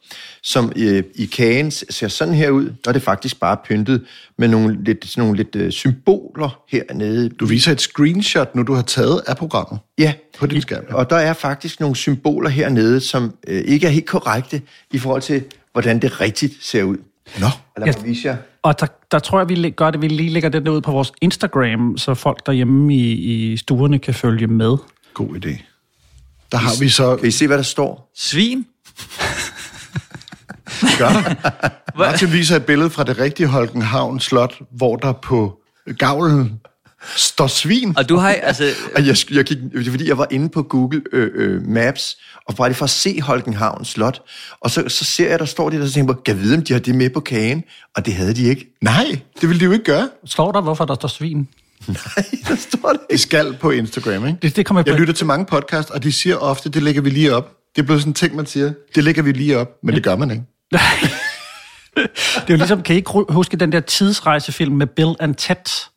som 0.43 0.71
øh, 0.75 1.03
i 1.15 1.25
kagen 1.25 1.71
ser 1.71 2.07
sådan 2.07 2.33
her 2.33 2.49
ud. 2.49 2.65
Der 2.65 2.89
er 2.89 2.93
det 2.93 3.01
faktisk 3.01 3.39
bare 3.39 3.57
pyntet 3.65 4.03
med 4.37 4.47
nogle 4.47 4.83
lidt, 4.83 5.05
sådan 5.05 5.21
nogle 5.23 5.37
lidt 5.37 5.55
øh, 5.55 5.71
symboler 5.71 6.59
hernede. 6.69 7.29
Du 7.29 7.45
viser 7.45 7.71
et 7.71 7.81
screenshot, 7.81 8.55
nu 8.55 8.63
du 8.63 8.73
har 8.73 8.81
taget 8.81 9.21
af 9.27 9.37
programmet 9.37 9.79
Ja, 9.97 10.13
på 10.39 10.45
din 10.45 10.61
skærm. 10.61 10.83
og 10.89 11.09
der 11.09 11.15
er 11.15 11.33
faktisk 11.33 11.79
nogle 11.79 11.95
symboler 11.95 12.49
hernede, 12.49 12.99
som 12.99 13.33
øh, 13.47 13.61
ikke 13.65 13.87
er 13.87 13.91
helt 13.91 14.05
korrekte 14.07 14.61
i 14.91 14.97
forhold 14.97 15.21
til, 15.21 15.43
hvordan 15.73 15.99
det 15.99 16.21
rigtigt 16.21 16.53
ser 16.61 16.83
ud. 16.83 16.97
Nå, 17.39 17.45
Og 17.45 17.81
lad 17.85 17.93
mig 17.97 18.05
vise 18.05 18.27
jer. 18.27 18.37
Og 18.63 18.79
der, 18.79 18.87
der 19.11 19.19
tror 19.19 19.39
jeg, 19.39 19.49
vi 19.49 19.69
gør 19.69 19.91
det, 19.91 20.01
vi 20.01 20.07
lige 20.07 20.29
lægger 20.29 20.49
den 20.49 20.65
der 20.65 20.71
ud 20.71 20.81
på 20.81 20.91
vores 20.91 21.11
Instagram, 21.21 21.97
så 21.97 22.13
folk 22.13 22.45
derhjemme 22.45 22.95
i, 22.95 23.11
i 23.13 23.57
stuerne 23.57 23.99
kan 23.99 24.13
følge 24.13 24.47
med. 24.47 24.77
god 25.13 25.35
idé. 25.35 25.63
Der 26.51 26.57
har 26.57 26.79
vi 26.79 26.89
så... 26.89 27.15
Kan 27.15 27.27
I 27.27 27.31
se, 27.31 27.47
hvad 27.47 27.57
der 27.57 27.63
står? 27.63 28.11
Svin? 28.15 28.65
Martin 31.97 32.31
viser 32.31 32.55
et 32.55 32.65
billede 32.65 32.89
fra 32.89 33.03
det 33.03 33.19
rigtige 33.19 33.47
Holkenhavn 33.47 34.19
Slot, 34.19 34.61
hvor 34.71 34.95
der 34.95 35.11
på 35.11 35.59
gavlen 35.97 36.59
står 37.15 37.47
svin. 37.47 37.93
Og 37.97 38.09
du 38.09 38.15
har, 38.17 38.29
altså, 38.29 38.63
Og 38.95 39.07
jeg, 39.07 39.15
jeg 39.31 39.43
gik, 39.45 39.57
det 39.73 39.87
er 39.87 39.91
fordi, 39.91 40.07
jeg 40.07 40.17
var 40.17 40.27
inde 40.31 40.49
på 40.49 40.63
Google 40.63 41.01
øh, 41.13 41.29
øh, 41.35 41.67
Maps, 41.67 42.17
og 42.47 42.55
bare 42.55 42.69
lige 42.69 42.75
for 42.77 42.83
at 42.83 42.89
se 42.89 43.21
Holkenhavn 43.21 43.85
Slot. 43.85 44.21
Og 44.61 44.71
så, 44.71 44.83
så 44.89 45.05
ser 45.05 45.29
jeg, 45.29 45.39
der 45.39 45.45
står 45.45 45.69
det 45.69 45.77
der, 45.77 45.83
og 45.83 45.87
så 45.89 45.93
tænker 45.93 46.13
jeg, 46.13 46.23
kan 46.23 46.39
vide, 46.43 46.55
om 46.57 46.63
de 46.63 46.73
har 46.73 46.79
det 46.79 46.95
med 46.95 47.09
på 47.09 47.19
kagen? 47.19 47.63
Og 47.95 48.05
det 48.05 48.13
havde 48.13 48.33
de 48.35 48.43
ikke. 48.43 48.77
Nej, 48.81 49.19
det 49.41 49.49
vil 49.49 49.59
de 49.59 49.65
jo 49.65 49.71
ikke 49.71 49.85
gøre. 49.85 50.09
Står 50.25 50.51
der, 50.51 50.61
hvorfor 50.61 50.85
der 50.85 50.95
står 50.95 51.07
svin? 51.07 51.37
Nej, 51.87 52.25
der 52.47 52.55
står 52.55 52.89
det 52.91 52.99
Det 53.01 53.05
ikke. 53.09 53.21
skal 53.21 53.57
på 53.61 53.71
Instagram, 53.71 54.25
ikke? 54.27 54.39
Det, 54.41 54.55
det 54.55 54.65
kommer 54.65 54.79
jeg 54.79 54.85
på. 54.85 54.91
Jeg 54.91 54.99
lytter 54.99 55.13
til 55.13 55.25
mange 55.25 55.45
podcasts, 55.45 55.91
og 55.91 56.03
de 56.03 56.11
siger 56.11 56.35
ofte, 56.37 56.69
det 56.69 56.83
lægger 56.83 57.01
vi 57.01 57.09
lige 57.09 57.35
op. 57.35 57.51
Det 57.75 57.81
er 57.81 57.85
blevet 57.85 58.01
sådan 58.01 58.09
en 58.09 58.13
ting, 58.13 58.35
man 58.35 58.45
siger. 58.45 58.73
Det 58.95 59.03
lægger 59.03 59.21
vi 59.21 59.31
lige 59.31 59.57
op, 59.57 59.69
men 59.83 59.95
det 59.95 60.03
gør 60.03 60.15
man 60.15 60.31
ikke. 60.31 60.43
Det 61.95 62.03
er 62.37 62.43
jo 62.49 62.55
ligesom, 62.55 62.81
kan 62.81 62.95
I 62.95 62.97
ikke 62.97 63.11
huske 63.29 63.57
den 63.57 63.71
der 63.71 63.79
tidsrejsefilm 63.79 64.73
med 64.75 64.87
Bill 64.87 65.15
and 65.19 65.35
Ted? 65.35 65.89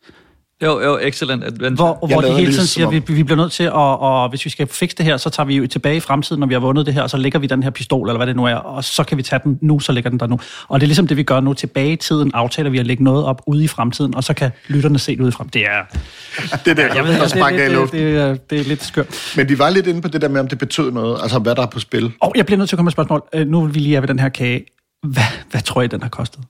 Jo, 0.64 0.80
jo, 0.80 0.98
excellent 1.02 1.44
adventure. 1.44 1.94
Hvor, 1.98 2.06
hvor 2.06 2.20
de 2.20 2.32
hele 2.32 2.52
tiden 2.52 2.66
siger, 2.66 2.86
at 2.86 2.92
vi, 2.92 2.98
vi 3.14 3.22
bliver 3.22 3.36
nødt 3.36 3.52
til 3.52 3.64
at, 3.64 3.72
og 3.72 4.28
hvis 4.28 4.44
vi 4.44 4.50
skal 4.50 4.66
fikse 4.66 4.96
det 4.96 5.04
her, 5.06 5.16
så 5.16 5.30
tager 5.30 5.46
vi 5.46 5.56
jo 5.56 5.66
tilbage 5.66 5.96
i 5.96 6.00
fremtiden, 6.00 6.40
når 6.40 6.46
vi 6.46 6.54
har 6.54 6.60
vundet 6.60 6.86
det 6.86 6.94
her, 6.94 7.02
og 7.02 7.10
så 7.10 7.16
lægger 7.16 7.38
vi 7.38 7.46
den 7.46 7.62
her 7.62 7.70
pistol, 7.70 8.08
eller 8.08 8.16
hvad 8.18 8.26
det 8.26 8.36
nu 8.36 8.44
er, 8.44 8.54
og 8.54 8.84
så 8.84 9.04
kan 9.04 9.18
vi 9.18 9.22
tage 9.22 9.40
den 9.44 9.58
nu, 9.62 9.80
så 9.80 9.92
ligger 9.92 10.10
den 10.10 10.20
der 10.20 10.26
nu. 10.26 10.40
Og 10.68 10.80
det 10.80 10.84
er 10.84 10.88
ligesom 10.88 11.06
det, 11.06 11.16
vi 11.16 11.22
gør 11.22 11.40
nu. 11.40 11.52
Tilbage 11.52 11.92
i 11.92 11.96
tiden 11.96 12.30
aftaler 12.34 12.70
vi 12.70 12.78
at 12.78 12.86
lægge 12.86 13.04
noget 13.04 13.24
op 13.24 13.42
ude 13.46 13.64
i 13.64 13.68
fremtiden, 13.68 14.14
og 14.14 14.24
så 14.24 14.34
kan 14.34 14.50
lytterne 14.68 14.98
se 14.98 15.12
det 15.12 15.20
ude 15.20 15.28
i 15.28 15.32
fremtiden. 15.32 15.66
Det 15.66 15.72
er, 15.72 16.56
Det 16.64 16.76
der, 16.76 16.94
jeg 16.94 17.04
ved, 17.04 17.12
der 17.12 17.20
det, 17.20 17.30
sprang 17.30 17.54
det, 17.56 17.60
af 17.62 17.66
i 17.66 17.70
det, 17.70 17.78
luften. 17.78 18.00
det, 18.00 18.16
er- 18.16 18.34
det 18.50 18.60
er 18.60 18.64
lidt 18.64 18.84
skørt. 18.84 19.32
Men 19.36 19.48
vi 19.48 19.58
var 19.58 19.70
lidt 19.70 19.86
inde 19.86 20.02
på 20.02 20.08
det 20.08 20.20
der 20.22 20.28
med, 20.28 20.40
om 20.40 20.48
det 20.48 20.58
betød 20.58 20.90
noget. 20.90 21.18
Altså, 21.22 21.38
hvad 21.38 21.54
der 21.54 21.62
er 21.62 21.66
på 21.66 21.80
spil. 21.80 22.12
Og 22.20 22.32
jeg 22.36 22.46
bliver 22.46 22.58
nødt 22.58 22.68
til 22.68 22.76
at 22.76 22.78
komme 22.78 22.86
med 22.86 22.90
et 22.90 22.94
spørgsmål. 22.94 23.22
Øh, 23.34 23.46
Nu 23.46 23.64
vil 23.64 23.74
vi 23.74 23.80
lige 23.80 23.94
have 23.94 24.02
ved 24.02 24.08
den 24.08 24.18
her 24.18 24.28
kage. 24.28 24.64
Hvad, 25.02 25.22
hvad 25.50 25.60
tror 25.60 25.82
I, 25.82 25.86
den 25.86 26.02
har 26.02 26.08
kostet? 26.08 26.40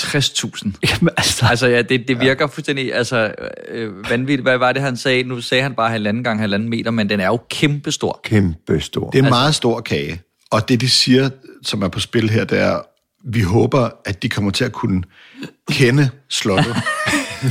60.000. 0.00 0.70
Jamen, 0.90 1.10
altså, 1.16 1.46
Altså 1.50 1.66
ja, 1.66 1.82
det, 1.82 2.08
det 2.08 2.20
virker 2.20 2.46
fuldstændig 2.46 2.94
altså, 2.94 3.34
øh, 3.68 4.10
vanvittigt. 4.10 4.42
Hvad 4.42 4.58
var 4.58 4.72
det, 4.72 4.82
han 4.82 4.96
sagde? 4.96 5.22
Nu 5.22 5.40
sagde 5.40 5.62
han 5.62 5.74
bare 5.74 5.90
halvanden 5.90 6.24
gang 6.24 6.40
halvanden 6.40 6.68
meter, 6.68 6.90
men 6.90 7.08
den 7.08 7.20
er 7.20 7.26
jo 7.26 7.40
kæmpestor. 7.50 8.20
Kæmpe 8.24 8.80
stor. 8.80 9.10
Det 9.10 9.18
er 9.18 9.22
en 9.22 9.28
meget 9.28 9.54
stor 9.54 9.80
kage. 9.80 10.22
Og 10.50 10.68
det, 10.68 10.80
de 10.80 10.88
siger, 10.88 11.30
som 11.62 11.82
er 11.82 11.88
på 11.88 12.00
spil 12.00 12.30
her, 12.30 12.44
det 12.44 12.58
er, 12.58 12.80
vi 13.24 13.40
håber, 13.40 13.90
at 14.04 14.22
de 14.22 14.28
kommer 14.28 14.50
til 14.50 14.64
at 14.64 14.72
kunne 14.72 15.02
kende 15.70 16.08
slottet. 16.28 16.76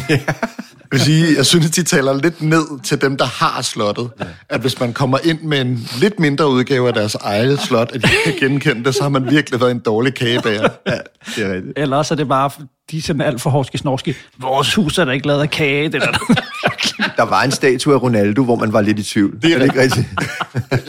vil 0.95 1.01
sige, 1.01 1.37
jeg 1.37 1.45
synes, 1.45 1.71
de 1.71 1.83
taler 1.83 2.13
lidt 2.13 2.41
ned 2.41 2.83
til 2.83 3.01
dem, 3.01 3.17
der 3.17 3.25
har 3.25 3.61
slottet. 3.61 4.09
At 4.49 4.61
hvis 4.61 4.79
man 4.79 4.93
kommer 4.93 5.17
ind 5.23 5.41
med 5.41 5.61
en 5.61 5.87
lidt 5.99 6.19
mindre 6.19 6.49
udgave 6.49 6.87
af 6.87 6.93
deres 6.93 7.15
eget 7.15 7.59
slot, 7.59 7.91
at 7.93 8.01
de 8.03 8.09
kan 8.23 8.33
genkende 8.39 8.83
det, 8.83 8.95
så 8.95 9.01
har 9.01 9.09
man 9.09 9.29
virkelig 9.29 9.61
været 9.61 9.71
en 9.71 9.79
dårlig 9.79 10.13
kagebager. 10.13 10.69
Ja, 10.87 10.97
det 11.35 11.45
er 11.45 11.53
rigtigt. 11.53 11.73
eller 11.77 11.97
også 11.97 12.13
er 12.13 12.15
det 12.15 12.27
bare, 12.27 12.51
de 12.91 12.97
er 12.97 13.01
sådan 13.01 13.21
alt 13.21 13.41
for 13.41 13.49
hårske 13.49 13.77
snorske. 13.77 14.15
Vores 14.37 14.75
hus 14.75 14.97
er 14.97 15.05
da 15.05 15.11
ikke 15.11 15.27
lavet 15.27 15.41
af 15.41 15.49
kage, 15.49 15.89
det 15.89 16.01
der. 16.01 16.11
Der 17.17 17.23
var 17.23 17.43
en 17.43 17.51
statue 17.51 17.93
af 17.93 18.01
Ronaldo, 18.01 18.43
hvor 18.43 18.55
man 18.55 18.73
var 18.73 18.81
lidt 18.81 18.99
i 18.99 19.03
tvivl. 19.03 19.41
Det 19.41 19.51
er, 19.51 19.55
er 19.55 19.59
det 19.59 19.65
ikke 19.65 19.81
rigtigt? 19.81 20.07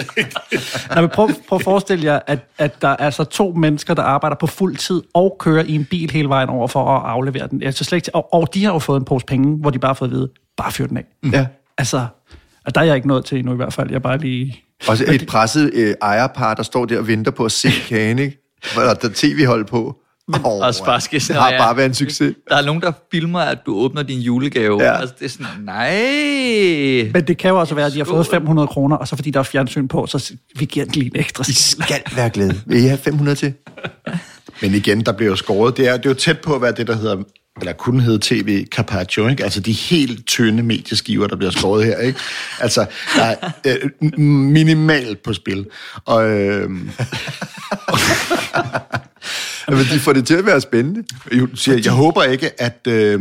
Nå, 0.94 1.00
men 1.00 1.10
prøv, 1.10 1.30
prøv 1.48 1.56
at 1.56 1.62
forestille 1.62 2.04
jer, 2.04 2.20
at, 2.26 2.38
at 2.58 2.82
der 2.82 2.88
er 2.88 2.96
altså 2.96 3.24
to 3.24 3.52
mennesker, 3.52 3.94
der 3.94 4.02
arbejder 4.02 4.36
på 4.36 4.46
fuld 4.46 4.76
tid 4.76 5.02
og 5.14 5.36
kører 5.38 5.64
i 5.64 5.74
en 5.74 5.84
bil 5.84 6.10
hele 6.10 6.28
vejen 6.28 6.48
over 6.48 6.68
for 6.68 6.96
at 6.96 7.10
aflevere 7.10 7.48
den. 7.48 7.62
Altså 7.62 7.84
slet 7.84 7.96
ikke, 7.96 8.14
og, 8.14 8.34
og 8.34 8.54
de 8.54 8.64
har 8.64 8.72
jo 8.72 8.78
fået 8.78 8.98
en 9.00 9.04
pose 9.04 9.26
penge, 9.26 9.56
hvor 9.56 9.70
de 9.70 9.78
bare 9.78 9.88
har 9.88 9.94
fået 9.94 10.08
at 10.08 10.14
vide, 10.14 10.28
bare 10.56 10.72
fyr 10.72 10.86
den 10.86 10.96
af. 10.96 11.04
Ja. 11.32 11.46
Altså, 11.78 12.06
og 12.64 12.74
der 12.74 12.80
er 12.80 12.84
jeg 12.84 12.96
ikke 12.96 13.08
nået 13.08 13.24
til 13.24 13.38
endnu 13.38 13.52
i 13.52 13.56
hvert 13.56 13.72
fald. 13.72 13.90
Jeg 13.90 14.02
bare 14.02 14.18
lige... 14.18 14.62
Også 14.88 15.04
et 15.08 15.26
presset 15.26 15.70
øh, 15.74 15.94
ejerpar, 16.02 16.54
der 16.54 16.62
står 16.62 16.84
der 16.84 16.98
og 16.98 17.06
venter 17.06 17.30
på 17.30 17.44
at 17.44 17.52
se 17.52 17.68
kagen, 17.88 18.18
ikke? 18.18 18.38
Hvor 18.74 18.82
der 18.82 18.90
er 18.90 19.10
tv-hold 19.14 19.64
på. 19.64 19.96
Oh, 20.28 20.66
Også 20.66 20.84
bare 20.84 21.00
skal 21.00 21.20
det 21.20 21.36
har 21.36 21.50
bare 21.50 21.76
været 21.76 21.86
en 21.86 21.94
succes. 21.94 22.34
Der 22.48 22.56
er 22.56 22.64
nogen, 22.64 22.82
der 22.82 22.92
filmer, 23.12 23.40
at 23.40 23.58
du 23.66 23.76
åbner 23.76 24.02
din 24.02 24.20
julegave. 24.20 24.82
Ja. 24.82 25.00
Altså, 25.00 25.14
det 25.18 25.24
er 25.24 25.28
sådan, 25.28 25.46
nej. 25.64 27.10
Men 27.12 27.26
det 27.26 27.38
kan 27.38 27.50
jo 27.50 27.60
også 27.60 27.74
være, 27.74 27.86
at 27.86 27.92
de 27.92 27.98
har 27.98 28.04
fået 28.04 28.26
500 28.26 28.68
kroner, 28.68 28.96
og 28.96 29.08
så 29.08 29.16
fordi 29.16 29.30
der 29.30 29.38
er 29.38 29.44
fjernsyn 29.44 29.88
på, 29.88 30.06
så 30.06 30.32
vi 30.58 30.64
giver 30.64 30.84
den 30.84 30.94
lige 30.94 31.06
en 31.06 31.20
ekstra 31.20 31.44
I 31.48 31.52
skal 31.52 32.02
være 32.16 32.30
glade. 32.30 32.60
Vil 32.66 32.84
I 32.84 32.86
have 32.86 32.98
500 32.98 33.36
til? 33.36 33.52
Men 34.62 34.74
igen, 34.74 35.00
der 35.00 35.12
bliver 35.12 35.30
jo 35.30 35.36
skåret. 35.36 35.76
Det 35.76 35.88
er, 35.88 35.96
det 35.96 36.06
er 36.06 36.10
jo 36.10 36.14
tæt 36.14 36.40
på 36.40 36.54
at 36.54 36.62
være 36.62 36.72
det, 36.72 36.86
der 36.86 36.96
hedder 36.96 37.16
eller 37.60 37.72
kunne 37.72 38.02
hedde 38.02 38.18
TV 38.22 38.66
Carpaccio, 38.66 39.28
ikke? 39.28 39.44
Altså 39.44 39.60
de 39.60 39.72
helt 39.72 40.26
tynde 40.26 40.62
medieskiver, 40.62 41.26
der 41.26 41.36
bliver 41.36 41.50
skåret 41.50 41.84
her, 41.84 41.98
ikke? 41.98 42.18
Altså, 42.60 42.86
der 43.16 43.22
er 43.24 43.36
øh, 43.66 44.20
minimalt 44.20 45.22
på 45.22 45.32
spil. 45.32 45.66
Og, 46.04 46.30
øh, 46.30 46.70
Jamen, 49.68 49.84
de 49.92 49.98
får 49.98 50.12
det 50.12 50.26
til 50.26 50.34
at 50.34 50.46
være 50.46 50.60
spændende. 50.60 51.04
jeg, 51.32 51.48
siger, 51.54 51.78
jeg 51.84 51.92
håber 51.92 52.22
ikke, 52.22 52.60
at 52.62 52.86
øh, 52.88 53.20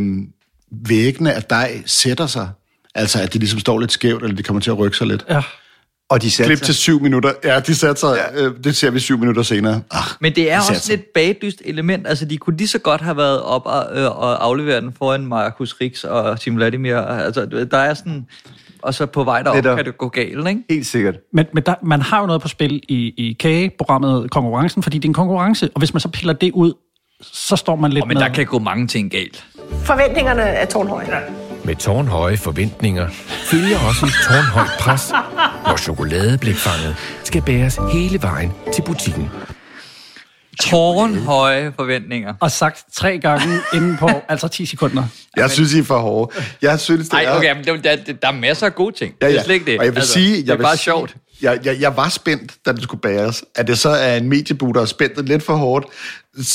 væggene 0.71 1.33
af 1.33 1.43
dig 1.43 1.83
sætter 1.85 2.27
sig. 2.27 2.49
Altså, 2.95 3.21
at 3.21 3.33
det 3.33 3.41
ligesom 3.41 3.59
står 3.59 3.79
lidt 3.79 3.91
skævt, 3.91 4.23
eller 4.23 4.35
de 4.35 4.43
kommer 4.43 4.61
til 4.61 4.69
at 4.71 4.77
rykke 4.77 4.97
sig 4.97 5.07
lidt. 5.07 5.25
Ja. 5.29 5.41
Og 6.09 6.21
de 6.21 6.31
satte 6.31 6.49
Klip 6.49 6.57
sig. 6.57 6.65
til 6.65 6.75
syv 6.75 7.01
minutter. 7.01 7.33
Ja, 7.43 7.59
de 7.59 7.75
satte 7.75 7.99
sig. 7.99 8.17
Ja. 8.35 8.43
Øh, 8.45 8.53
det 8.63 8.75
ser 8.75 8.89
vi 8.91 8.99
syv 8.99 9.17
minutter 9.17 9.43
senere. 9.43 9.81
Ah, 9.91 10.03
Men 10.21 10.35
det 10.35 10.51
er 10.51 10.55
de 10.55 10.69
også 10.69 10.81
sig. 10.81 10.97
lidt 10.97 11.13
bagdyst 11.13 11.61
element. 11.65 12.07
Altså, 12.07 12.25
de 12.25 12.37
kunne 12.37 12.57
lige 12.57 12.67
så 12.67 12.79
godt 12.79 13.01
have 13.01 13.17
været 13.17 13.41
op 13.41 13.61
og, 13.65 13.97
øh, 13.97 14.17
og 14.19 14.45
aflevere 14.45 14.81
den 14.81 14.93
foran 14.97 15.25
Markus 15.25 15.75
Rix 15.81 16.03
og 16.03 16.39
Tim 16.41 16.55
Vladimir. 16.55 16.97
Altså, 16.97 17.67
der 17.71 17.77
er 17.77 17.93
sådan... 17.93 18.25
Og 18.85 18.93
så 18.93 19.05
på 19.05 19.23
vej 19.23 19.41
derop 19.41 19.55
Netop. 19.55 19.75
kan 19.77 19.85
det 19.85 19.97
gå 19.97 20.07
galt, 20.09 20.47
ikke? 20.47 20.61
Helt 20.69 20.85
sikkert. 20.85 21.15
Men, 21.33 21.45
men 21.53 21.63
der, 21.63 21.75
man 21.83 22.01
har 22.01 22.19
jo 22.19 22.25
noget 22.25 22.41
på 22.41 22.47
spil 22.47 22.81
i, 22.89 23.13
i 23.17 23.33
kageprogrammet 23.39 24.31
Konkurrencen, 24.31 24.83
fordi 24.83 24.97
det 24.97 25.05
er 25.05 25.09
en 25.09 25.13
konkurrence, 25.13 25.69
og 25.75 25.79
hvis 25.79 25.93
man 25.93 26.01
så 26.01 26.09
piller 26.09 26.33
det 26.33 26.51
ud, 26.51 26.73
så 27.21 27.55
står 27.55 27.75
man 27.75 27.91
lidt 27.91 28.03
Oh, 28.03 28.07
men 28.07 28.17
med... 28.17 28.23
der 28.23 28.29
kan 28.29 28.45
gå 28.45 28.59
mange 28.59 28.87
ting 28.87 29.11
galt. 29.11 29.45
Forventningerne 29.83 30.41
er 30.41 30.65
tårnhøje. 30.65 31.07
Med 31.63 31.75
tårnhøje 31.75 32.37
forventninger 32.37 33.07
følger 33.51 33.77
også 33.87 34.05
et 34.05 34.13
tårnhøjt 34.27 34.69
pres, 34.79 35.11
når 35.67 35.77
chokoladeblikfanget 35.77 36.95
skal 37.23 37.41
bæres 37.41 37.79
hele 37.93 38.21
vejen 38.21 38.51
til 38.73 38.81
butikken. 38.81 39.29
Tårnhøje 40.61 41.73
forventninger. 41.75 42.33
Og 42.41 42.51
sagt 42.51 42.83
tre 42.93 43.19
gange 43.19 43.57
inden 43.73 43.97
på 43.97 44.09
altså 44.29 44.47
10 44.47 44.65
sekunder. 44.65 45.03
Jeg 45.37 45.51
synes, 45.51 45.73
I 45.73 45.79
er 45.79 45.83
for 45.83 45.97
hårde. 45.99 46.35
Jeg 46.61 46.79
synes, 46.79 47.09
det 47.09 47.13
Ej, 47.17 47.23
er... 47.23 47.37
okay, 47.37 47.55
men 47.55 47.63
det, 47.65 47.83
der, 47.83 48.13
der 48.21 48.27
er 48.27 48.31
masser 48.31 48.65
af 48.65 48.75
gode 48.75 48.95
ting. 48.95 49.13
Ja, 49.21 49.27
ja. 49.27 49.31
Det 49.33 49.39
er 49.39 49.43
slet 49.43 49.53
ikke 49.55 49.65
det. 49.71 49.79
Og 49.79 49.85
jeg 49.85 49.93
vil 49.93 49.99
altså, 49.99 50.13
sige... 50.13 50.37
det 50.37 50.47
jeg 50.47 50.53
er 50.53 50.57
vil 50.57 50.63
bare 50.63 50.77
sige, 50.77 50.83
sjovt. 50.83 51.15
Jeg, 51.41 51.59
jeg, 51.65 51.81
jeg 51.81 51.97
var 51.97 52.09
spændt, 52.09 52.53
da 52.65 52.71
det 52.71 52.83
skulle 52.83 53.01
bæres. 53.01 53.43
At 53.55 53.67
det 53.67 53.79
så 53.79 53.89
er 53.89 54.17
en 54.17 54.29
mediebu, 54.29 54.71
der 54.71 54.81
er 54.81 54.85
spændt 54.85 55.25
lidt 55.27 55.43
for 55.43 55.55
hårdt. 55.55 55.85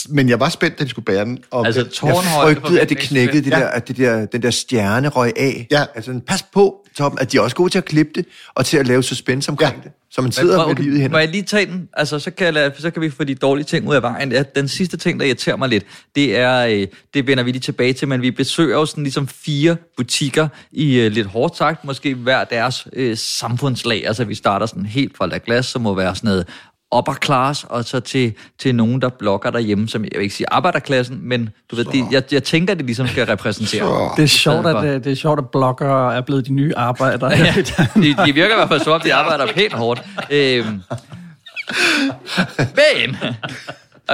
Men 0.08 0.28
jeg 0.28 0.40
var 0.40 0.48
spændt, 0.48 0.78
da 0.78 0.84
de 0.84 0.88
skulle 0.88 1.04
bære 1.04 1.24
den. 1.24 1.38
Og 1.50 1.66
Altså, 1.66 1.80
jeg- 2.06 2.14
Frygtede, 2.42 2.80
at 2.80 2.88
det 2.88 2.98
knækkede, 2.98 3.44
det 3.44 3.50
Ja. 3.50 3.58
der, 3.60 3.66
at 3.68 3.88
det 3.88 3.96
der, 3.96 4.26
den 4.26 4.42
der 4.42 4.50
stjerne 4.50 5.08
røg 5.08 5.32
af. 5.36 5.66
Ja. 5.70 5.84
Altså, 5.94 6.20
pas 6.26 6.42
på, 6.42 6.79
Tom, 6.96 7.18
at 7.20 7.32
de 7.32 7.36
er 7.36 7.40
også 7.40 7.56
gode 7.56 7.70
til 7.70 7.78
at 7.78 7.84
klippe 7.84 8.12
det, 8.14 8.26
og 8.54 8.66
til 8.66 8.76
at 8.76 8.86
lave 8.86 9.02
suspense 9.02 9.50
omkring 9.50 9.76
Ja. 9.76 9.82
det. 9.82 9.92
Så 10.12 10.22
man 10.22 10.32
sidder 10.32 10.66
Men, 10.66 10.76
med 10.76 10.84
livet 10.84 11.04
i 11.04 11.08
Må 11.08 11.18
jeg 11.18 11.28
lige 11.28 11.42
tage 11.42 11.66
den? 11.66 11.88
Altså, 11.92 12.18
så 12.18 12.30
kan, 12.30 12.44
jeg 12.44 12.54
lade, 12.54 12.72
så 12.78 12.90
kan 12.90 13.02
vi 13.02 13.10
få 13.10 13.24
de 13.24 13.34
dårlige 13.34 13.64
ting 13.64 13.88
ud 13.88 13.94
af 13.94 14.02
vejen. 14.02 14.34
Den 14.54 14.68
sidste 14.68 14.96
ting, 14.96 15.20
der 15.20 15.26
irriterer 15.26 15.56
mig 15.56 15.68
lidt, 15.68 15.84
det 16.14 16.36
er, 16.36 16.66
øh, 16.66 16.86
det 17.14 17.26
vender 17.26 17.44
vi 17.44 17.50
lige 17.52 17.60
tilbage 17.60 17.92
til, 17.92 18.08
men 18.08 18.22
vi 18.22 18.30
besøger 18.30 18.78
jo 18.78 18.86
sådan 18.86 19.04
ligesom 19.04 19.28
fire 19.28 19.76
butikker 19.96 20.48
i 20.72 20.98
øh, 21.00 21.12
lidt 21.12 21.26
hårdt 21.26 21.56
sagt, 21.56 21.84
måske 21.84 22.14
hver 22.14 22.44
deres 22.44 22.86
øh, 22.92 23.16
samfundslag. 23.16 24.06
Altså, 24.06 24.24
vi 24.24 24.34
starter 24.34 24.66
sådan 24.66 24.86
helt 24.86 25.16
fra 25.16 25.26
La 25.26 25.38
Glace, 25.44 25.70
som 25.70 25.82
må 25.82 25.94
være 25.94 26.14
sådan 26.16 26.28
noget 26.28 26.46
upper 26.96 27.14
class, 27.24 27.66
og 27.68 27.84
så 27.84 28.00
til, 28.00 28.34
til 28.58 28.74
nogen, 28.74 29.00
der 29.00 29.08
blogger 29.08 29.50
derhjemme, 29.50 29.88
som 29.88 30.04
jeg 30.04 30.10
vil 30.14 30.22
ikke 30.22 30.34
sige 30.34 30.46
arbejderklassen, 30.50 31.18
men 31.22 31.48
du 31.70 31.76
ved, 31.76 31.84
de, 31.84 32.06
jeg, 32.10 32.22
jeg 32.32 32.44
tænker, 32.44 32.74
det 32.74 32.86
ligesom 32.86 33.06
skal 33.06 33.26
repræsentere. 33.26 34.10
Det 34.16 34.22
er 34.22 34.26
sjovt, 34.26 34.66
at, 34.66 34.82
det, 34.82 35.04
det 35.04 35.12
er 35.12 35.16
sjovt, 35.16 35.38
at 35.38 35.50
bloggere 35.50 36.16
er 36.16 36.20
blevet 36.20 36.46
de 36.46 36.52
nye 36.52 36.72
arbejdere. 36.76 37.30
Ja, 37.40 37.54
de, 37.94 38.16
de 38.26 38.32
virker 38.32 38.54
i 38.54 38.58
hvert 38.58 38.68
fald 38.68 38.80
så, 38.80 38.92
om 38.92 39.00
de 39.00 39.14
arbejder 39.14 39.46
pænt 39.52 39.72
hårdt. 39.72 40.02
Øhm. 40.30 40.82
Men... 42.58 43.16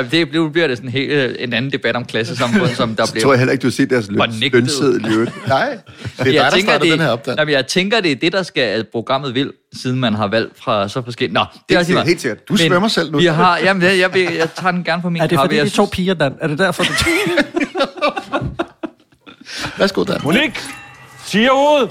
Det 0.03 0.33
nu 0.33 0.49
bliver 0.49 0.67
det 0.69 0.77
sådan 0.77 0.91
helt 0.91 1.11
øh, 1.13 1.35
en 1.39 1.53
anden 1.53 1.73
debat 1.73 1.97
om 1.97 2.05
klassesamfund, 2.05 2.75
som 2.75 2.97
der 2.97 3.05
Så 3.07 3.13
bliver... 3.13 3.23
tror 3.25 3.33
jeg 3.33 3.39
heller 3.39 3.53
ikke, 3.53 3.63
du 3.63 3.67
har 3.67 3.73
set 3.73 3.91
deres 3.91 4.09
lønseddel 4.53 5.11
i 5.11 5.15
øvrigt. 5.15 5.33
Nej, 5.49 5.69
det 5.71 5.79
er 6.19 6.25
dig, 6.25 6.35
jeg 6.35 6.45
der 6.45 6.51
tænker, 6.51 6.79
det, 6.79 6.93
den 6.93 7.01
her 7.01 7.09
opdag. 7.09 7.35
nej, 7.37 7.45
men 7.45 7.55
jeg 7.55 7.67
tænker, 7.67 8.01
det 8.01 8.13
er 8.13 8.17
det, 8.17 8.33
der 8.33 8.43
skal, 8.43 8.61
at 8.63 8.87
programmet 8.93 9.35
vil, 9.35 9.53
siden 9.77 10.01
man 10.01 10.15
har 10.15 10.27
valgt 10.27 10.59
fra 10.65 10.89
så 10.89 11.03
forskellige... 11.03 11.35
Nå, 11.35 11.41
det 11.41 11.47
er 11.57 11.63
Helt 11.69 11.79
også 11.79 11.93
meget. 11.93 12.07
helt 12.09 12.21
sikkert. 12.21 12.49
Du 12.49 12.57
svømmer 12.57 12.89
selv 12.89 13.13
nu. 13.13 13.19
Vi 13.19 13.25
har, 13.27 13.59
jamen, 13.59 13.83
jeg, 13.83 13.99
jeg, 13.99 14.15
vil, 14.15 14.23
jeg 14.23 14.49
tager 14.55 14.71
den 14.73 14.85
gerne 14.85 15.03
for 15.03 15.09
min 15.11 15.23
er 15.23 15.27
det 15.27 15.37
kappe. 15.39 15.47
fordi, 15.49 15.57
Jeg 15.57 15.65
de 15.65 15.71
to 15.71 15.89
piger, 15.93 16.15
Dan? 16.15 16.35
Er 16.41 16.49
det 16.49 16.59
derfor, 16.59 16.83
du 16.85 16.91
Værsgo, 19.79 20.05
Dan. 20.05 20.21
Monik, 20.25 20.61
siger 21.27 21.51
ud! 21.51 21.89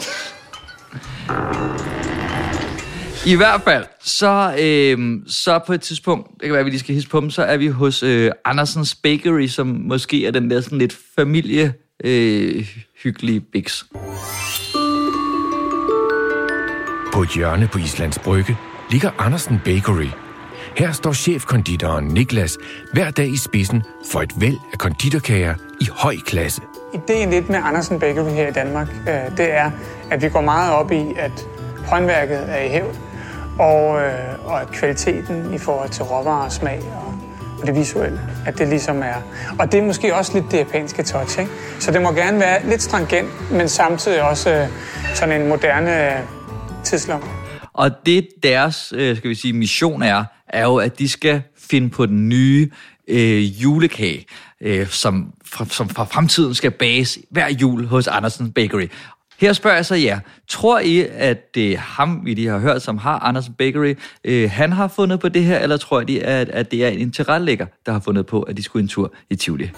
I 3.28 3.36
hvert 3.36 3.61
fald, 3.61 3.86
så, 4.01 4.55
øh, 4.59 5.21
så 5.28 5.59
på 5.67 5.73
et 5.73 5.82
tidspunkt, 5.82 6.32
det 6.34 6.41
kan 6.41 6.51
være, 6.51 6.59
at 6.59 6.65
vi 6.65 6.69
lige 6.69 6.80
skal 6.80 6.95
hisse 6.95 7.09
på 7.09 7.19
dem, 7.19 7.30
så 7.30 7.43
er 7.43 7.57
vi 7.57 7.67
hos 7.67 8.03
øh, 8.03 8.32
Andersens 8.45 8.95
Bakery, 8.95 9.47
som 9.47 9.67
måske 9.67 10.28
er 10.28 10.32
den 10.32 10.49
der 10.49 10.61
sådan 10.61 10.78
lidt 10.78 10.97
familie 11.15 11.73
øh, 12.03 12.67
hyggelige 13.03 13.39
biks. 13.39 13.86
På 17.13 17.21
et 17.21 17.30
hjørne 17.36 17.67
på 17.67 17.78
Islands 17.78 18.19
Brygge 18.19 18.57
ligger 18.91 19.11
Andersen 19.17 19.61
Bakery. 19.65 20.07
Her 20.78 20.91
står 20.91 21.13
chefkonditoren 21.13 22.07
Niklas 22.07 22.57
hver 22.93 23.11
dag 23.11 23.28
i 23.28 23.38
spidsen 23.38 23.84
for 24.11 24.21
et 24.21 24.32
væld 24.38 24.57
af 24.73 24.78
konditorkager 24.78 25.55
i 25.82 25.88
høj 25.91 26.15
klasse. 26.26 26.61
Ideen 26.93 27.30
lidt 27.30 27.49
med 27.49 27.59
Andersen 27.63 27.99
Bakery 27.99 28.30
her 28.30 28.47
i 28.47 28.51
Danmark, 28.51 28.88
øh, 28.89 29.38
det 29.38 29.53
er, 29.53 29.71
at 30.11 30.21
vi 30.21 30.30
går 30.30 30.41
meget 30.41 30.73
op 30.73 30.91
i, 30.91 31.03
at 31.17 31.47
håndværket 31.88 32.45
er 32.47 32.61
i 32.61 32.69
hævd, 32.69 32.95
og, 33.59 34.01
øh, 34.01 34.45
og 34.45 34.61
at 34.61 34.67
kvaliteten 34.71 35.53
i 35.53 35.57
forhold 35.57 35.89
til 35.89 36.03
råvarer, 36.03 36.49
smag 36.49 36.79
og, 36.79 37.13
og 37.61 37.67
det 37.67 37.75
visuelle, 37.75 38.19
at 38.45 38.57
det 38.57 38.67
ligesom 38.67 39.01
er. 39.01 39.21
Og 39.59 39.71
det 39.71 39.79
er 39.79 39.83
måske 39.83 40.15
også 40.15 40.33
lidt 40.33 40.45
det 40.51 40.57
japanske 40.57 41.03
touch, 41.03 41.39
ikke? 41.39 41.51
Så 41.79 41.91
det 41.91 42.01
må 42.01 42.11
gerne 42.11 42.39
være 42.39 42.69
lidt 42.69 42.81
stringent, 42.81 43.51
men 43.51 43.69
samtidig 43.69 44.21
også 44.21 44.49
øh, 44.49 44.67
sådan 45.13 45.41
en 45.41 45.47
moderne 45.47 46.17
øh, 46.17 46.19
tidslomme. 46.83 47.27
Og 47.73 47.91
det 48.05 48.27
deres, 48.43 48.93
øh, 48.95 49.17
skal 49.17 49.29
vi 49.29 49.35
sige, 49.35 49.53
mission 49.53 50.03
er, 50.03 50.23
er 50.47 50.63
jo, 50.63 50.75
at 50.75 50.99
de 50.99 51.09
skal 51.09 51.41
finde 51.57 51.89
på 51.89 52.05
den 52.05 52.29
nye 52.29 52.69
øh, 53.07 53.63
julekage, 53.63 54.25
øh, 54.61 54.87
som, 54.87 55.33
fra, 55.45 55.65
som 55.69 55.89
fra 55.89 56.03
fremtiden 56.03 56.55
skal 56.55 56.71
bages 56.71 57.19
hver 57.29 57.49
jul 57.49 57.85
hos 57.85 58.07
Andersen 58.07 58.51
Bakery. 58.51 58.87
Her 59.41 59.53
spørger 59.53 59.75
jeg 59.75 59.86
så 59.86 59.95
jer, 59.95 60.19
tror 60.47 60.79
I, 60.79 61.05
at 61.17 61.55
det 61.55 61.71
er 61.73 61.77
ham, 61.77 62.21
vi 62.23 62.33
lige 62.33 62.47
har 62.47 62.59
hørt, 62.59 62.81
som 62.81 62.97
har 62.97 63.19
Andersen 63.19 63.53
Bakery, 63.53 63.95
øh, 64.23 64.51
han 64.51 64.71
har 64.71 64.88
fundet 64.88 65.19
på 65.19 65.29
det 65.29 65.43
her, 65.43 65.59
eller 65.59 65.77
tror 65.77 66.03
I, 66.07 66.19
at, 66.19 66.49
at 66.49 66.71
det 66.71 66.86
er 66.86 66.88
en 66.88 67.11
tilrettelægger, 67.11 67.65
der 67.86 67.91
har 67.91 67.99
fundet 67.99 68.25
på, 68.25 68.41
at 68.41 68.57
de 68.57 68.63
skulle 68.63 68.83
en 68.83 68.89
tur 68.89 69.13
i 69.29 69.36
Tivoli? 69.36 69.69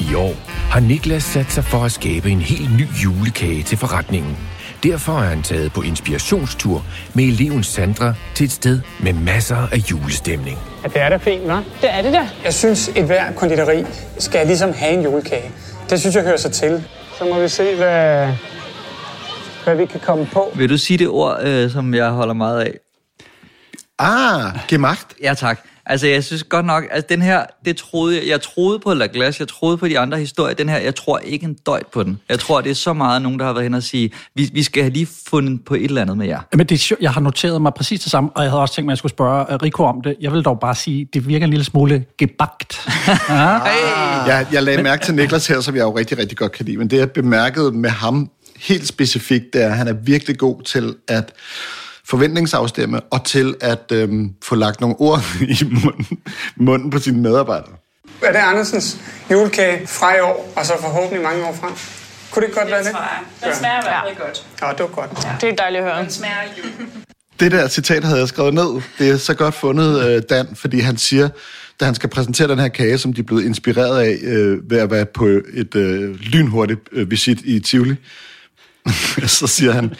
I 0.00 0.14
år 0.14 0.34
har 0.70 0.80
Niklas 0.80 1.22
sat 1.22 1.52
sig 1.52 1.64
for 1.64 1.84
at 1.84 1.92
skabe 1.92 2.30
en 2.30 2.40
helt 2.40 2.76
ny 2.76 2.86
julekage 3.04 3.62
til 3.62 3.78
forretningen. 3.78 4.36
Derfor 4.82 5.12
er 5.12 5.24
han 5.24 5.42
taget 5.42 5.72
på 5.72 5.82
inspirationstur 5.82 6.84
med 7.14 7.24
eleven 7.24 7.62
Sandra 7.62 8.14
til 8.34 8.44
et 8.44 8.52
sted 8.52 8.80
med 9.00 9.12
masser 9.12 9.56
af 9.56 9.76
julestemning. 9.90 10.58
Ja, 10.82 10.88
det 10.88 11.00
er 11.02 11.08
da 11.08 11.16
fint, 11.16 11.42
hva'? 11.42 11.80
Det 11.80 11.94
er 11.94 12.02
det 12.02 12.12
da. 12.12 12.28
Jeg 12.44 12.54
synes, 12.54 12.88
et 12.88 13.04
hver 13.04 13.32
konditori 13.32 13.84
skal 14.18 14.46
ligesom 14.46 14.72
have 14.72 14.92
en 14.92 15.02
julekage. 15.02 15.50
Det 15.90 16.00
synes 16.00 16.14
jeg 16.16 16.22
hører 16.24 16.36
sig 16.36 16.52
til. 16.52 16.84
Så 17.18 17.24
må 17.24 17.40
vi 17.40 17.48
se, 17.48 17.76
hvad, 17.76 18.28
hvad 19.64 19.76
vi 19.76 19.86
kan 19.86 20.00
komme 20.00 20.26
på. 20.26 20.52
Vil 20.54 20.70
du 20.70 20.78
sige 20.78 20.98
det 20.98 21.08
ord, 21.08 21.38
øh, 21.42 21.70
som 21.70 21.94
jeg 21.94 22.10
holder 22.10 22.34
meget 22.34 22.60
af? 22.60 22.74
Ah, 23.98 24.58
gemagt. 24.68 25.14
Ja, 25.22 25.34
tak. 25.34 25.60
Altså, 25.88 26.06
jeg 26.06 26.24
synes 26.24 26.44
godt 26.44 26.66
nok, 26.66 26.84
at 26.90 27.08
den 27.08 27.22
her, 27.22 27.44
det 27.64 27.76
troede 27.76 28.16
jeg, 28.16 28.26
jeg 28.28 28.42
troede 28.42 28.78
på 28.78 28.94
La 28.94 29.08
Glace, 29.12 29.40
jeg 29.40 29.48
troede 29.48 29.76
på 29.76 29.88
de 29.88 29.98
andre 29.98 30.18
historier. 30.18 30.54
Den 30.54 30.68
her, 30.68 30.78
jeg 30.78 30.94
tror 30.94 31.18
ikke 31.18 31.46
en 31.46 31.54
døjt 31.66 31.86
på 31.86 32.02
den. 32.02 32.20
Jeg 32.28 32.38
tror, 32.38 32.60
det 32.60 32.70
er 32.70 32.74
så 32.74 32.92
meget 32.92 33.22
nogen, 33.22 33.38
der 33.38 33.44
har 33.44 33.52
været 33.52 33.64
hen 33.64 33.74
og 33.74 33.82
sige, 33.82 34.10
vi, 34.34 34.50
vi 34.52 34.62
skal 34.62 34.82
have 34.82 34.92
lige 34.92 35.08
fundet 35.28 35.64
på 35.64 35.74
et 35.74 35.84
eller 35.84 36.02
andet 36.02 36.18
med 36.18 36.26
jer. 36.26 36.40
Men 36.54 36.66
det 36.66 36.92
jeg 37.00 37.10
har 37.10 37.20
noteret 37.20 37.62
mig 37.62 37.74
præcis 37.74 38.00
det 38.00 38.10
samme, 38.10 38.30
og 38.34 38.42
jeg 38.42 38.50
havde 38.50 38.62
også 38.62 38.74
tænkt 38.74 38.86
mig, 38.86 38.92
at 38.92 38.94
jeg 38.94 38.98
skulle 38.98 39.12
spørge 39.12 39.54
uh, 39.54 39.62
Rico 39.62 39.84
om 39.84 40.00
det. 40.02 40.16
Jeg 40.20 40.32
vil 40.32 40.42
dog 40.42 40.60
bare 40.60 40.74
sige, 40.74 41.08
det 41.14 41.28
virker 41.28 41.44
en 41.44 41.50
lille 41.50 41.64
smule 41.64 42.04
gebagt. 42.18 42.80
ja. 43.28 43.34
Jeg, 44.26 44.46
jeg 44.52 44.62
lagde 44.62 44.82
mærke 44.82 45.04
til 45.04 45.14
Niklas 45.14 45.46
her, 45.46 45.60
som 45.60 45.76
jeg 45.76 45.82
jo 45.82 45.98
rigtig, 45.98 46.18
rigtig 46.18 46.38
godt 46.38 46.52
kan 46.52 46.66
lide. 46.66 46.76
Men 46.76 46.90
det, 46.90 46.98
jeg 46.98 47.10
bemærkede 47.10 47.72
med 47.72 47.90
ham 47.90 48.30
helt 48.58 48.88
specifikt, 48.88 49.52
det 49.52 49.62
er, 49.62 49.68
at 49.68 49.76
han 49.76 49.88
er 49.88 49.92
virkelig 49.92 50.38
god 50.38 50.62
til 50.62 50.94
at 51.08 51.32
forventningsafstemme, 52.08 53.00
og 53.00 53.24
til 53.24 53.54
at 53.60 53.92
øhm, 53.92 54.34
få 54.44 54.54
lagt 54.54 54.80
nogle 54.80 54.96
ord 54.98 55.20
i 55.60 55.64
munden, 55.64 56.18
munden 56.56 56.90
på 56.90 56.98
sine 56.98 57.20
medarbejdere. 57.20 57.72
Er 58.22 58.32
det 58.32 58.38
Andersens 58.38 58.98
julekage 59.30 59.86
fra 59.86 60.16
i 60.16 60.20
år, 60.20 60.52
og 60.56 60.66
så 60.66 60.72
forhåbentlig 60.80 61.22
mange 61.22 61.44
år 61.44 61.52
frem? 61.60 61.72
Kunne 62.30 62.46
det 62.46 62.54
godt 62.54 62.70
være 62.70 62.78
det? 62.78 62.96
Den 63.44 63.54
smager 63.54 63.78
i 63.78 63.82
hvert 63.82 64.02
fald 64.06 64.26
godt. 64.26 64.46
Ja, 64.62 64.68
det 64.72 64.80
var 64.80 64.86
godt. 64.86 65.24
Ja. 65.24 65.30
Det 65.40 65.48
er 65.48 65.56
dejligt 65.56 65.84
at 65.84 65.90
høre. 65.90 66.02
Den 66.02 66.10
smager 66.10 66.34
Det 67.40 67.52
der 67.52 67.68
citat 67.68 68.04
havde 68.04 68.20
jeg 68.20 68.28
skrevet 68.28 68.54
ned. 68.54 68.82
Det 68.98 69.10
er 69.10 69.16
så 69.16 69.34
godt 69.34 69.54
fundet, 69.54 70.04
øh, 70.08 70.22
Dan, 70.30 70.56
fordi 70.56 70.80
han 70.80 70.96
siger, 70.96 71.28
da 71.80 71.84
han 71.84 71.94
skal 71.94 72.08
præsentere 72.08 72.48
den 72.48 72.58
her 72.58 72.68
kage, 72.68 72.98
som 72.98 73.12
de 73.12 73.20
er 73.20 73.24
blevet 73.24 73.44
inspireret 73.44 74.00
af 74.00 74.18
øh, 74.22 74.70
ved 74.70 74.78
at 74.78 74.90
være 74.90 75.06
på 75.06 75.26
et 75.54 75.74
øh, 75.74 76.14
lynhurtigt 76.14 76.80
øh, 76.92 77.10
visit 77.10 77.38
i 77.44 77.60
Tivoli, 77.60 77.94
så 79.26 79.46
siger 79.46 79.72
han 79.72 79.94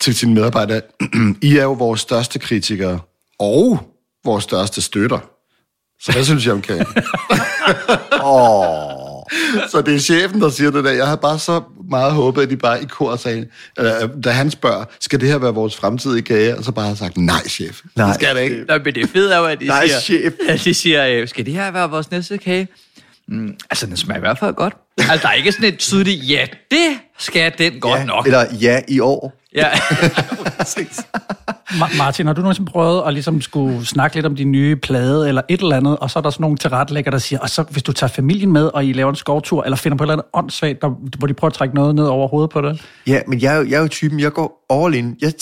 til 0.00 0.14
sine 0.14 0.34
medarbejdere, 0.34 0.80
I 1.42 1.56
er 1.56 1.62
jo 1.62 1.72
vores 1.72 2.00
største 2.00 2.38
kritikere 2.38 3.00
og 3.38 3.80
vores 4.24 4.44
største 4.44 4.82
støtter. 4.82 5.18
Så 6.00 6.12
hvad 6.12 6.24
synes 6.24 6.46
jeg 6.46 6.52
om 6.52 6.62
kagen? 6.62 6.86
Åh. 8.24 9.06
Så 9.70 9.82
det 9.86 9.94
er 9.94 9.98
chefen, 9.98 10.40
der 10.40 10.50
siger 10.50 10.70
det 10.70 10.84
der. 10.84 10.90
Jeg 10.90 11.06
havde 11.06 11.18
bare 11.22 11.38
så 11.38 11.62
meget 11.90 12.12
håbet, 12.12 12.42
at 12.42 12.50
de 12.50 12.56
bare 12.56 12.82
i 12.82 12.84
kor 12.84 13.16
sagde, 13.16 13.46
eller, 13.76 14.06
da 14.06 14.30
han 14.30 14.50
spørger, 14.50 14.84
skal 15.00 15.20
det 15.20 15.28
her 15.28 15.38
være 15.38 15.54
vores 15.54 15.76
fremtidige 15.76 16.22
kage? 16.22 16.56
Og 16.56 16.64
så 16.64 16.72
bare 16.72 16.86
har 16.88 16.94
sagt, 16.94 17.16
nej 17.16 17.48
chef, 17.48 17.80
Nej. 17.96 18.06
det 18.06 18.14
skal 18.14 18.36
det 18.36 18.42
ikke. 18.42 18.64
Nå, 18.68 18.78
men 18.84 18.94
det 18.94 19.08
fede 19.08 19.34
er 19.34 19.38
jo, 19.38 19.44
at 19.44 19.60
de 19.60 19.66
Nej, 19.66 19.86
siger, 19.86 20.00
chef. 20.00 20.32
at 20.48 20.64
de 20.64 20.74
siger 20.74 21.06
øh, 21.06 21.28
skal 21.28 21.46
det 21.46 21.54
her 21.54 21.70
være 21.70 21.90
vores 21.90 22.10
næste 22.10 22.38
kage? 22.38 22.68
Mm, 23.28 23.54
altså, 23.70 23.86
den 23.86 23.96
smager 23.96 24.16
i 24.16 24.20
hvert 24.20 24.38
fald 24.38 24.54
godt. 24.54 24.74
Altså, 24.98 25.18
der 25.22 25.28
er 25.28 25.32
ikke 25.32 25.52
sådan 25.52 25.68
et 25.68 25.78
tydeligt, 25.78 26.30
ja, 26.30 26.46
det 26.70 26.98
skal 27.18 27.52
den 27.58 27.80
godt 27.80 28.00
ja, 28.00 28.04
nok. 28.04 28.26
Eller 28.26 28.44
ja, 28.60 28.80
i 28.88 29.00
år. 29.00 29.42
Ja. 29.56 29.70
Ma- 31.70 31.96
Martin, 31.98 32.26
har 32.26 32.32
du 32.32 32.40
nogensinde 32.40 32.70
prøvet 32.70 33.02
at 33.06 33.12
ligesom 33.12 33.40
skulle 33.40 33.86
snakke 33.86 34.16
lidt 34.16 34.26
om 34.26 34.36
din 34.36 34.52
nye 34.52 34.76
plade 34.76 35.28
eller 35.28 35.42
et 35.48 35.60
eller 35.60 35.76
andet, 35.76 35.98
og 35.98 36.10
så 36.10 36.18
er 36.18 36.22
der 36.22 36.30
sådan 36.30 36.42
nogle 36.42 36.56
tilrettelægger, 36.56 37.10
der 37.10 37.18
siger, 37.18 37.40
og 37.40 37.50
så 37.50 37.62
hvis 37.62 37.82
du 37.82 37.92
tager 37.92 38.08
familien 38.08 38.52
med, 38.52 38.66
og 38.74 38.84
I 38.84 38.92
laver 38.92 39.10
en 39.10 39.16
skovtur, 39.16 39.64
eller 39.64 39.76
finder 39.76 39.98
på 39.98 40.04
et 40.04 40.06
eller 40.06 40.14
andet 40.14 40.26
åndssvagt, 40.32 40.82
der, 40.82 40.88
hvor 41.18 41.26
de 41.26 41.34
prøver 41.34 41.50
at 41.50 41.54
trække 41.54 41.74
noget 41.74 41.94
ned 41.94 42.04
over 42.04 42.28
hovedet 42.28 42.50
på 42.50 42.60
det? 42.60 42.82
Ja, 43.06 43.20
men 43.28 43.40
jeg 43.40 43.54
er, 43.54 43.58
jo, 43.58 43.68
jeg 43.68 43.76
er 43.76 43.80
jo 43.80 43.88
typen, 43.88 44.20
jeg 44.20 44.32
går 44.32 44.66
all 44.70 44.94
in. 44.94 45.16
Jeg 45.20 45.34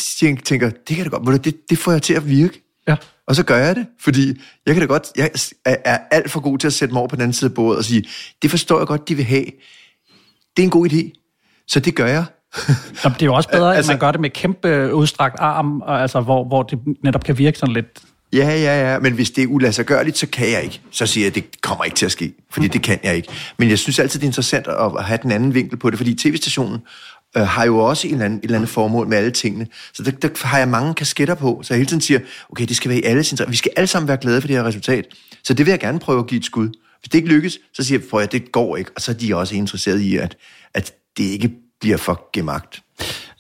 tænker, 0.45 0.71
det 0.89 0.97
kan 0.97 1.11
da 1.11 1.17
godt, 1.17 1.45
det, 1.45 1.57
det 1.71 1.79
får 1.79 1.93
jeg 1.93 2.03
til 2.03 2.15
at 2.15 2.29
virke. 2.29 2.61
Ja. 2.89 2.97
Og 3.29 3.35
så 3.35 3.43
gør 3.43 3.57
jeg 3.57 3.77
det, 3.77 3.87
fordi 4.01 4.41
jeg 4.67 4.75
kan 4.75 4.81
da 4.81 4.87
godt, 4.87 5.07
jeg 5.17 5.31
er, 5.65 5.77
er 5.85 5.99
alt 6.11 6.31
for 6.31 6.41
god 6.41 6.59
til 6.59 6.67
at 6.67 6.73
sætte 6.73 6.95
mig 6.95 7.01
over 7.01 7.09
på 7.09 7.17
den 7.17 7.23
anden 7.23 7.35
side 7.35 7.51
af 7.51 7.55
bordet 7.55 7.79
og 7.79 7.85
sige, 7.85 8.05
det 8.43 8.51
forstår 8.51 8.79
jeg 8.79 8.87
godt, 8.87 9.09
de 9.09 9.15
vil 9.15 9.25
have. 9.25 9.45
Det 10.57 10.63
er 10.63 10.65
en 10.65 10.71
god 10.71 10.89
idé, 10.89 11.25
så 11.69 11.81
det 11.81 11.95
gør 11.95 12.07
jeg. 12.07 12.25
Nå, 13.05 13.11
det 13.11 13.23
er 13.23 13.27
jo 13.27 13.35
også 13.35 13.49
bedre, 13.49 13.77
altså, 13.77 13.93
at 13.93 13.95
man 13.95 14.01
gør 14.01 14.13
det 14.13 14.21
med 14.21 14.31
kæmpe 14.31 14.95
udstrakt 14.95 15.37
arm, 15.39 15.81
og 15.81 16.03
altså, 16.03 16.21
hvor, 16.21 16.45
hvor 16.45 16.63
det 16.63 16.79
netop 17.03 17.25
kan 17.25 17.39
virke 17.39 17.59
sådan 17.59 17.75
lidt... 17.75 18.03
Ja, 18.33 18.47
ja, 18.47 18.93
ja, 18.93 18.99
men 18.99 19.13
hvis 19.13 19.31
det 19.31 19.45
er 19.45 19.47
uladsiggørligt, 19.47 20.19
så 20.19 20.27
kan 20.27 20.51
jeg 20.51 20.63
ikke. 20.63 20.81
Så 20.91 21.07
siger 21.07 21.27
jeg, 21.27 21.35
det 21.35 21.61
kommer 21.61 21.85
ikke 21.85 21.97
til 21.97 22.07
at 22.07 22.13
ske, 22.13 22.35
fordi 22.51 22.69
det 22.69 22.83
kan 22.83 22.99
jeg 23.03 23.17
ikke. 23.17 23.29
Men 23.59 23.71
jeg 23.71 23.79
synes 23.79 23.99
altid, 23.99 24.21
det 24.21 24.27
er 24.27 24.29
interessant 24.29 24.67
at 24.67 25.05
have 25.05 25.19
den 25.23 25.31
anden 25.31 25.55
vinkel 25.55 25.79
på 25.79 25.91
det, 25.91 25.99
fordi 25.99 26.15
tv-stationen 26.15 26.81
øh, 27.37 27.43
har 27.43 27.65
jo 27.65 27.79
også 27.79 28.09
en 28.09 28.13
eller 28.13 28.25
anden, 28.25 28.39
et 28.39 28.45
eller 28.45 28.57
andet 28.57 28.71
formål 28.71 29.09
med 29.09 29.19
alle 29.19 29.31
tingene. 29.31 29.67
Så 29.95 30.03
der, 30.03 30.11
der 30.11 30.47
har 30.47 30.59
jeg 30.59 30.69
mange 30.69 30.95
kasketter 30.95 31.35
på, 31.35 31.61
så 31.63 31.75
jeg 31.75 31.79
hele 31.79 31.89
tiden 31.89 32.01
siger, 32.01 32.21
okay, 32.51 32.65
det 32.65 32.77
skal 32.77 32.89
være 32.89 32.99
i 32.99 33.03
alles 33.03 33.33
interesse. 33.33 33.51
Vi 33.51 33.57
skal 33.57 33.71
alle 33.77 33.87
sammen 33.89 34.09
være 34.09 34.17
glade 34.17 34.41
for 34.41 34.49
det 34.49 34.57
her 34.57 34.65
resultat. 34.65 35.05
Så 35.45 35.55
det 35.55 35.67
vil 35.67 35.73
jeg 35.73 35.81
gerne 35.81 35.99
prøve 35.99 36.19
at 36.19 36.27
give 36.27 36.39
et 36.39 36.45
skud. 36.45 36.69
Hvis 37.01 37.09
det 37.09 37.15
ikke 37.15 37.29
lykkes, 37.29 37.59
så 37.75 37.85
siger 37.85 38.01
jeg, 38.13 38.23
at 38.23 38.33
det 38.33 38.53
går 38.53 38.77
ikke. 38.77 38.91
Og 38.97 39.03
så 39.03 39.11
er 39.11 39.15
de 39.15 39.37
også 39.37 39.55
interesseret 39.55 40.01
i, 40.01 40.17
at, 40.17 40.37
at 40.75 40.93
det 41.17 41.25
ikke 41.25 41.51
bliver 41.85 41.97
for 41.97 42.31
gemagt. 42.33 42.83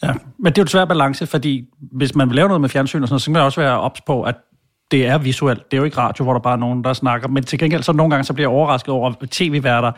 Ja, 0.02 0.12
men 0.38 0.52
det 0.52 0.58
er 0.58 0.62
jo 0.62 0.64
et 0.64 0.70
svært 0.70 0.88
balance, 0.88 1.26
fordi 1.26 1.64
hvis 1.92 2.14
man 2.14 2.28
vil 2.28 2.36
lave 2.36 2.48
noget 2.48 2.60
med 2.60 2.68
fjernsyn 2.68 3.02
og 3.02 3.08
sådan 3.08 3.12
noget, 3.12 3.22
så 3.22 3.26
kan 3.26 3.32
man 3.32 3.42
også 3.42 3.60
være 3.60 3.80
ops 3.80 4.00
på, 4.00 4.22
at 4.22 4.34
det 4.90 5.06
er 5.06 5.18
visuelt. 5.18 5.70
Det 5.70 5.76
er 5.76 5.78
jo 5.78 5.84
ikke 5.84 5.96
radio, 5.96 6.24
hvor 6.24 6.32
der 6.32 6.40
bare 6.40 6.52
er 6.52 6.58
nogen, 6.58 6.84
der 6.84 6.92
snakker. 6.92 7.28
Men 7.28 7.44
til 7.44 7.58
gengæld, 7.58 7.82
så 7.82 7.92
nogle 7.92 8.10
gange, 8.10 8.24
så 8.24 8.32
bliver 8.32 8.50
jeg 8.50 8.56
overrasket 8.56 8.88
over 8.94 9.12
tv-værter, 9.30 9.92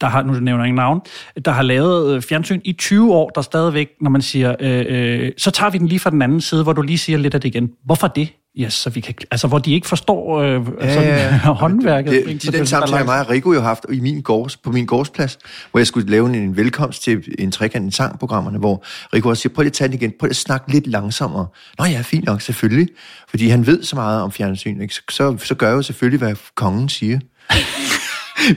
der 0.00 0.06
har, 0.06 0.22
nu 0.22 0.32
nævner 0.32 0.64
jeg 0.64 0.68
ingen 0.68 0.76
navn, 0.76 1.00
der 1.44 1.50
har 1.50 1.62
lavet 1.62 2.14
øh, 2.14 2.22
fjernsyn 2.22 2.60
i 2.64 2.72
20 2.72 3.14
år, 3.14 3.30
der 3.30 3.40
stadigvæk, 3.40 3.88
når 4.00 4.10
man 4.10 4.22
siger, 4.22 4.56
øh, 4.60 4.84
øh, 4.88 5.32
så 5.38 5.50
tager 5.50 5.70
vi 5.70 5.78
den 5.78 5.86
lige 5.86 6.00
fra 6.00 6.10
den 6.10 6.22
anden 6.22 6.40
side, 6.40 6.62
hvor 6.62 6.72
du 6.72 6.82
lige 6.82 6.98
siger 6.98 7.18
lidt 7.18 7.34
af 7.34 7.40
det 7.40 7.48
igen. 7.48 7.70
Hvorfor 7.84 8.06
det? 8.06 8.28
Yes, 8.58 8.72
så 8.72 8.90
vi 8.90 9.00
kan, 9.00 9.14
altså, 9.30 9.46
hvor 9.46 9.58
de 9.58 9.72
ikke 9.72 9.86
forstår 9.88 10.40
øh, 10.40 10.66
sådan, 10.66 11.38
håndværket. 11.62 12.12
Det, 12.12 12.18
ikke? 12.18 12.52
de, 12.52 12.58
den 12.58 12.66
samtale 12.66 12.96
har 12.96 13.04
mig 13.04 13.20
og 13.20 13.30
Rico 13.30 13.52
jo 13.52 13.60
haft 13.60 13.86
i 13.92 14.00
min 14.00 14.22
gårds, 14.22 14.56
på 14.56 14.72
min 14.72 14.86
gårdsplads, 14.86 15.38
hvor 15.70 15.80
jeg 15.80 15.86
skulle 15.86 16.10
lave 16.10 16.28
en, 16.28 16.34
en 16.34 16.56
velkomst 16.56 17.02
til 17.02 17.34
en 17.38 17.50
trekant 17.50 17.92
i 17.92 17.96
sangprogrammerne, 17.96 18.58
hvor 18.58 18.84
Rico 19.14 19.28
også 19.28 19.40
siger, 19.40 19.54
prøv 19.54 19.62
lige 19.62 19.68
at 19.68 19.72
tage 19.72 19.88
den 19.88 19.96
igen, 19.96 20.12
prøv 20.20 20.26
lige 20.26 20.30
at 20.30 20.36
snakke 20.36 20.72
lidt 20.72 20.86
langsommere. 20.86 21.46
Nå 21.78 21.84
ja, 21.84 22.00
fint 22.00 22.24
nok, 22.24 22.40
selvfølgelig. 22.40 22.88
Fordi 23.28 23.48
han 23.48 23.66
ved 23.66 23.82
så 23.82 23.96
meget 23.96 24.22
om 24.22 24.32
fjernsyn, 24.32 24.80
ikke? 24.80 24.94
Så, 24.94 25.02
så, 25.10 25.36
så 25.38 25.54
gør 25.54 25.68
jeg 25.68 25.76
jo 25.76 25.82
selvfølgelig, 25.82 26.18
hvad 26.18 26.34
kongen 26.54 26.88
siger. 26.88 27.18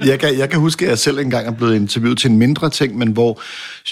Jeg 0.06 0.20
kan, 0.20 0.38
jeg 0.38 0.50
kan 0.50 0.60
huske, 0.60 0.86
at 0.86 0.90
jeg 0.90 1.00
selv 1.00 1.20
engang 1.20 1.48
er 1.48 1.52
blevet 1.52 1.76
interviewet 1.76 2.18
til 2.18 2.32
en 2.32 2.38
mindre 2.38 2.70
ting, 2.70 2.98
men 2.98 3.08
hvor 3.08 3.42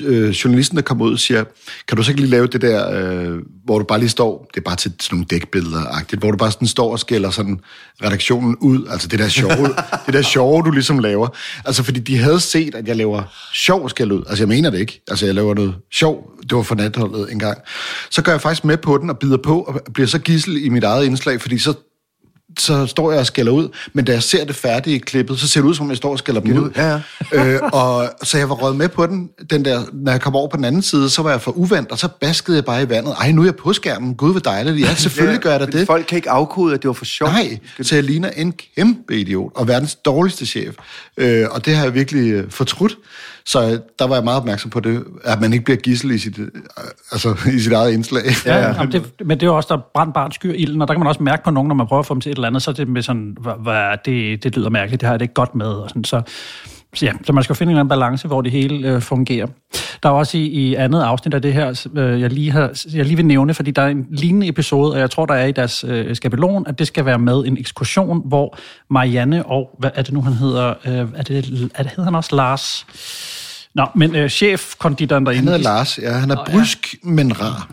øh, 0.04 0.30
journalisten, 0.30 0.76
der 0.76 0.82
kommer 0.82 1.06
ud 1.06 1.14
og 1.14 1.20
siger, 1.20 1.44
kan 1.88 1.98
du 1.98 2.04
så 2.04 2.12
ikke 2.12 2.22
lige 2.22 2.32
lave 2.32 2.48
det 2.48 2.62
der, 2.62 2.92
øh, 2.92 3.40
hvor 3.66 3.80
du 3.80 3.86
bare 3.86 4.00
lige 4.00 4.10
står, 4.10 4.50
det 4.54 4.60
er 4.60 4.64
bare 4.64 4.76
til 4.76 4.94
sådan 5.00 5.16
nogle 5.16 5.26
dækbilleder-agtigt, 5.34 6.20
hvor 6.20 6.32
du 6.32 6.38
bare 6.38 6.52
sådan 6.52 6.68
står 6.68 6.92
og 6.92 7.00
skælder 7.00 7.30
sådan 7.30 7.60
redaktionen 8.04 8.56
ud, 8.62 8.88
altså 8.90 9.08
det 9.08 9.20
der 9.20 9.28
sjove, 9.28 9.68
det 10.06 10.14
der 10.14 10.22
sjove, 10.22 10.64
du 10.64 10.72
ligesom 10.72 11.00
laver. 11.00 11.28
Altså 11.66 11.84
fordi 11.84 12.00
de 12.00 12.18
havde 12.18 12.40
set, 12.40 12.76
at 12.76 12.88
jeg 12.88 12.96
laver 12.96 13.24
sjov 13.54 13.90
skæld 13.90 14.12
ud. 14.12 14.24
Altså 14.30 14.44
jeg 14.44 14.48
mener 14.48 14.70
det 14.70 14.80
ikke. 14.80 15.02
Altså 15.08 15.26
jeg 15.26 15.36
laver 15.36 15.54
noget 15.54 15.76
sjov, 15.92 16.32
det 16.42 16.56
var 16.58 16.64
for 16.64 16.76
natholdet 16.76 17.32
en 17.32 17.40
gang. 17.40 17.58
Så 18.10 18.22
går 18.22 18.32
jeg 18.32 18.42
faktisk 18.42 18.66
med 18.66 18.78
på 18.78 18.98
den 18.98 19.10
og 19.10 19.18
bider 19.18 19.38
på, 19.38 19.62
og 19.62 19.82
bliver 19.94 20.08
så 20.08 20.20
gissel 20.20 20.66
i 20.66 20.70
mit 20.70 20.84
eget 20.84 21.06
indslag, 21.06 21.42
fordi 21.42 21.58
så 21.58 21.74
så 22.60 22.86
står 22.86 23.12
jeg 23.12 23.20
og 23.20 23.26
skælder 23.26 23.52
ud, 23.52 23.68
men 23.94 24.06
da 24.06 24.12
jeg 24.12 24.24
ser 24.24 24.46
det 24.46 24.56
færdige 24.56 25.00
klippet, 25.00 25.40
så 25.40 25.48
ser 25.48 25.62
det 25.62 25.68
ud, 25.68 25.76
som 25.76 25.86
om 25.86 25.90
jeg 25.90 25.98
står 25.98 26.12
og 26.12 26.20
skælder 26.20 26.42
dem 26.42 26.58
ud. 26.58 26.70
Ja, 26.76 27.00
øh, 27.54 27.60
og, 27.74 28.10
så 28.24 28.38
jeg 28.38 28.50
var 28.50 28.56
røget 28.56 28.76
med 28.76 28.90
på 28.90 29.08
den, 29.08 29.30
den 29.50 29.66
der, 29.66 29.84
når 29.94 30.12
jeg 30.12 30.22
kom 30.22 30.36
over 30.36 30.48
på 30.48 30.58
den 30.58 30.66
anden 30.66 30.82
side, 30.82 31.10
så 31.10 31.22
var 31.22 31.30
jeg 31.30 31.42
for 31.42 31.52
uvandt, 31.52 31.92
og 31.92 32.00
så 32.00 32.08
baskede 32.22 32.58
jeg 32.58 32.66
bare 32.66 32.84
i 32.84 32.90
vandet. 32.90 33.16
Ej, 33.20 33.32
nu 33.32 33.42
er 33.42 33.46
jeg 33.46 33.56
på 33.56 33.74
skærmen. 33.74 34.16
Gud, 34.16 34.32
hvor 34.32 34.40
dejligt. 34.40 34.80
Ja, 34.80 34.96
selvfølgelig 35.06 35.40
gør 35.40 35.52
jeg 35.52 35.60
da 35.60 35.66
det. 35.66 35.88
Folk 35.88 36.06
kan 36.06 36.16
ikke 36.16 36.30
afkode, 36.30 36.74
at 36.74 36.82
det 36.82 36.88
var 36.88 36.94
for 36.94 37.06
sjovt. 37.06 37.32
Nej, 37.32 37.60
så 37.82 37.96
jeg 37.96 38.04
ligner 38.04 38.30
en 38.30 38.54
kæmpe 38.76 39.20
idiot, 39.20 39.52
og 39.56 39.68
verdens 39.68 39.96
dårligste 39.96 40.46
chef. 40.46 40.76
Øh, 41.18 41.46
og 41.52 41.66
det 41.66 41.76
har 41.76 41.84
jeg 41.84 41.94
virkelig 41.94 42.32
øh, 42.32 42.52
fortrudt. 42.52 42.98
Så 43.46 43.82
der 44.00 44.08
var 44.08 44.16
jeg 44.16 44.24
meget 44.24 44.40
opmærksom 44.40 44.72
på 44.72 44.80
det, 44.80 45.04
at 45.24 45.42
man 45.42 45.54
ikke 45.54 45.66
bliver 45.66 45.78
gissel 45.78 46.12
i 46.12 46.18
sit, 46.18 46.40
altså, 47.12 47.38
i 47.56 47.60
sit 47.60 47.74
eget 47.74 47.92
indslag. 47.92 48.24
Ja, 48.46 48.58
ja. 48.58 48.74
Jamen, 48.74 48.92
det, 48.92 49.14
men 49.20 49.40
det 49.40 49.44
er 49.44 49.48
jo 49.48 49.56
også, 49.56 49.76
der 49.76 49.82
brændt 49.94 50.14
barn 50.14 50.32
skyr 50.32 50.54
ilden, 50.54 50.82
og 50.82 50.88
der 50.88 50.94
kan 50.94 51.00
man 51.00 51.08
også 51.08 51.24
mærke 51.24 51.44
på 51.44 51.52
nogen, 51.52 51.68
når 51.68 51.76
man 51.76 51.88
prøver 51.88 52.00
at 52.00 52.06
få 52.06 52.14
dem 52.14 52.22
til 52.22 52.32
et 52.32 52.36
eller 52.36 52.48
andet, 52.48 52.62
så 52.62 52.72
er 52.72 52.76
det 52.76 52.88
med 52.88 53.02
sådan, 53.02 53.38
hvad, 53.42 53.54
hvad, 53.64 53.98
det, 54.06 54.44
det 54.44 54.56
lyder 54.56 54.70
mærkeligt, 54.70 55.02
det 55.02 55.08
har 55.08 55.14
jeg 55.14 55.20
det 55.20 55.24
ikke 55.24 55.34
godt 55.34 55.56
med. 55.56 55.68
Og 55.68 55.90
sådan, 55.90 56.04
så, 56.04 56.22
så, 56.94 57.06
ja, 57.06 57.12
så 57.24 57.34
man 57.34 57.44
skal 57.44 57.56
finde 57.56 57.70
en 57.70 57.74
eller 57.74 57.80
anden 57.80 57.90
balance, 57.90 58.28
hvor 58.28 58.42
det 58.42 58.52
hele 58.52 58.88
øh, 58.88 59.02
fungerer. 59.02 59.48
Der 60.04 60.10
er 60.10 60.14
også 60.14 60.38
i, 60.38 60.42
i 60.42 60.76
andet 60.76 61.02
afsnit 61.02 61.34
af 61.34 61.42
det 61.42 61.54
her, 61.54 61.88
øh, 61.96 62.22
jeg, 62.22 62.30
lige 62.30 62.52
har, 62.52 62.86
jeg 62.94 63.06
lige 63.06 63.16
vil 63.16 63.26
nævne, 63.26 63.54
fordi 63.54 63.72
der 63.72 63.82
er 63.82 63.88
en 63.88 64.08
lignende 64.10 64.48
episode, 64.48 64.94
og 64.94 65.00
jeg 65.00 65.10
tror, 65.10 65.26
der 65.26 65.34
er 65.34 65.46
i 65.46 65.52
deres 65.52 65.86
øh, 65.88 66.16
skabelon, 66.16 66.68
at 66.68 66.80
det 66.80 66.88
skal 66.88 67.06
være 67.06 67.20
med 67.20 67.46
en 67.46 67.58
ekskursion, 67.58 68.22
hvor 68.26 68.58
Marianne 68.90 69.46
og, 69.46 69.76
hvad 69.80 69.90
er 69.96 70.02
det 70.02 70.14
nu, 70.14 70.22
han 70.22 70.34
hedder? 70.34 70.74
Øh, 70.86 70.94
er, 70.94 71.24
det, 71.24 71.38
er 71.76 71.84
det, 71.84 71.92
hedder 71.92 72.04
han 72.04 72.16
også 72.16 72.36
Lars? 72.36 72.86
Nå, 73.74 73.86
men 73.96 74.16
øh, 74.16 74.30
chefkonditoren 74.30 75.26
derinde... 75.26 75.52
Han 75.52 75.58
hedder 75.60 75.70
Lars, 75.70 75.98
ja. 75.98 76.12
Han 76.12 76.32
er 76.32 76.46
brysk, 76.52 76.94
ja. 76.94 77.10
men 77.10 77.42
rar. 77.42 77.72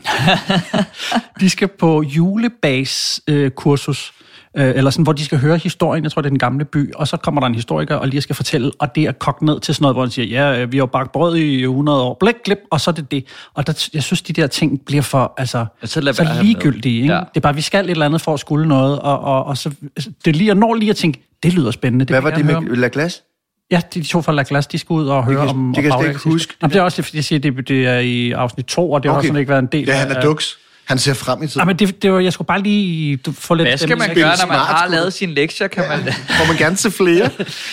de 1.40 1.50
skal 1.50 1.68
på 1.68 2.02
julebas-kursus, 2.02 4.08
øh, 4.08 4.14
eller 4.54 4.90
sådan, 4.90 5.02
hvor 5.02 5.12
de 5.12 5.24
skal 5.24 5.38
høre 5.38 5.56
historien, 5.56 6.04
jeg 6.04 6.12
tror, 6.12 6.22
det 6.22 6.26
er 6.26 6.30
den 6.30 6.38
gamle 6.38 6.64
by, 6.64 6.92
og 6.94 7.08
så 7.08 7.16
kommer 7.16 7.40
der 7.40 7.46
en 7.48 7.54
historiker 7.54 7.94
og 7.96 8.08
lige 8.08 8.20
skal 8.20 8.36
fortælle, 8.36 8.70
og 8.78 8.94
det 8.94 9.04
er 9.04 9.12
kogt 9.12 9.42
ned 9.42 9.60
til 9.60 9.74
sådan 9.74 9.82
noget, 9.82 9.94
hvor 9.94 10.02
han 10.02 10.10
siger, 10.10 10.26
ja, 10.26 10.62
øh, 10.62 10.72
vi 10.72 10.78
har 10.78 10.86
bagt 10.86 11.12
brød 11.12 11.36
i 11.36 11.62
100 11.62 12.02
år, 12.02 12.16
blæk, 12.20 12.34
glip, 12.44 12.58
og 12.70 12.80
så 12.80 12.90
er 12.90 12.94
det 12.94 13.10
det. 13.10 13.24
Og 13.54 13.66
der, 13.66 13.88
jeg 13.94 14.02
synes, 14.02 14.22
de 14.22 14.32
der 14.32 14.46
ting 14.46 14.80
bliver 14.86 15.02
for, 15.02 15.34
altså, 15.36 15.66
så, 15.84 16.00
så 16.12 16.38
ligegyldige, 16.42 17.02
ikke? 17.02 17.14
Ja. 17.14 17.20
Det 17.20 17.26
er 17.36 17.40
bare, 17.40 17.54
vi 17.54 17.60
skal 17.60 17.84
et 17.84 17.90
eller 17.90 18.06
andet 18.06 18.20
for 18.20 18.34
at 18.34 18.40
skulle 18.40 18.68
noget, 18.68 18.98
og, 18.98 19.20
og, 19.20 19.44
og 19.46 19.56
så, 19.58 19.70
det 19.96 20.06
er 20.26 20.32
lige, 20.32 20.50
og 20.52 20.56
når 20.56 20.74
lige 20.74 20.90
at 20.90 20.96
tænke, 20.96 21.22
det 21.42 21.52
lyder 21.54 21.70
spændende. 21.70 22.04
Det 22.04 22.12
Hvad 22.14 22.22
var 22.22 22.30
det 22.36 22.44
med. 22.46 22.76
La 22.76 22.88
Glace? 22.92 23.22
Ja, 23.70 23.80
de 23.94 24.02
to 24.02 24.22
fra 24.22 24.32
La 24.32 24.44
Glace, 24.48 24.68
de 24.72 24.78
skal 24.78 24.94
ud 24.94 25.06
og 25.06 25.24
høre 25.24 25.46
kan- 25.46 25.48
om... 25.56 25.66
det 25.74 25.82
kan 25.82 25.84
jeg 25.84 25.92
om 25.92 26.00
slet 26.02 26.08
ikke 26.10 26.20
huske. 26.24 26.54
Jamen, 26.62 26.72
det 26.72 26.78
er 26.78 26.82
også 26.82 27.02
det, 27.02 27.14
jeg 27.14 27.24
siger, 27.24 27.38
det, 27.38 27.68
det 27.68 27.86
er 27.86 27.98
i 27.98 28.30
afsnit 28.32 28.66
2, 28.66 28.90
og 28.92 29.02
det 29.02 29.10
har 29.10 29.18
Okay. 29.18 29.28
okay. 29.28 29.30
også 29.30 29.38
ikke 29.38 29.48
været 29.50 29.62
en 29.62 29.68
del 29.72 29.86
Ja, 29.88 29.94
han 29.94 30.10
er 30.10 30.16
af- 30.16 30.22
duks. 30.22 30.58
Han 30.88 30.98
ser 30.98 31.14
frem 31.14 31.42
i 31.42 31.46
tiden. 31.46 31.60
Ja, 31.60 31.64
men 31.64 31.76
det, 31.78 32.02
det 32.02 32.12
var, 32.12 32.20
jeg 32.20 32.32
skulle 32.32 32.46
bare 32.46 32.62
lige 32.62 33.16
du, 33.16 33.32
få 33.32 33.54
lidt... 33.54 33.68
Hvad 33.68 33.78
skal 33.78 33.98
man 33.98 34.14
gøre, 34.14 34.36
når 34.38 34.46
man 34.46 34.56
har 34.56 34.88
lavet 34.88 35.12
sine 35.12 35.34
lektier? 35.34 35.68
Kan 35.68 35.84
man... 35.88 35.98
Må 36.38 36.44
man 36.46 36.56
gerne 36.56 36.76
se 36.76 36.90
flere? 36.90 37.30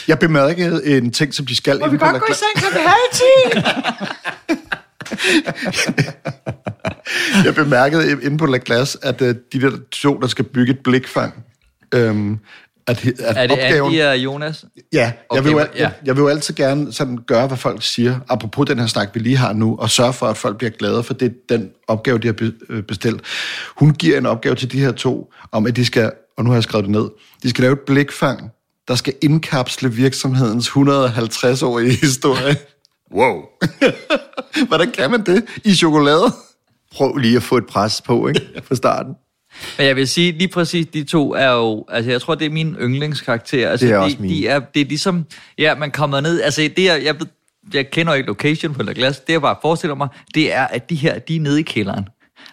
Jeg 0.08 0.20
bemærkede 0.20 0.98
en 0.98 1.12
ting, 1.12 1.34
som 1.34 1.46
de 1.46 1.56
skal... 1.56 1.80
Må 1.80 1.88
vi 1.88 1.98
godt 1.98 2.20
gå 2.20 2.28
i 2.30 2.34
seng 2.34 2.56
klokken 2.56 2.82
halv 2.82 3.00
10? 3.14 3.26
Jeg 7.46 7.56
bemærkede 7.56 8.12
inde 8.24 8.38
på 8.38 8.46
La 8.46 8.60
Glace, 8.66 8.98
at 9.02 9.22
uh, 9.22 9.28
de 9.28 9.62
der 9.62 9.72
to, 9.92 10.20
der 10.20 10.28
skal 10.28 10.46
bygge 10.46 10.74
et 10.74 10.80
blikfang, 10.80 11.34
øhm, 11.94 12.40
at, 12.88 13.06
at 13.06 13.14
Er 13.20 13.42
det 13.48 13.52
opgaven... 13.52 13.94
Andy 13.94 14.02
og 14.04 14.18
Jonas? 14.18 14.66
Ja, 14.94 15.00
jeg, 15.00 15.14
Okay, 15.30 15.44
vil 15.44 15.52
jo, 15.52 15.60
al- 15.60 15.70
ja. 15.76 15.82
jeg, 15.82 15.94
jeg 16.06 16.16
vil 16.16 16.22
jo 16.22 16.28
altid 16.28 16.54
gerne 16.56 16.94
sådan 16.94 17.18
gøre, 17.28 17.48
hvad 17.48 17.58
folk 17.58 17.84
siger, 17.84 18.20
apropos 18.30 18.66
den 18.66 18.80
her 18.80 18.88
snak, 18.88 19.10
vi 19.14 19.20
lige 19.20 19.38
har 19.38 19.54
nu, 19.54 19.76
og 19.80 19.90
sørge 19.90 20.14
for, 20.14 20.26
at 20.26 20.38
folk 20.38 20.58
bliver 20.58 20.72
glade 20.72 21.04
for 21.04 21.14
det, 21.14 21.34
den 21.50 21.70
opgave, 21.88 22.18
de 22.18 22.28
har 22.28 22.52
øh, 22.70 22.84
bestilt. 22.84 23.22
Hun 23.78 23.94
giver 23.94 24.18
en 24.18 24.26
opgave 24.26 24.56
til 24.56 24.72
de 24.72 24.80
her 24.80 24.92
to, 24.92 25.34
om 25.52 25.66
at 25.66 25.76
de 25.76 25.86
skal, 25.86 26.12
og 26.38 26.44
nu 26.44 26.50
har 26.50 26.56
jeg 26.56 26.64
skrevet 26.64 26.84
det 26.86 26.92
ned, 26.92 27.10
de 27.44 27.50
skal 27.50 27.62
lave 27.62 27.74
et 27.74 27.80
blikfang, 27.80 28.52
der 28.88 28.96
skal 28.96 29.14
indkapsle 29.22 29.94
virksomhedens 29.94 30.68
150-årige 30.70 31.94
historie. 31.94 32.56
Wow. 33.16 33.42
Hvordan 34.68 34.92
kan 34.92 35.12
man 35.12 35.26
det 35.26 35.46
i 35.64 35.74
chokolade? 35.76 36.34
Prøv 36.96 37.16
lige 37.16 37.36
at 37.38 37.44
få 37.44 37.58
et 37.58 37.66
pres 37.66 38.02
på, 38.02 38.28
ikke? 38.28 38.42
Fra 38.68 38.76
starten. 38.76 39.14
Men 39.78 39.88
jeg 39.88 39.96
vil 39.96 40.08
sige, 40.08 40.32
lige 40.32 40.48
præcis 40.48 40.88
de 40.94 41.04
to 41.04 41.34
er 41.34 41.52
jo, 41.52 41.86
altså 41.90 42.12
jeg 42.12 42.22
tror, 42.22 42.36
det 42.36 42.46
er 42.46 42.50
min 42.50 42.76
yndlingskarakter. 42.82 43.70
Altså, 43.70 43.86
Det 43.86 43.94
er 43.94 43.98
de, 43.98 44.04
også 44.04 44.18
min. 44.20 44.30
De 44.32 44.48
er, 44.48 44.60
det 44.60 44.82
er 44.82 44.86
ligesom, 44.86 45.26
ja, 45.58 45.76
man 45.76 45.92
kommer 45.92 46.22
ned, 46.22 46.42
altså 46.42 46.70
det 46.78 46.90
er, 46.90 46.96
jeg, 46.96 47.20
ved, 47.20 47.28
jeg 47.74 47.92
kender 47.92 48.14
ikke 48.14 48.28
location 48.28 48.74
på 48.74 48.80
eller 48.80 48.94
glas, 48.94 49.20
det 49.20 49.34
jeg 49.34 49.42
bare 49.42 49.56
forestiller 49.62 49.96
mig, 49.96 50.08
det 50.36 50.54
er, 50.54 50.68
at 50.68 50.90
de 50.90 50.96
her, 50.96 51.20
de 51.20 51.36
er 51.36 51.40
nede 51.40 51.60
i 51.60 51.64
kælderen. 51.64 52.08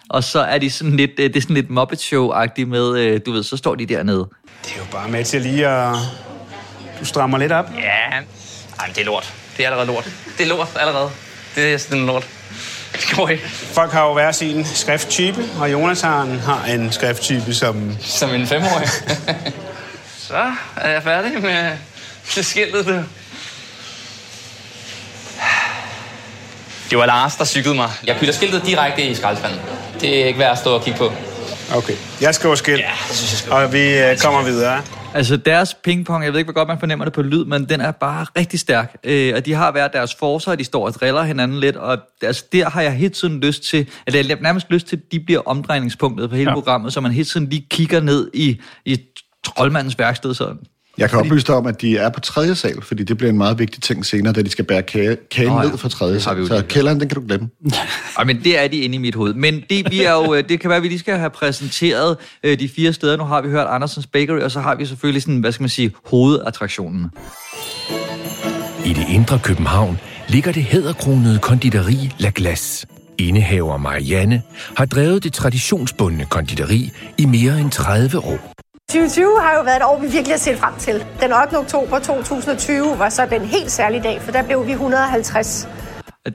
Og 0.09 0.23
så 0.23 0.39
er 0.39 0.57
de 0.57 0.69
sådan 0.69 0.95
lidt, 0.95 1.11
øh, 1.17 1.23
det 1.29 1.35
er 1.35 1.41
sådan 1.41 1.53
lidt 1.55 1.69
Muppet 1.69 1.99
Show-agtigt 1.99 2.65
med, 2.65 2.97
øh, 2.97 3.19
du 3.25 3.31
ved, 3.31 3.43
så 3.43 3.57
står 3.57 3.75
de 3.75 3.85
dernede. 3.85 4.29
Det 4.65 4.71
er 4.71 4.77
jo 4.77 4.85
bare 4.91 5.09
med 5.09 5.23
til 5.25 5.41
lige 5.41 5.67
at... 5.67 5.95
Du 6.99 7.05
strammer 7.05 7.37
lidt 7.37 7.51
op. 7.51 7.69
Ja, 7.77 8.19
Ej, 8.79 8.87
men 8.87 8.95
det 8.95 9.01
er 9.01 9.05
lort. 9.05 9.33
Det 9.57 9.65
er 9.65 9.69
allerede 9.69 9.87
lort. 9.87 10.11
Det 10.37 10.43
er 10.43 10.49
lort 10.49 10.67
allerede. 10.79 11.09
Det 11.55 11.73
er 11.73 11.77
sådan 11.77 12.05
lort. 12.05 12.27
Det 12.93 13.15
går 13.15 13.29
ikke. 13.29 13.49
Folk 13.49 13.91
har 13.91 14.03
jo 14.07 14.13
hver 14.13 14.31
sin 14.31 14.65
skrifttype, 14.65 15.43
og 15.59 15.71
Jonathan 15.71 16.39
har 16.39 16.65
en 16.65 16.91
skrifttype, 16.91 17.53
som... 17.53 17.97
Som 18.01 18.29
en 18.33 18.47
femårig. 18.47 18.87
Så 20.27 20.51
er 20.77 20.91
jeg 20.91 21.03
færdig 21.03 21.41
med 21.41 21.77
det 22.35 22.45
skiltet 22.45 22.85
der. 22.85 23.03
Det 26.89 26.97
var 26.97 27.05
Lars, 27.05 27.35
der 27.35 27.45
cyklede 27.45 27.75
mig. 27.75 27.89
Jeg 28.07 28.15
pytter 28.15 28.33
skiltet 28.33 28.65
direkte 28.65 29.03
i 29.03 29.15
skraldespanden. 29.15 29.59
Det 30.01 30.21
er 30.21 30.25
ikke 30.25 30.39
værd 30.39 30.51
at 30.51 30.57
stå 30.57 30.75
og 30.75 30.83
kigge 30.83 30.97
på. 30.97 31.13
Okay, 31.73 31.93
jeg 32.21 32.35
skriver 32.35 32.55
skilt, 32.55 32.79
ja, 32.79 32.91
det 33.07 33.15
synes 33.15 33.31
jeg 33.31 33.37
skal. 33.37 33.51
og 33.51 33.73
vi 33.73 33.97
øh, 33.97 34.17
kommer 34.17 34.43
videre. 34.43 34.81
Altså 35.13 35.37
deres 35.37 35.73
pingpong, 35.73 36.23
jeg 36.23 36.33
ved 36.33 36.39
ikke, 36.39 36.51
hvor 36.51 36.59
godt 36.59 36.67
man 36.67 36.79
fornemmer 36.79 37.05
det 37.05 37.13
på 37.13 37.21
lyd, 37.21 37.45
men 37.45 37.69
den 37.69 37.81
er 37.81 37.91
bare 37.91 38.25
rigtig 38.37 38.59
stærk. 38.59 38.95
Øh, 39.03 39.33
og 39.35 39.45
de 39.45 39.53
har 39.53 39.71
været 39.71 39.93
deres 39.93 40.15
forser, 40.15 40.51
og 40.51 40.59
de 40.59 40.63
står 40.63 40.85
og 40.85 40.93
driller 40.93 41.23
hinanden 41.23 41.59
lidt, 41.59 41.75
og 41.75 41.97
altså, 42.21 42.45
der 42.51 42.69
har 42.69 42.81
jeg 42.81 42.93
hele 42.93 43.09
tiden 43.09 43.39
lyst 43.39 43.63
til, 43.63 43.89
eller 44.07 44.25
jeg 44.27 44.37
nærmest 44.41 44.69
lyst 44.69 44.87
til, 44.87 44.95
at 44.95 45.11
de 45.11 45.19
bliver 45.19 45.41
omdrejningspunktet 45.45 46.29
på 46.29 46.35
hele 46.35 46.49
ja. 46.49 46.55
programmet, 46.55 46.93
så 46.93 47.01
man 47.01 47.11
hele 47.11 47.25
tiden 47.25 47.49
lige 47.49 47.67
kigger 47.69 47.99
ned 47.99 48.31
i, 48.33 48.61
i 48.85 48.99
troldmandens 49.45 49.99
værksted 49.99 50.33
sådan. 50.33 50.59
Jeg 50.97 51.09
kan 51.09 51.19
oplyse 51.19 51.47
dig 51.47 51.55
om, 51.55 51.65
at 51.65 51.81
de 51.81 51.97
er 51.97 52.09
på 52.09 52.19
tredje 52.19 52.55
sal, 52.55 52.81
fordi 52.81 53.03
det 53.03 53.17
bliver 53.17 53.29
en 53.29 53.37
meget 53.37 53.59
vigtig 53.59 53.81
ting 53.81 54.05
senere, 54.05 54.33
da 54.33 54.41
de 54.41 54.49
skal 54.49 54.65
bære 54.65 54.81
kage, 54.81 55.17
kagen 55.31 55.51
oh, 55.51 55.63
ja, 55.63 55.69
ned 55.69 55.77
fra 55.77 55.89
tredje 55.89 56.19
sal. 56.19 56.47
Så 56.47 56.63
kælderen, 56.69 56.99
den 56.99 57.09
kan 57.09 57.15
du 57.15 57.27
glemme. 57.27 57.49
Ej, 58.17 58.23
men 58.23 58.43
det 58.43 58.63
er 58.63 58.67
de 58.67 58.77
inde 58.77 58.95
i 58.95 58.97
mit 58.97 59.15
hoved. 59.15 59.33
Men 59.33 59.63
det, 59.69 59.91
vi 59.91 60.03
er 60.03 60.13
jo, 60.13 60.33
øh, 60.33 60.49
det 60.49 60.59
kan 60.59 60.69
være, 60.69 60.77
at 60.77 60.83
vi 60.83 60.87
lige 60.87 60.99
skal 60.99 61.17
have 61.17 61.29
præsenteret 61.29 62.17
øh, 62.43 62.59
de 62.59 62.69
fire 62.69 62.93
steder. 62.93 63.17
Nu 63.17 63.23
har 63.23 63.41
vi 63.41 63.49
hørt 63.49 63.67
Andersens 63.69 64.07
Bakery, 64.07 64.39
og 64.39 64.51
så 64.51 64.59
har 64.59 64.75
vi 64.75 64.85
selvfølgelig 64.85 65.21
sådan, 65.21 65.39
hvad 65.39 65.51
skal 65.51 65.63
man 65.63 65.69
sige, 65.69 65.91
hovedattraktionen. 66.05 67.05
I 68.85 68.93
det 68.93 69.05
indre 69.09 69.39
København 69.39 69.99
ligger 70.27 70.51
det 70.51 70.63
hæderkronede 70.63 71.39
konditori 71.39 72.13
La 72.17 72.31
Glace. 72.35 72.87
Indehaver 73.17 73.77
Marianne 73.77 74.41
har 74.77 74.85
drevet 74.85 75.23
det 75.23 75.33
traditionsbundne 75.33 76.25
konditori 76.25 76.91
i 77.17 77.25
mere 77.25 77.59
end 77.59 77.71
30 77.71 78.19
år. 78.19 78.52
2020 78.89 79.41
har 79.41 79.57
jo 79.57 79.63
været 79.63 79.77
et 79.77 79.83
år, 79.83 79.99
vi 80.01 80.07
virkelig 80.07 80.33
har 80.33 80.37
set 80.37 80.57
frem 80.57 80.73
til. 80.79 81.05
Den 81.21 81.33
8. 81.33 81.57
oktober 81.57 81.99
2020 81.99 82.99
var 82.99 83.09
så 83.09 83.25
den 83.25 83.41
helt 83.41 83.71
særlige 83.71 84.03
dag, 84.03 84.21
for 84.21 84.31
der 84.31 84.43
blev 84.43 84.67
vi 84.67 84.71
150. 84.71 85.67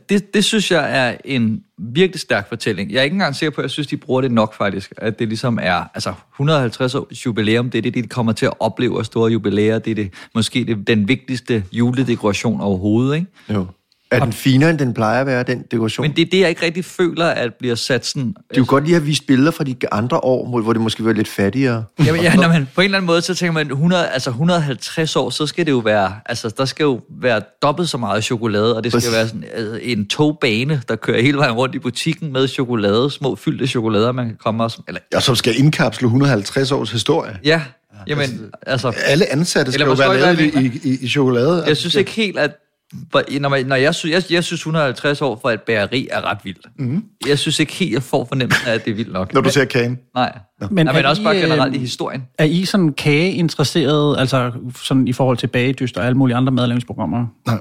Det, 0.09 0.35
det 0.35 0.45
synes 0.45 0.71
jeg 0.71 1.09
er 1.09 1.17
en 1.25 1.63
virkelig 1.79 2.21
stærk 2.21 2.49
fortælling. 2.49 2.93
Jeg 2.93 2.99
er 2.99 3.03
ikke 3.03 3.15
engang 3.15 3.37
sikker 3.37 3.55
på, 3.55 3.61
at 3.61 3.63
jeg 3.63 3.71
synes, 3.71 3.87
de 3.87 3.97
bruger 3.97 4.21
det 4.21 4.33
nok 4.33 4.55
faktisk. 4.55 4.93
At 4.97 5.19
det 5.19 5.29
ligesom 5.29 5.59
er 5.63 5.85
altså 5.95 6.13
150 6.35 6.95
års 6.95 7.27
jubilæum, 7.27 7.71
det 7.71 7.79
er 7.79 7.83
det, 7.83 7.95
de 7.95 8.03
kommer 8.03 8.33
til 8.33 8.47
at 8.47 8.53
opleve 8.61 8.99
af 8.99 9.05
store 9.05 9.31
jubilæer. 9.31 9.79
Det 9.79 9.91
er 9.91 9.95
det, 9.95 10.13
måske 10.35 10.65
det, 10.65 10.87
den 10.87 11.09
vigtigste 11.09 11.65
juledekoration 11.73 12.61
overhovedet, 12.61 13.15
ikke? 13.15 13.27
Jo. 13.49 13.67
Er 14.11 14.25
den 14.25 14.33
finere, 14.33 14.71
end 14.71 14.79
den 14.79 14.95
plejer 14.95 15.21
at 15.21 15.27
være, 15.27 15.43
den 15.43 15.63
dekoration? 15.71 16.05
Men 16.05 16.17
det 16.17 16.23
er 16.23 16.27
det, 16.31 16.41
jeg 16.41 16.49
ikke 16.49 16.67
rigtig 16.67 16.85
føler, 16.85 17.27
at 17.27 17.55
bliver 17.55 17.75
sat 17.75 18.07
sådan... 18.07 18.35
Du 18.35 18.35
kunne 18.57 18.67
godt 18.67 18.85
lige 18.85 18.95
have 18.95 19.05
vist 19.05 19.27
billeder 19.27 19.51
fra 19.51 19.65
de 19.65 19.77
andre 19.93 20.17
år, 20.17 20.61
hvor- 20.61 20.73
det 20.73 20.83
måske 20.83 21.05
var 21.05 21.13
lidt 21.13 21.29
fattigere. 21.29 21.85
Jamen, 22.07 22.23
ja, 22.23 22.35
når 22.35 22.49
man, 22.49 22.69
på 22.75 22.81
en 22.81 22.85
eller 22.85 22.99
anden 22.99 23.07
måde, 23.07 23.23
så 23.23 23.35
tænker 23.35 23.53
man, 23.53 23.67
100, 23.71 24.09
altså 24.09 24.31
150 24.31 25.17
år, 25.17 25.31
så 25.31 25.47
skal 25.47 25.67
det 25.67 25.73
jo 25.73 25.79
være, 25.79 26.13
altså 26.27 26.55
der 26.59 26.65
skal 26.65 26.85
jo 26.85 27.01
være 27.21 27.41
dobbelt 27.63 27.89
så 27.89 27.99
meget 27.99 28.25
chokolade, 28.25 28.77
og 28.77 28.85
det 28.85 28.93
skal 28.93 28.97
Præcis. 28.99 29.13
være 29.15 29.27
sådan, 29.29 29.45
altså, 29.55 29.79
en 29.83 30.07
togbane, 30.09 30.83
der 30.89 30.97
kører 30.97 31.23
hele 31.23 31.39
vejen 31.39 31.53
rundt 31.53 31.75
i 31.75 31.79
butikken 31.79 32.33
med 32.33 32.49
chokolade, 32.49 33.11
små 33.11 33.35
fyldte 33.37 33.67
chokolader, 33.67 34.13
man 34.13 34.27
kan 34.27 34.37
komme 34.45 34.65
og, 34.65 34.71
eller, 34.89 35.01
Og 35.15 35.23
som 35.23 35.37
skal 35.37 35.59
indkapsle 35.59 36.07
150 36.07 36.73
års 36.73 36.91
historie. 36.91 37.39
ja, 37.45 37.63
jamen, 38.07 38.51
altså... 38.67 38.93
Alle 39.07 39.33
ansatte 39.33 39.73
skal 39.73 39.87
jo 39.87 39.93
være 39.93 40.21
lavet 40.21 40.41
i, 40.41 40.81
i, 40.89 40.99
i 41.01 41.09
chokolade. 41.09 41.65
Jeg 41.67 41.77
synes 41.77 41.95
ikke 41.95 42.11
helt, 42.11 42.39
at 42.39 42.51
hvor- 43.11 43.39
når, 43.41 43.49
man, 43.49 43.67
når 43.67 43.77
jeg, 43.77 43.95
synes, 43.95 44.13
jeg, 44.15 44.33
jeg 44.33 44.45
synes 44.45 44.61
150 44.61 45.23
år 45.23 45.39
for 45.43 45.51
et 45.51 45.63
bageri 45.63 46.09
er 46.11 46.31
ret 46.31 46.39
vildt. 46.45 46.67
Mhm. 46.79 47.05
Jeg 47.29 47.39
synes 47.39 47.61
ikke 47.61 47.73
helt, 47.73 47.93
jeg 47.93 48.03
får 48.03 48.25
fornemmelsen 48.25 48.69
af, 48.69 48.75
at 48.75 48.85
det 48.85 48.91
er 48.91 48.95
vildt 48.95 49.13
nok. 49.13 49.35
Når 49.35 49.41
du 49.41 49.51
ser 49.51 49.65
kagen. 49.65 49.99
Nej. 50.15 50.39
Men 50.61 50.69
Men, 50.75 50.87
Nej, 50.87 50.95
men 50.95 51.05
er 51.05 51.09
også 51.09 51.23
I, 51.23 51.25
bare 51.25 51.37
øh, 51.37 51.43
generelt 51.43 51.75
i 51.77 51.79
historien. 51.79 52.25
Er 52.39 52.45
I 52.45 52.65
sådan 52.65 52.93
kageinteresseret, 52.93 54.19
altså 54.19 54.53
sådan 54.83 55.09
i 55.09 55.13
forhold 55.13 55.37
til 55.37 55.47
bagedyst 55.47 55.99
og 55.99 56.05
alle 56.07 56.17
mulige 56.19 56.37
andre 56.37 56.53
madlavningsprogrammer? 56.53 57.27
Nej. 57.47 57.61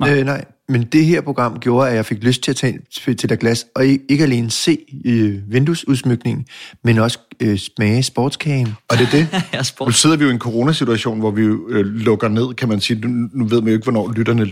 Nej. 0.00 0.18
Øh, 0.18 0.24
nej, 0.26 0.44
men 0.68 0.82
det 0.82 1.04
her 1.06 1.20
program 1.20 1.58
gjorde, 1.58 1.88
at 1.90 1.96
jeg 1.96 2.06
fik 2.06 2.24
lyst 2.24 2.42
til 2.42 2.50
at 2.50 2.56
tage 2.56 2.78
til, 3.16 3.28
der 3.28 3.36
glas, 3.36 3.66
og 3.74 3.86
ikke, 3.86 4.22
alene 4.24 4.50
se 4.50 4.78
øh, 5.04 5.52
vinduesudsmykningen, 5.52 6.46
men 6.84 6.98
også 6.98 7.18
øh, 7.40 7.58
smage 7.58 8.02
sportskagen. 8.02 8.74
Og 8.88 8.98
det 8.98 9.06
er 9.06 9.10
det. 9.10 9.28
Ja, 9.52 9.58
Nu 9.58 9.64
sport. 9.64 9.94
sidder 9.94 10.16
vi 10.16 10.24
jo 10.24 10.30
i 10.30 10.32
en 10.32 10.38
coronasituation, 10.38 11.18
hvor 11.18 11.30
vi 11.30 11.42
jo, 11.42 11.68
øh, 11.68 11.84
lukker 11.86 12.28
ned, 12.28 12.54
kan 12.54 12.68
man 12.68 12.80
sige. 12.80 13.00
Nu, 13.00 13.28
nu 13.32 13.44
ved 13.44 13.60
man 13.60 13.68
jo 13.68 13.74
ikke, 13.74 13.84
hvornår 13.84 14.12
lytterne 14.12 14.48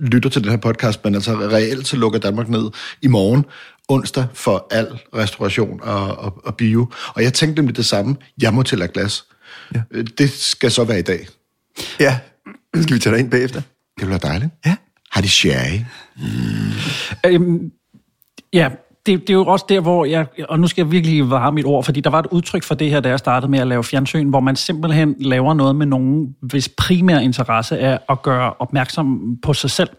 lytter 0.00 0.30
til 0.30 0.42
den 0.42 0.50
her 0.50 0.56
podcast, 0.58 1.04
men 1.04 1.14
altså 1.14 1.34
reelt 1.34 1.86
så 1.88 1.96
lukker 1.96 2.18
Danmark 2.18 2.48
ned 2.48 2.70
i 3.02 3.06
morgen, 3.06 3.44
onsdag, 3.88 4.26
for 4.34 4.66
al 4.70 4.86
restauration 5.14 5.80
og, 5.82 6.18
og, 6.18 6.40
og 6.44 6.54
bio. 6.56 6.86
Og 7.14 7.22
jeg 7.22 7.34
tænkte 7.34 7.62
nemlig 7.62 7.76
det 7.76 7.86
samme. 7.86 8.16
Jeg 8.42 8.54
må 8.54 8.62
til 8.62 8.88
glas. 8.94 9.24
Ja. 9.74 9.80
Det 10.18 10.30
skal 10.30 10.70
så 10.70 10.84
være 10.84 10.98
i 10.98 11.02
dag. 11.02 11.26
Ja, 12.00 12.18
skal 12.82 12.94
vi 12.94 13.00
tage 13.00 13.12
dig 13.14 13.20
ind 13.20 13.30
bagefter? 13.30 13.60
Det 13.98 14.06
bliver 14.06 14.18
dejligt. 14.18 14.50
Ja. 14.66 14.76
Har 15.10 15.20
de 15.20 15.28
sherry? 15.28 15.78
Øhm, 17.26 17.72
ja, 18.52 18.70
det, 19.06 19.20
det 19.20 19.30
er 19.30 19.34
jo 19.34 19.46
også 19.46 19.64
der, 19.68 19.80
hvor 19.80 20.04
jeg, 20.04 20.26
og 20.48 20.60
nu 20.60 20.66
skal 20.66 20.82
jeg 20.82 20.92
virkelig 20.92 21.30
vare 21.30 21.52
mit 21.52 21.64
ord, 21.64 21.84
fordi 21.84 22.00
der 22.00 22.10
var 22.10 22.18
et 22.18 22.26
udtryk 22.30 22.62
for 22.62 22.74
det 22.74 22.90
her, 22.90 23.00
da 23.00 23.08
jeg 23.08 23.18
startede 23.18 23.50
med 23.50 23.58
at 23.58 23.66
lave 23.66 23.84
fjernsyn, 23.84 24.28
hvor 24.28 24.40
man 24.40 24.56
simpelthen 24.56 25.14
laver 25.20 25.54
noget 25.54 25.76
med 25.76 25.86
nogen, 25.86 26.36
hvis 26.42 26.68
primære 26.68 27.24
interesse 27.24 27.78
er 27.78 27.98
at 28.08 28.22
gøre 28.22 28.52
opmærksom 28.58 29.36
på 29.42 29.54
sig 29.54 29.70
selv. 29.70 29.90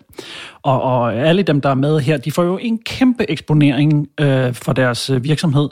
Og, 0.62 0.82
og 0.82 1.16
alle 1.16 1.44
dem, 1.44 1.62
der 1.62 1.70
er 1.70 1.76
med 1.76 2.00
her, 2.00 2.18
de 2.18 2.32
får 2.32 2.44
jo 2.44 2.58
en 2.58 2.80
kæmpe 2.86 3.32
eksponering 3.32 4.08
øh, 4.20 4.54
for 4.54 4.74
deres 4.74 5.10
øh, 5.10 5.24
virksomhed, 5.24 5.70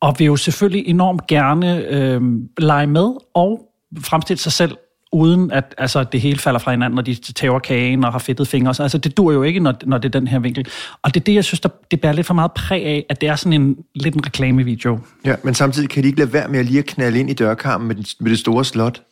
og 0.00 0.14
vil 0.18 0.24
jo 0.24 0.36
selvfølgelig 0.36 0.86
enormt 0.86 1.26
gerne 1.26 1.86
øh, 1.86 2.22
lege 2.58 2.86
med 2.86 3.12
og 3.34 3.60
fremstille 4.00 4.40
sig 4.40 4.52
selv 4.52 4.76
uden 5.12 5.50
at 5.50 5.74
altså, 5.78 6.04
det 6.04 6.20
hele 6.20 6.38
falder 6.38 6.60
fra 6.60 6.70
hinanden, 6.70 6.94
når 6.94 7.02
de 7.02 7.14
tager 7.14 7.58
kagen 7.58 8.04
og 8.04 8.12
har 8.12 8.18
fedtet 8.18 8.48
fingre. 8.48 8.74
Så, 8.74 8.82
Altså, 8.82 8.98
det 8.98 9.16
dur 9.16 9.32
jo 9.32 9.42
ikke, 9.42 9.60
når, 9.60 9.74
når 9.86 9.98
det 9.98 10.14
er 10.14 10.20
den 10.20 10.28
her 10.28 10.38
vinkel. 10.38 10.68
Og 11.02 11.14
det 11.14 11.20
er 11.20 11.24
det, 11.24 11.34
jeg 11.34 11.44
synes, 11.44 11.60
der, 11.60 11.68
det 11.90 12.00
bærer 12.00 12.12
lidt 12.12 12.26
for 12.26 12.34
meget 12.34 12.52
præg 12.52 12.84
af, 12.84 13.06
at 13.08 13.20
det 13.20 13.28
er 13.28 13.36
sådan 13.36 13.52
en 13.52 13.76
lidt 13.94 14.14
en 14.14 14.26
reklamevideo. 14.26 15.00
Ja, 15.24 15.34
men 15.42 15.54
samtidig 15.54 15.88
kan 15.88 16.02
de 16.02 16.08
ikke 16.08 16.18
lade 16.18 16.32
være 16.32 16.48
med 16.48 16.58
at 16.58 16.66
lige 16.66 16.78
at 16.78 16.86
knalde 16.86 17.20
ind 17.20 17.30
i 17.30 17.34
dørkarmen 17.34 17.88
med, 17.88 17.94
den, 17.94 18.04
med 18.20 18.30
det 18.30 18.38
store 18.38 18.64
slot. 18.64 19.02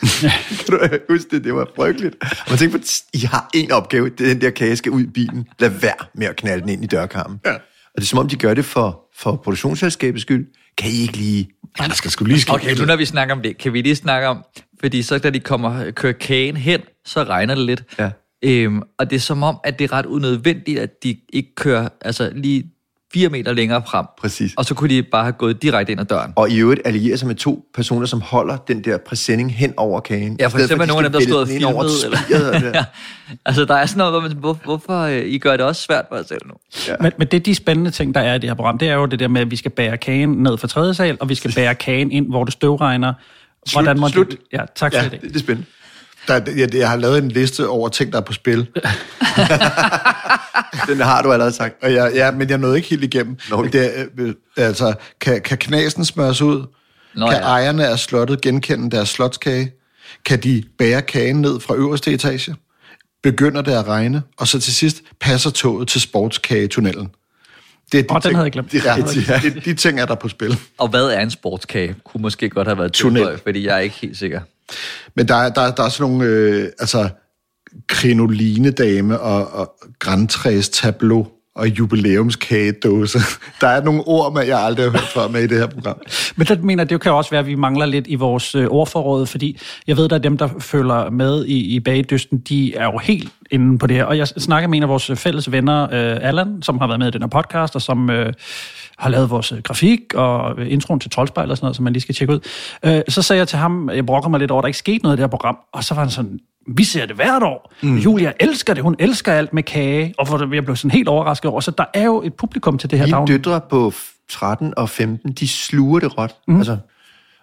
kan 0.66 0.68
du 0.70 0.98
huske 1.08 1.26
det? 1.30 1.44
Det 1.44 1.54
var 1.54 1.68
frygteligt. 1.76 2.16
Og 2.20 2.46
man 2.50 2.58
tænker 2.58 2.78
på, 2.78 2.84
I 3.14 3.18
har 3.18 3.50
en 3.54 3.72
opgave, 3.72 4.08
det 4.08 4.26
er 4.26 4.32
den 4.32 4.40
der 4.40 4.50
kage 4.50 4.76
skal 4.76 4.92
ud 4.92 5.00
i 5.00 5.06
bilen. 5.06 5.46
Lad 5.58 5.68
være 5.68 6.06
med 6.14 6.26
at 6.26 6.36
knalde 6.36 6.62
den 6.62 6.68
ind 6.68 6.84
i 6.84 6.86
dørkarmen. 6.86 7.40
Ja. 7.44 7.54
Og 7.94 7.96
det 7.96 8.02
er 8.02 8.06
som 8.06 8.18
om, 8.18 8.28
de 8.28 8.36
gør 8.36 8.54
det 8.54 8.64
for, 8.64 9.00
for 9.16 9.36
produktionsselskabets 9.36 10.22
skyld. 10.22 10.46
Kan 10.78 10.90
I 10.90 11.02
ikke 11.02 11.16
lige... 11.16 11.48
Ja, 11.80 11.84
der 11.84 11.94
skal 11.94 12.10
sgu 12.10 12.24
lige 12.24 12.40
ske 12.40 12.52
Okay, 12.52 12.74
nu 12.78 12.84
når 12.84 12.96
vi 12.96 13.04
snakker 13.04 13.34
om 13.34 13.42
det, 13.42 13.58
kan 13.58 13.72
vi 13.72 13.82
lige 13.82 13.96
snakke 13.96 14.28
om, 14.28 14.44
fordi 14.82 15.02
så 15.02 15.18
da 15.18 15.30
de 15.30 15.40
kommer 15.40 15.90
kører 15.90 16.12
kagen 16.12 16.56
hen, 16.56 16.80
så 17.04 17.22
regner 17.22 17.54
det 17.54 17.64
lidt. 17.64 17.82
Ja. 17.98 18.10
Øhm, 18.44 18.82
og 18.98 19.10
det 19.10 19.16
er 19.16 19.20
som 19.20 19.42
om, 19.42 19.56
at 19.64 19.78
det 19.78 19.84
er 19.84 19.92
ret 19.92 20.06
unødvendigt, 20.06 20.78
at 20.78 21.02
de 21.02 21.16
ikke 21.32 21.54
kører 21.54 21.88
altså 22.00 22.30
lige 22.34 22.72
fire 23.14 23.28
meter 23.28 23.52
længere 23.52 23.82
frem. 23.86 24.06
Præcis. 24.18 24.54
Og 24.56 24.64
så 24.64 24.74
kunne 24.74 24.90
de 24.90 25.02
bare 25.02 25.22
have 25.22 25.32
gået 25.32 25.62
direkte 25.62 25.92
ind 25.92 26.00
ad 26.00 26.06
døren. 26.06 26.32
Og 26.36 26.50
i 26.50 26.58
øvrigt 26.58 26.80
allierer 26.84 27.16
sig 27.16 27.28
med 27.28 27.34
to 27.34 27.64
personer, 27.74 28.06
som 28.06 28.20
holder 28.20 28.56
den 28.56 28.84
der 28.84 28.98
præsending 28.98 29.54
hen 29.54 29.74
over 29.76 30.00
kagen. 30.00 30.36
Ja, 30.40 30.46
for 30.46 30.58
eksempel 30.58 30.82
at 30.82 30.88
de 30.88 30.94
nogle 30.94 31.06
af 31.06 31.12
dem, 31.12 31.12
der 31.12 31.20
skal 31.20 31.32
stod 31.32 31.64
og 31.64 31.74
over 31.74 31.88
filmede. 31.88 32.18
spiret 32.26 32.50
og 32.50 32.56
Eller, 32.56 32.70
ja. 32.74 32.84
Altså, 33.46 33.64
der 33.64 33.74
er 33.74 33.86
sådan 33.86 33.98
noget, 33.98 34.12
hvor 34.12 34.20
man, 34.20 34.32
hvor, 34.36 34.58
hvorfor 34.64 35.00
øh, 35.00 35.22
I 35.26 35.38
gør 35.38 35.56
det 35.56 35.66
også 35.66 35.82
svært 35.82 36.04
for 36.08 36.16
jer 36.16 36.22
selv 36.22 36.40
nu? 36.46 36.54
Ja. 36.88 36.94
Men, 37.00 37.12
men 37.18 37.28
det 37.28 37.36
er 37.36 37.40
de 37.40 37.54
spændende 37.54 37.90
ting, 37.90 38.14
der 38.14 38.20
er 38.20 38.34
i 38.34 38.38
det 38.38 38.50
her 38.50 38.54
program. 38.54 38.78
Det 38.78 38.88
er 38.88 38.94
jo 38.94 39.06
det 39.06 39.18
der 39.18 39.28
med, 39.28 39.40
at 39.40 39.50
vi 39.50 39.56
skal 39.56 39.70
bære 39.70 39.96
kagen 39.96 40.28
ned 40.28 40.58
fra 40.58 40.68
tredje 40.68 40.94
sal, 40.94 41.16
og 41.20 41.28
vi 41.28 41.34
skal 41.34 41.52
bære 41.58 41.74
kagen 41.74 42.12
ind, 42.12 42.28
hvor 42.28 42.44
det 42.44 42.52
støvregner. 42.52 43.12
Hvordan 43.72 44.00
må 44.00 44.08
slut. 44.08 44.30
Det, 44.30 44.38
ja, 44.52 44.60
tak 44.74 44.92
for 44.92 45.02
Ja, 45.02 45.08
det. 45.08 45.20
Det 45.20 45.36
er 45.36 45.40
spændende. 45.40 45.68
Der, 46.28 46.40
jeg, 46.56 46.74
jeg 46.74 46.90
har 46.90 46.96
lavet 46.96 47.18
en 47.18 47.28
liste 47.28 47.68
over 47.68 47.88
ting, 47.88 48.12
der 48.12 48.18
er 48.18 48.22
på 48.22 48.32
spil. 48.32 48.58
Den 50.88 51.00
har 51.00 51.22
du 51.22 51.32
allerede 51.32 51.52
sagt. 51.52 51.82
Og 51.82 51.92
jeg, 51.92 52.12
ja, 52.14 52.30
men 52.30 52.50
jeg 52.50 52.58
nåede 52.58 52.76
ikke 52.76 52.88
helt 52.88 53.04
igennem. 53.04 53.38
Nå, 53.50 53.62
Men 53.62 53.72
det, 53.72 54.00
er, 54.00 54.04
øh, 54.18 54.34
altså, 54.56 54.94
kan, 55.20 55.40
kan 55.40 55.58
knasen 55.58 56.04
smøres 56.04 56.42
ud? 56.42 56.66
Nå, 57.14 57.26
kan 57.26 57.38
ja. 57.38 57.42
ejerne 57.42 57.88
af 57.88 57.98
slottet 57.98 58.40
genkende 58.40 58.90
deres 58.90 59.08
slotskage? 59.08 59.72
Kan 60.24 60.40
de 60.40 60.64
bære 60.78 61.02
kagen 61.02 61.40
ned 61.40 61.60
fra 61.60 61.74
øverste 61.74 62.12
etage? 62.12 62.56
begynder 63.22 63.62
det 63.62 63.72
at 63.72 63.88
regne, 63.88 64.22
og 64.38 64.48
så 64.48 64.60
til 64.60 64.74
sidst 64.74 65.02
passer 65.20 65.50
toget 65.50 65.88
til 65.88 66.00
sportskagetunnelen. 66.00 67.08
Det 67.92 67.98
er 67.98 68.02
de, 68.02 68.08
den 68.14 68.20
ting, 68.22 68.36
havde 68.36 68.44
jeg 68.44 68.52
glemt. 68.52 68.74
Ja, 69.28 69.40
de, 69.42 69.50
de, 69.54 69.60
de 69.60 69.74
ting 69.74 70.00
er 70.00 70.06
der 70.06 70.14
på 70.14 70.28
spil. 70.28 70.58
Og 70.78 70.88
hvad 70.88 71.04
er 71.04 71.20
en 71.20 71.30
sportskage? 71.30 71.94
Kunne 72.04 72.22
måske 72.22 72.50
godt 72.50 72.68
have 72.68 72.78
været 72.78 72.92
Tunnel. 72.92 73.38
fordi 73.42 73.66
jeg 73.66 73.74
er 73.74 73.78
ikke 73.80 73.96
helt 74.02 74.16
sikker. 74.18 74.40
Men 75.16 75.28
der 75.28 75.34
er, 75.34 75.48
der, 75.48 75.60
er- 75.60 75.70
der 75.74 75.82
er 75.84 75.88
sådan 75.88 76.10
nogle, 76.12 76.24
øh, 76.30 76.68
altså, 76.78 77.08
krinoline-dame 77.88 79.20
og, 79.20 79.52
og 79.52 79.74
grantræs 79.98 80.68
tableau 80.68 81.26
og 81.54 81.68
jubilæumskagedåse. 81.68 83.18
Der 83.60 83.66
er 83.66 83.82
nogle 83.82 84.02
ord, 84.06 84.32
man 84.32 84.46
jeg 84.46 84.58
aldrig 84.58 84.84
har 84.84 84.90
hørt 84.90 85.08
før 85.14 85.28
med 85.28 85.42
i 85.42 85.46
det 85.46 85.58
her 85.58 85.66
program. 85.66 85.96
Men 86.36 86.46
det 86.46 86.64
mener, 86.64 86.84
det 86.84 87.00
kan 87.00 87.12
også 87.12 87.30
være, 87.30 87.40
at 87.40 87.46
vi 87.46 87.54
mangler 87.54 87.86
lidt 87.86 88.06
i 88.08 88.14
vores 88.14 88.54
øh, 88.54 88.66
ordforråd, 88.70 89.26
fordi 89.26 89.60
jeg 89.86 89.96
ved, 89.96 90.12
at 90.12 90.24
dem, 90.24 90.36
der 90.38 90.48
følger 90.58 91.10
med 91.10 91.44
i, 91.44 91.74
i 91.74 91.80
bagdysten, 91.80 92.38
de 92.38 92.74
er 92.74 92.84
jo 92.84 92.98
helt 92.98 93.32
inde 93.50 93.78
på 93.78 93.86
det 93.86 93.96
her. 93.96 94.04
Og 94.04 94.18
jeg 94.18 94.28
snakker 94.28 94.68
med 94.68 94.76
en 94.76 94.82
af 94.82 94.88
vores 94.88 95.10
øh, 95.10 95.16
fælles 95.16 95.52
venner, 95.52 95.82
øh, 95.82 96.28
Allan, 96.28 96.62
som 96.62 96.78
har 96.78 96.86
været 96.86 96.98
med 96.98 97.08
i 97.08 97.10
den 97.10 97.22
her 97.22 97.28
podcast, 97.28 97.74
og 97.74 97.82
som 97.82 98.10
øh, 98.10 98.32
har 98.98 99.10
lavet 99.10 99.30
vores 99.30 99.52
øh, 99.52 99.58
grafik 99.58 100.00
og 100.14 100.66
introen 100.66 101.00
til 101.00 101.10
Troldspejl 101.10 101.50
og 101.50 101.56
sådan 101.56 101.64
noget, 101.64 101.76
som 101.76 101.82
man 101.84 101.92
lige 101.92 102.02
skal 102.02 102.14
tjekke 102.14 102.34
ud. 102.34 102.40
Øh, 102.84 103.02
så 103.08 103.22
sagde 103.22 103.38
jeg 103.38 103.48
til 103.48 103.58
ham, 103.58 103.90
jeg 103.90 104.06
brokker 104.06 104.30
mig 104.30 104.40
lidt 104.40 104.50
over, 104.50 104.60
at 104.60 104.62
der 104.62 104.68
ikke 104.68 104.78
skete 104.78 105.02
noget 105.02 105.16
i 105.16 105.16
det 105.16 105.22
her 105.22 105.30
program, 105.30 105.56
og 105.72 105.84
så 105.84 105.94
var 105.94 106.02
han 106.02 106.10
sådan, 106.10 106.38
vi 106.76 106.84
ser 106.84 107.06
det 107.06 107.16
hvert 107.16 107.42
år. 107.42 107.72
Mm. 107.82 107.96
Julia 107.98 108.32
elsker 108.40 108.74
det, 108.74 108.82
hun 108.82 108.96
elsker 108.98 109.32
alt 109.32 109.52
med 109.52 109.62
kage, 109.62 110.14
og 110.18 110.26
hvor 110.28 110.54
jeg 110.54 110.64
blev 110.64 110.76
sådan 110.76 110.90
helt 110.90 111.08
overrasket 111.08 111.50
over. 111.50 111.60
Så 111.60 111.70
der 111.70 111.84
er 111.94 112.04
jo 112.04 112.22
et 112.22 112.34
publikum 112.34 112.78
til 112.78 112.90
det 112.90 112.98
her. 112.98 113.16
Er 113.16 113.20
Mine 113.20 113.38
døtre 113.38 113.60
på 113.70 113.92
13 114.30 114.74
og 114.76 114.88
15, 114.90 115.32
de 115.32 115.48
sluger 115.48 116.00
det 116.00 116.18
råt. 116.18 116.34
Mm. 116.48 116.56
Altså, 116.56 116.78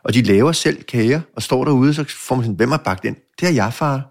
og 0.04 0.14
de 0.14 0.22
laver 0.22 0.52
selv 0.52 0.84
kager, 0.84 1.22
og 1.36 1.44
står 1.44 1.66
derude, 1.66 1.94
så 1.94 2.06
får 2.28 2.36
man 2.36 2.44
sådan, 2.46 2.56
hvem 2.56 2.72
har 2.72 2.78
bagt 2.86 3.04
den? 3.04 3.16
Det 3.40 3.48
er 3.48 3.54
jeg, 3.54 3.74
far. 3.74 4.02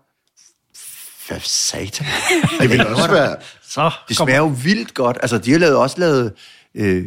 Hvad 1.28 1.40
satan? 1.40 2.06
Det 2.60 2.70
vil 2.70 2.86
også 2.86 3.10
være... 3.10 3.36
Så 3.62 3.90
Det 4.08 4.16
smager 4.16 4.38
jo 4.38 4.54
vildt 4.64 4.94
godt. 4.94 5.18
Altså, 5.22 5.38
de 5.38 5.52
har 5.52 5.58
lavet, 5.58 5.76
også 5.76 6.00
lavet 6.00 6.32
øh, 6.74 7.04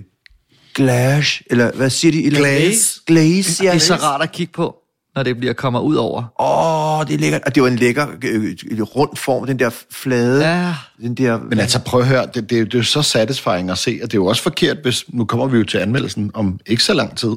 glace, 0.76 1.44
eller 1.50 1.72
hvad 1.72 1.90
siger 1.90 2.12
de? 2.12 2.26
Eller- 2.26 2.40
Glaze. 2.40 3.02
Glaze, 3.08 3.64
ja. 3.64 3.70
Det 3.70 3.76
er 3.76 3.80
så 3.80 3.96
rart 3.96 4.22
at 4.22 4.32
kigge 4.32 4.54
på, 4.54 4.76
når 5.16 5.24
det 5.24 5.38
bliver 5.38 5.54
kommer 5.54 5.80
ud 5.80 5.96
over. 5.96 6.24
Åh, 6.40 7.00
oh, 7.00 7.08
det 7.08 7.14
er 7.14 7.18
lækkert. 7.18 7.42
Og 7.46 7.56
det 7.56 7.64
var 7.64 7.70
en 7.70 7.76
lækker 7.76 8.08
øh, 8.24 8.82
rund 8.82 9.18
form, 9.18 9.48
den 9.48 9.60
der 9.60 9.70
flade. 9.92 10.48
Ja. 10.48 10.74
Den 11.02 11.16
der, 11.16 11.40
Men 11.40 11.60
altså, 11.60 11.80
prøv 11.80 12.02
at 12.02 12.08
høre, 12.08 12.26
det, 12.26 12.36
det, 12.36 12.50
det 12.50 12.74
er 12.74 12.78
jo 12.80 12.84
så 12.84 13.02
satisfying 13.02 13.70
at 13.70 13.78
se, 13.78 14.00
og 14.04 14.12
det 14.12 14.18
er 14.18 14.22
jo 14.22 14.26
også 14.26 14.44
forkert, 14.44 14.78
hvis, 14.78 15.06
nu 15.08 15.26
kommer 15.26 15.48
vi 15.48 15.58
jo 15.58 15.64
til 15.64 15.78
anmeldelsen 15.78 16.32
om 16.34 16.60
ikke 16.66 16.84
så 16.84 16.94
lang 16.94 17.18
tid, 17.18 17.36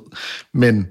men 0.54 0.86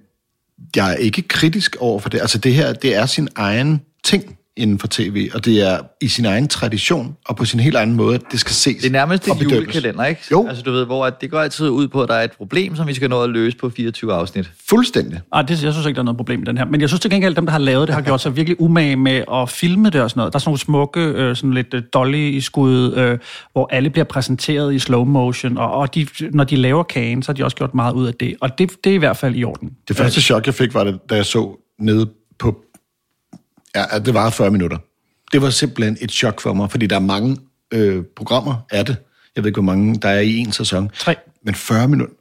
jeg 0.75 0.91
er 0.91 0.95
ikke 0.95 1.21
kritisk 1.21 1.75
over 1.79 1.99
for 1.99 2.09
det. 2.09 2.21
Altså 2.21 2.37
det 2.37 2.53
her, 2.53 2.73
det 2.73 2.95
er 2.95 3.05
sin 3.05 3.27
egen 3.35 3.81
ting 4.03 4.37
inden 4.57 4.79
for 4.79 4.87
tv, 4.87 5.29
og 5.33 5.45
det 5.45 5.61
er 5.71 5.79
i 6.01 6.07
sin 6.07 6.25
egen 6.25 6.47
tradition, 6.47 7.15
og 7.25 7.35
på 7.35 7.45
sin 7.45 7.59
helt 7.59 7.75
egen 7.75 7.93
måde, 7.93 8.15
at 8.15 8.21
det 8.31 8.39
skal 8.39 8.53
ses 8.53 8.81
Det 8.81 8.87
er 8.87 8.91
nærmest 8.91 9.23
bedømmes. 9.23 9.53
julekalender, 9.53 10.05
ikke? 10.05 10.21
Jo. 10.31 10.47
Altså, 10.47 10.63
du 10.63 10.71
ved, 10.71 10.85
hvor 10.85 11.05
at 11.05 11.21
det 11.21 11.31
går 11.31 11.39
altid 11.39 11.69
ud 11.69 11.87
på, 11.87 12.01
at 12.01 12.09
der 12.09 12.15
er 12.15 12.23
et 12.23 12.31
problem, 12.31 12.75
som 12.75 12.87
vi 12.87 12.93
skal 12.93 13.09
nå 13.09 13.21
at 13.23 13.29
løse 13.29 13.57
på 13.57 13.69
24 13.69 14.13
afsnit. 14.13 14.51
Fuldstændig. 14.69 15.19
Ej, 15.33 15.41
det, 15.41 15.63
jeg 15.63 15.73
synes 15.73 15.87
ikke, 15.87 15.95
der 15.95 16.01
er 16.01 16.05
noget 16.05 16.17
problem 16.17 16.41
i 16.41 16.45
den 16.45 16.57
her. 16.57 16.65
Men 16.65 16.81
jeg 16.81 16.89
synes 16.89 16.99
til 17.01 17.11
gengæld, 17.11 17.33
at 17.33 17.37
dem, 17.37 17.45
der 17.45 17.51
har 17.51 17.59
lavet 17.59 17.87
det, 17.87 17.95
har 17.95 18.01
gjort 18.01 18.21
sig 18.21 18.35
virkelig 18.35 18.61
umage 18.61 18.95
med 18.95 19.23
at 19.33 19.49
filme 19.49 19.89
det 19.89 20.01
og 20.01 20.09
sådan 20.09 20.19
noget. 20.19 20.33
Der 20.33 20.37
er 20.37 20.39
sådan 20.39 20.49
nogle 20.49 20.59
smukke, 20.59 21.01
øh, 21.01 21.35
sådan 21.35 21.53
lidt 21.53 21.73
øh, 21.73 21.83
dolly 21.93 22.31
i 22.31 22.41
skud, 22.41 22.93
øh, 22.93 23.17
hvor 23.51 23.69
alle 23.71 23.89
bliver 23.89 24.05
præsenteret 24.05 24.73
i 24.73 24.79
slow 24.79 25.03
motion, 25.03 25.57
og, 25.57 25.71
og 25.71 25.95
de, 25.95 26.07
når 26.31 26.43
de 26.43 26.55
laver 26.55 26.83
kagen, 26.83 27.23
så 27.23 27.31
har 27.31 27.33
de 27.33 27.43
også 27.43 27.57
gjort 27.57 27.73
meget 27.75 27.93
ud 27.93 28.07
af 28.07 28.13
det. 28.13 28.35
Og 28.41 28.57
det, 28.57 28.71
det 28.83 28.89
er 28.89 28.93
i 28.93 28.97
hvert 28.97 29.17
fald 29.17 29.35
i 29.35 29.43
orden. 29.43 29.71
Det 29.87 29.95
første 29.97 30.21
chok, 30.21 30.45
jeg 30.45 30.53
fik, 30.53 30.73
var 30.73 30.83
det, 30.83 30.99
da 31.09 31.15
jeg 31.15 31.25
så 31.25 31.59
nede 31.79 32.09
på... 32.39 32.55
Ja, 33.75 33.99
det 33.99 34.13
var 34.13 34.29
40 34.29 34.51
minutter. 34.51 34.77
Det 35.31 35.41
var 35.41 35.49
simpelthen 35.49 35.97
et 36.01 36.11
chok 36.11 36.41
for 36.41 36.53
mig, 36.53 36.71
fordi 36.71 36.87
der 36.87 36.95
er 36.95 36.99
mange 36.99 37.37
øh, 37.73 38.03
programmer 38.15 38.55
af 38.71 38.85
det. 38.85 38.95
Jeg 39.35 39.43
ved 39.43 39.49
ikke, 39.49 39.61
hvor 39.61 39.73
mange 39.73 39.95
der 39.95 40.09
er 40.09 40.19
i 40.19 40.37
en 40.37 40.51
sæson. 40.51 40.89
Tre. 40.97 41.15
Men 41.45 41.55
40 41.55 41.87
minutter... 41.87 42.15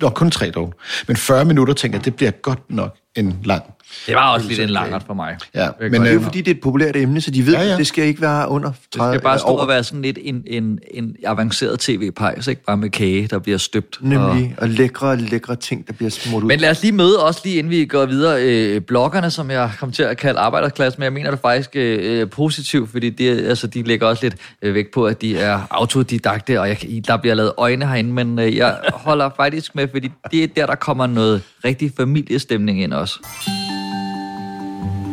Nå, 0.00 0.10
kun 0.10 0.30
tre 0.30 0.50
dog. 0.50 0.74
Men 1.08 1.16
40 1.16 1.44
minutter, 1.44 1.74
tænker 1.74 1.98
jeg, 1.98 2.04
det 2.04 2.16
bliver 2.16 2.30
godt 2.30 2.70
nok 2.70 2.96
en 3.16 3.38
lang... 3.44 3.62
Det 4.06 4.14
var 4.14 4.32
også 4.34 4.48
lidt 4.48 4.60
en 4.60 4.68
langert 4.70 5.02
for 5.06 5.14
mig. 5.14 5.36
Ja, 5.54 5.68
men, 5.80 5.90
Men 5.90 6.00
det 6.00 6.08
er 6.08 6.12
jo 6.12 6.18
øh, 6.18 6.24
fordi, 6.24 6.38
det 6.38 6.50
er 6.50 6.54
et 6.54 6.60
populært 6.60 6.96
emne, 6.96 7.20
så 7.20 7.30
de 7.30 7.46
ved, 7.46 7.52
Ja, 7.52 7.60
ja, 7.62 7.68
ja. 7.70 7.76
det 7.76 7.86
skal 7.86 8.04
ikke 8.04 8.20
være 8.20 8.48
under 8.48 8.72
30 8.92 9.12
det 9.12 9.20
skal 9.20 9.24
bare 9.24 9.38
stå 9.38 9.46
over. 9.46 9.60
og 9.60 9.68
være 9.68 9.84
sådan 9.84 10.02
lidt 10.02 10.18
en, 10.22 10.42
en, 10.46 10.78
en 10.90 11.16
avanceret 11.26 11.80
tv-pejs, 11.80 12.46
ikke 12.46 12.64
bare 12.64 12.76
med 12.76 12.90
kage, 12.90 13.26
der 13.26 13.38
bliver 13.38 13.58
støbt. 13.58 13.98
Og... 14.02 14.08
Nemlig, 14.08 14.54
og 14.58 14.68
lækre, 14.68 15.16
lækre 15.16 15.56
ting, 15.56 15.86
der 15.86 15.92
bliver 15.92 16.10
smurt 16.10 16.42
ud. 16.42 16.48
Men 16.48 16.60
lad 16.60 16.70
os 16.70 16.82
lige 16.82 16.92
møde 16.92 17.24
os 17.24 17.44
lige 17.44 17.56
inden 17.56 17.70
vi 17.70 17.84
går 17.84 18.06
videre. 18.06 18.42
Øh, 18.42 18.80
bloggerne, 18.80 19.30
som 19.30 19.50
jeg 19.50 19.70
kom 19.80 19.92
til 19.92 20.02
at 20.02 20.16
kalde 20.16 20.40
arbejderklasse, 20.40 20.98
men 20.98 21.04
jeg 21.04 21.12
mener 21.12 21.30
det 21.30 21.40
faktisk 21.40 21.70
øh, 21.74 22.30
positivt, 22.30 22.90
fordi 22.90 23.10
det, 23.10 23.46
altså, 23.48 23.66
de 23.66 23.82
lægger 23.82 24.06
også 24.06 24.24
lidt 24.24 24.36
øh, 24.62 24.74
vægt 24.74 24.94
på, 24.94 25.06
at 25.06 25.20
de 25.22 25.38
er 25.38 25.60
autodidakte, 25.70 26.60
og 26.60 26.68
jeg, 26.68 26.78
der 27.06 27.16
bliver 27.16 27.34
lavet 27.34 27.52
øjne 27.56 27.86
herinde, 27.86 28.12
men 28.12 28.38
øh, 28.38 28.56
jeg 28.56 28.76
holder 28.92 29.30
faktisk 29.42 29.74
med, 29.74 29.88
fordi 29.92 30.10
det 30.30 30.42
er 30.42 30.46
der, 30.46 30.66
der 30.66 30.74
kommer 30.74 31.06
noget 31.06 31.42
rigtig 31.64 31.92
familiestemning 31.96 32.82
ind 32.82 32.92
også. 32.92 33.18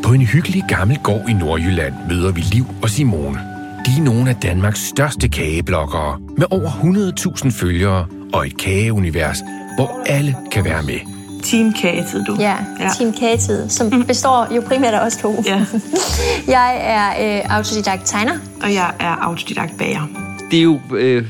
På 0.04 0.14
en 0.14 0.22
hyggelig 0.22 0.64
gammel 0.68 0.99
gård 1.04 1.30
i 1.30 1.34
Nordjylland 1.34 1.93
møder 2.10 2.32
vi 2.32 2.41
Liv 2.41 2.66
og 2.82 2.89
Simone. 2.89 3.39
De 3.86 3.91
er 3.99 4.04
nogle 4.04 4.30
af 4.30 4.36
Danmarks 4.36 4.80
største 4.80 5.30
kagebloggere 5.30 6.20
med 6.38 6.45
over 6.51 6.70
100.000 6.70 7.51
følgere 7.62 8.08
og 8.34 8.47
et 8.47 8.58
kageunivers, 8.58 9.38
hvor 9.76 10.04
alle 10.06 10.36
kan 10.51 10.66
være 10.66 10.84
med. 10.84 10.99
Team 11.43 11.74
Kagetid, 11.82 12.24
du. 12.26 12.36
Ja, 12.39 12.56
ja. 12.80 12.89
Team 12.97 13.14
Kagetid, 13.14 13.70
som 13.70 13.88
mm. 13.88 14.06
består 14.06 14.56
jo 14.56 14.62
primært 14.62 14.93
af 14.93 15.06
os 15.06 15.18
to. 15.18 15.43
Ja. 15.45 15.66
jeg 16.58 16.78
er 16.82 17.38
øh, 17.38 17.58
autodidakt 17.58 18.01
tegner. 18.06 18.34
Og 18.64 18.74
jeg 18.74 18.93
er 18.99 19.16
autodidakt 19.16 19.78
bager. 19.78 20.08
det 20.51 20.60
er 20.60 20.64
jo, 20.64 20.80
øh, 20.91 21.26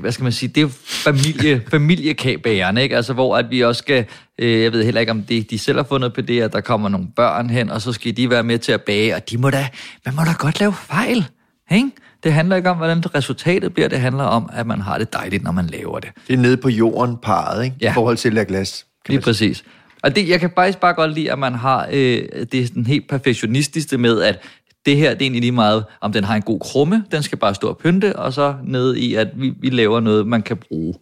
hvad 0.00 0.12
skal 0.12 0.22
man 0.22 0.32
sige, 0.32 0.48
det 0.48 0.56
er 0.56 0.62
jo 0.62 0.70
familie, 0.82 1.62
familiekabagerne, 1.70 2.82
ikke? 2.82 2.96
Altså, 2.96 3.12
hvor 3.12 3.36
at 3.36 3.50
vi 3.50 3.60
også 3.60 3.78
skal, 3.78 4.04
øh, 4.38 4.62
jeg 4.62 4.72
ved 4.72 4.84
heller 4.84 5.00
ikke, 5.00 5.10
om 5.10 5.22
det, 5.22 5.50
de 5.50 5.58
selv 5.58 5.78
har 5.78 5.84
fundet 5.84 6.14
på 6.14 6.20
det, 6.20 6.42
at 6.42 6.52
der 6.52 6.60
kommer 6.60 6.88
nogle 6.88 7.06
børn 7.16 7.50
hen, 7.50 7.70
og 7.70 7.82
så 7.82 7.92
skal 7.92 8.16
de 8.16 8.30
være 8.30 8.42
med 8.42 8.58
til 8.58 8.72
at 8.72 8.82
bage, 8.82 9.14
og 9.16 9.30
de 9.30 9.38
må 9.38 9.50
da, 9.50 9.68
man 10.06 10.14
må 10.14 10.22
da 10.22 10.32
godt 10.38 10.60
lave 10.60 10.72
fejl, 10.72 11.26
ikke? 11.70 11.90
Det 12.24 12.32
handler 12.32 12.56
ikke 12.56 12.70
om, 12.70 12.76
hvordan 12.76 13.14
resultatet 13.14 13.74
bliver, 13.74 13.88
det 13.88 14.00
handler 14.00 14.24
om, 14.24 14.50
at 14.52 14.66
man 14.66 14.80
har 14.80 14.98
det 14.98 15.12
dejligt, 15.12 15.42
når 15.42 15.52
man 15.52 15.66
laver 15.66 15.98
det. 15.98 16.10
Det 16.28 16.34
er 16.34 16.38
nede 16.38 16.56
på 16.56 16.68
jorden 16.68 17.16
parret, 17.16 17.64
ikke? 17.64 17.76
Ja. 17.80 17.90
I 17.90 17.94
forhold 17.94 18.16
til 18.16 18.38
at 18.38 18.46
glas. 18.46 18.86
Lige 19.08 19.20
præcis. 19.20 19.64
Og 20.02 20.16
det, 20.16 20.28
jeg 20.28 20.40
kan 20.40 20.50
faktisk 20.54 20.78
bare 20.78 20.94
godt 20.94 21.12
lide, 21.14 21.32
at 21.32 21.38
man 21.38 21.54
har 21.54 21.86
øh, 21.92 22.22
det 22.52 22.54
er 22.54 22.66
sådan 22.66 22.86
helt 22.86 23.08
perfektionistiske 23.08 23.98
med, 23.98 24.22
at 24.22 24.42
det 24.86 24.96
her, 24.96 25.10
det 25.10 25.22
er 25.22 25.24
egentlig 25.24 25.40
lige 25.40 25.52
meget, 25.52 25.84
om 26.00 26.12
den 26.12 26.24
har 26.24 26.36
en 26.36 26.42
god 26.42 26.60
krumme, 26.60 27.04
den 27.12 27.22
skal 27.22 27.38
bare 27.38 27.54
stå 27.54 27.68
og 27.68 27.78
pynte, 27.78 28.16
og 28.16 28.32
så 28.32 28.54
ned 28.64 28.94
i, 28.94 29.14
at 29.14 29.28
vi, 29.36 29.52
vi 29.60 29.70
laver 29.70 30.00
noget, 30.00 30.26
man 30.26 30.42
kan 30.42 30.56
bruge. 30.56 30.94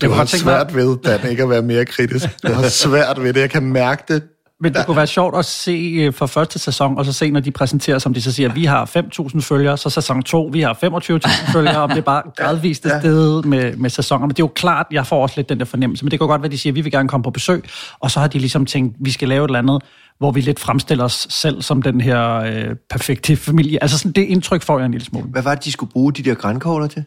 Det 0.00 0.10
var 0.10 0.24
svært 0.24 0.74
ved, 0.74 0.96
Dan, 1.04 1.30
ikke 1.30 1.42
at 1.42 1.50
være 1.50 1.62
mere 1.62 1.84
kritisk. 1.84 2.42
Det 2.42 2.56
var 2.56 2.68
svært 2.68 3.22
ved 3.22 3.32
det. 3.32 3.40
Jeg 3.40 3.50
kan 3.50 3.62
mærke 3.62 4.04
det. 4.08 4.22
Men 4.62 4.74
det 4.74 4.86
kunne 4.86 4.96
være 4.96 5.06
sjovt 5.06 5.38
at 5.38 5.44
se 5.44 5.96
øh, 6.00 6.12
for 6.12 6.26
første 6.26 6.58
sæson, 6.58 6.98
og 6.98 7.04
så 7.04 7.12
se, 7.12 7.30
når 7.30 7.40
de 7.40 7.50
præsenterer, 7.50 7.98
som 7.98 8.14
de 8.14 8.22
så 8.22 8.32
siger, 8.32 8.52
vi 8.52 8.64
har 8.64 8.90
5.000 9.34 9.40
følgere, 9.40 9.78
så 9.78 9.90
sæson 9.90 10.22
2, 10.22 10.50
vi 10.52 10.60
har 10.60 10.74
25.000 10.74 11.52
følgere, 11.56 11.82
og 11.82 11.88
det 11.88 11.98
er 11.98 12.02
bare 12.02 12.22
gradvist 12.36 12.84
ja, 12.84 13.00
sted 13.00 13.42
med, 13.42 13.76
med 13.76 13.90
sæsoner. 13.90 14.26
Men 14.26 14.30
det 14.30 14.38
er 14.38 14.44
jo 14.44 14.52
klart, 14.54 14.86
jeg 14.92 15.06
får 15.06 15.22
også 15.22 15.34
lidt 15.36 15.48
den 15.48 15.58
der 15.58 15.64
fornemmelse, 15.64 16.04
men 16.04 16.10
det 16.10 16.18
kan 16.18 16.28
godt 16.28 16.42
være, 16.42 16.46
at 16.46 16.52
de 16.52 16.58
siger, 16.58 16.72
vi 16.72 16.80
vil 16.80 16.92
gerne 16.92 17.08
komme 17.08 17.24
på 17.24 17.30
besøg, 17.30 17.64
og 18.00 18.10
så 18.10 18.20
har 18.20 18.26
de 18.26 18.38
ligesom 18.38 18.66
tænkt, 18.66 18.96
vi 19.00 19.10
skal 19.10 19.28
lave 19.28 19.44
et 19.44 19.48
eller 19.48 19.58
andet, 19.58 19.82
hvor 20.20 20.30
vi 20.30 20.40
lidt 20.40 20.60
fremstiller 20.60 21.04
os 21.04 21.26
selv 21.30 21.62
som 21.62 21.82
den 21.82 22.00
her 22.00 22.34
øh, 22.34 22.76
perfekte 22.90 23.36
familie. 23.36 23.82
Altså 23.82 23.98
sådan, 23.98 24.12
det 24.12 24.22
indtryk 24.22 24.62
får 24.62 24.78
jeg 24.78 24.86
en 24.86 24.92
lille 24.92 25.04
smule. 25.04 25.26
Hvad 25.26 25.42
var 25.42 25.54
det, 25.54 25.64
de 25.64 25.72
skulle 25.72 25.92
bruge 25.92 26.12
de 26.12 26.22
der 26.22 26.34
grænkogler 26.34 26.86
til? 26.86 27.04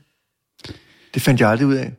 Det 1.14 1.22
fandt 1.22 1.41
jeg 1.41 1.49
aldrig 1.49 1.68
ud 1.68 1.76
af. 1.76 1.93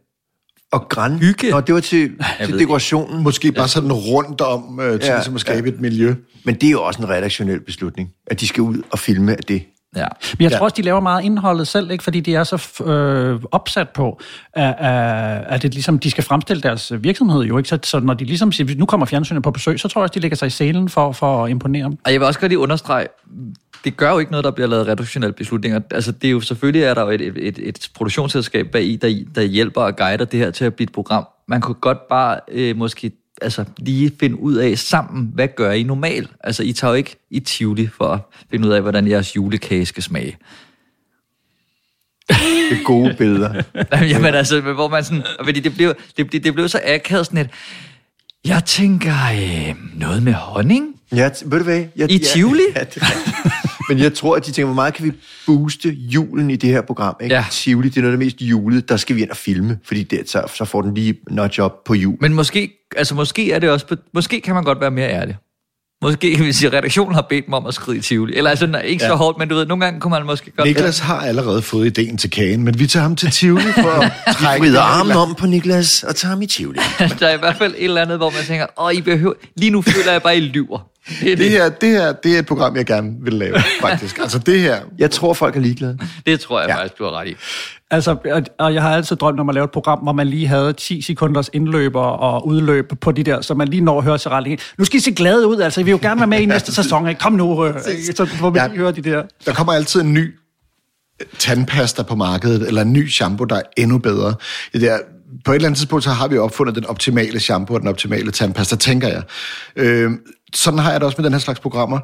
Og 0.72 0.88
græn... 0.88 1.18
Hygge? 1.18 1.50
Nå, 1.50 1.60
det 1.60 1.74
var 1.74 1.80
til, 1.80 2.10
til 2.44 2.58
dekorationen. 2.58 3.22
Måske 3.22 3.52
bare 3.52 3.68
sådan 3.68 3.92
rundt 3.92 4.40
om, 4.40 4.80
øh, 4.80 5.00
til 5.00 5.08
ja, 5.08 5.14
ligesom 5.14 5.34
at 5.34 5.40
skabe 5.40 5.68
ja. 5.68 5.74
et 5.74 5.80
miljø. 5.80 6.14
Men 6.44 6.54
det 6.54 6.66
er 6.66 6.70
jo 6.70 6.82
også 6.82 7.02
en 7.02 7.08
redaktionel 7.08 7.60
beslutning, 7.60 8.10
at 8.26 8.40
de 8.40 8.48
skal 8.48 8.62
ud 8.62 8.82
og 8.90 8.98
filme 8.98 9.32
af 9.32 9.42
det. 9.48 9.62
Ja. 9.96 10.06
Men 10.38 10.42
jeg 10.42 10.50
tror 10.50 10.58
Ja. 10.58 10.64
også, 10.64 10.74
de 10.76 10.82
laver 10.82 11.00
meget 11.00 11.24
indholdet 11.24 11.68
selv, 11.68 11.90
ikke? 11.90 12.04
fordi 12.04 12.20
de 12.20 12.34
er 12.34 12.44
så 12.44 12.82
øh, 12.84 13.40
opsat 13.52 13.88
på, 13.88 14.20
at, 14.52 14.74
at, 14.78 15.44
at 15.46 15.62
det 15.62 15.74
ligesom, 15.74 15.98
de 15.98 16.10
skal 16.10 16.24
fremstille 16.24 16.62
deres 16.62 16.92
virksomhed 17.00 17.42
jo. 17.42 17.58
Ikke? 17.58 17.68
Så, 17.68 17.78
så 17.82 18.00
når 18.00 18.14
de 18.14 18.24
ligesom 18.24 18.52
siger, 18.52 18.76
nu 18.78 18.86
kommer 18.86 19.06
fjernsynet 19.06 19.42
på 19.42 19.50
besøg, 19.50 19.80
så 19.80 19.88
tror 19.88 20.00
jeg 20.00 20.02
også, 20.02 20.14
de 20.14 20.20
lægger 20.20 20.36
sig 20.36 20.46
i 20.46 20.50
selen 20.50 20.88
for, 20.88 21.12
for 21.12 21.44
at 21.44 21.50
imponere 21.50 21.84
dem. 21.84 21.98
Og 22.04 22.12
jeg 22.12 22.20
vil 22.20 22.26
også 22.26 22.40
godt 22.40 22.50
lige 22.50 22.58
understrege, 22.58 23.06
det 23.84 23.96
gør 23.96 24.10
jo 24.12 24.18
ikke 24.18 24.30
noget, 24.30 24.44
der 24.44 24.50
bliver 24.50 24.68
lavet 24.68 24.86
redaktionelle 24.88 25.32
beslutninger. 25.32 25.80
Altså, 25.90 26.12
det 26.12 26.28
er 26.28 26.32
jo 26.32 26.40
selvfølgelig 26.40 26.82
er 26.82 26.94
der 26.94 27.02
jo 27.02 27.08
et, 27.08 27.20
et, 27.20 27.34
et, 27.36 27.58
et 27.62 27.88
produktionsselskab 27.94 28.66
bag 28.72 28.84
i, 28.84 28.96
der, 28.96 29.14
der 29.34 29.42
hjælper 29.42 29.80
og 29.80 29.96
guider 29.96 30.24
det 30.24 30.40
her 30.40 30.50
til 30.50 30.64
at 30.64 30.74
blive 30.74 30.84
et 30.86 30.92
program. 30.92 31.26
Man 31.48 31.60
kunne 31.60 31.74
godt 31.74 32.08
bare 32.08 32.40
øh, 32.52 32.76
måske 32.76 33.12
altså, 33.42 33.64
lige 33.78 34.12
finde 34.20 34.40
ud 34.40 34.54
af 34.54 34.78
sammen, 34.78 35.30
hvad 35.34 35.48
gør 35.56 35.70
I 35.70 35.82
normalt? 35.82 36.30
Altså, 36.40 36.62
I 36.62 36.72
tager 36.72 36.90
jo 36.90 36.96
ikke 36.96 37.16
i 37.30 37.40
Tivoli 37.40 37.86
for 37.86 38.08
at 38.08 38.20
finde 38.50 38.68
ud 38.68 38.72
af, 38.72 38.82
hvordan 38.82 39.08
jeres 39.08 39.36
julekage 39.36 39.86
skal 39.86 40.02
smage. 40.02 40.36
Det 42.70 42.80
er 42.80 42.84
gode 42.84 43.14
billeder. 43.18 43.62
Jamen 43.92 44.34
altså, 44.34 44.60
hvor 44.60 44.88
man 44.88 45.04
sådan, 45.04 45.22
fordi 45.44 45.60
det 45.60 45.74
blev, 45.74 45.94
det, 46.16 46.32
det, 46.32 46.44
det 46.44 46.54
blev 46.54 46.68
så 46.68 46.80
akavet 46.84 47.26
sådan 47.26 47.38
et, 47.38 47.50
jeg 48.44 48.64
tænker 48.64 49.14
øh, 49.34 49.74
noget 49.94 50.22
med 50.22 50.32
honning 50.32 50.94
Ja, 51.12 51.30
ved 51.44 51.58
du 51.58 51.64
hvad? 51.64 51.84
Jeg, 51.96 52.10
i 52.10 52.18
Tivoli. 52.18 52.62
Ja, 52.76 52.80
det 52.84 53.02
er 53.02 53.10
rigtigt. 53.10 53.73
Men 53.88 53.98
jeg 53.98 54.14
tror, 54.14 54.36
at 54.36 54.46
de 54.46 54.52
tænker, 54.52 54.66
hvor 54.66 54.74
meget 54.74 54.94
kan 54.94 55.04
vi 55.04 55.12
booste 55.46 55.88
julen 55.88 56.50
i 56.50 56.56
det 56.56 56.70
her 56.70 56.80
program? 56.82 57.16
Ikke? 57.22 57.34
Ja. 57.34 57.44
Tivoli, 57.50 57.88
det 57.88 57.96
er 57.96 58.00
noget 58.00 58.12
af 58.12 58.18
det 58.18 58.26
mest 58.26 58.40
julede. 58.40 58.80
Der 58.80 58.96
skal 58.96 59.16
vi 59.16 59.22
ind 59.22 59.30
og 59.30 59.36
filme, 59.36 59.78
fordi 59.84 60.02
det, 60.02 60.30
så, 60.30 60.42
så 60.54 60.64
får 60.64 60.82
den 60.82 60.94
lige 60.94 61.14
notch 61.30 61.60
op 61.60 61.84
på 61.84 61.94
jul. 61.94 62.16
Men 62.20 62.34
måske, 62.34 62.72
altså 62.96 63.14
måske 63.14 63.52
er 63.52 63.58
det 63.58 63.70
også, 63.70 63.96
måske 64.14 64.40
kan 64.40 64.54
man 64.54 64.64
godt 64.64 64.80
være 64.80 64.90
mere 64.90 65.08
ærlig. 65.08 65.36
Måske 66.02 66.36
kan 66.36 66.44
vi 66.44 66.52
sige, 66.52 66.68
at 66.68 66.74
redaktionen 66.74 67.14
har 67.14 67.26
bedt 67.28 67.48
mig 67.48 67.56
om 67.58 67.66
at 67.66 67.74
skride 67.74 67.98
i 67.98 68.00
Tivoli. 68.00 68.36
Eller 68.36 68.50
altså, 68.50 68.66
nej, 68.66 68.80
ikke 68.80 69.00
så 69.04 69.08
Ja. 69.10 69.14
hårdt, 69.14 69.38
men 69.38 69.48
du 69.48 69.54
ved, 69.54 69.66
nogle 69.66 69.84
gange 69.84 70.00
kunne 70.00 70.10
man 70.10 70.26
måske 70.26 70.50
godt... 70.56 70.68
Niklas 70.68 70.98
har 70.98 71.20
allerede 71.20 71.62
fået 71.62 71.86
ideen 71.86 72.16
til 72.18 72.30
kagen, 72.30 72.62
men 72.62 72.78
vi 72.78 72.86
tager 72.86 73.02
ham 73.02 73.16
til 73.16 73.30
Tivoli 73.30 73.72
for 73.72 73.88
at 73.90 74.12
trække 74.36 74.66
den 74.66 74.76
armen 74.76 75.12
om 75.16 75.34
på 75.34 75.46
Niklas 75.46 76.02
og 76.02 76.16
tager 76.16 76.30
ham 76.30 76.42
i 76.42 76.46
Tivoli. 76.46 76.78
der 77.20 77.26
er 77.28 77.34
i 77.34 77.38
hvert 77.38 77.56
fald 77.56 77.74
et 77.78 77.84
eller 77.84 78.02
andet, 78.02 78.16
hvor 78.16 78.30
man 78.30 78.40
tænker, 78.46 78.66
åh, 78.78 78.94
I 78.94 79.00
behøver... 79.00 79.34
Lige 79.56 79.70
nu 79.70 79.82
føler 79.82 80.12
jeg 80.12 80.22
bare, 80.22 80.36
I 80.36 80.40
lyver. 80.40 80.88
Det, 81.20 81.32
er 81.32 81.36
Det 81.36 81.50
her, 81.50 81.68
det 81.68 81.88
her, 81.88 82.12
det 82.12 82.34
er 82.34 82.38
et 82.38 82.46
program, 82.46 82.76
jeg 82.76 82.86
gerne 82.86 83.12
vil 83.22 83.32
lave, 83.32 83.54
faktisk. 83.80 84.18
Altså 84.18 84.38
det 84.38 84.60
her, 84.60 84.80
Jeg 84.98 85.10
tror, 85.10 85.34
folk 85.34 85.56
er 85.56 85.60
ligeglade. 85.60 85.98
det 86.26 86.40
tror 86.40 86.60
jeg 86.60 86.68
ja. 86.68 86.76
faktisk, 86.76 86.98
du 86.98 87.04
har 87.04 87.10
ret 87.10 87.28
i. 87.28 87.34
Altså, 87.90 88.16
og- 88.58 88.74
jeg 88.74 88.82
har 88.82 88.96
altid 88.96 89.16
drømt 89.16 89.40
om 89.40 89.48
at 89.48 89.54
lave 89.54 89.64
et 89.64 89.70
program, 89.70 89.98
hvor 89.98 90.12
man 90.12 90.26
lige 90.26 90.46
havde 90.46 90.72
10 90.72 91.02
sekunders 91.02 91.50
indløber 91.52 92.00
og 92.02 92.46
udløb 92.46 92.92
på 93.00 93.12
de 93.12 93.22
der, 93.22 93.40
så 93.40 93.54
man 93.54 93.68
lige 93.68 93.80
når 93.80 93.98
at 93.98 94.04
høre 94.04 94.18
sig 94.18 94.32
ret 94.32 94.46
igen. 94.46 94.58
Nu 94.78 94.84
skal 94.84 94.96
I 94.96 95.00
se 95.00 95.12
glade 95.12 95.46
ud, 95.46 95.60
altså. 95.60 95.80
I 95.80 95.84
vil 95.84 95.90
jo 95.90 95.98
gerne 96.02 96.20
være 96.20 96.26
med 96.26 96.40
i 96.40 96.46
næste 96.46 96.74
sæson, 96.74 97.08
ikke? 97.08 97.20
Kom 97.20 97.32
nu, 97.32 97.64
øh, 97.66 97.74
så 98.14 98.26
får 98.26 98.50
vi 98.50 98.58
Ja. 98.58 98.66
lige 98.66 98.78
høre 98.78 98.92
de 98.92 99.02
der. 99.02 99.22
der 99.46 99.52
kommer 99.54 99.72
altid 99.72 100.00
en 100.00 100.14
ny 100.14 100.34
tandpasta 101.38 102.02
på 102.02 102.14
markedet, 102.14 102.68
eller 102.68 102.82
en 102.82 102.92
ny 102.92 103.08
shampoo, 103.10 103.44
der 103.44 103.56
er 103.56 103.62
endnu 103.76 103.98
bedre. 103.98 104.34
Det 104.72 104.80
der, 104.80 104.98
på 105.44 105.50
et 105.50 105.54
eller 105.54 105.68
andet 105.68 105.78
tidspunkt, 105.78 106.04
så 106.04 106.10
har 106.10 106.28
vi 106.28 106.38
opfundet 106.38 106.74
den 106.74 106.86
optimale 106.86 107.40
shampoo 107.40 107.74
og 107.74 107.80
den 107.80 107.88
optimale 107.88 108.30
tandpasta, 108.30 108.76
tænker 108.76 109.08
jeg. 109.08 109.22
Øh, 109.76 110.10
sådan 110.54 110.78
har 110.78 110.90
jeg 110.90 111.00
det 111.00 111.06
også 111.06 111.16
med 111.18 111.24
den 111.24 111.32
her 111.32 111.40
slags 111.40 111.60
programmer. 111.60 111.98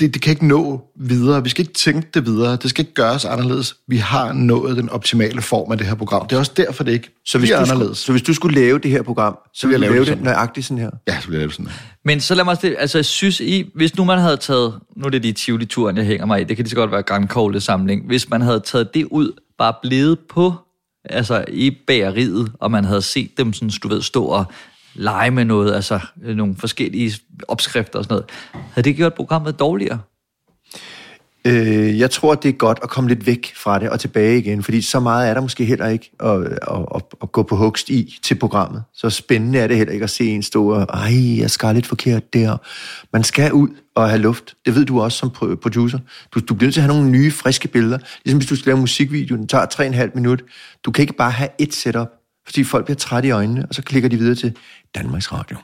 Det, 0.00 0.14
det 0.14 0.22
kan 0.22 0.30
ikke 0.30 0.46
nå 0.46 0.82
videre. 1.00 1.42
Vi 1.42 1.48
skal 1.48 1.62
ikke 1.62 1.72
tænke 1.72 2.08
det 2.14 2.26
videre. 2.26 2.56
Det 2.56 2.70
skal 2.70 2.82
ikke 2.82 2.94
gøres 2.94 3.24
anderledes. 3.24 3.76
Vi 3.88 3.96
har 3.96 4.32
nået 4.32 4.76
den 4.76 4.88
optimale 4.88 5.42
form 5.42 5.72
af 5.72 5.78
det 5.78 5.86
her 5.86 5.94
program. 5.94 6.26
Det 6.26 6.36
er 6.36 6.40
også 6.40 6.52
derfor, 6.56 6.84
det 6.84 6.92
ikke 6.92 7.10
Så 7.26 7.38
hvis, 7.38 7.48
bliver 7.48 7.58
du 7.58 7.64
skulle, 7.64 7.74
anderledes. 7.74 7.98
så 7.98 8.12
hvis 8.12 8.22
du 8.22 8.34
skulle 8.34 8.60
lave 8.60 8.78
det 8.78 8.90
her 8.90 9.02
program, 9.02 9.38
så 9.54 9.66
vil 9.66 9.72
ville 9.72 9.84
jeg 9.84 9.90
lave 9.90 9.92
lave 9.92 10.00
det 10.00 10.06
det 10.06 10.12
sådan. 10.18 10.24
nøjagtigt 10.24 10.66
sådan 10.66 10.82
her. 10.82 10.90
Ja, 11.08 11.20
så 11.20 11.28
bliver 11.28 11.42
det 11.42 11.52
sådan 11.52 11.66
her. 11.66 11.74
Men 12.04 12.20
så 12.20 12.34
lad 12.34 12.44
mig 12.44 12.50
også 12.50 12.66
det, 12.66 12.76
altså 12.78 12.98
jeg 12.98 13.04
synes 13.04 13.40
I, 13.40 13.70
hvis 13.74 13.96
nu 13.96 14.04
man 14.04 14.18
havde 14.18 14.36
taget, 14.36 14.74
nu 14.96 15.04
er 15.06 15.10
det 15.10 15.22
de 15.22 15.32
Tivoli-turen, 15.32 15.96
jeg 15.96 16.04
hænger 16.04 16.26
mig 16.26 16.40
i, 16.40 16.44
det 16.44 16.56
kan 16.56 16.64
lige 16.64 16.70
så 16.70 16.76
godt 16.76 16.92
være 16.92 17.02
Grand 17.02 17.60
samling, 17.60 18.06
hvis 18.06 18.30
man 18.30 18.40
havde 18.40 18.60
taget 18.60 18.94
det 18.94 19.04
ud, 19.04 19.32
bare 19.58 19.74
blevet 19.82 20.18
på, 20.30 20.54
altså 21.04 21.44
i 21.48 21.70
bageriet, 21.86 22.52
og 22.60 22.70
man 22.70 22.84
havde 22.84 23.02
set 23.02 23.30
dem 23.38 23.52
sådan, 23.52 23.70
du 23.82 23.88
ved, 23.88 24.02
stå 24.02 24.24
og 24.24 24.44
lege 24.94 25.30
med 25.30 25.44
noget, 25.44 25.74
altså 25.74 26.00
øh, 26.24 26.36
nogle 26.36 26.56
forskellige 26.56 27.12
opskrifter 27.48 27.98
og 27.98 28.04
sådan 28.04 28.14
noget, 28.14 28.30
havde 28.72 28.88
det 28.88 28.96
gjort 28.96 29.14
programmet 29.14 29.58
dårligere? 29.58 29.98
Øh, 31.44 31.98
jeg 31.98 32.10
tror, 32.10 32.34
det 32.34 32.48
er 32.48 32.52
godt 32.52 32.78
at 32.82 32.88
komme 32.88 33.08
lidt 33.08 33.26
væk 33.26 33.52
fra 33.56 33.78
det 33.78 33.90
og 33.90 34.00
tilbage 34.00 34.38
igen, 34.38 34.62
fordi 34.62 34.82
så 34.82 35.00
meget 35.00 35.30
er 35.30 35.34
der 35.34 35.40
måske 35.40 35.64
heller 35.64 35.86
ikke 35.86 36.10
at, 36.20 36.42
at, 36.42 36.86
at, 36.94 37.02
at 37.22 37.32
gå 37.32 37.42
på 37.42 37.56
hugst 37.56 37.88
i 37.88 38.18
til 38.22 38.34
programmet. 38.34 38.82
Så 38.94 39.10
spændende 39.10 39.58
er 39.58 39.66
det 39.66 39.76
heller 39.76 39.92
ikke 39.92 40.04
at 40.04 40.10
se 40.10 40.26
en 40.26 40.42
stå 40.42 40.70
og, 40.70 40.82
ej, 40.82 41.38
jeg 41.38 41.50
skal 41.50 41.74
lidt 41.74 41.86
forkert 41.86 42.34
der. 42.34 42.56
Man 43.12 43.24
skal 43.24 43.52
ud 43.52 43.68
og 43.94 44.08
have 44.08 44.20
luft. 44.20 44.54
Det 44.66 44.74
ved 44.74 44.84
du 44.84 45.00
også 45.00 45.18
som 45.18 45.30
producer. 45.30 45.98
Du, 46.34 46.40
du 46.40 46.54
bliver 46.54 46.66
nødt 46.66 46.74
til 46.74 46.80
at 46.80 46.84
have 46.84 46.96
nogle 46.96 47.10
nye, 47.10 47.30
friske 47.30 47.68
billeder. 47.68 47.98
Ligesom 48.24 48.38
hvis 48.38 48.48
du 48.48 48.56
skal 48.56 48.70
lave 48.70 48.76
en 48.76 48.80
musikvideo, 48.80 49.36
den 49.36 49.48
tager 49.48 49.66
3,5 50.06 50.10
minutter. 50.14 50.44
Du 50.84 50.90
kan 50.90 51.02
ikke 51.02 51.16
bare 51.16 51.30
have 51.30 51.48
et 51.58 51.74
setup, 51.74 52.08
fordi 52.50 52.64
folk 52.64 52.84
bliver 52.84 52.96
trætte 52.96 53.28
i 53.28 53.30
øjnene, 53.30 53.66
og 53.68 53.74
så 53.74 53.82
klikker 53.82 54.08
de 54.08 54.16
videre 54.16 54.34
til 54.34 54.56
Danmarks 54.94 55.32
Radio. 55.32 55.56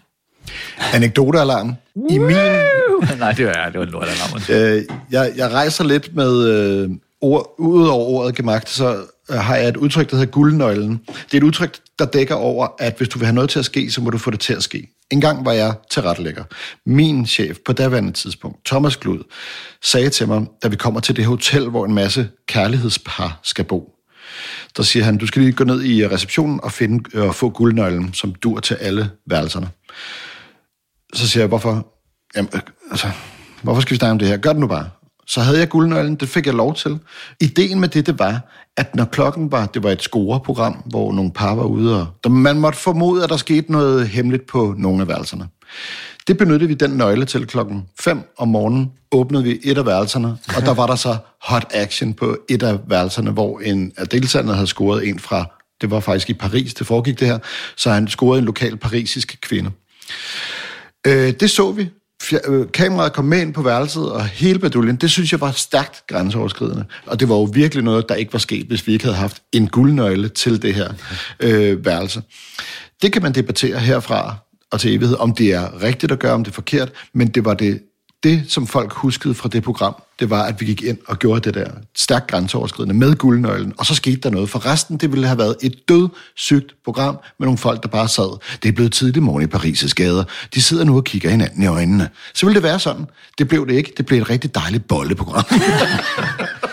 Anekdotealarm. 0.94 1.74
I 2.10 2.18
min 2.18 2.36
Nej, 3.18 3.32
det 3.32 3.46
var, 3.46 3.68
det 3.72 3.80
var 3.80 3.84
lort 3.84 4.50
Øh, 4.50 4.82
jeg, 5.10 5.32
jeg 5.36 5.52
rejser 5.52 5.84
lidt 5.84 6.14
med 6.14 6.48
øh, 6.48 6.90
ord, 7.20 7.54
ud 7.58 7.86
over 7.88 8.04
ordet 8.04 8.34
gemagt, 8.34 8.68
så 8.68 9.04
øh, 9.30 9.36
har 9.36 9.56
jeg 9.56 9.68
et 9.68 9.76
udtryk, 9.76 10.10
der 10.10 10.16
hedder 10.16 10.32
guldnøglen. 10.32 11.00
Det 11.06 11.34
er 11.34 11.36
et 11.36 11.42
udtryk, 11.42 11.78
der 11.98 12.04
dækker 12.04 12.34
over, 12.34 12.68
at 12.78 12.94
hvis 12.98 13.08
du 13.08 13.18
vil 13.18 13.26
have 13.26 13.34
noget 13.34 13.50
til 13.50 13.58
at 13.58 13.64
ske, 13.64 13.90
så 13.90 14.00
må 14.00 14.10
du 14.10 14.18
få 14.18 14.30
det 14.30 14.40
til 14.40 14.54
at 14.54 14.62
ske. 14.62 14.88
En 15.10 15.20
gang 15.20 15.44
var 15.44 15.52
jeg 15.52 15.74
tilrettelægger. 15.90 16.44
Min 16.86 17.26
chef 17.26 17.56
på 17.66 17.72
daværende 17.72 18.12
tidspunkt, 18.12 18.66
Thomas 18.66 18.96
Glud, 18.96 19.22
sagde 19.82 20.10
til 20.10 20.28
mig, 20.28 20.46
da 20.62 20.68
vi 20.68 20.76
kommer 20.76 21.00
til 21.00 21.16
det 21.16 21.24
hotel, 21.24 21.68
hvor 21.68 21.84
en 21.84 21.94
masse 21.94 22.28
kærlighedspar 22.46 23.40
skal 23.42 23.64
bo. 23.64 23.95
Der 24.76 24.82
siger 24.82 25.04
han, 25.04 25.18
du 25.18 25.26
skal 25.26 25.42
lige 25.42 25.52
gå 25.52 25.64
ned 25.64 25.82
i 25.82 26.02
øh, 26.02 26.10
receptionen 26.10 26.60
og, 26.62 26.72
finde, 26.72 27.04
øh, 27.14 27.28
og 27.28 27.34
få 27.34 27.50
guldnøglen, 27.50 28.14
som 28.14 28.34
dur 28.34 28.60
til 28.60 28.74
alle 28.74 29.10
værelserne. 29.26 29.68
Så 31.14 31.28
siger 31.28 31.42
jeg, 31.42 31.48
hvorfor? 31.48 31.86
Jamen, 32.36 32.50
øh, 32.54 32.60
altså, 32.90 33.10
hvorfor 33.62 33.80
skal 33.80 33.94
vi 33.94 33.98
snakke 33.98 34.12
om 34.12 34.18
det 34.18 34.28
her? 34.28 34.36
Gør 34.36 34.52
det 34.52 34.60
nu 34.60 34.66
bare. 34.66 34.90
Så 35.26 35.40
havde 35.40 35.58
jeg 35.58 35.68
guldnøglen, 35.68 36.14
det 36.14 36.28
fik 36.28 36.46
jeg 36.46 36.54
lov 36.54 36.74
til. 36.74 36.98
Ideen 37.40 37.80
med 37.80 37.88
det, 37.88 38.06
det 38.06 38.18
var, 38.18 38.40
at 38.76 38.94
når 38.94 39.04
klokken 39.04 39.52
var, 39.52 39.66
det 39.66 39.82
var 39.82 39.90
et 39.90 40.02
scoreprogram, 40.02 40.82
hvor 40.86 41.12
nogle 41.12 41.30
par 41.32 41.54
var 41.54 41.64
ude, 41.64 42.00
og 42.00 42.06
der, 42.24 42.30
man 42.30 42.58
måtte 42.58 42.78
formode, 42.78 43.24
at 43.24 43.30
der 43.30 43.36
skete 43.36 43.72
noget 43.72 44.08
hemmeligt 44.08 44.46
på 44.46 44.74
nogle 44.78 45.02
af 45.02 45.08
værelserne. 45.08 45.48
Det 46.26 46.38
benyttede 46.38 46.68
vi 46.68 46.74
den 46.74 46.90
nøgle 46.90 47.24
til 47.24 47.46
klokken 47.46 47.84
5 48.00 48.20
om 48.38 48.48
morgenen, 48.48 48.92
åbnede 49.12 49.44
vi 49.44 49.60
et 49.62 49.78
af 49.78 49.86
værelserne, 49.86 50.28
og 50.56 50.62
der 50.62 50.74
var 50.74 50.86
der 50.86 50.96
så 50.96 51.16
hot 51.42 51.66
action 51.70 52.14
på 52.14 52.38
et 52.48 52.62
af 52.62 52.78
værelserne, 52.88 53.30
hvor 53.30 53.60
en 53.60 53.92
af 53.96 54.06
deltagerne 54.08 54.54
havde 54.54 54.66
scoret 54.66 55.08
en 55.08 55.18
fra, 55.18 55.44
det 55.80 55.90
var 55.90 56.00
faktisk 56.00 56.30
i 56.30 56.34
Paris, 56.34 56.74
det 56.74 56.86
foregik 56.86 57.20
det 57.20 57.28
her, 57.28 57.38
så 57.76 57.90
han 57.90 58.08
scorede 58.08 58.38
en 58.38 58.44
lokal 58.44 58.76
parisisk 58.76 59.38
kvinde. 59.42 59.70
Øh, 61.06 61.32
det 61.40 61.50
så 61.50 61.72
vi. 61.72 61.88
Fjer- 62.22 62.50
øh, 62.50 62.66
kameraet 62.74 63.12
kom 63.12 63.24
med 63.24 63.40
ind 63.40 63.54
på 63.54 63.62
værelset, 63.62 64.12
og 64.12 64.26
hele 64.26 64.58
baduljen, 64.58 64.96
det 64.96 65.10
synes 65.10 65.32
jeg 65.32 65.40
var 65.40 65.50
stærkt 65.50 66.06
grænseoverskridende. 66.06 66.84
Og 67.06 67.20
det 67.20 67.28
var 67.28 67.34
jo 67.34 67.42
virkelig 67.42 67.84
noget, 67.84 68.08
der 68.08 68.14
ikke 68.14 68.32
var 68.32 68.38
sket, 68.38 68.66
hvis 68.66 68.86
vi 68.86 68.92
ikke 68.92 69.04
havde 69.04 69.16
haft 69.16 69.42
en 69.52 69.68
guldnøgle 69.68 70.28
til 70.28 70.62
det 70.62 70.74
her 70.74 70.92
øh, 71.40 71.84
værelse. 71.84 72.22
Det 73.02 73.12
kan 73.12 73.22
man 73.22 73.32
debattere 73.32 73.78
herfra 73.78 74.34
og 74.72 74.80
til 74.80 74.94
evighed, 74.94 75.16
om 75.16 75.34
det 75.34 75.52
er 75.52 75.82
rigtigt 75.82 76.12
at 76.12 76.18
gøre, 76.18 76.32
om 76.32 76.44
det 76.44 76.50
er 76.50 76.54
forkert, 76.54 76.92
men 77.12 77.28
det 77.28 77.44
var 77.44 77.54
det, 77.54 77.82
det, 78.22 78.44
som 78.48 78.66
folk 78.66 78.92
huskede 78.92 79.34
fra 79.34 79.48
det 79.48 79.62
program, 79.62 80.02
det 80.20 80.30
var, 80.30 80.42
at 80.42 80.60
vi 80.60 80.66
gik 80.66 80.82
ind 80.82 80.98
og 81.08 81.18
gjorde 81.18 81.40
det 81.40 81.54
der 81.54 81.70
stærkt 81.96 82.26
grænseoverskridende 82.26 82.94
med 82.94 83.14
guldnøglen, 83.14 83.72
og 83.78 83.86
så 83.86 83.94
skete 83.94 84.16
der 84.16 84.30
noget. 84.30 84.50
For 84.50 84.66
resten, 84.66 84.96
det 84.96 85.12
ville 85.12 85.26
have 85.26 85.38
været 85.38 85.56
et 85.62 85.74
død 85.88 86.08
sygt 86.36 86.74
program 86.84 87.18
med 87.38 87.46
nogle 87.46 87.58
folk, 87.58 87.82
der 87.82 87.88
bare 87.88 88.08
sad. 88.08 88.38
Det 88.62 88.68
er 88.68 88.72
blevet 88.72 88.92
tidlig 88.92 89.22
morgen 89.22 89.42
i 89.42 89.54
Paris' 89.54 89.92
gader. 89.94 90.24
De 90.54 90.62
sidder 90.62 90.84
nu 90.84 90.96
og 90.96 91.04
kigger 91.04 91.30
hinanden 91.30 91.62
i 91.62 91.66
øjnene. 91.66 92.08
Så 92.34 92.46
ville 92.46 92.54
det 92.54 92.62
være 92.62 92.78
sådan. 92.78 93.06
Det 93.38 93.48
blev 93.48 93.66
det 93.68 93.74
ikke. 93.74 93.92
Det 93.96 94.06
blev 94.06 94.20
et 94.22 94.30
rigtig 94.30 94.54
dejligt 94.54 94.88
bolleprogram. 94.88 95.44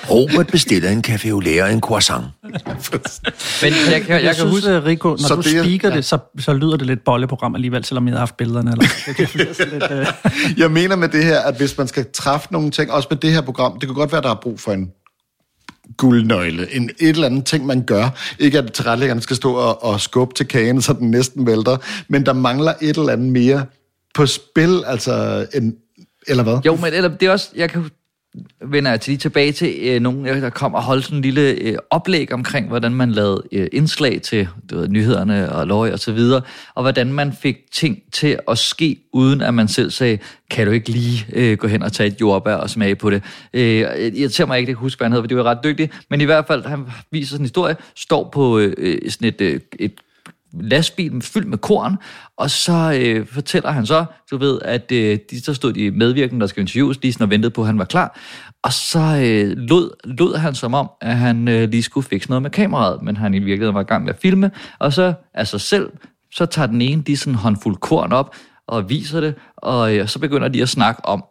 Robert 0.10 0.48
bestiller 0.48 0.89
en 0.89 1.04
café 1.08 1.30
au 1.30 1.39
lait 1.39 1.62
og 1.62 1.74
en 1.74 1.82
croissant. 1.82 2.24
Men 2.44 2.54
jeg 3.64 3.72
kan, 3.72 3.74
jeg, 3.91 4.02
Jeg 4.10 4.22
kan 4.24 4.34
synes, 4.36 4.52
huske... 4.52 4.74
huske, 4.74 4.86
Rico, 4.86 5.10
når 5.10 5.18
Så 5.18 5.36
du 5.36 5.41
det 5.41 5.58
er- 5.58 5.64
speaker 5.64 5.89
ja. 5.89 5.96
det, 5.96 6.06
så, 6.06 6.18
så 6.39 6.54
lyder 6.54 6.78
det 6.78 6.88
lidt 6.88 7.04
bolleprogram 7.06 7.56
alligevel, 7.56 7.86
selvom 7.86 8.08
jeg 8.08 8.14
har 8.14 8.20
haft 8.20 8.38
billederne. 8.38 8.72
Eller, 8.72 8.86
det, 9.08 9.18
det 9.18 9.30
bliver 9.34 9.54
sådan 9.54 9.74
lidt, 9.74 9.91
øh, 9.91 10.60
Jeg 10.60 10.72
mener 10.72 10.96
med 10.96 11.08
det 11.10 11.24
her, 11.26 11.39
at 11.39 11.58
hvis 11.58 11.78
man 11.78 11.88
skal 11.88 12.06
træffe 12.14 12.48
nogle 12.52 12.72
ting, 12.72 12.91
også 12.91 13.08
med 13.12 13.18
det 13.18 13.32
her 13.34 13.42
program, 13.42 13.80
det 13.80 13.90
kan 13.90 13.96
godt 13.96 14.12
være, 14.12 14.18
at 14.18 14.24
der 14.24 14.30
er 14.30 14.40
brug 14.42 14.60
for 14.60 14.72
en 14.72 14.92
guldnøgle. 15.98 16.76
En, 16.76 16.90
et 17.00 17.10
eller 17.10 17.26
andet 17.26 17.46
ting, 17.46 17.66
man 17.66 17.84
gør. 17.84 18.10
Ikke 18.40 18.58
at 18.58 18.74
tilrettelæggerne 18.74 19.22
skal 19.22 19.36
stå 19.36 19.54
og, 19.54 19.84
og 19.84 20.02
skubbe 20.02 20.34
til 20.34 20.48
kagen, 20.48 20.82
så 20.82 20.94
den 20.94 21.12
næsten 21.12 21.48
vælter, 21.48 21.78
men 22.08 22.26
der 22.26 22.34
mangler 22.34 22.74
et 22.82 22.98
eller 22.98 23.14
andet 23.14 23.32
mere 23.32 23.66
på 24.14 24.26
spil, 24.26 24.84
altså 24.86 25.46
en, 25.54 25.76
eller 26.28 26.44
hvad? 26.44 26.58
Jo, 26.66 26.76
men 26.76 26.94
eller, 26.94 27.10
det 27.10 27.28
er 27.28 27.32
også, 27.32 27.50
jeg 27.56 27.70
kan 27.70 27.90
vender 28.62 28.92
jeg 28.92 29.02
til 29.02 29.12
lige 29.12 29.20
tilbage 29.20 29.52
til 29.52 29.76
øh, 29.82 30.02
nogen, 30.02 30.26
der 30.26 30.50
kom 30.50 30.74
og 30.74 30.84
holdt 30.84 31.04
sådan 31.04 31.18
en 31.18 31.22
lille 31.22 31.42
øh, 31.42 31.78
oplæg 31.90 32.34
omkring, 32.34 32.68
hvordan 32.68 32.94
man 32.94 33.12
lavede 33.12 33.44
øh, 33.52 33.68
indslag 33.72 34.22
til 34.22 34.48
du 34.70 34.78
ved, 34.78 34.88
nyhederne 34.88 35.52
og 35.52 35.68
løg 35.68 35.94
og 35.94 36.00
så 36.00 36.12
videre, 36.12 36.42
og 36.76 36.84
hvordan 36.84 37.14
man 37.14 37.34
fik 37.34 37.58
ting 37.72 38.00
til 38.12 38.40
at 38.48 38.58
ske, 38.58 38.98
uden 39.14 39.42
at 39.42 39.54
man 39.54 39.68
selv 39.68 39.92
sagde, 39.92 40.18
kan 40.50 40.68
du 40.68 40.72
ikke 40.72 40.90
lige 40.90 41.26
øh, 41.34 41.58
gå 41.58 41.68
hen 41.68 41.84
og 41.84 41.94
tage 41.94 42.08
et 42.08 42.22
jordbær 42.22 42.56
og 42.56 42.70
smage 42.70 42.96
på 42.96 43.10
det. 43.10 43.24
Øh, 43.54 43.78
jeg 43.78 44.12
irriterer 44.14 44.48
mig 44.48 44.60
ikke, 44.60 44.68
det 44.68 44.76
kan 44.76 44.82
huske, 44.82 45.00
hvad 45.00 45.06
han 45.06 45.12
hedder, 45.12 45.24
for 45.24 45.28
det 45.28 45.38
var 45.38 45.44
ret 45.44 45.64
dygtig, 45.64 45.90
men 46.10 46.22
i 46.22 46.26
hvert 46.26 46.48
fald, 46.48 46.66
han 46.66 46.86
viser 47.12 47.30
sådan 47.30 47.42
en 47.42 47.46
historie, 47.46 47.76
står 47.96 48.30
på 48.34 48.60
øh, 48.60 48.74
øh, 48.78 49.12
sådan 49.12 49.28
et, 49.28 49.42
øh, 49.42 49.60
et 49.80 49.94
lastbil 50.62 51.22
fyldt 51.22 51.47
med 51.47 51.58
korn, 51.58 51.97
og 52.38 52.49
så 52.49 52.99
øh, 53.01 53.28
fortæller 53.28 53.72
han 53.72 53.86
så, 53.86 54.06
du 54.32 54.38
ved, 54.38 54.60
at 54.62 54.91
øh, 54.91 55.20
de, 55.32 55.43
så 55.43 55.54
stod 55.54 55.74
de 55.74 55.91
medvirkende, 55.91 56.41
der 56.41 56.47
skal 56.47 56.62
interviews, 56.62 57.01
lige 57.01 57.14
sådan 57.14 57.24
og 57.24 57.30
ventede 57.30 57.51
på, 57.51 57.62
at 57.62 57.68
han 57.68 57.80
var 57.80 57.86
klar, 57.86 58.20
og 58.64 58.74
så 58.74 58.99
øh, 58.99 59.58
lod, 59.58 59.89
lod 60.04 60.38
han 60.38 60.56
som 60.56 60.74
om, 60.74 60.89
at 61.01 61.18
han 61.18 61.47
øh, 61.47 61.70
lige 61.70 61.84
skulle 61.84 62.08
fikse 62.08 62.30
noget 62.30 62.41
med 62.41 62.49
kameraet, 62.49 63.01
men 63.01 63.18
han 63.18 63.34
i 63.34 63.39
virkeligheden 63.39 63.76
var 63.76 63.82
i 63.82 63.84
gang 63.84 64.04
med 64.04 64.14
at 64.14 64.20
filme, 64.22 64.51
og 64.80 64.93
så 64.93 65.14
af 65.34 65.47
sig 65.47 65.62
selv, 65.62 65.89
så 66.32 66.45
tager 66.45 66.68
den 66.68 66.82
ene 66.82 67.04
lige 67.06 67.18
sådan 67.18 67.34
en 67.34 67.38
håndfuld 67.39 67.76
korn 67.76 68.12
op, 68.12 68.36
og 68.68 68.89
viser 68.89 69.22
det, 69.22 69.36
og 69.58 69.95
øh, 69.95 70.08
så 70.08 70.20
begynder 70.20 70.47
de 70.47 70.62
at 70.62 70.70
snakke 70.70 71.06
om, 71.06 71.24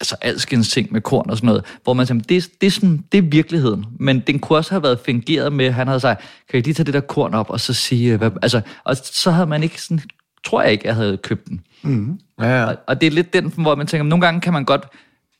altså 0.00 0.16
alskens 0.22 0.70
ting 0.70 0.92
med 0.92 1.00
korn 1.00 1.30
og 1.30 1.36
sådan 1.36 1.46
noget, 1.46 1.64
hvor 1.84 1.94
man 1.94 2.06
tænker, 2.06 2.26
det, 2.28 2.50
det, 2.60 2.66
er 2.66 2.70
sådan, 2.70 3.04
det 3.12 3.18
er 3.18 3.22
virkeligheden, 3.22 3.86
men 4.00 4.20
den 4.20 4.38
kunne 4.38 4.58
også 4.58 4.70
have 4.70 4.82
været 4.82 5.00
fingeret 5.06 5.52
med, 5.52 5.70
han 5.70 5.86
havde 5.86 6.00
sagt, 6.00 6.24
kan 6.50 6.58
I 6.58 6.62
lige 6.62 6.74
tage 6.74 6.84
det 6.84 6.94
der 6.94 7.00
korn 7.00 7.34
op, 7.34 7.50
og 7.50 7.60
så 7.60 7.72
sige, 7.72 8.12
øh, 8.12 8.18
hvad, 8.18 8.30
altså, 8.42 8.60
og 8.84 8.96
så 8.96 9.30
havde 9.30 9.46
man 9.46 9.62
ikke 9.62 9.82
sådan, 9.82 10.00
tror 10.44 10.62
jeg 10.62 10.72
ikke, 10.72 10.86
jeg 10.86 10.94
havde 10.94 11.16
købt 11.16 11.46
den. 11.46 11.60
Mm. 11.82 12.18
Ja, 12.40 12.46
ja. 12.46 12.64
Og, 12.64 12.76
og 12.86 13.00
det 13.00 13.06
er 13.06 13.10
lidt 13.10 13.32
den, 13.32 13.52
hvor 13.56 13.74
man 13.74 13.86
tænker, 13.86 14.04
nogle 14.04 14.26
gange 14.26 14.40
kan 14.40 14.52
man 14.52 14.64
godt 14.64 14.86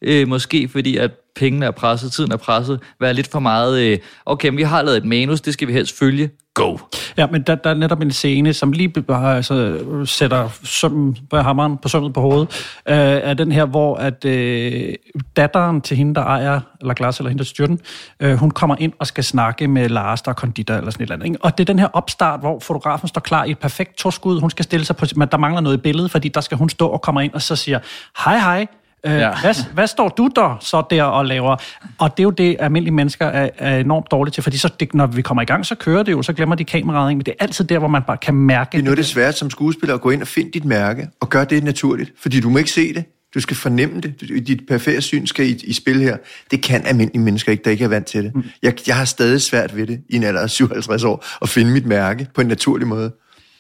øh, 0.02 0.28
måske 0.28 0.68
fordi 0.68 0.96
at 0.96 1.10
pengene 1.36 1.66
er 1.66 1.70
presset, 1.70 2.12
tiden 2.12 2.32
er 2.32 2.36
presset, 2.36 2.80
være 3.00 3.14
lidt 3.14 3.30
for 3.30 3.40
meget, 3.40 3.82
øh, 3.82 3.98
okay, 4.26 4.48
men 4.48 4.56
vi 4.56 4.62
har 4.62 4.82
lavet 4.82 4.96
et 4.96 5.04
manus, 5.04 5.40
det 5.40 5.52
skal 5.52 5.68
vi 5.68 5.72
helst 5.72 5.98
følge, 5.98 6.30
go. 6.56 6.78
Ja, 7.16 7.26
men 7.26 7.42
der, 7.42 7.54
der 7.54 7.70
er 7.70 7.74
netop 7.74 8.00
en 8.00 8.10
scene, 8.10 8.52
som 8.52 8.72
lige 8.72 8.88
bare 8.88 9.36
altså, 9.36 9.78
sætter 10.04 10.48
sømmen 10.64 11.18
på 11.30 11.36
hammeren 11.36 11.76
på 11.78 11.88
sømmet 11.88 12.14
på 12.14 12.20
hovedet, 12.20 12.48
øh, 12.88 12.96
er 12.96 13.34
den 13.34 13.52
her, 13.52 13.64
hvor 13.64 13.96
at 13.96 14.24
øh, 14.24 14.94
datteren 15.36 15.80
til 15.80 15.96
hende, 15.96 16.14
der 16.14 16.20
ejer, 16.20 16.60
eller 16.80 16.94
glas, 16.94 17.18
eller 17.18 17.28
hende, 17.28 17.38
der 17.38 17.44
styrer 17.44 17.66
den, 17.66 17.80
øh, 18.20 18.34
hun 18.34 18.50
kommer 18.50 18.76
ind 18.78 18.92
og 18.98 19.06
skal 19.06 19.24
snakke 19.24 19.68
med 19.68 19.88
Lars, 19.88 20.22
der 20.22 20.30
er 20.30 20.34
konditor, 20.34 20.74
eller 20.74 20.90
sådan 20.90 21.02
et 21.02 21.06
eller 21.06 21.14
andet. 21.14 21.26
Ikke? 21.26 21.44
Og 21.44 21.58
det 21.58 21.64
er 21.64 21.72
den 21.72 21.78
her 21.78 21.88
opstart, 21.92 22.40
hvor 22.40 22.58
fotografen 22.58 23.08
står 23.08 23.20
klar 23.20 23.44
i 23.44 23.50
et 23.50 23.58
perfekt 23.58 23.96
toskud, 23.96 24.40
hun 24.40 24.50
skal 24.50 24.64
stille 24.64 24.86
sig 24.86 24.96
på, 24.96 25.06
men 25.16 25.28
der 25.28 25.38
mangler 25.38 25.60
noget 25.60 25.76
i 25.76 25.80
billedet, 25.80 26.10
fordi 26.10 26.28
der 26.28 26.40
skal 26.40 26.58
hun 26.58 26.68
stå 26.68 26.88
og 26.88 27.02
komme 27.02 27.24
ind 27.24 27.34
og 27.34 27.42
så 27.42 27.56
siger, 27.56 27.78
hej 28.24 28.38
hej, 28.38 28.66
Øh, 29.06 29.12
ja. 29.12 29.40
hvad, 29.40 29.72
hvad 29.74 29.86
står 29.86 30.08
du 30.08 30.30
der 30.36 30.58
så 30.60 30.82
der 30.90 31.02
og 31.02 31.26
laver? 31.26 31.56
Og 31.98 32.10
det 32.16 32.20
er 32.20 32.24
jo 32.24 32.30
det, 32.30 32.56
almindelige 32.58 32.94
mennesker 32.94 33.26
er, 33.26 33.48
er 33.58 33.78
enormt 33.78 34.10
dårlige 34.10 34.32
til, 34.32 34.42
fordi 34.42 34.58
så 34.58 34.68
det, 34.80 34.94
når 34.94 35.06
vi 35.06 35.22
kommer 35.22 35.42
i 35.42 35.44
gang, 35.44 35.66
så 35.66 35.74
kører 35.74 36.02
det 36.02 36.12
jo, 36.12 36.22
så 36.22 36.32
glemmer 36.32 36.54
de 36.54 36.64
kameraet, 36.64 37.10
ikke? 37.10 37.16
men 37.16 37.26
det 37.26 37.34
er 37.38 37.44
altid 37.44 37.64
der, 37.64 37.78
hvor 37.78 37.88
man 37.88 38.02
bare 38.02 38.16
kan 38.16 38.34
mærke 38.34 38.72
Det 38.72 38.78
er 38.78 38.82
noget 38.82 38.92
af 38.92 38.96
det 38.96 39.06
svært 39.06 39.38
som 39.38 39.50
skuespiller 39.50 39.94
at 39.94 40.00
gå 40.00 40.10
ind 40.10 40.22
og 40.22 40.28
finde 40.28 40.50
dit 40.50 40.64
mærke, 40.64 41.08
og 41.20 41.28
gøre 41.28 41.44
det 41.44 41.64
naturligt, 41.64 42.12
fordi 42.22 42.40
du 42.40 42.50
må 42.50 42.58
ikke 42.58 42.70
se 42.70 42.94
det. 42.94 43.04
Du 43.34 43.40
skal 43.40 43.56
fornemme 43.56 44.00
det. 44.00 44.20
Dit 44.46 44.60
perfekte 44.68 45.02
syn 45.02 45.26
skal 45.26 45.46
i, 45.46 45.56
i 45.64 45.72
spil 45.72 46.00
her. 46.00 46.16
Det 46.50 46.62
kan 46.62 46.86
almindelige 46.86 47.22
mennesker 47.22 47.52
ikke, 47.52 47.64
der 47.64 47.70
ikke 47.70 47.84
er 47.84 47.88
vant 47.88 48.06
til 48.06 48.24
det. 48.24 48.34
Mm. 48.34 48.44
Jeg, 48.62 48.74
jeg 48.86 48.96
har 48.96 49.04
stadig 49.04 49.42
svært 49.42 49.76
ved 49.76 49.86
det 49.86 50.00
i 50.08 50.16
en 50.16 50.22
alder 50.22 50.40
af 50.40 50.50
57 50.50 51.04
år, 51.04 51.24
at 51.42 51.48
finde 51.48 51.72
mit 51.72 51.86
mærke 51.86 52.28
på 52.34 52.40
en 52.40 52.46
naturlig 52.46 52.86
måde. 52.86 53.12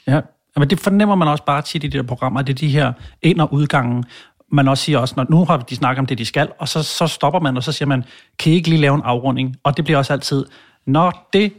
Ja, 0.06 0.20
men 0.56 0.70
det 0.70 0.80
fornemmer 0.80 1.14
man 1.14 1.28
også 1.28 1.44
bare 1.44 1.62
tit 1.62 1.84
i 1.84 1.86
de 1.86 1.98
der 1.98 2.02
programmer, 2.02 2.42
det 2.42 2.52
er 2.52 2.56
de 2.56 2.68
her 2.68 2.92
ind- 3.22 3.40
og 3.40 3.52
udgange. 3.52 4.04
Man 4.52 4.68
også 4.68 4.84
siger 4.84 4.98
også, 4.98 5.14
når 5.16 5.26
nu 5.30 5.44
har 5.44 5.56
de 5.56 5.76
snakket 5.76 5.98
om 5.98 6.06
det, 6.06 6.18
de 6.18 6.24
skal, 6.24 6.48
og 6.58 6.68
så, 6.68 6.82
så 6.82 7.06
stopper 7.06 7.40
man, 7.40 7.56
og 7.56 7.62
så 7.62 7.72
siger 7.72 7.88
man, 7.88 8.04
kan 8.38 8.52
I 8.52 8.54
ikke 8.54 8.68
lige 8.68 8.80
lave 8.80 8.94
en 8.94 9.02
afrunding? 9.04 9.56
Og 9.64 9.76
det 9.76 9.84
bliver 9.84 9.98
også 9.98 10.12
altid, 10.12 10.44
nå, 10.86 11.10
det 11.32 11.52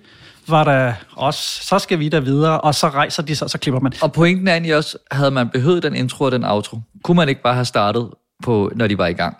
var 0.48 0.64
der 0.64 0.94
også, 1.16 1.66
så 1.66 1.80
skal 1.80 2.00
vi 2.00 2.10
der 2.10 2.20
videre, 2.20 2.62
og 2.62 2.76
så 2.76 2.88
rejser 2.88 3.24
de 3.24 3.36
sig, 3.36 3.46
og 3.46 3.50
så 3.50 3.58
klipper 3.58 3.80
man. 3.80 3.94
Og 4.02 4.14
pointen 4.14 4.48
er 4.48 4.52
egentlig 4.52 4.76
også, 4.76 4.98
havde 5.12 5.32
man 5.32 5.50
behøvet 5.50 5.84
den 5.84 5.96
intro 5.96 6.26
og 6.26 6.32
den 6.32 6.44
outro, 6.44 6.80
kunne 7.04 7.16
man 7.16 7.30
ikke 7.30 7.42
bare 7.42 7.54
have 7.54 7.66
startet 7.66 8.10
på, 8.44 8.72
når 8.76 8.88
de 8.88 8.98
var 8.98 9.08
i 9.08 9.14
gang? 9.14 9.38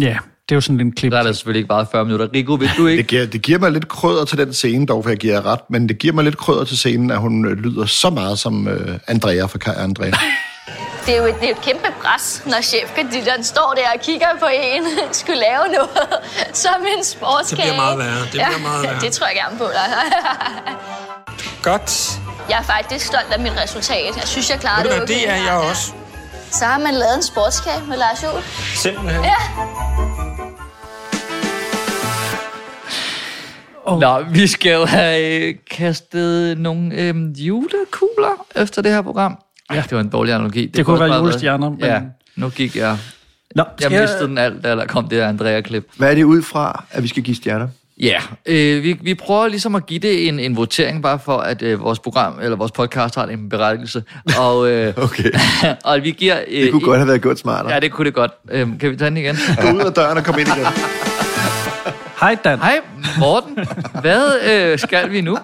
Ja, 0.00 0.18
det 0.48 0.54
er 0.54 0.56
jo 0.56 0.60
sådan 0.60 0.80
en 0.80 0.92
klip. 0.92 1.12
Der 1.12 1.18
er 1.18 1.22
der 1.22 1.32
selvfølgelig 1.32 1.58
ikke 1.58 1.68
bare 1.68 1.86
40 1.92 2.04
minutter. 2.04 2.28
Rico, 2.34 2.54
vil 2.54 2.68
du 2.76 2.86
ikke? 2.86 3.02
Det 3.02 3.06
giver, 3.06 3.26
det 3.26 3.42
giver 3.42 3.58
mig 3.58 3.72
lidt 3.72 3.88
krødder 3.88 4.24
til 4.24 4.38
den 4.38 4.52
scene, 4.52 4.86
dog 4.86 5.02
for 5.02 5.10
jeg 5.10 5.18
giver 5.18 5.46
ret, 5.46 5.60
men 5.70 5.88
det 5.88 5.98
giver 5.98 6.14
mig 6.14 6.24
lidt 6.24 6.36
krødder 6.36 6.64
til 6.64 6.76
scenen, 6.76 7.10
at 7.10 7.18
hun 7.18 7.44
øh, 7.44 7.52
lyder 7.52 7.86
så 7.86 8.10
meget 8.10 8.38
som 8.38 8.68
øh, 8.68 8.98
Andrea 9.06 9.44
fra 9.44 9.58
Kaj 9.58 9.74
Andrea. 9.74 10.10
Det 11.06 11.14
er 11.14 11.18
jo 11.18 11.26
et, 11.26 11.34
det 11.40 11.48
er 11.48 11.54
et 11.54 11.60
kæmpe 11.60 11.88
pres, 12.02 12.42
når 12.46 12.60
chefkreditoren 12.60 13.44
står 13.44 13.74
der 13.76 13.82
og 13.94 14.00
kigger 14.00 14.26
på 14.38 14.46
en, 14.52 14.82
skulle 15.20 15.40
lave 15.40 15.64
noget 15.74 16.08
som 16.64 16.86
en 16.96 17.04
sportskage. 17.04 17.56
Det 17.56 17.72
bliver 17.72 17.76
meget 17.76 17.98
værre. 17.98 18.20
Det 18.20 18.30
bliver 18.30 18.58
meget 18.58 18.82
værre. 18.82 19.00
det 19.04 19.12
tror 19.12 19.26
jeg 19.26 19.36
gerne 19.36 19.58
på 19.58 19.64
dig. 19.64 19.88
Godt. 21.62 22.10
jeg 22.48 22.58
er 22.58 22.62
faktisk 22.62 23.06
stolt 23.06 23.32
af 23.32 23.40
mit 23.40 23.52
resultat. 23.62 24.16
Jeg 24.16 24.28
synes, 24.28 24.50
jeg 24.50 24.60
klarede 24.60 24.82
det 24.88 24.92
hvad, 24.92 25.02
okay. 25.02 25.14
det 25.14 25.28
er 25.30 25.36
jeg 25.36 25.54
også. 25.70 25.92
Så 26.50 26.64
har 26.64 26.78
man 26.78 26.94
lavet 26.94 27.16
en 27.16 27.22
sportskage 27.22 27.82
med 27.88 27.96
Lars 27.96 28.22
Juhl. 28.22 28.42
Simpelthen. 28.74 29.24
Ja. 29.24 29.36
Oh. 33.84 34.00
Nå, 34.00 34.22
vi 34.30 34.46
skal 34.46 34.72
jo 34.72 34.84
have 34.84 35.42
øh, 35.42 35.54
kastet 35.70 36.58
nogle 36.58 36.94
øh, 36.94 37.14
julekugler 37.46 38.46
efter 38.56 38.82
det 38.82 38.92
her 38.92 39.02
program. 39.02 39.38
Ja, 39.72 39.82
det 39.82 39.92
var 39.92 40.00
en 40.00 40.08
dårlig 40.08 40.34
analogi. 40.34 40.66
Det 40.66 40.84
kunne 40.84 40.94
også 40.94 41.04
være 41.08 41.18
julestjerner, 41.20 41.70
men- 41.70 41.78
Ja, 41.80 42.00
nu 42.36 42.48
gik 42.48 42.76
jeg... 42.76 42.96
Nå, 43.54 43.62
jeg 43.62 43.66
skal 43.80 43.92
jeg- 43.92 44.00
mistede 44.02 44.28
den 44.28 44.38
alt, 44.38 44.64
da 44.64 44.76
der 44.76 44.86
kom 44.86 45.08
det 45.08 45.18
her 45.18 45.28
Andrea-klip. 45.28 45.88
Hvad 45.96 46.10
er 46.10 46.14
det 46.14 46.24
ud 46.24 46.42
fra, 46.42 46.84
at 46.90 47.02
vi 47.02 47.08
skal 47.08 47.22
give 47.22 47.36
stjerner? 47.36 47.68
Ja, 48.00 48.18
øh, 48.46 48.82
vi, 48.82 48.98
vi 49.02 49.14
prøver 49.14 49.48
ligesom 49.48 49.74
at 49.74 49.86
give 49.86 49.98
det 50.00 50.28
en, 50.28 50.40
en 50.40 50.56
votering, 50.56 51.02
bare 51.02 51.18
for 51.18 51.38
at 51.38 51.62
øh, 51.62 51.80
vores 51.80 51.98
program, 51.98 52.34
eller 52.42 52.56
vores 52.56 52.72
podcast 52.72 53.14
har 53.14 53.26
en 53.26 53.48
berettigelse. 53.48 54.02
Og, 54.38 54.70
øh, 54.70 54.94
okay. 55.04 55.30
og 55.84 55.98
vi 56.02 56.10
giver... 56.10 56.36
Øh, 56.48 56.62
Det 56.62 56.72
kunne 56.72 56.80
godt 56.84 56.98
have 56.98 57.08
været 57.08 57.22
gjort 57.22 57.38
smartere. 57.38 57.72
Ja, 57.72 57.80
det 57.80 57.92
kunne 57.92 58.04
det 58.04 58.14
godt. 58.14 58.32
Øh, 58.50 58.68
kan 58.80 58.90
vi 58.90 58.96
tage 58.96 59.08
den 59.10 59.16
igen? 59.16 59.36
Gå 59.62 59.70
ud 59.70 59.80
af 59.80 59.92
døren 59.92 60.18
og 60.18 60.24
kom 60.24 60.38
ind 60.38 60.48
igen. 60.48 60.66
Hej 62.20 62.36
Dan. 62.44 62.58
Hej 62.58 62.80
Morten. 63.18 63.58
Hvad 64.00 64.40
øh, 64.50 64.78
skal 64.78 65.10
vi 65.10 65.20
nu? 65.20 65.38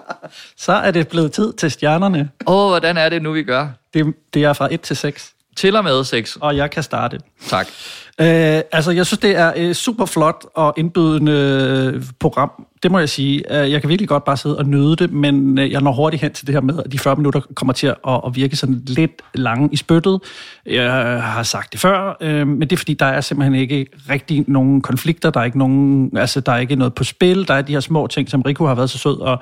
Så 0.57 0.71
er 0.71 0.91
det 0.91 1.07
blevet 1.07 1.31
tid 1.31 1.53
til 1.53 1.71
stjernerne. 1.71 2.29
Åh, 2.47 2.55
oh, 2.55 2.69
hvordan 2.69 2.97
er 2.97 3.09
det 3.09 3.21
nu, 3.21 3.31
vi 3.31 3.43
gør? 3.43 3.67
Det, 3.93 4.13
det 4.33 4.43
er 4.43 4.53
fra 4.53 4.67
1 4.71 4.81
til 4.81 4.95
6. 4.95 5.33
Til 5.55 5.75
og 5.75 5.83
med 5.83 6.03
6. 6.03 6.37
Og 6.41 6.57
jeg 6.57 6.71
kan 6.71 6.83
starte. 6.83 7.19
Tak. 7.47 7.67
Øh, 8.19 8.61
altså, 8.71 8.91
jeg 8.91 9.05
synes, 9.05 9.19
det 9.19 9.37
er 9.37 9.53
et 9.55 9.77
super 9.77 10.05
flot 10.05 10.45
og 10.55 10.73
indbydende 10.77 12.03
program. 12.19 12.51
Det 12.83 12.91
må 12.91 12.99
jeg 12.99 13.09
sige. 13.09 13.61
Øh, 13.61 13.71
jeg 13.71 13.81
kan 13.81 13.89
virkelig 13.89 14.09
godt 14.09 14.23
bare 14.23 14.37
sidde 14.37 14.57
og 14.57 14.65
nyde 14.65 14.95
det, 14.95 15.11
men 15.11 15.57
øh, 15.57 15.71
jeg 15.71 15.81
når 15.81 15.91
hurtigt 15.91 16.21
hen 16.21 16.33
til 16.33 16.47
det 16.47 16.53
her 16.55 16.61
med, 16.61 16.79
at 16.85 16.91
de 16.91 16.99
40 16.99 17.15
minutter 17.15 17.41
kommer 17.55 17.73
til 17.73 17.87
at, 17.87 18.21
at 18.25 18.35
virke 18.35 18.55
sådan 18.55 18.81
lidt 18.85 19.11
lange 19.33 19.69
i 19.71 19.75
spyttet. 19.75 20.19
Jeg 20.65 20.91
har 21.23 21.43
sagt 21.43 21.71
det 21.71 21.79
før, 21.79 22.17
øh, 22.21 22.47
men 22.47 22.61
det 22.61 22.71
er 22.71 22.77
fordi, 22.77 22.93
der 22.93 23.05
er 23.05 23.21
simpelthen 23.21 23.55
ikke 23.55 23.85
rigtig 24.09 24.45
nogen 24.47 24.81
konflikter. 24.81 25.29
Der 25.29 25.39
er 25.39 25.43
ikke, 25.43 25.57
nogen, 25.57 26.11
altså, 26.17 26.39
der 26.39 26.51
er 26.51 26.57
ikke 26.57 26.75
noget 26.75 26.93
på 26.93 27.03
spil. 27.03 27.47
Der 27.47 27.53
er 27.53 27.61
de 27.61 27.73
her 27.73 27.79
små 27.79 28.07
ting, 28.07 28.29
som 28.29 28.41
Rico 28.41 28.65
har 28.65 28.75
været 28.75 28.89
så 28.89 28.97
sød 28.97 29.17
at, 29.27 29.39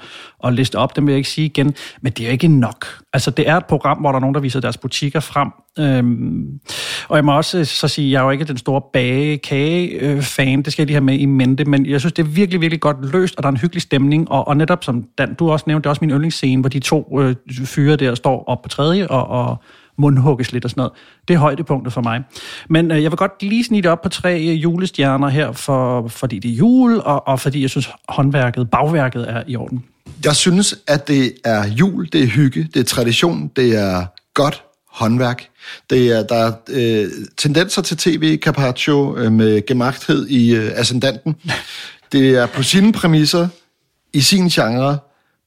at 0.47 0.53
liste 0.53 0.75
op. 0.75 0.95
Dem 0.95 1.07
vil 1.07 1.11
jeg 1.11 1.17
ikke 1.17 1.29
sige 1.29 1.45
igen. 1.45 1.75
Men 2.01 2.11
det 2.11 2.27
er 2.27 2.31
ikke 2.31 2.47
nok. 2.47 2.85
Altså, 3.13 3.31
det 3.31 3.49
er 3.49 3.57
et 3.57 3.65
program, 3.65 3.97
hvor 3.97 4.11
der 4.11 4.15
er 4.15 4.21
nogen, 4.21 4.33
der 4.33 4.41
viser 4.41 4.59
deres 4.59 4.77
butikker 4.77 5.19
frem. 5.19 5.49
Øhm, 5.79 6.59
og 7.07 7.15
jeg 7.15 7.25
må 7.25 7.35
også 7.35 7.65
så 7.65 7.87
sige, 7.87 8.11
jeg 8.11 8.19
er 8.19 8.23
jo 8.23 8.29
ikke 8.29 8.45
den 8.45 8.57
store 8.57 8.81
bagekage-fan, 8.93 10.61
det 10.61 10.73
skal 10.73 10.81
jeg 10.81 10.87
lige 10.87 10.95
have 10.95 11.03
med 11.03 11.19
i 11.19 11.25
mente, 11.25 11.65
men 11.65 11.85
jeg 11.85 11.99
synes, 11.99 12.13
det 12.13 12.23
er 12.23 12.27
virkelig, 12.27 12.61
virkelig 12.61 12.81
godt 12.81 13.11
løst, 13.11 13.24
og 13.31 13.43
der 13.43 13.47
er 13.47 13.51
en 13.51 13.57
hyggelig 13.57 13.81
stemning, 13.81 14.31
og, 14.31 14.47
og 14.47 14.57
netop 14.57 14.83
som 14.83 15.03
Dan, 15.17 15.33
du 15.33 15.51
også 15.51 15.63
nævnte, 15.67 15.83
det 15.83 15.85
er 15.85 15.89
også 15.89 16.05
min 16.05 16.09
yndlingsscene, 16.09 16.61
hvor 16.61 16.69
de 16.69 16.79
to 16.79 17.19
øh, 17.21 17.35
fyre 17.65 17.95
der 17.95 18.15
står 18.15 18.43
op 18.47 18.61
på 18.61 18.69
tredje 18.69 19.07
og, 19.07 19.27
og 19.27 19.57
mundhugges 19.97 20.51
lidt 20.51 20.65
og 20.65 20.69
sådan 20.69 20.79
noget. 20.79 20.93
Det 21.27 21.33
er 21.33 21.37
højdepunktet 21.37 21.93
for 21.93 22.01
mig. 22.01 22.23
Men 22.69 22.91
øh, 22.91 23.03
jeg 23.03 23.11
vil 23.11 23.17
godt 23.17 23.43
lige 23.43 23.63
snitte 23.63 23.91
op 23.91 24.01
på 24.01 24.09
tre 24.09 24.41
øh, 24.41 24.63
julestjerner 24.63 25.27
her, 25.27 25.51
for, 25.51 26.07
fordi 26.07 26.39
det 26.39 26.51
er 26.51 26.55
jul, 26.55 26.99
og, 26.99 27.27
og 27.27 27.39
fordi 27.39 27.61
jeg 27.61 27.69
synes, 27.69 27.89
håndværket, 28.09 28.69
bagværket 28.69 29.29
er 29.29 29.43
i 29.47 29.55
orden. 29.55 29.83
Jeg 30.25 30.35
synes, 30.35 30.75
at 30.87 31.07
det 31.07 31.33
er 31.45 31.67
jul, 31.67 32.09
det 32.13 32.23
er 32.23 32.27
hygge, 32.27 32.69
det 32.73 32.79
er 32.79 32.83
tradition, 32.83 33.51
det 33.55 33.79
er 33.79 34.05
godt 34.33 34.63
håndværk. 34.95 35.47
Det 35.89 36.07
er, 36.07 36.23
der 36.23 36.35
er 36.35 36.51
øh, 36.69 37.11
tendenser 37.37 37.81
til 37.81 37.97
tv 37.97 38.37
carpaccio 38.37 39.17
øh, 39.17 39.31
med 39.31 39.65
gemagthed 39.65 40.27
i 40.27 40.55
øh, 40.55 40.71
ascendanten. 40.75 41.35
Det 42.11 42.35
er 42.35 42.45
på 42.45 42.63
sine 42.63 42.93
præmisser, 42.93 43.47
i 44.13 44.21
sin 44.21 44.49
genre, 44.49 44.99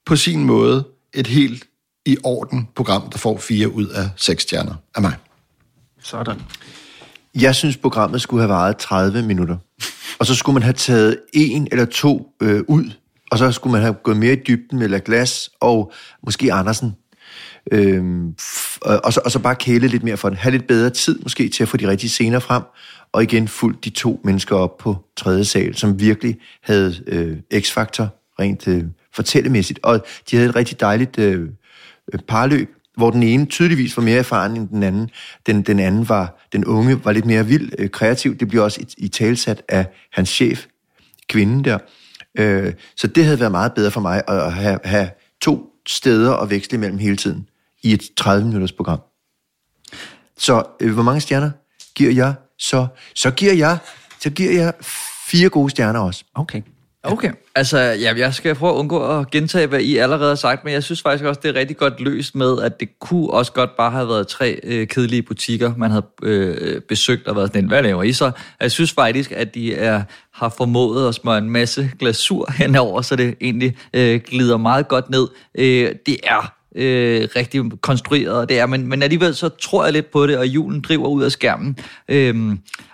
på 0.05 0.15
sin 0.15 0.43
måde, 0.43 0.87
et 1.13 1.27
helt 1.27 1.63
i 2.05 2.17
orden 2.23 2.67
program, 2.75 3.09
der 3.09 3.17
får 3.17 3.37
fire 3.37 3.73
ud 3.73 3.87
af 3.87 4.09
seks 4.15 4.43
stjerner 4.43 4.75
af 4.95 5.01
mig. 5.01 5.15
Sådan. 6.01 6.41
Jeg 7.35 7.55
synes, 7.55 7.77
programmet 7.77 8.21
skulle 8.21 8.41
have 8.41 8.49
varet 8.49 8.77
30 8.77 9.21
minutter. 9.21 9.57
Og 10.19 10.25
så 10.25 10.35
skulle 10.35 10.53
man 10.53 10.63
have 10.63 10.73
taget 10.73 11.19
en 11.33 11.67
eller 11.71 11.85
to 11.85 12.33
øh, 12.41 12.61
ud, 12.67 12.91
og 13.31 13.37
så 13.37 13.51
skulle 13.51 13.71
man 13.71 13.81
have 13.81 13.93
gået 13.93 14.17
mere 14.17 14.33
i 14.33 14.39
dybden 14.47 14.79
med 14.79 14.87
La 14.87 14.99
Glas 15.05 15.49
og 15.59 15.91
måske 16.23 16.53
Andersen. 16.53 16.95
Øhm, 17.71 18.35
f- 18.41 18.77
og, 18.81 19.01
og, 19.03 19.13
så, 19.13 19.21
og 19.25 19.31
så 19.31 19.39
bare 19.39 19.55
kæle 19.55 19.87
lidt 19.87 20.03
mere 20.03 20.17
for 20.17 20.29
den. 20.29 20.37
Have 20.37 20.51
lidt 20.51 20.67
bedre 20.67 20.89
tid 20.89 21.19
måske 21.19 21.49
til 21.49 21.63
at 21.63 21.69
få 21.69 21.77
de 21.77 21.87
rigtige 21.87 22.09
scener 22.09 22.39
frem, 22.39 22.63
og 23.11 23.23
igen 23.23 23.47
fulgt 23.47 23.85
de 23.85 23.89
to 23.89 24.21
mennesker 24.23 24.55
op 24.55 24.77
på 24.77 24.95
tredje 25.17 25.45
sal, 25.45 25.75
som 25.75 25.99
virkelig 25.99 26.37
havde 26.61 26.95
øh, 27.07 27.61
x-faktor 27.61 28.15
rent 28.39 28.67
øh, 28.67 28.83
fortællemæssigt. 29.13 29.79
Og 29.83 30.05
de 30.31 30.35
havde 30.35 30.49
et 30.49 30.55
rigtig 30.55 30.79
dejligt 30.79 31.19
øh, 31.19 31.49
øh, 32.13 32.19
parløb, 32.27 32.69
hvor 32.97 33.11
den 33.11 33.23
ene 33.23 33.45
tydeligvis 33.45 33.97
var 33.97 34.03
mere 34.03 34.19
erfaren 34.19 34.57
end 34.57 34.69
den 34.69 34.83
anden. 34.83 35.09
Den, 35.45 35.61
den 35.61 35.79
anden 35.79 36.09
var, 36.09 36.47
den 36.51 36.65
unge 36.65 37.05
var 37.05 37.11
lidt 37.11 37.25
mere 37.25 37.45
vild, 37.45 37.71
øh, 37.77 37.89
kreativ. 37.89 38.37
Det 38.37 38.47
bliver 38.47 38.63
også 38.63 38.81
i, 38.81 38.85
i 38.97 39.07
talsat 39.07 39.63
af 39.69 39.85
hans 40.11 40.29
chef, 40.29 40.65
kvinden 41.29 41.63
der. 41.63 41.77
Øh, 42.37 42.73
så 42.95 43.07
det 43.07 43.25
havde 43.25 43.39
været 43.39 43.51
meget 43.51 43.73
bedre 43.73 43.91
for 43.91 44.01
mig 44.01 44.23
at 44.27 44.53
have, 44.53 44.79
have 44.83 45.09
to 45.41 45.69
steder 45.87 46.33
at 46.33 46.49
veksle 46.49 46.75
imellem 46.75 46.97
hele 46.97 47.17
tiden 47.17 47.47
i 47.83 47.93
et 47.93 48.03
30-minutters 48.21 48.71
program. 48.71 48.99
Så 50.37 50.63
øh, 50.79 50.93
hvor 50.93 51.03
mange 51.03 51.21
stjerner 51.21 51.51
giver 51.95 52.11
jeg? 52.11 52.33
Så, 52.59 52.87
så 53.15 53.31
giver 53.31 53.53
jeg 53.53 53.77
så 54.19 54.29
giver 54.29 54.51
jeg 54.51 54.73
fire 55.27 55.49
gode 55.49 55.69
stjerner 55.69 55.99
også. 55.99 56.23
Okay. 56.35 56.61
Okay, 57.03 57.31
altså 57.55 57.77
ja, 57.77 58.13
jeg 58.17 58.33
skal 58.33 58.55
prøve 58.55 58.73
at 58.73 58.75
undgå 58.77 59.19
at 59.19 59.31
gentage, 59.31 59.67
hvad 59.67 59.79
I 59.79 59.97
allerede 59.97 60.29
har 60.29 60.35
sagt, 60.35 60.63
men 60.63 60.73
jeg 60.73 60.83
synes 60.83 61.01
faktisk 61.01 61.25
også, 61.25 61.41
det 61.43 61.55
er 61.55 61.59
rigtig 61.59 61.77
godt 61.77 61.99
løst 61.99 62.35
med, 62.35 62.61
at 62.61 62.79
det 62.79 62.99
kunne 62.99 63.29
også 63.29 63.51
godt 63.51 63.69
bare 63.77 63.91
have 63.91 64.07
været 64.07 64.27
tre 64.27 64.59
øh, 64.63 64.87
kedelige 64.87 65.21
butikker, 65.21 65.73
man 65.77 65.91
havde 65.91 66.05
øh, 66.23 66.81
besøgt 66.81 67.27
og 67.27 67.35
været 67.35 67.47
sådan, 67.47 67.67
hvad 67.67 67.83
laver 67.83 68.03
I 68.03 68.13
så? 68.13 68.31
Jeg 68.61 68.71
synes 68.71 68.91
faktisk, 68.91 69.31
at 69.31 69.55
de 69.55 69.75
er, 69.75 70.03
har 70.33 70.49
formået 70.49 71.07
at 71.07 71.15
smøre 71.15 71.37
en 71.37 71.49
masse 71.49 71.91
glasur 71.99 72.51
henover, 72.57 73.01
så 73.01 73.15
det 73.15 73.35
egentlig 73.41 73.77
øh, 73.93 74.21
glider 74.21 74.57
meget 74.57 74.87
godt 74.87 75.09
ned. 75.09 75.27
Øh, 75.55 75.95
det 76.05 76.17
er 76.23 76.58
øh, 76.75 77.27
rigtig 77.35 77.81
konstrueret, 77.81 78.49
det 78.49 78.59
er, 78.59 78.65
men, 78.65 78.87
men 78.87 79.03
alligevel 79.03 79.35
så 79.35 79.49
tror 79.49 79.83
jeg 79.83 79.93
lidt 79.93 80.11
på 80.11 80.27
det, 80.27 80.37
og 80.37 80.47
julen 80.47 80.81
driver 80.81 81.07
ud 81.07 81.23
af 81.23 81.31
skærmen. 81.31 81.77
Øh, 82.09 82.51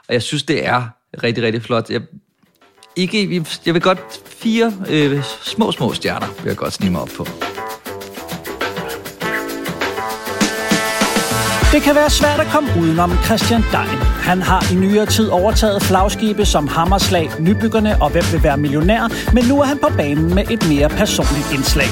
og 0.08 0.14
jeg 0.14 0.22
synes, 0.22 0.44
det 0.44 0.66
er 0.66 0.84
rigtig, 1.24 1.44
rigtig 1.44 1.62
flot. 1.62 1.90
Jeg, 1.90 2.02
ikke, 2.96 3.46
jeg 3.66 3.74
vil 3.74 3.82
godt 3.82 4.00
fire 4.26 4.74
øh, 4.90 5.24
små, 5.24 5.72
små 5.72 5.94
stjerner, 5.94 6.28
vil 6.44 6.50
jeg 6.50 6.58
godt 6.58 6.74
snige 6.74 6.92
mig 6.92 7.02
op 7.02 7.10
på. 7.18 7.28
Det 11.76 11.84
kan 11.84 11.96
være 11.96 12.10
svært 12.10 12.40
at 12.40 12.48
komme 12.48 12.70
udenom 12.80 13.12
Christian 13.26 13.62
Dein. 13.62 14.00
Han 14.30 14.42
har 14.42 14.72
i 14.72 14.76
nyere 14.76 15.06
tid 15.06 15.30
overtaget 15.30 15.84
flagskibe 15.84 16.46
som 16.46 16.68
Hammerslag, 16.68 17.30
Nybyggerne 17.40 18.02
og 18.02 18.10
Hvem 18.10 18.24
vil 18.32 18.44
være 18.44 18.58
millionær, 18.58 19.32
men 19.34 19.46
nu 19.46 19.60
er 19.62 19.66
han 19.66 19.78
på 19.78 19.90
banen 19.98 20.36
med 20.36 20.44
et 20.52 20.70
mere 20.70 20.90
personligt 20.90 21.54
indslag. 21.54 21.88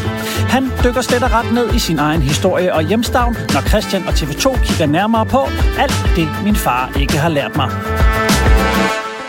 Han 0.49 0.71
dykker 0.83 1.01
slet 1.01 1.23
og 1.23 1.31
ret 1.31 1.53
ned 1.53 1.73
i 1.73 1.79
sin 1.79 1.99
egen 1.99 2.21
historie 2.21 2.73
og 2.73 2.83
hjemstavn, 2.83 3.33
når 3.53 3.61
Christian 3.61 4.07
og 4.07 4.13
TV2 4.13 4.65
kigger 4.65 4.85
nærmere 4.85 5.25
på 5.25 5.41
alt 5.79 6.15
det, 6.15 6.27
min 6.43 6.55
far 6.55 6.91
ikke 6.99 7.17
har 7.17 7.29
lært 7.29 7.55
mig. 7.55 7.69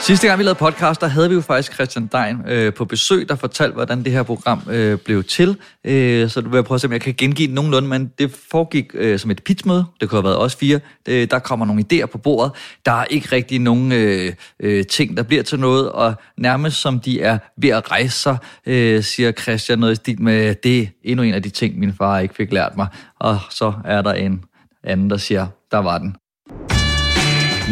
Sidste 0.06 0.26
gang 0.26 0.39
vi 0.39 0.44
lavede 0.44 0.59
podcast, 0.59 1.01
der 1.01 1.06
havde 1.06 1.28
vi 1.28 1.35
jo 1.35 1.40
faktisk 1.40 1.72
Christian 1.72 2.06
Dein 2.06 2.36
øh, 2.47 2.74
på 2.74 2.85
besøg, 2.85 3.28
der 3.28 3.35
fortalte, 3.35 3.74
hvordan 3.74 4.05
det 4.05 4.12
her 4.12 4.22
program 4.22 4.62
øh, 4.70 4.98
blev 4.98 5.24
til. 5.24 5.56
Øh, 5.85 6.31
så 6.31 6.40
du 6.40 6.48
vil 6.48 6.56
jeg 6.56 6.64
prøve 6.64 6.76
at 6.76 6.81
se, 6.81 6.86
om 6.86 6.93
jeg 6.93 7.01
kan 7.01 7.14
gengive 7.18 7.47
det 7.47 7.55
nogenlunde, 7.55 7.89
men 7.89 8.12
det 8.18 8.36
foregik 8.51 8.90
øh, 8.94 9.18
som 9.18 9.31
et 9.31 9.43
pitchmøde. 9.43 9.85
Det 10.01 10.09
kunne 10.09 10.16
have 10.16 10.24
været 10.24 10.36
også 10.36 10.59
fire. 10.59 10.81
Øh, 11.09 11.31
der 11.31 11.39
kommer 11.39 11.66
nogle 11.66 11.85
idéer 11.93 12.06
på 12.06 12.18
bordet. 12.18 12.52
Der 12.86 12.93
er 12.93 13.05
ikke 13.05 13.28
rigtig 13.32 13.59
nogen 13.59 13.93
øh, 13.93 14.32
øh, 14.60 14.86
ting, 14.86 15.16
der 15.16 15.22
bliver 15.22 15.43
til 15.43 15.60
noget, 15.60 15.93
og 15.93 16.14
nærmest 16.39 16.76
som 16.76 17.01
de 17.01 17.22
er 17.22 17.39
ved 17.56 17.70
at 17.70 17.90
rejse 17.90 18.18
sig, 18.18 18.36
øh, 18.66 19.02
siger 19.02 19.32
Christian 19.32 19.78
noget 19.78 19.93
i 19.93 19.97
stil 19.97 20.22
med, 20.22 20.55
det 20.55 20.81
er 20.81 20.86
endnu 21.05 21.22
en 21.22 21.35
af 21.35 21.43
de 21.43 21.51
ting, 21.51 21.78
min 21.78 21.94
far 21.94 22.18
ikke 22.18 22.35
fik 22.35 22.52
lært 22.52 22.76
mig. 22.76 22.86
Og 23.20 23.39
så 23.51 23.72
er 23.85 24.02
der 24.02 24.12
en 24.12 24.44
anden, 24.85 25.10
der 25.10 25.16
siger, 25.16 25.47
der 25.70 25.78
var 25.78 25.98
den. 25.98 26.16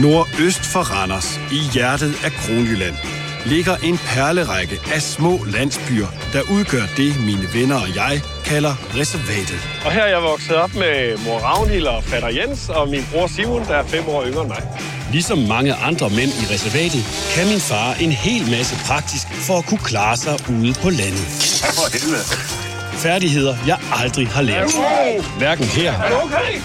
Nordøst 0.00 0.64
for 0.72 0.80
Randers, 0.80 1.40
i 1.50 1.60
hjertet 1.72 2.14
af 2.24 2.32
Kronjylland, 2.32 2.94
ligger 3.46 3.76
en 3.76 3.98
perlerække 3.98 4.80
af 4.94 5.02
små 5.02 5.44
landsbyer, 5.44 6.06
der 6.32 6.42
udgør 6.50 6.82
det, 6.96 7.20
mine 7.20 7.46
venner 7.54 7.76
og 7.80 7.94
jeg 7.94 8.20
kalder 8.44 8.74
reservatet. 8.98 9.60
Og 9.84 9.92
her 9.92 10.02
er 10.02 10.08
jeg 10.08 10.22
vokset 10.22 10.56
op 10.56 10.74
med 10.74 11.18
mor 11.24 11.38
Ragnhild 11.38 11.86
og 11.86 12.04
fatter 12.04 12.28
Jens 12.28 12.68
og 12.68 12.88
min 12.88 13.04
bror 13.12 13.26
Simon, 13.26 13.64
der 13.64 13.74
er 13.74 13.86
fem 13.86 14.08
år 14.08 14.24
yngre 14.26 14.40
end 14.40 14.48
mig. 14.48 14.62
Ligesom 15.12 15.38
mange 15.38 15.74
andre 15.74 16.10
mænd 16.10 16.30
i 16.42 16.44
reservatet, 16.54 17.04
kan 17.34 17.48
min 17.48 17.60
far 17.60 17.94
en 17.94 18.12
hel 18.12 18.50
masse 18.50 18.76
praktisk 18.86 19.26
for 19.46 19.58
at 19.58 19.66
kunne 19.66 19.84
klare 19.84 20.16
sig 20.16 20.34
ude 20.50 20.74
på 20.82 20.90
landet. 20.90 21.26
Ja, 21.62 21.68
for 21.78 21.86
helvede. 21.92 22.71
Færdigheder, 22.92 23.56
jeg 23.66 23.78
aldrig 24.02 24.28
har 24.28 24.42
lært. 24.42 24.70
Hverken 25.38 25.64
her 25.64 25.94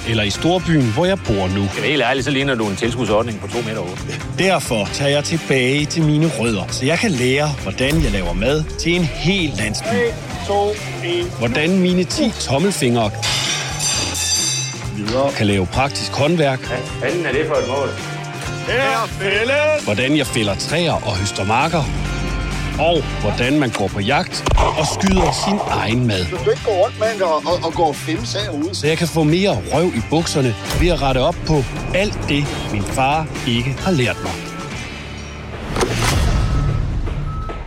eller 0.10 0.24
i 0.24 0.30
storbyen, 0.30 0.92
hvor 0.94 1.06
jeg 1.06 1.20
bor 1.20 1.48
nu. 1.48 1.62
Det 1.62 1.84
er 1.84 1.90
helt 1.90 2.04
ærligt, 2.04 2.26
så 2.26 2.32
ligner 2.32 2.56
du 2.56 2.68
en 2.68 2.76
tilskudsordning 2.76 3.40
på 3.40 3.48
2 3.48 3.58
meter 3.62 3.80
8. 3.80 3.94
Derfor 4.40 4.90
tager 4.94 5.12
jeg 5.12 5.24
tilbage 5.24 5.86
til 5.86 6.04
mine 6.04 6.32
rødder, 6.40 6.64
så 6.70 6.86
jeg 6.86 7.00
kan 7.00 7.12
lære, 7.12 7.48
hvordan 7.64 8.04
jeg 8.04 8.12
laver 8.12 8.34
mad 8.34 8.64
til 8.80 8.96
en 8.96 9.04
hel 9.04 9.54
landsby. 9.58 9.86
3, 9.86 10.48
2, 10.48 10.70
1. 11.06 11.26
Hvordan 11.38 11.80
mine 11.80 12.04
10 12.04 12.32
tommelfingre 12.40 13.12
videre 14.98 15.32
kan 15.32 15.48
lave 15.48 15.66
praktisk 15.66 16.12
håndværk. 16.12 16.60
Hvad 16.60 17.10
er 17.10 17.32
det 17.32 17.48
for 17.48 17.56
et 17.56 17.68
mål? 17.68 17.90
Her 18.68 19.08
fælles! 19.08 19.84
Hvordan 19.84 20.18
jeg 20.18 20.28
fælder 20.28 20.56
træer 20.56 20.92
og 20.92 21.18
høster 21.18 21.46
marker. 21.46 21.84
Og 22.80 23.04
hvordan 23.22 23.60
man 23.60 23.70
går 23.70 23.88
på 23.88 24.00
jagt 24.00 24.46
og 24.80 24.86
skyder 24.96 25.32
sin 25.46 25.60
egen 25.70 26.08
mad. 26.08 26.24
Du 26.32 26.38
skal 26.38 26.52
ikke 26.52 26.66
gå 26.66 26.72
rundt 26.72 27.00
med 27.00 27.22
og, 27.22 27.36
og, 27.36 27.66
og 27.66 27.74
gå 27.74 27.94
fem 27.94 28.26
sager 28.26 28.52
ud. 28.52 28.74
Så 28.74 28.88
jeg 28.88 28.98
kan 28.98 29.08
få 29.08 29.24
mere 29.24 29.52
røv 29.74 29.86
i 29.86 30.02
bukserne 30.10 30.56
ved 30.82 30.88
at 30.88 31.02
rette 31.02 31.20
op 31.20 31.36
på 31.48 31.58
alt 31.96 32.20
det, 32.30 32.44
min 32.72 32.84
far 32.84 33.28
ikke 33.48 33.70
har 33.70 33.92
lært 33.92 34.18
mig. 34.24 34.32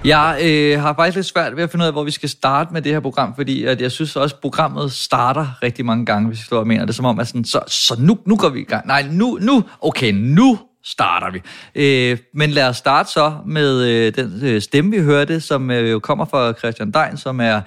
Jeg 0.04 0.38
øh, 0.42 0.80
har 0.80 0.94
faktisk 0.94 1.16
lidt 1.16 1.26
svært 1.26 1.56
ved 1.56 1.62
at 1.62 1.70
finde 1.70 1.82
ud 1.82 1.86
af, 1.86 1.92
hvor 1.92 2.04
vi 2.04 2.10
skal 2.10 2.28
starte 2.28 2.72
med 2.72 2.82
det 2.82 2.92
her 2.92 3.00
program, 3.00 3.34
fordi 3.34 3.64
at 3.64 3.80
jeg 3.80 3.90
synes 3.90 4.16
også, 4.16 4.34
at 4.34 4.40
programmet 4.40 4.92
starter 4.92 5.46
rigtig 5.62 5.84
mange 5.84 6.06
gange, 6.06 6.28
hvis 6.28 6.38
jeg 6.38 6.44
står 6.44 6.58
og 6.58 6.66
mener 6.66 6.84
det, 6.84 6.94
som 6.94 7.04
om, 7.04 7.20
at 7.20 7.26
sådan, 7.28 7.44
så, 7.44 7.60
så 7.68 7.96
nu, 7.98 8.18
nu 8.26 8.36
går 8.36 8.48
vi 8.48 8.60
i 8.60 8.64
gang. 8.64 8.86
Nej, 8.86 9.06
nu, 9.10 9.38
nu, 9.40 9.64
okay, 9.80 10.12
nu 10.12 10.58
starter 10.84 11.30
vi. 11.30 11.40
Øh, 11.74 12.18
men 12.34 12.50
lad 12.50 12.68
os 12.68 12.76
starte 12.76 13.10
så 13.10 13.34
med 13.46 13.84
øh, 13.84 14.14
den 14.14 14.40
øh, 14.42 14.62
stemme, 14.62 14.90
vi 14.90 15.02
hørte, 15.02 15.40
som 15.40 15.70
øh, 15.70 15.90
jo 15.90 15.98
kommer 15.98 16.24
fra 16.24 16.52
Christian 16.52 16.90
Dein, 16.90 17.16
som 17.16 17.40
er 17.40 17.60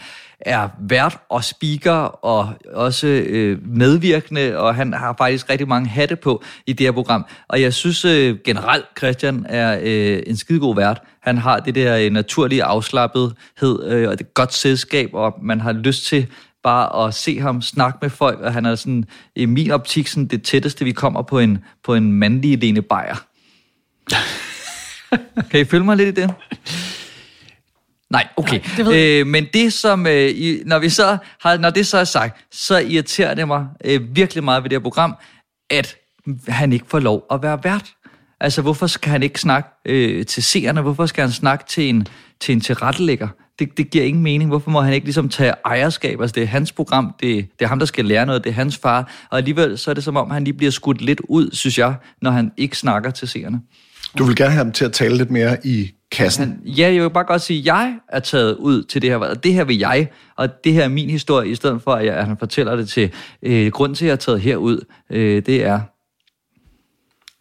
er 0.45 0.69
vært 0.79 1.17
og 1.29 1.43
speaker 1.43 2.25
og 2.25 2.53
også 2.73 3.07
øh, 3.07 3.57
medvirkende, 3.65 4.57
og 4.57 4.75
han 4.75 4.93
har 4.93 5.15
faktisk 5.17 5.49
rigtig 5.49 5.67
mange 5.67 5.89
hatte 5.89 6.15
på 6.15 6.43
i 6.67 6.73
det 6.73 6.87
her 6.87 6.91
program. 6.91 7.25
Og 7.47 7.61
jeg 7.61 7.73
synes 7.73 8.05
øh, 8.05 8.37
generelt, 8.45 8.85
Christian 8.97 9.45
er 9.49 9.79
øh, 9.81 10.23
en 10.27 10.37
skidegod 10.37 10.75
vært. 10.75 11.01
Han 11.21 11.37
har 11.37 11.59
det 11.59 11.75
der 11.75 11.97
øh, 11.97 12.11
naturlige 12.11 12.63
afslappethed 12.63 13.83
øh, 13.85 14.09
og 14.09 14.19
det 14.19 14.33
godt 14.33 14.53
selskab, 14.53 15.09
og 15.13 15.33
man 15.41 15.61
har 15.61 15.71
lyst 15.71 16.05
til 16.05 16.27
bare 16.63 17.07
at 17.07 17.13
se 17.13 17.39
ham 17.39 17.61
snakke 17.61 17.99
med 18.01 18.09
folk, 18.09 18.39
og 18.39 18.53
han 18.53 18.65
er 18.65 18.75
sådan, 18.75 19.05
i 19.35 19.45
min 19.45 19.71
optik, 19.71 20.07
sådan 20.07 20.25
det 20.25 20.43
tætteste, 20.43 20.85
vi 20.85 20.91
kommer 20.91 21.21
på 21.21 21.39
en, 21.39 21.63
på 21.83 21.95
en 21.95 22.13
mandlig 22.13 22.57
Lene 22.57 22.81
Beyer. 22.81 23.23
kan 25.51 25.59
I 25.59 25.65
følge 25.65 25.85
mig 25.85 25.97
lidt 25.97 26.17
i 26.17 26.21
det? 26.21 26.33
Nej, 28.09 28.27
okay. 28.37 28.59
Nej, 28.59 28.75
det 28.77 28.85
ved 28.85 29.19
øh, 29.19 29.27
men 29.27 29.47
det 29.53 29.73
som, 29.73 30.07
øh, 30.07 30.29
i, 30.29 30.61
når, 30.65 30.79
vi 30.79 30.89
så 30.89 31.17
har, 31.39 31.57
når 31.57 31.69
det 31.69 31.87
så 31.87 31.97
er 31.97 32.03
sagt, 32.03 32.45
så 32.51 32.77
irriterer 32.77 33.33
det 33.33 33.47
mig 33.47 33.67
øh, 33.85 34.15
virkelig 34.15 34.43
meget 34.43 34.63
ved 34.63 34.69
det 34.69 34.75
her 34.75 34.83
program, 34.83 35.15
at 35.69 35.95
han 36.47 36.73
ikke 36.73 36.85
får 36.87 36.99
lov 36.99 37.25
at 37.31 37.43
være 37.43 37.63
vært. 37.63 37.93
Altså, 38.39 38.61
hvorfor 38.61 38.87
skal 38.87 39.11
han 39.11 39.23
ikke 39.23 39.39
snakke 39.39 39.69
øh, 39.85 40.25
til 40.25 40.43
seerne? 40.43 40.81
Hvorfor 40.81 41.05
skal 41.05 41.21
han 41.21 41.31
snakke 41.31 41.65
til 41.67 41.89
en, 41.89 42.07
til 42.39 42.53
en 42.53 42.61
tilrettelægger? 42.61 43.27
Det, 43.59 43.77
det 43.77 43.91
giver 43.91 44.05
ingen 44.05 44.23
mening. 44.23 44.49
Hvorfor 44.49 44.71
må 44.71 44.81
han 44.81 44.93
ikke 44.93 45.05
ligesom 45.05 45.29
tage 45.29 45.53
ejerskab? 45.65 46.21
Altså, 46.21 46.33
det 46.33 46.43
er 46.43 46.47
hans 46.47 46.71
program, 46.71 47.15
det, 47.19 47.47
det 47.59 47.65
er 47.65 47.69
ham, 47.69 47.79
der 47.79 47.85
skal 47.85 48.05
lære 48.05 48.25
noget, 48.25 48.43
det 48.43 48.49
er 48.49 48.53
hans 48.53 48.77
far. 48.77 49.27
Og 49.31 49.37
alligevel 49.37 49.77
så 49.77 49.89
er 49.89 49.95
det 49.95 50.03
som 50.03 50.17
om, 50.17 50.31
han 50.31 50.43
lige 50.43 50.53
bliver 50.53 50.71
skudt 50.71 51.01
lidt 51.01 51.21
ud, 51.29 51.49
synes 51.51 51.77
jeg, 51.77 51.95
når 52.21 52.31
han 52.31 52.51
ikke 52.57 52.77
snakker 52.77 53.11
til 53.11 53.27
seerne. 53.27 53.61
Du 54.17 54.23
vil 54.23 54.35
gerne 54.35 54.51
have 54.51 54.63
ham 54.65 54.71
til 54.71 54.85
at 54.85 54.91
tale 54.91 55.17
lidt 55.17 55.31
mere 55.31 55.57
i 55.63 55.91
kassen. 56.11 56.43
Han, 56.43 56.61
ja, 56.65 56.93
jeg 56.93 57.03
vil 57.03 57.09
bare 57.09 57.23
godt 57.23 57.41
sige, 57.41 57.59
at 57.59 57.65
jeg 57.65 57.95
er 58.09 58.19
taget 58.19 58.55
ud 58.55 58.83
til 58.83 59.01
det 59.01 59.09
her, 59.09 59.17
og 59.17 59.43
det 59.43 59.53
her 59.53 59.63
vil 59.63 59.77
jeg, 59.77 60.07
og 60.37 60.63
det 60.63 60.73
her 60.73 60.83
er 60.83 60.87
min 60.87 61.09
historie, 61.09 61.49
i 61.49 61.55
stedet 61.55 61.81
for, 61.81 61.91
at, 61.91 62.05
jeg, 62.05 62.15
at 62.15 62.25
han 62.25 62.37
fortæller 62.37 62.75
det 62.75 62.89
til. 62.89 63.11
Øh, 63.43 63.71
grunden 63.71 63.95
til, 63.95 64.05
at 64.05 64.07
jeg 64.07 64.13
er 64.13 64.17
taget 64.17 64.41
herud, 64.41 64.85
øh, 65.09 65.45
det 65.45 65.63
er... 65.63 65.79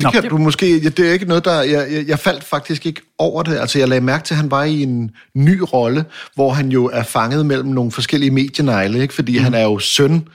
Det 0.02 0.12
kan 0.12 0.22
Nå, 0.22 0.28
du 0.28 0.38
måske, 0.38 0.80
det 0.80 0.98
er 0.98 1.12
ikke 1.12 1.24
noget, 1.24 1.44
der, 1.44 1.62
jeg, 1.62 1.86
jeg, 1.92 2.08
jeg 2.08 2.18
faldt 2.18 2.44
faktisk 2.44 2.86
ikke 2.86 3.00
over 3.18 3.42
det. 3.42 3.58
Altså, 3.58 3.78
jeg 3.78 3.88
lagde 3.88 4.04
mærke 4.04 4.24
til, 4.24 4.34
at 4.34 4.38
han 4.38 4.50
var 4.50 4.64
i 4.64 4.82
en 4.82 5.10
ny 5.34 5.60
rolle, 5.72 6.04
hvor 6.34 6.50
han 6.50 6.68
jo 6.68 6.90
er 6.92 7.02
fanget 7.02 7.46
mellem 7.46 7.68
nogle 7.68 7.92
forskellige 7.92 8.30
medienegle, 8.30 9.02
ikke? 9.02 9.14
fordi 9.14 9.38
mm. 9.38 9.44
han 9.44 9.54
er 9.54 9.62
jo 9.62 9.78
søn, 9.78 10.28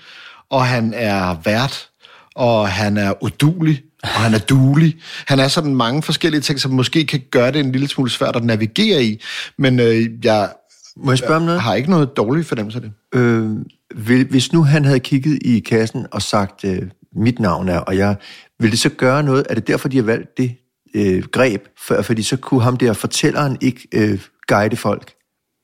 og 0.50 0.66
han 0.66 0.94
er 0.96 1.36
vært, 1.44 1.90
og 2.36 2.70
han 2.70 2.98
er 2.98 3.24
udulig, 3.24 3.82
og 4.04 4.10
han 4.10 4.34
er 4.34 4.40
duelig. 4.40 4.96
Han 5.28 5.40
er 5.40 5.48
sådan 5.48 5.76
mange 5.76 6.04
forskellige 6.04 6.42
ting, 6.42 6.60
som 6.60 6.72
måske 6.72 7.06
kan 7.06 7.22
gøre 7.32 7.52
det 7.52 7.60
en 7.60 7.72
lille 7.72 7.88
smule 7.88 8.10
svært 8.10 8.36
at 8.36 8.44
navigere 8.44 9.04
i, 9.04 9.22
men 9.58 9.80
øh, 9.80 10.06
jeg, 10.24 10.50
Må 10.98 11.12
jeg 11.12 11.18
spørge 11.18 11.36
om 11.36 11.42
noget? 11.42 11.62
har 11.62 11.76
ikke 11.76 11.90
noget 11.90 12.18
dårligt 12.18 12.48
fornemmelse 12.48 12.78
af 12.78 12.82
det. 12.82 13.20
Øh, 13.20 14.26
hvis 14.30 14.54
nu 14.54 14.64
han 14.64 14.86
havde 14.86 15.00
kigget 15.00 15.40
i 15.42 15.60
kassen 15.60 16.06
og 16.12 16.22
sagt, 16.22 16.64
øh, 16.64 16.82
mit 17.18 17.40
navn 17.40 17.70
er, 17.70 17.80
og 17.80 17.98
jeg, 17.98 18.16
vil 18.60 18.72
det 18.72 18.80
så 18.80 18.90
gøre 18.90 19.24
noget? 19.24 19.46
Er 19.50 19.54
det 19.56 19.68
derfor, 19.68 19.90
de 19.90 19.98
har 19.98 20.04
valgt 20.04 20.38
det 20.38 20.56
øh, 20.96 21.24
greb? 21.24 21.66
For, 21.78 22.02
fordi 22.02 22.24
så 22.24 22.38
kunne 22.38 22.62
ham 22.62 22.78
der 22.78 22.94
fortælleren 22.94 23.58
ikke 23.62 23.88
øh, 23.94 24.20
guide 24.48 24.76
folk. 24.76 25.14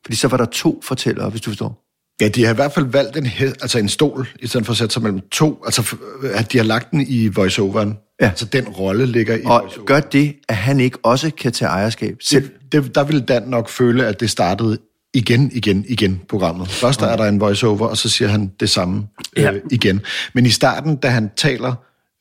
Fordi 0.06 0.18
så 0.18 0.28
var 0.28 0.38
der 0.38 0.46
to 0.46 0.82
fortællere, 0.84 1.30
hvis 1.30 1.42
du 1.42 1.50
forstår. 1.50 1.80
Ja, 2.22 2.28
de 2.28 2.44
har 2.44 2.52
i 2.52 2.56
hvert 2.56 2.72
fald 2.72 2.86
valgt 2.86 3.18
en, 3.18 3.28
altså 3.62 3.80
en 3.80 3.90
stol, 3.90 4.28
i 4.40 4.48
stedet 4.48 4.66
for 4.66 4.74
at 4.74 4.78
sætte 4.78 4.94
sig 4.94 5.04
mellem 5.04 5.22
to. 5.32 5.62
Altså, 5.66 5.96
at 6.34 6.52
de 6.52 6.58
har 6.58 6.66
lagt 6.66 6.92
den 6.92 7.06
i 7.08 7.28
voiceoveren. 7.28 7.98
Ja. 8.22 8.28
Altså, 8.28 8.46
den 8.46 8.68
rolle 8.68 9.06
ligger 9.06 9.36
i 9.36 9.42
Og 9.46 9.74
gør 9.86 10.00
det, 10.00 10.36
at 10.50 10.56
han 10.56 10.80
ikke 10.80 10.98
også 11.04 11.32
kan 11.32 11.52
tage 11.52 11.70
ejerskab 11.70 12.18
selv? 12.22 12.50
Det, 12.72 12.84
det, 12.84 12.96
der 12.96 13.04
vil 13.04 13.22
Dan 13.22 13.44
nok 13.44 13.70
føle, 13.70 14.06
at 14.06 14.20
det 14.20 14.30
startede 14.30 14.78
igen, 15.14 15.52
igen, 15.54 15.86
igen 15.88 16.22
programmet. 16.30 16.70
Først 16.70 17.02
okay. 17.02 17.12
er 17.12 17.16
der 17.18 17.26
en 17.26 17.40
voiceover, 17.40 17.88
og 17.88 17.98
så 17.98 18.10
siger 18.10 18.28
han 18.28 18.52
det 18.60 18.70
samme 18.70 19.08
øh, 19.38 19.44
ja. 19.44 19.52
igen. 19.72 20.02
Men 20.34 20.46
i 20.46 20.50
starten, 20.50 20.96
da 20.96 21.08
han 21.08 21.30
taler 21.36 21.74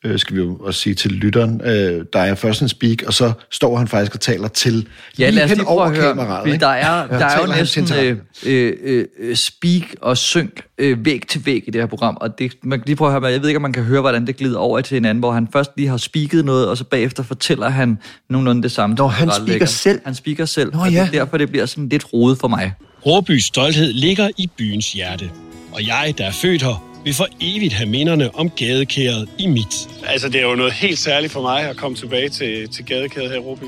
øh, 0.04 0.18
skal 0.18 0.36
vi 0.36 0.40
jo 0.40 0.56
også 0.56 0.80
sige 0.80 0.94
til 0.94 1.10
lytteren, 1.10 1.60
øh, 1.64 2.04
der 2.12 2.18
er 2.18 2.34
først 2.34 2.62
en 2.62 2.68
speak, 2.68 3.02
og 3.06 3.14
så 3.14 3.32
står 3.50 3.76
han 3.76 3.88
faktisk 3.88 4.14
og 4.14 4.20
taler 4.20 4.48
til 4.48 4.88
ja, 5.18 5.30
lad 5.30 5.44
os 5.44 5.50
lige 5.50 5.64
prøve 5.64 5.84
at 5.84 5.96
høre, 5.96 6.08
kameraet. 6.08 6.60
Der 6.60 6.66
er, 6.66 6.96
ja, 6.96 7.18
der 7.18 7.26
er 7.26 7.40
jo 7.40 7.46
næsten 7.46 7.88
øh, 8.00 8.16
øh, 8.46 9.04
øh, 9.18 9.36
speak 9.36 9.82
og 10.00 10.18
synk 10.18 10.62
øh, 10.78 11.04
væg 11.04 11.22
til 11.28 11.46
væg 11.46 11.64
i 11.66 11.70
det 11.70 11.80
her 11.80 11.86
program, 11.86 12.16
og 12.20 12.38
det, 12.38 12.52
man 12.62 12.78
kan 12.78 12.86
lige 12.86 12.96
prøve 12.96 13.14
at 13.14 13.20
høre, 13.20 13.32
jeg 13.32 13.40
ved 13.40 13.48
ikke, 13.48 13.58
om 13.58 13.62
man 13.62 13.72
kan 13.72 13.82
høre, 13.82 14.00
hvordan 14.00 14.26
det 14.26 14.36
glider 14.36 14.58
over 14.58 14.80
til 14.80 14.94
hinanden, 14.94 15.20
hvor 15.20 15.32
han 15.32 15.48
først 15.52 15.70
lige 15.76 15.88
har 15.88 15.96
speaket 15.96 16.44
noget, 16.44 16.68
og 16.68 16.76
så 16.76 16.84
bagefter 16.84 17.22
fortæller 17.22 17.68
han 17.68 17.98
nogenlunde 18.30 18.62
det 18.62 18.72
samme. 18.72 18.96
Nå, 18.96 19.06
han 19.06 19.30
speaker 19.46 19.66
selv? 19.66 20.00
Han 20.04 20.14
speaker 20.14 20.44
selv, 20.44 20.72
Nå, 20.72 20.80
og 20.80 20.92
ja. 20.92 21.00
det 21.00 21.06
er 21.06 21.10
derfor, 21.10 21.36
det 21.36 21.50
bliver 21.50 21.66
sådan 21.66 21.88
lidt 21.88 22.12
rodet 22.12 22.38
for 22.38 22.48
mig. 22.48 22.72
Råbys 23.06 23.44
stolthed 23.44 23.92
ligger 23.92 24.30
i 24.36 24.50
byens 24.56 24.92
hjerte, 24.92 25.30
og 25.72 25.86
jeg, 25.86 26.14
der 26.18 26.24
er 26.24 26.32
født 26.32 26.62
her, 26.62 26.91
vil 27.04 27.14
for 27.14 27.26
evigt 27.40 27.72
have 27.72 27.88
minderne 27.90 28.34
om 28.34 28.50
gadekæret 28.50 29.28
i 29.38 29.46
mit. 29.46 29.88
Altså, 30.06 30.28
det 30.28 30.40
er 30.40 30.46
jo 30.48 30.54
noget 30.54 30.72
helt 30.72 30.98
særligt 30.98 31.32
for 31.32 31.42
mig 31.42 31.60
at 31.70 31.76
komme 31.76 31.96
tilbage 31.96 32.28
til, 32.28 32.68
til 32.68 32.84
gadekæret 32.84 33.30
her 33.30 33.36
i 33.36 33.40
Råby. 33.40 33.64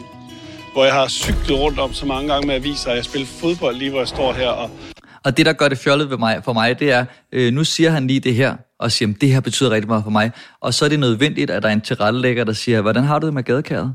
hvor 0.73 0.85
jeg 0.85 0.95
har 0.95 1.09
cyklet 1.09 1.59
rundt 1.59 1.79
om 1.79 1.93
så 1.93 2.07
mange 2.07 2.33
gange 2.33 2.47
med 2.47 2.55
aviser, 2.55 2.91
og 2.91 2.97
jeg 2.97 3.05
spiller 3.05 3.27
fodbold 3.27 3.77
lige, 3.77 3.91
hvor 3.91 3.99
jeg 3.99 4.09
står 4.09 4.33
her. 4.33 4.49
Og 4.49 4.71
Og 5.25 5.37
det, 5.37 5.47
der 5.47 5.53
gør 5.53 5.69
det 5.69 5.79
fjollet 5.79 6.11
ved 6.11 6.19
mig, 6.19 6.41
for 6.45 6.53
mig, 6.53 6.79
det 6.79 6.93
er, 6.93 7.05
øh, 7.33 7.53
nu 7.53 7.65
siger 7.65 7.91
han 7.91 8.07
lige 8.07 8.21
det 8.21 8.35
her, 8.35 8.57
og 8.79 8.93
siger, 8.93 9.09
at 9.09 9.21
det 9.21 9.29
her 9.33 9.41
betyder 9.41 9.71
rigtig 9.71 9.89
meget 9.89 10.05
for 10.05 10.11
mig. 10.11 10.31
Og 10.61 10.75
så 10.75 10.85
er 10.85 10.89
det 10.89 11.01
nødvendigt, 11.01 11.51
at 11.51 11.63
der 11.63 11.69
er 11.69 11.73
en 11.73 11.81
tilrettelægger, 11.81 12.45
der 12.45 12.53
siger, 12.53 12.81
hvordan 12.81 13.05
har 13.05 13.19
du 13.19 13.27
det 13.27 13.35
med 13.35 13.43
gadekæret? 13.43 13.95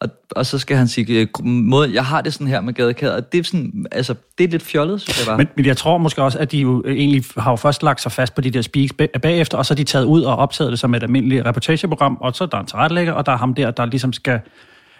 Og, 0.00 0.08
og 0.30 0.46
så 0.46 0.58
skal 0.58 0.76
han 0.76 0.88
sige, 0.88 1.20
øh, 1.20 1.44
måden, 1.44 1.94
jeg 1.94 2.04
har 2.04 2.20
det 2.20 2.32
sådan 2.32 2.46
her 2.46 2.60
med 2.60 2.74
gadekæder. 2.74 3.16
Og 3.16 3.32
det 3.32 3.38
er, 3.38 3.44
sådan, 3.44 3.86
altså, 3.92 4.14
det 4.38 4.44
er 4.44 4.48
lidt 4.48 4.62
fjollet, 4.62 5.00
synes 5.00 5.18
jeg 5.18 5.26
bare. 5.26 5.38
Men, 5.38 5.48
men 5.56 5.66
jeg 5.66 5.76
tror 5.76 5.98
måske 5.98 6.22
også, 6.22 6.38
at 6.38 6.52
de 6.52 6.58
jo 6.58 6.82
øh, 6.84 6.96
egentlig 6.96 7.24
har 7.36 7.50
jo 7.50 7.56
først 7.56 7.82
lagt 7.82 8.00
sig 8.00 8.12
fast 8.12 8.34
på 8.34 8.40
de 8.40 8.50
der 8.50 8.62
speaks 8.62 8.92
bagefter, 9.22 9.58
og 9.58 9.66
så 9.66 9.74
er 9.74 9.76
de 9.76 9.84
taget 9.84 10.04
ud 10.04 10.22
og 10.22 10.36
optaget 10.36 10.70
det 10.70 10.78
som 10.78 10.94
et 10.94 11.02
almindeligt 11.02 11.46
reportageprogram, 11.46 12.18
og 12.20 12.34
så 12.34 12.44
er 12.44 12.48
der 12.48 12.58
en 12.58 12.66
tilrettelægger, 12.66 13.12
og 13.12 13.26
der 13.26 13.32
er 13.32 13.36
ham 13.36 13.54
der, 13.54 13.70
der 13.70 13.86
ligesom 13.86 14.12
skal... 14.12 14.40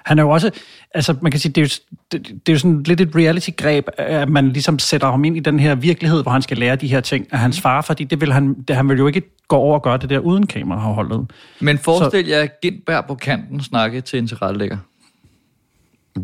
Han 0.06 0.18
er 0.18 0.22
jo 0.22 0.30
også, 0.30 0.50
altså 0.94 1.14
man 1.22 1.32
kan 1.32 1.40
sige, 1.40 1.52
det 1.52 1.60
er 1.60 1.62
jo, 1.62 1.68
det, 2.12 2.26
det 2.28 2.48
er 2.48 2.52
jo 2.52 2.58
sådan 2.58 2.82
lidt 2.82 3.00
et 3.00 3.16
reality-greb, 3.16 3.88
at 3.96 4.28
man 4.28 4.48
ligesom 4.48 4.78
sætter 4.78 5.10
ham 5.10 5.24
ind 5.24 5.36
i 5.36 5.40
den 5.40 5.60
her 5.60 5.74
virkelighed, 5.74 6.22
hvor 6.22 6.32
han 6.32 6.42
skal 6.42 6.58
lære 6.58 6.76
de 6.76 6.86
her 6.86 7.00
ting 7.00 7.26
af 7.30 7.38
hans 7.38 7.60
far, 7.60 7.80
fordi 7.80 8.04
det 8.04 8.20
vil 8.20 8.32
han, 8.32 8.54
det, 8.68 8.76
han 8.76 8.88
vil 8.88 8.98
jo 8.98 9.06
ikke 9.06 9.22
gå 9.48 9.56
over 9.56 9.74
og 9.74 9.82
gøre 9.82 9.98
det 9.98 10.10
der 10.10 10.18
uden 10.18 10.46
kameraholdet. 10.46 11.30
Men 11.60 11.78
forestil 11.78 12.26
jer 12.26 12.46
Gindberg 12.62 13.04
på 13.06 13.14
kanten 13.14 13.60
snakke 13.60 14.00
til 14.00 14.18
en 14.18 14.26
tilrettelægger. 14.26 14.76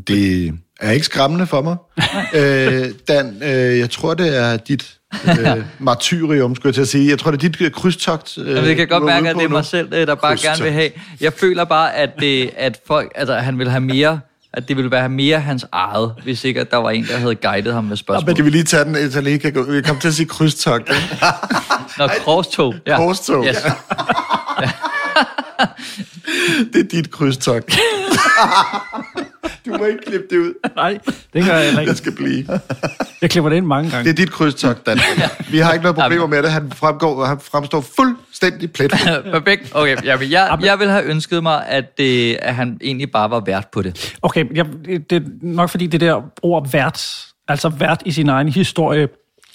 Det 0.06 0.54
er 0.82 0.90
ikke 0.92 1.04
skræmmende 1.06 1.46
for 1.46 1.62
mig. 1.62 1.76
øh, 2.34 2.84
Dan, 3.08 3.42
øh, 3.42 3.78
jeg 3.78 3.90
tror, 3.90 4.14
det 4.14 4.36
er 4.38 4.56
dit 4.56 4.94
øh, 5.28 5.62
martyrium, 5.78 6.54
skulle 6.56 6.68
jeg 6.68 6.74
til 6.74 6.80
at 6.82 6.88
sige. 6.88 7.10
Jeg 7.10 7.18
tror, 7.18 7.30
det 7.30 7.44
er 7.44 7.48
dit 7.48 7.60
øh, 7.60 7.70
krydstogt. 7.70 8.38
Øh, 8.38 8.48
Jamen, 8.48 8.64
jeg 8.68 8.76
kan 8.76 8.88
godt 8.88 9.04
mærke, 9.04 9.28
at 9.28 9.36
det 9.36 9.44
er 9.44 9.48
nu. 9.48 9.52
mig 9.54 9.64
selv, 9.64 9.92
øh, 9.92 10.06
der 10.06 10.14
bare 10.14 10.30
Krydstogt. 10.32 10.52
gerne 10.58 10.62
vil 10.64 10.72
have. 10.72 10.90
Jeg 11.20 11.32
føler 11.32 11.64
bare, 11.64 11.94
at, 11.94 12.10
det, 12.20 12.50
at 12.56 12.80
folk, 12.86 13.12
altså, 13.14 13.34
han 13.34 13.58
vil 13.58 13.70
have 13.70 13.80
mere 13.80 14.20
at 14.54 14.68
det 14.68 14.76
ville 14.76 14.90
være 14.90 15.08
mere 15.08 15.40
hans 15.40 15.66
eget, 15.72 16.14
hvis 16.24 16.44
ikke 16.44 16.60
at 16.60 16.70
der 16.70 16.76
var 16.76 16.90
en, 16.90 17.06
der 17.06 17.16
havde 17.18 17.34
guidet 17.34 17.74
ham 17.74 17.84
med 17.84 17.90
Ja, 17.90 17.96
spørgsmål. 17.96 18.26
men 18.26 18.36
kan 18.36 18.44
vi 18.44 18.50
lige 18.50 18.64
tage 18.64 18.84
den, 18.84 19.12
så 19.12 19.20
lige 19.20 19.38
kan. 19.38 19.66
Vi 19.68 19.82
kom 19.82 19.98
til 19.98 20.08
at 20.08 20.14
sige 20.14 20.26
krydstogt. 20.26 20.90
Nå, 21.98 22.08
korstog. 22.24 22.74
Ja. 22.86 22.96
Korstog, 22.96 23.44
Yes. 23.46 23.56
det 26.72 26.80
er 26.80 26.88
dit 26.90 27.10
krydstogt. 27.10 27.78
du 29.66 29.70
må 29.78 29.84
ikke 29.84 30.00
klippe 30.06 30.26
det 30.30 30.38
ud. 30.38 30.54
Nej, 30.76 30.98
det 31.32 31.44
gør 31.44 31.56
jeg 31.56 31.80
ikke. 31.80 31.90
Det 31.90 31.98
skal 31.98 32.12
blive. 32.12 32.46
Jeg 33.22 33.30
klipper 33.30 33.48
det 33.48 33.56
ind 33.56 33.66
mange 33.66 33.90
gange. 33.90 34.04
Det 34.04 34.10
er 34.10 34.24
dit 34.24 34.32
krydstogt, 34.32 34.86
Dan. 34.86 34.98
Vi 35.52 35.58
har 35.58 35.72
ikke 35.72 35.82
noget 35.82 35.96
problemer 35.96 36.26
med 36.26 36.42
det. 36.42 36.50
Han, 36.52 36.72
fremgår, 36.72 37.24
han 37.24 37.38
fremstår 37.40 37.80
fuldstændig 37.96 38.72
plet. 38.72 38.90
Perfekt. 39.32 39.72
Okay, 39.74 39.96
jamen, 40.04 40.30
jeg, 40.30 40.58
jeg 40.62 40.78
ville 40.78 40.92
have 40.92 41.04
ønsket 41.04 41.42
mig, 41.42 41.66
at, 41.66 41.98
det, 41.98 42.36
at 42.42 42.54
han 42.54 42.78
egentlig 42.82 43.10
bare 43.10 43.30
var 43.30 43.42
vært 43.46 43.68
på 43.72 43.82
det. 43.82 44.14
Okay, 44.22 44.44
jeg, 44.54 44.66
det 45.10 45.12
er 45.12 45.20
nok 45.42 45.70
fordi 45.70 45.86
det 45.86 46.00
der 46.00 46.22
ord 46.42 46.70
vært, 46.70 47.26
altså 47.48 47.68
vært 47.68 48.02
i 48.04 48.12
sin 48.12 48.28
egen 48.28 48.48
historie 48.48 49.08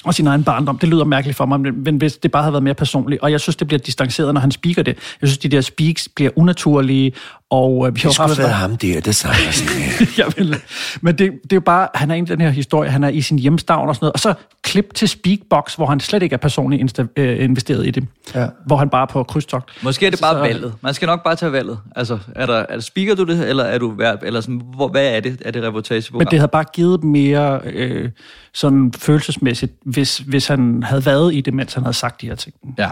og 0.04 0.14
sin 0.14 0.28
egen 0.28 0.44
barndom, 0.44 0.78
det 0.78 0.90
lyder 0.90 1.04
mærkeligt 1.04 1.38
for 1.38 1.46
mig, 1.46 1.60
men, 1.60 1.84
men 1.84 1.98
hvis 1.98 2.18
det 2.18 2.32
bare 2.32 2.44
havde 2.44 2.54
været 2.54 2.64
mere 2.64 2.74
personligt, 2.74 3.22
og 3.22 3.32
jeg 3.32 3.40
synes, 3.40 3.56
det 3.56 3.68
bliver 3.68 3.80
distanceret, 3.80 4.34
når 4.34 4.42
han 4.42 4.52
speaker 4.52 4.84
det. 4.84 4.98
Jeg 5.22 5.30
synes, 5.30 5.38
de 5.38 5.50
der 5.50 5.62
speaks 5.62 6.10
bliver 6.16 6.32
unaturlige, 6.36 7.14
og 7.50 7.88
øh, 7.88 7.96
vi 7.96 8.00
Det 8.04 8.14
skulle 8.14 8.28
haft... 8.28 8.38
have 8.40 8.44
været 8.48 8.54
ham 8.56 8.78
der, 8.78 9.02
der 9.02 9.12
sang 9.12 9.36
sådan 9.36 10.34
vil, 10.38 10.56
men 11.02 11.18
det, 11.18 11.32
det 11.44 11.52
er 11.52 11.56
jo 11.56 11.60
bare, 11.60 11.88
han 11.96 12.12
er 12.12 12.16
i 12.16 12.22
den 12.22 12.42
her 12.42 12.50
historie, 12.50 12.90
han 12.90 13.04
er 13.04 13.10
i 13.10 13.22
sin 13.22 13.40
hjemstavn 13.40 13.90
og 13.90 13.96
sådan 13.96 14.04
noget, 14.06 14.14
og 14.14 14.20
så 14.20 14.34
klip 14.64 14.94
til 14.96 15.10
Speakbox, 15.10 15.76
hvor 15.76 15.86
han 15.86 16.00
slet 16.00 16.24
ikke 16.24 16.34
er 16.34 16.38
personligt 16.38 17.00
insta- 17.00 17.08
øh, 17.18 17.44
investeret 17.44 17.88
i 17.88 17.92
det, 17.92 18.08
ja. 18.36 18.48
hvor 18.66 18.78
han 18.78 18.90
bare 18.90 19.02
er 19.02 19.06
på 19.06 19.24
krydstogt. 19.24 19.70
Måske 19.84 20.06
er 20.06 20.10
det 20.10 20.22
bare 20.22 20.34
Så- 20.34 20.40
valget. 20.40 20.74
Man 20.82 20.94
skal 20.94 21.06
nok 21.06 21.24
bare 21.24 21.36
tage 21.36 21.52
valget. 21.52 21.80
Altså, 21.96 22.20
er 22.36 22.46
der, 22.46 22.54
er 22.54 22.66
der 22.74 22.80
speaker 22.80 23.16
du 23.16 23.24
det, 23.24 23.50
eller 23.50 23.64
er 23.64 23.78
du 23.78 23.92
vært, 23.92 24.20
eller 24.24 24.42
sådan, 24.42 24.62
hvor, 24.76 24.88
hvad 24.88 25.16
er 25.16 25.20
det? 25.20 25.42
Er 25.46 25.52
det 25.52 25.64
reportageprogram? 25.64 26.20
Men 26.26 26.32
det 26.32 26.40
havde 26.40 26.50
bare 26.52 26.66
givet 26.74 27.04
mere 27.04 27.60
øh, 27.66 28.10
sådan 28.54 28.94
følelsesmæssigt, 28.98 29.74
hvis, 29.86 30.18
hvis 30.18 30.48
han 30.48 30.84
havde 30.84 31.06
været 31.06 31.34
i 31.36 31.42
det, 31.42 31.54
mens 31.54 31.74
han 31.74 31.84
havde 31.84 31.98
sagt 31.98 32.22
de 32.22 32.28
her 32.28 32.36
ting. 32.36 32.56
Ja. 32.78 32.90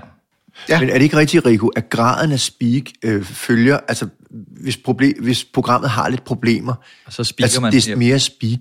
Ja. 0.70 0.80
Men 0.80 0.90
er 0.90 0.94
det 0.94 1.02
ikke 1.02 1.18
rigtigt, 1.18 1.46
Rico, 1.46 1.68
at 1.68 1.90
graden 1.90 2.32
af 2.32 2.40
speak 2.40 2.84
øh, 3.04 3.24
følger, 3.24 3.80
altså 3.88 4.08
hvis, 4.62 4.78
problem, 4.78 5.24
hvis 5.24 5.44
programmet 5.44 5.90
har 5.90 6.10
lidt 6.10 6.24
problemer, 6.26 6.74
så 7.10 7.24
speaker 7.24 7.46
altså, 7.46 7.62
man. 7.62 7.72
desto 7.74 7.96
mere 7.98 8.20
speak, 8.20 8.60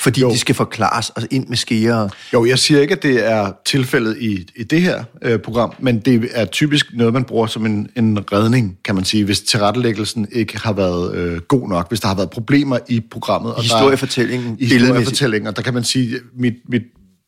fordi 0.00 0.20
jo. 0.20 0.30
det 0.30 0.40
skal 0.40 0.54
forklares 0.54 1.10
og 1.10 1.22
ind 1.30 1.46
med 1.48 1.56
skære. 1.56 2.10
Jo, 2.32 2.44
jeg 2.44 2.58
siger 2.58 2.80
ikke, 2.80 2.94
at 2.94 3.02
det 3.02 3.26
er 3.30 3.52
tilfældet 3.66 4.16
i, 4.20 4.46
i 4.56 4.62
det 4.62 4.82
her 4.82 5.04
øh, 5.22 5.38
program, 5.38 5.72
men 5.78 5.98
det 6.00 6.28
er 6.32 6.44
typisk 6.44 6.86
noget, 6.92 7.12
man 7.12 7.24
bruger 7.24 7.46
som 7.46 7.66
en, 7.66 7.88
en 7.96 8.32
redning, 8.32 8.78
kan 8.84 8.94
man 8.94 9.04
sige, 9.04 9.24
hvis 9.24 9.40
tilrettelæggelsen 9.40 10.28
ikke 10.32 10.58
har 10.58 10.72
været 10.72 11.14
øh, 11.16 11.40
god 11.40 11.68
nok, 11.68 11.88
hvis 11.88 12.00
der 12.00 12.08
har 12.08 12.14
været 12.14 12.30
problemer 12.30 12.78
i 12.88 13.00
programmet. 13.10 13.50
I 13.50 13.52
der 13.52 13.58
er- 13.58 13.62
historiefortællingen, 13.62 14.56
I 14.60 14.64
historiefortællingen, 14.66 15.46
og 15.48 15.56
der 15.56 15.62
kan 15.62 15.74
man 15.74 15.84
sige, 15.84 16.16
mit, 16.38 16.54
mit, 16.68 16.82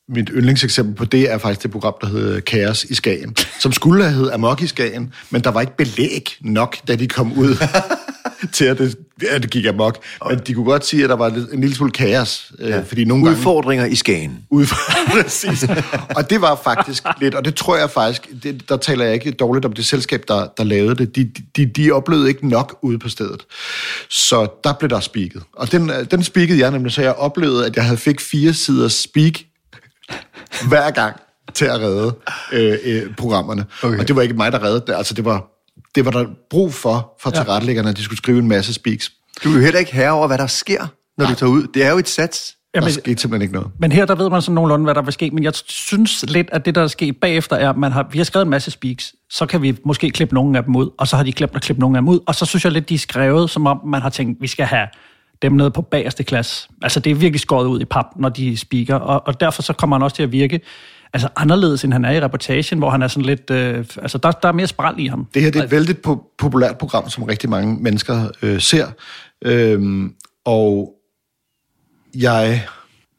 mit 0.08 0.30
yndlingseksempel 0.34 0.94
på 0.94 1.04
det 1.04 1.32
er 1.32 1.38
faktisk 1.38 1.62
det 1.62 1.70
program, 1.70 1.94
der 2.00 2.06
hedder 2.06 2.40
Kaos 2.40 2.84
i 2.84 2.94
Skagen, 2.94 3.36
som 3.60 3.72
skulle 3.72 4.04
have 4.04 4.14
heddet 4.14 4.30
Amok 4.30 4.62
i 4.62 4.66
Skagen, 4.66 5.12
men 5.30 5.44
der 5.44 5.50
var 5.50 5.60
ikke 5.60 5.76
belæg 5.76 6.36
nok, 6.40 6.76
da 6.88 6.96
de 6.96 7.08
kom 7.08 7.32
ud 7.38 7.56
til, 8.52 8.64
at 8.64 8.78
det, 8.78 8.96
at 9.30 9.42
det 9.42 9.50
gik 9.50 9.66
amok. 9.66 9.98
Men 10.28 10.40
de 10.46 10.54
kunne 10.54 10.64
godt 10.64 10.86
sige, 10.86 11.02
at 11.02 11.10
der 11.10 11.16
var 11.16 11.26
en 11.52 11.60
lille 11.60 11.76
smule 11.76 11.92
kaos, 11.92 12.52
ja. 12.58 12.80
fordi 12.80 13.04
nogle 13.04 13.24
gange... 13.24 13.38
Udfordringer 13.38 13.86
i 13.86 13.94
Skagen. 13.94 14.38
Udfordringer, 14.50 15.12
præcis. 15.22 15.66
Og 16.16 16.30
det 16.30 16.40
var 16.40 16.60
faktisk 16.64 17.02
lidt, 17.20 17.34
og 17.34 17.44
det 17.44 17.54
tror 17.54 17.76
jeg 17.76 17.90
faktisk, 17.90 18.28
det, 18.42 18.68
der 18.68 18.76
taler 18.76 19.04
jeg 19.04 19.14
ikke 19.14 19.30
dårligt 19.30 19.64
om 19.66 19.72
det 19.72 19.86
selskab, 19.86 20.24
der, 20.28 20.48
der 20.56 20.64
lavede 20.64 20.94
det. 20.94 21.16
De, 21.16 21.30
de, 21.56 21.66
de 21.66 21.92
oplevede 21.92 22.28
ikke 22.28 22.48
nok 22.48 22.78
ude 22.82 22.98
på 22.98 23.08
stedet. 23.08 23.42
Så 24.08 24.46
der 24.64 24.72
blev 24.72 24.90
der 24.90 25.00
speaket. 25.00 25.42
Og 25.52 25.72
den, 25.72 25.90
den 26.10 26.22
speakede 26.22 26.58
jeg 26.58 26.70
nemlig, 26.70 26.92
så 26.92 27.02
jeg 27.02 27.12
oplevede, 27.12 27.66
at 27.66 27.76
jeg 27.76 27.84
havde 27.84 27.98
fik 27.98 28.20
fire 28.20 28.54
sider 28.54 28.88
speak 28.88 29.32
hver 30.68 30.90
gang 30.90 31.16
til 31.54 31.64
at 31.64 31.80
redde 31.80 32.14
øh, 32.52 32.78
øh, 32.84 33.14
programmerne. 33.16 33.64
Okay. 33.82 33.98
Og 33.98 34.08
det 34.08 34.16
var 34.16 34.22
ikke 34.22 34.34
mig, 34.34 34.52
der 34.52 34.62
reddede 34.64 34.84
det. 34.86 34.94
Altså, 34.94 35.14
det 35.14 35.24
var, 35.24 35.46
det 35.94 36.04
var 36.04 36.10
der 36.10 36.24
brug 36.50 36.74
for, 36.74 37.16
for 37.20 37.30
Ja. 37.34 37.42
tilrettelæggerne, 37.42 37.88
at 37.90 37.96
de 37.96 38.02
skulle 38.02 38.18
skrive 38.18 38.38
en 38.38 38.48
masse 38.48 38.74
speaks. 38.74 39.12
Du 39.44 39.50
er 39.50 39.54
jo 39.54 39.60
heller 39.60 39.78
ikke 39.80 39.94
herre 39.94 40.10
over, 40.12 40.26
hvad 40.26 40.38
der 40.38 40.46
sker, 40.46 40.86
når 41.18 41.26
du 41.26 41.34
tager 41.34 41.50
ud. 41.50 41.66
Det 41.74 41.84
er 41.84 41.90
jo 41.90 41.98
et 41.98 42.08
sats. 42.08 42.52
Der 42.74 42.80
Jamen- 42.82 42.92
skete 42.92 43.20
simpelthen 43.20 43.42
ikke 43.42 43.54
noget. 43.54 43.70
Men 43.78 43.92
her, 43.92 44.04
der 44.04 44.14
ved 44.14 44.30
man 44.30 44.42
sådan 44.42 44.54
nogenlunde, 44.54 44.84
hvad 44.84 44.94
der 44.94 45.02
vil 45.02 45.12
ske. 45.12 45.30
Men 45.30 45.44
jeg 45.44 45.52
synes 45.54 46.24
lidt, 46.28 46.48
at 46.52 46.64
det, 46.64 46.74
der 46.74 46.82
er 46.82 46.86
sket 46.86 47.16
bagefter, 47.16 47.56
er, 47.56 47.70
at 47.70 47.76
man 47.76 47.92
har, 47.92 48.06
vi 48.10 48.18
har 48.18 48.24
skrevet 48.24 48.44
en 48.44 48.50
masse 48.50 48.70
speaks. 48.70 49.14
Så 49.30 49.46
kan 49.46 49.62
vi 49.62 49.76
måske 49.84 50.10
klippe 50.10 50.34
nogle 50.34 50.58
af 50.58 50.64
dem 50.64 50.76
ud, 50.76 50.90
og 50.98 51.08
så 51.08 51.16
har 51.16 51.22
de 51.24 51.32
glemt 51.32 51.56
at 51.56 51.62
klippe 51.62 51.80
nogle 51.80 51.96
af 51.98 52.02
dem 52.02 52.08
ud. 52.08 52.20
Og 52.26 52.34
så 52.34 52.46
synes 52.46 52.64
jeg 52.64 52.72
lidt, 52.72 52.88
de 52.88 52.94
er 52.94 52.98
skrevet, 52.98 53.50
som 53.50 53.66
om 53.66 53.80
man 53.86 54.02
har 54.02 54.10
tænkt, 54.10 54.40
vi 54.42 54.46
skal 54.46 54.66
have 54.66 54.86
dem 55.42 55.52
nede 55.52 55.70
på 55.70 55.82
bagerste 55.82 56.24
klasse. 56.24 56.68
Altså, 56.82 57.00
det 57.00 57.10
er 57.10 57.14
virkelig 57.14 57.40
skåret 57.40 57.66
ud 57.66 57.80
i 57.80 57.84
pap, 57.84 58.06
når 58.16 58.28
de 58.28 58.56
speaker. 58.56 58.94
Og, 58.94 59.26
og 59.26 59.40
derfor 59.40 59.62
så 59.62 59.72
kommer 59.72 59.96
han 59.96 60.02
også 60.02 60.16
til 60.16 60.22
at 60.22 60.32
virke 60.32 60.60
altså 61.12 61.28
anderledes, 61.36 61.84
end 61.84 61.92
han 61.92 62.04
er 62.04 62.10
i 62.10 62.20
reportagen, 62.20 62.78
hvor 62.78 62.90
han 62.90 63.02
er 63.02 63.08
sådan 63.08 63.24
lidt... 63.24 63.50
Øh, 63.50 63.84
altså, 64.02 64.18
der, 64.18 64.30
der 64.30 64.48
er 64.48 64.52
mere 64.52 64.66
spræl 64.66 64.94
i 64.98 65.06
ham. 65.06 65.26
Det 65.34 65.42
her 65.42 65.50
det 65.50 65.60
er 65.60 65.64
et 65.64 65.70
vældig 65.70 65.96
po- 66.06 66.34
populært 66.38 66.78
program, 66.78 67.10
som 67.10 67.24
rigtig 67.24 67.50
mange 67.50 67.82
mennesker 67.82 68.28
øh, 68.42 68.60
ser. 68.60 68.86
Øhm, 69.44 70.14
og 70.44 70.92
jeg 72.14 72.62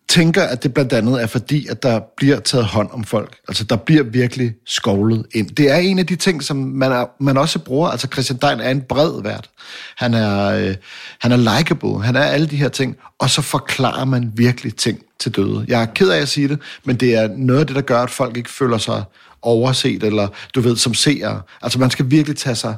tænker, 0.09 0.43
at 0.43 0.63
det 0.63 0.73
blandt 0.73 0.93
andet 0.93 1.21
er 1.21 1.27
fordi, 1.27 1.67
at 1.67 1.83
der 1.83 1.99
bliver 2.17 2.39
taget 2.39 2.65
hånd 2.65 2.89
om 2.91 3.03
folk. 3.03 3.37
Altså, 3.47 3.63
der 3.63 3.75
bliver 3.75 4.03
virkelig 4.03 4.53
skovlet 4.65 5.25
ind. 5.31 5.49
Det 5.49 5.71
er 5.71 5.75
en 5.75 5.99
af 5.99 6.05
de 6.05 6.15
ting, 6.15 6.43
som 6.43 6.57
man, 6.57 6.91
er, 6.91 7.05
man 7.19 7.37
også 7.37 7.59
bruger. 7.59 7.89
Altså, 7.89 8.07
Christian 8.13 8.39
Dein 8.41 8.59
er 8.59 8.71
en 8.71 8.81
bred 8.81 9.21
vært. 9.23 9.49
Han 9.97 10.13
er, 10.13 10.45
øh, 10.45 10.75
han 11.19 11.31
er 11.31 11.57
likable. 11.57 12.03
Han 12.03 12.15
er 12.15 12.21
alle 12.21 12.47
de 12.47 12.55
her 12.55 12.69
ting. 12.69 12.95
Og 13.19 13.29
så 13.29 13.41
forklarer 13.41 14.05
man 14.05 14.31
virkelig 14.35 14.75
ting 14.75 14.99
til 15.19 15.35
døde. 15.35 15.65
Jeg 15.67 15.81
er 15.81 15.85
ked 15.85 16.09
af 16.09 16.21
at 16.21 16.29
sige 16.29 16.47
det, 16.47 16.59
men 16.83 16.95
det 16.95 17.15
er 17.15 17.27
noget 17.37 17.59
af 17.59 17.67
det, 17.67 17.75
der 17.75 17.81
gør, 17.81 17.99
at 17.99 18.09
folk 18.09 18.37
ikke 18.37 18.51
føler 18.51 18.77
sig 18.77 19.03
overset, 19.41 20.03
eller 20.03 20.27
du 20.55 20.61
ved, 20.61 20.77
som 20.77 20.93
seere. 20.93 21.41
Altså, 21.61 21.79
man 21.79 21.89
skal 21.89 22.11
virkelig 22.11 22.37
tage 22.37 22.55
sig 22.55 22.75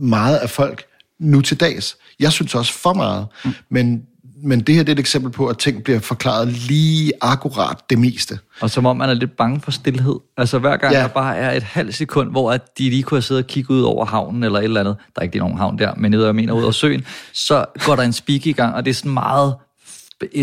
meget 0.00 0.36
af 0.36 0.50
folk 0.50 0.84
nu 1.18 1.40
til 1.40 1.60
dags. 1.60 1.96
Jeg 2.20 2.32
synes 2.32 2.54
også 2.54 2.72
for 2.72 2.92
meget, 2.92 3.26
mm. 3.44 3.54
men, 3.70 4.02
men 4.42 4.60
det 4.60 4.74
her 4.74 4.82
det 4.82 4.88
er 4.88 4.92
et 4.92 4.98
eksempel 4.98 5.32
på, 5.32 5.46
at 5.46 5.58
ting 5.58 5.84
bliver 5.84 5.98
forklaret 6.00 6.48
lige 6.48 7.12
akkurat 7.20 7.76
det 7.90 7.98
meste. 7.98 8.38
Og 8.60 8.70
som 8.70 8.86
om 8.86 8.96
man 8.96 9.10
er 9.10 9.14
lidt 9.14 9.36
bange 9.36 9.60
for 9.60 9.70
stillhed. 9.70 10.14
Altså 10.36 10.58
hver 10.58 10.76
gang 10.76 10.92
Ja. 10.94 11.00
der 11.00 11.08
bare 11.08 11.36
er 11.36 11.52
et 11.52 11.62
halvt 11.62 11.94
sekund, 11.94 12.30
hvor 12.30 12.52
at 12.52 12.78
de 12.78 12.90
lige 12.90 13.02
kunne 13.02 13.16
have 13.16 13.22
siddet 13.22 13.44
og 13.44 13.48
kigget 13.48 13.74
ud 13.76 13.82
over 13.82 14.04
havnen 14.04 14.44
eller 14.44 14.58
et 14.58 14.64
eller 14.64 14.80
andet. 14.80 14.96
Der 15.14 15.20
er 15.20 15.22
ikke 15.22 15.34
lige 15.34 15.42
nogen 15.42 15.58
havn 15.58 15.78
der, 15.78 15.94
men 15.96 16.10
nede, 16.10 16.26
jeg 16.26 16.34
mener 16.34 16.52
ud 16.52 16.62
over 16.62 16.72
søen. 16.72 17.04
Så 17.32 17.64
går 17.84 17.96
der 17.96 18.02
en 18.02 18.12
speak 18.12 18.46
i 18.46 18.52
gang, 18.52 18.74
og 18.74 18.84
det 18.84 18.90
er 18.90 18.94
sådan 18.94 19.12
meget 19.12 19.54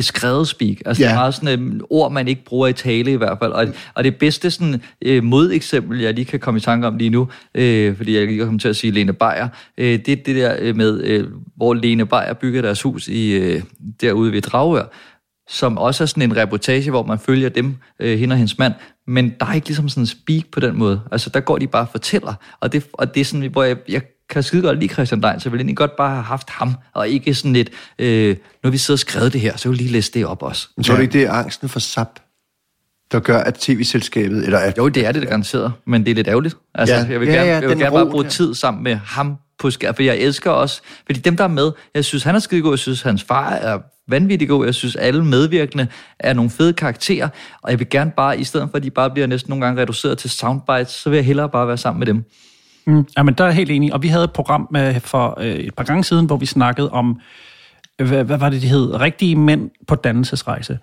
skrevet 0.01 0.47
speak. 0.47 0.77
Altså 0.85 1.03
ja. 1.03 1.07
det 1.07 1.13
er 1.13 1.19
meget 1.19 1.33
sådan 1.33 1.75
et 1.75 1.81
ord, 1.89 2.11
man 2.11 2.27
ikke 2.27 2.43
bruger 2.45 2.67
i 2.67 2.73
tale 2.73 3.11
i 3.11 3.15
hvert 3.15 3.37
fald. 3.39 3.51
Og, 3.51 3.67
og 3.93 4.03
det 4.03 4.15
bedste 4.15 4.51
sådan, 4.51 4.81
øh, 5.01 5.23
modeksempel, 5.23 5.99
jeg 5.99 6.13
lige 6.13 6.25
kan 6.25 6.39
komme 6.39 6.57
i 6.57 6.61
tanke 6.61 6.87
om 6.87 6.97
lige 6.97 7.09
nu, 7.09 7.27
øh, 7.55 7.97
fordi 7.97 8.17
jeg 8.17 8.27
lige 8.27 8.39
kommer 8.39 8.59
til 8.59 8.69
at 8.69 8.75
sige 8.75 8.91
Lene 8.91 9.13
Beyer, 9.13 9.47
øh, 9.77 9.99
det 10.05 10.09
er 10.09 10.15
det 10.15 10.35
der 10.35 10.55
øh, 10.59 10.75
med, 10.75 11.03
øh, 11.03 11.27
hvor 11.55 11.73
Lene 11.73 12.05
Beyer 12.05 12.33
bygger 12.33 12.61
deres 12.61 12.81
hus 12.81 13.07
i, 13.07 13.31
øh, 13.31 13.61
derude 14.01 14.31
ved 14.31 14.41
Dragør 14.41 14.85
som 15.49 15.77
også 15.77 16.03
er 16.03 16.05
sådan 16.05 16.23
en 16.23 16.37
reportage, 16.37 16.89
hvor 16.89 17.03
man 17.03 17.19
følger 17.19 17.49
dem, 17.49 17.77
øh, 17.99 18.19
hende 18.19 18.33
og 18.33 18.37
hendes 18.37 18.57
mand, 18.57 18.73
men 19.07 19.33
der 19.39 19.45
er 19.45 19.53
ikke 19.53 19.67
ligesom 19.67 19.89
sådan 19.89 20.03
en 20.03 20.07
speak 20.07 20.43
på 20.51 20.59
den 20.59 20.77
måde. 20.77 21.01
Altså, 21.11 21.29
der 21.29 21.39
går 21.39 21.57
de 21.57 21.67
bare 21.67 21.81
og 21.81 21.89
fortæller, 21.91 22.33
og 22.59 22.73
det, 22.73 22.87
og 22.93 23.15
det 23.15 23.21
er 23.21 23.25
sådan, 23.25 23.51
hvor 23.51 23.63
jeg, 23.63 23.77
jeg 23.89 24.01
kan 24.29 24.43
skide 24.43 24.61
godt 24.61 24.79
lide 24.79 24.93
Christian 24.93 25.21
Dein, 25.23 25.39
så 25.39 25.49
jeg 25.49 25.51
vil 25.51 25.59
egentlig 25.59 25.77
godt 25.77 25.95
bare 25.95 26.09
have 26.09 26.23
haft 26.23 26.49
ham, 26.49 26.75
og 26.93 27.09
ikke 27.09 27.33
sådan 27.33 27.53
lidt, 27.53 27.69
øh, 27.99 28.29
nu 28.29 28.35
har 28.63 28.69
vi 28.71 28.77
siddet 28.77 28.95
og 28.95 28.99
skrevet 28.99 29.33
det 29.33 29.41
her, 29.41 29.57
så 29.57 29.69
vil 29.69 29.77
lige 29.77 29.91
læse 29.91 30.11
det 30.11 30.25
op 30.25 30.43
også. 30.43 30.67
Men 30.77 30.83
tror 30.83 30.95
du 30.95 31.01
ikke, 31.01 31.13
det 31.13 31.23
er 31.23 31.31
angsten 31.31 31.69
for 31.69 31.79
SAP, 31.79 32.19
der 33.11 33.19
gør, 33.19 33.37
at 33.37 33.53
tv-selskabet... 33.53 34.45
Eller 34.45 34.59
at, 34.59 34.77
Jo, 34.77 34.87
det 34.89 35.05
er 35.05 35.11
det 35.11 35.21
da 35.21 35.27
garanteret, 35.27 35.73
men 35.85 36.05
det 36.05 36.11
er 36.11 36.15
lidt 36.15 36.27
ærgerligt. 36.27 36.55
Altså, 36.75 36.95
Ja. 36.95 37.05
jeg 37.09 37.19
vil 37.19 37.27
Ja, 37.27 37.33
gerne, 37.35 37.47
ja, 37.49 37.53
jeg 37.59 37.69
vil 37.69 37.77
gerne 37.77 37.89
ro 37.89 37.95
bare 37.95 38.11
bruge 38.11 38.23
der. 38.23 38.29
tid 38.29 38.53
sammen 38.53 38.83
med 38.83 38.95
ham 38.95 39.35
på 39.59 39.71
skær, 39.71 39.91
for 39.91 40.03
jeg 40.03 40.17
elsker 40.17 40.51
også, 40.51 40.81
fordi 41.05 41.19
dem, 41.19 41.37
der 41.37 41.43
er 41.43 41.47
med, 41.47 41.71
jeg 41.95 42.05
synes, 42.05 42.23
han 42.23 42.35
er 42.35 42.39
skidegod, 42.39 42.71
jeg 42.71 42.79
synes, 42.79 43.01
hans 43.01 43.23
far 43.23 43.49
er 43.49 43.79
vanvittig 44.07 44.47
god, 44.49 44.65
jeg 44.65 44.75
synes, 44.75 44.95
alle 44.95 45.25
medvirkende 45.25 45.87
er 46.19 46.33
nogle 46.33 46.49
fede 46.51 46.73
karakterer, 46.73 47.29
og 47.61 47.71
jeg 47.71 47.79
vil 47.79 47.89
gerne 47.89 48.11
bare, 48.17 48.39
i 48.39 48.43
stedet 48.43 48.67
for, 48.71 48.77
at 48.77 48.83
de 48.83 48.89
bare 48.89 49.09
bliver 49.09 49.27
næsten 49.27 49.49
nogle 49.51 49.65
gange 49.65 49.81
reduceret 49.81 50.17
til 50.17 50.29
soundbites, 50.29 50.91
så 50.91 51.09
vil 51.09 51.17
jeg 51.17 51.25
hellere 51.25 51.49
bare 51.49 51.67
være 51.67 51.77
sammen 51.77 51.99
med 51.99 52.07
dem. 52.07 52.23
Mm, 52.87 53.07
jamen, 53.17 53.33
der 53.33 53.43
er 53.43 53.47
jeg 53.47 53.55
helt 53.55 53.71
enig. 53.71 53.93
Og 53.93 54.03
vi 54.03 54.07
havde 54.07 54.23
et 54.23 54.31
program 54.31 54.67
med, 54.71 54.99
for 54.99 55.37
øh, 55.39 55.55
et 55.55 55.75
par 55.75 55.83
gange 55.83 56.03
siden, 56.03 56.25
hvor 56.25 56.37
vi 56.37 56.45
snakkede 56.45 56.91
om, 56.91 57.19
øh, 57.99 58.07
hvad, 58.07 58.23
hvad 58.23 58.37
var 58.37 58.49
det, 58.49 58.61
det 58.61 58.69
hed? 58.69 58.99
Rigtige 58.99 59.35
mænd 59.35 59.69
på 59.87 59.95
dannelsesrejse. 59.95 60.79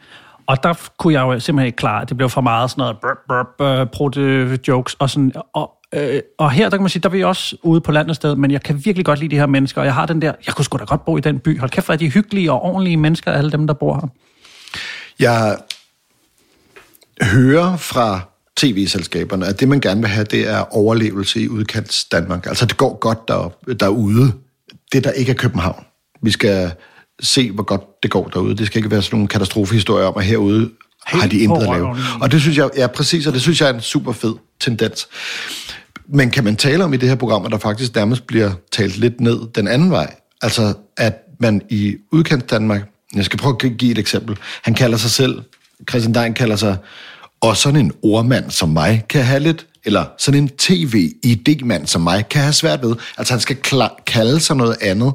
Og 0.47 0.63
der 0.63 0.89
kunne 0.99 1.13
jeg 1.13 1.21
jo 1.21 1.41
simpelthen 1.41 1.67
ikke 1.67 1.77
klare, 1.77 2.03
at 2.03 2.09
det 2.09 2.17
blev 2.17 2.31
for 2.31 2.41
meget 2.41 2.71
sådan 2.71 2.83
noget 2.83 2.97
burp, 3.03 3.19
burp, 3.29 3.81
uh, 3.81 3.91
prote 3.91 4.59
jokes 4.69 4.95
og 4.95 5.11
sådan. 5.11 5.33
Og, 5.53 5.71
øh, 5.95 6.21
og 6.39 6.51
her, 6.51 6.69
der 6.69 6.77
kan 6.77 6.83
man 6.83 6.89
sige, 6.89 7.03
der 7.03 7.09
er 7.09 7.13
vi 7.13 7.25
også 7.25 7.57
ude 7.63 7.81
på 7.81 7.93
landet 7.93 8.17
sted, 8.17 8.37
men 8.37 8.51
jeg 8.51 8.63
kan 8.63 8.85
virkelig 8.85 9.07
godt 9.07 9.19
lide 9.19 9.31
de 9.31 9.39
her 9.39 9.47
mennesker, 9.47 9.81
og 9.81 9.87
jeg 9.87 9.95
har 9.95 10.07
den 10.07 10.23
der, 10.23 10.33
jeg 10.47 10.55
kunne 10.55 10.65
sgu 10.65 10.79
da 10.79 10.85
godt 10.85 11.05
bo 11.05 11.17
i 11.17 11.21
den 11.21 11.39
by. 11.39 11.59
Hold 11.59 11.71
kæft, 11.71 11.87
hvor 11.87 11.93
er 11.93 11.99
de 11.99 12.11
hyggelige 12.11 12.53
og 12.53 12.63
ordentlige 12.63 12.97
mennesker, 12.97 13.33
alle 13.33 13.51
dem, 13.51 13.67
der 13.67 13.75
bor 13.75 13.95
her. 13.95 14.09
Jeg 15.19 15.59
hører 17.23 17.77
fra 17.77 18.21
tv-selskaberne, 18.57 19.47
at 19.47 19.61
det, 19.61 19.69
man 19.69 19.81
gerne 19.81 20.01
vil 20.01 20.11
have, 20.11 20.25
det 20.25 20.49
er 20.49 20.77
overlevelse 20.77 21.41
i 21.41 21.49
udkants 21.49 22.05
Danmark. 22.05 22.47
Altså, 22.47 22.67
det 22.67 22.77
går 22.77 22.99
godt 22.99 23.29
derop, 23.29 23.67
derude. 23.81 24.33
Det, 24.93 25.05
der 25.05 25.11
ikke 25.11 25.33
er 25.33 25.37
København. 25.37 25.85
Vi 26.23 26.31
skal 26.31 26.73
se, 27.21 27.51
hvor 27.51 27.63
godt 27.63 28.03
det 28.03 28.11
går 28.11 28.29
derude. 28.29 28.57
Det 28.57 28.67
skal 28.67 28.79
ikke 28.79 28.91
være 28.91 29.03
sådan 29.03 29.17
nogle 29.17 29.29
katastrofehistorier 29.29 30.07
om, 30.07 30.15
at 30.17 30.25
herude 30.25 30.71
har 31.07 31.29
de 31.29 31.39
Helt 31.39 31.43
intet 31.43 31.63
at 31.63 31.69
lave. 31.69 31.97
Og 32.21 32.33
det 32.33 32.41
synes 32.41 32.57
jeg, 32.57 32.71
ja 32.77 32.87
præcis, 32.87 33.27
og 33.27 33.33
det 33.33 33.43
synes 33.43 33.61
jeg 33.61 33.71
er 33.71 33.75
en 33.75 33.81
super 33.81 34.13
fed 34.13 34.35
tendens. 34.61 35.09
Men 36.09 36.31
kan 36.31 36.45
man 36.45 36.57
tale 36.57 36.85
om 36.85 36.95
i 36.95 36.97
det 36.97 37.09
her 37.09 37.17
program, 37.17 37.45
at 37.45 37.53
der 37.53 37.59
faktisk 37.59 37.95
nærmest 37.95 38.27
bliver 38.27 38.53
talt 38.73 38.97
lidt 38.97 39.21
ned 39.21 39.39
den 39.55 39.69
anden 39.69 39.91
vej? 39.91 40.15
Altså, 40.43 40.75
at 40.97 41.19
man 41.41 41.63
i 41.69 41.97
udkant 42.13 42.51
Danmark, 42.51 42.89
jeg 43.15 43.25
skal 43.25 43.39
prøve 43.39 43.57
at 43.65 43.77
give 43.79 43.91
et 43.91 43.99
eksempel. 43.99 44.37
Han 44.63 44.75
kalder 44.75 44.99
sig 44.99 45.11
selv, 45.11 45.43
Christian 45.91 46.15
Dein 46.15 46.35
kalder 46.35 46.57
sig, 46.57 46.77
og 47.45 47.57
sådan 47.57 47.81
en 47.81 47.93
ordmand 48.03 48.51
som 48.51 48.69
mig 48.69 49.05
kan 49.11 49.25
have 49.25 49.41
lidt, 49.41 49.67
eller 49.85 50.05
sådan 50.19 50.43
en 50.43 50.51
tv-idémand 50.63 51.87
som 51.87 52.01
mig 52.01 52.29
kan 52.31 52.43
have 52.43 52.53
svært 52.53 52.83
ved. 52.83 52.95
Altså, 53.19 53.33
han 53.35 53.41
skal 53.41 53.57
kla- 53.67 54.03
kalde 54.07 54.41
sig 54.41 54.57
noget 54.57 54.77
andet. 54.81 55.13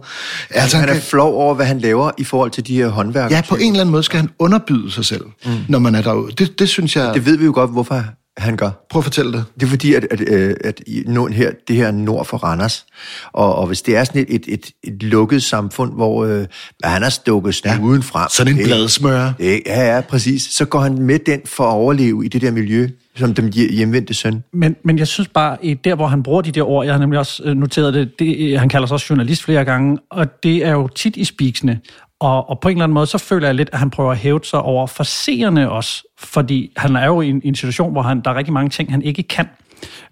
Altså, 0.49 0.77
han 0.77 0.89
er 0.89 0.93
kan- 0.93 1.01
flov 1.01 1.33
over, 1.35 1.53
hvad 1.55 1.65
han 1.65 1.79
laver 1.79 2.11
i 2.17 2.23
forhold 2.23 2.51
til 2.51 2.67
de 2.67 2.75
her 2.75 2.87
håndværkere. 2.87 3.35
Ja, 3.37 3.41
på 3.49 3.55
en 3.55 3.67
eller 3.71 3.79
anden 3.81 3.91
måde 3.91 4.03
skal 4.03 4.19
han 4.19 4.29
underbyde 4.39 4.91
sig 4.91 5.05
selv, 5.05 5.23
mm. 5.45 5.51
når 5.67 5.79
man 5.79 5.95
er 5.95 6.01
derude. 6.01 6.31
Det, 6.31 6.59
det 6.59 6.69
synes 6.69 6.95
jeg... 6.95 7.13
Det 7.13 7.25
ved 7.25 7.37
vi 7.37 7.45
jo 7.45 7.51
godt, 7.55 7.71
hvorfor 7.71 8.03
han 8.39 8.57
gør. 8.57 8.69
Prøv 8.89 8.99
at 8.99 9.03
fortælle 9.03 9.31
det. 9.33 9.45
Det 9.59 9.63
er 9.65 9.67
fordi, 9.69 9.93
at, 9.93 10.07
at, 10.11 10.21
øh, 10.29 10.55
at 10.63 10.81
i 10.87 11.03
nord, 11.07 11.31
her, 11.31 11.51
det 11.67 11.75
her 11.75 11.87
er 11.87 11.91
nord 11.91 12.25
for 12.25 12.37
Randers, 12.37 12.85
og, 13.33 13.55
og 13.55 13.67
hvis 13.67 13.81
det 13.81 13.95
er 13.97 14.03
sådan 14.03 14.21
et, 14.21 14.35
et, 14.35 14.43
et, 14.53 14.71
et 14.83 15.03
lukket 15.03 15.43
samfund, 15.43 15.93
hvor 15.93 16.25
øh, 16.25 16.45
han 16.83 17.01
har 17.03 17.09
stukket 17.09 17.55
snuden 17.55 17.95
ja, 18.01 18.01
frem. 18.01 18.29
Sådan 18.29 18.53
en 18.53 18.57
det- 18.59 18.65
bladsmør. 18.65 19.33
det- 19.39 19.61
Ja, 19.65 19.95
ja, 19.95 20.01
præcis. 20.01 20.41
Så 20.43 20.65
går 20.65 20.79
han 20.79 21.01
med 21.01 21.19
den 21.19 21.41
for 21.45 21.63
at 21.63 21.73
overleve 21.73 22.25
i 22.25 22.27
det 22.27 22.41
der 22.41 22.51
miljø, 22.51 22.89
som 23.15 23.33
den 23.33 23.45
hje- 23.55 23.73
hjemvendte 23.75 24.13
søn. 24.13 24.43
Men, 24.53 24.75
men 24.85 24.97
jeg 24.99 25.07
synes 25.07 25.27
bare, 25.27 25.57
i 25.65 25.73
der 25.73 25.95
hvor 25.95 26.07
han 26.07 26.23
bruger 26.23 26.41
de 26.41 26.51
der 26.51 26.63
ord, 26.69 26.85
jeg 26.85 26.93
har 26.93 26.99
nemlig 26.99 27.19
også 27.19 27.43
øh, 27.45 27.55
noteret 27.57 27.93
det, 27.93 28.11
det 28.19 28.59
han 28.59 28.69
kalder 28.69 28.87
sig 28.87 28.93
også 28.93 29.05
journalist 29.09 29.43
flere 29.43 29.65
gange, 29.65 29.97
og 30.11 30.43
det 30.43 30.65
er 30.65 30.71
jo 30.71 30.87
tit 30.87 31.15
i 31.17 31.23
spiksene. 31.25 31.79
Og, 32.19 32.49
og 32.49 32.59
på 32.59 32.67
en 32.69 32.75
eller 32.75 32.83
anden 32.83 32.93
måde, 32.93 33.07
så 33.07 33.17
føler 33.17 33.47
jeg 33.47 33.55
lidt, 33.55 33.69
at 33.73 33.79
han 33.79 33.89
prøver 33.89 34.11
at 34.11 34.17
hæve 34.17 34.39
sig 34.43 34.61
over 34.61 34.87
for 34.87 35.03
seerne 35.03 35.71
også, 35.71 36.03
fordi 36.19 36.71
han 36.77 36.95
er 36.95 37.05
jo 37.05 37.21
i 37.21 37.29
en, 37.29 37.41
i 37.43 37.47
en 37.47 37.55
situation, 37.55 37.91
hvor 37.91 38.01
han, 38.01 38.21
der 38.21 38.31
er 38.31 38.35
rigtig 38.35 38.53
mange 38.53 38.69
ting, 38.69 38.91
han 38.91 39.01
ikke 39.01 39.23
kan. 39.23 39.49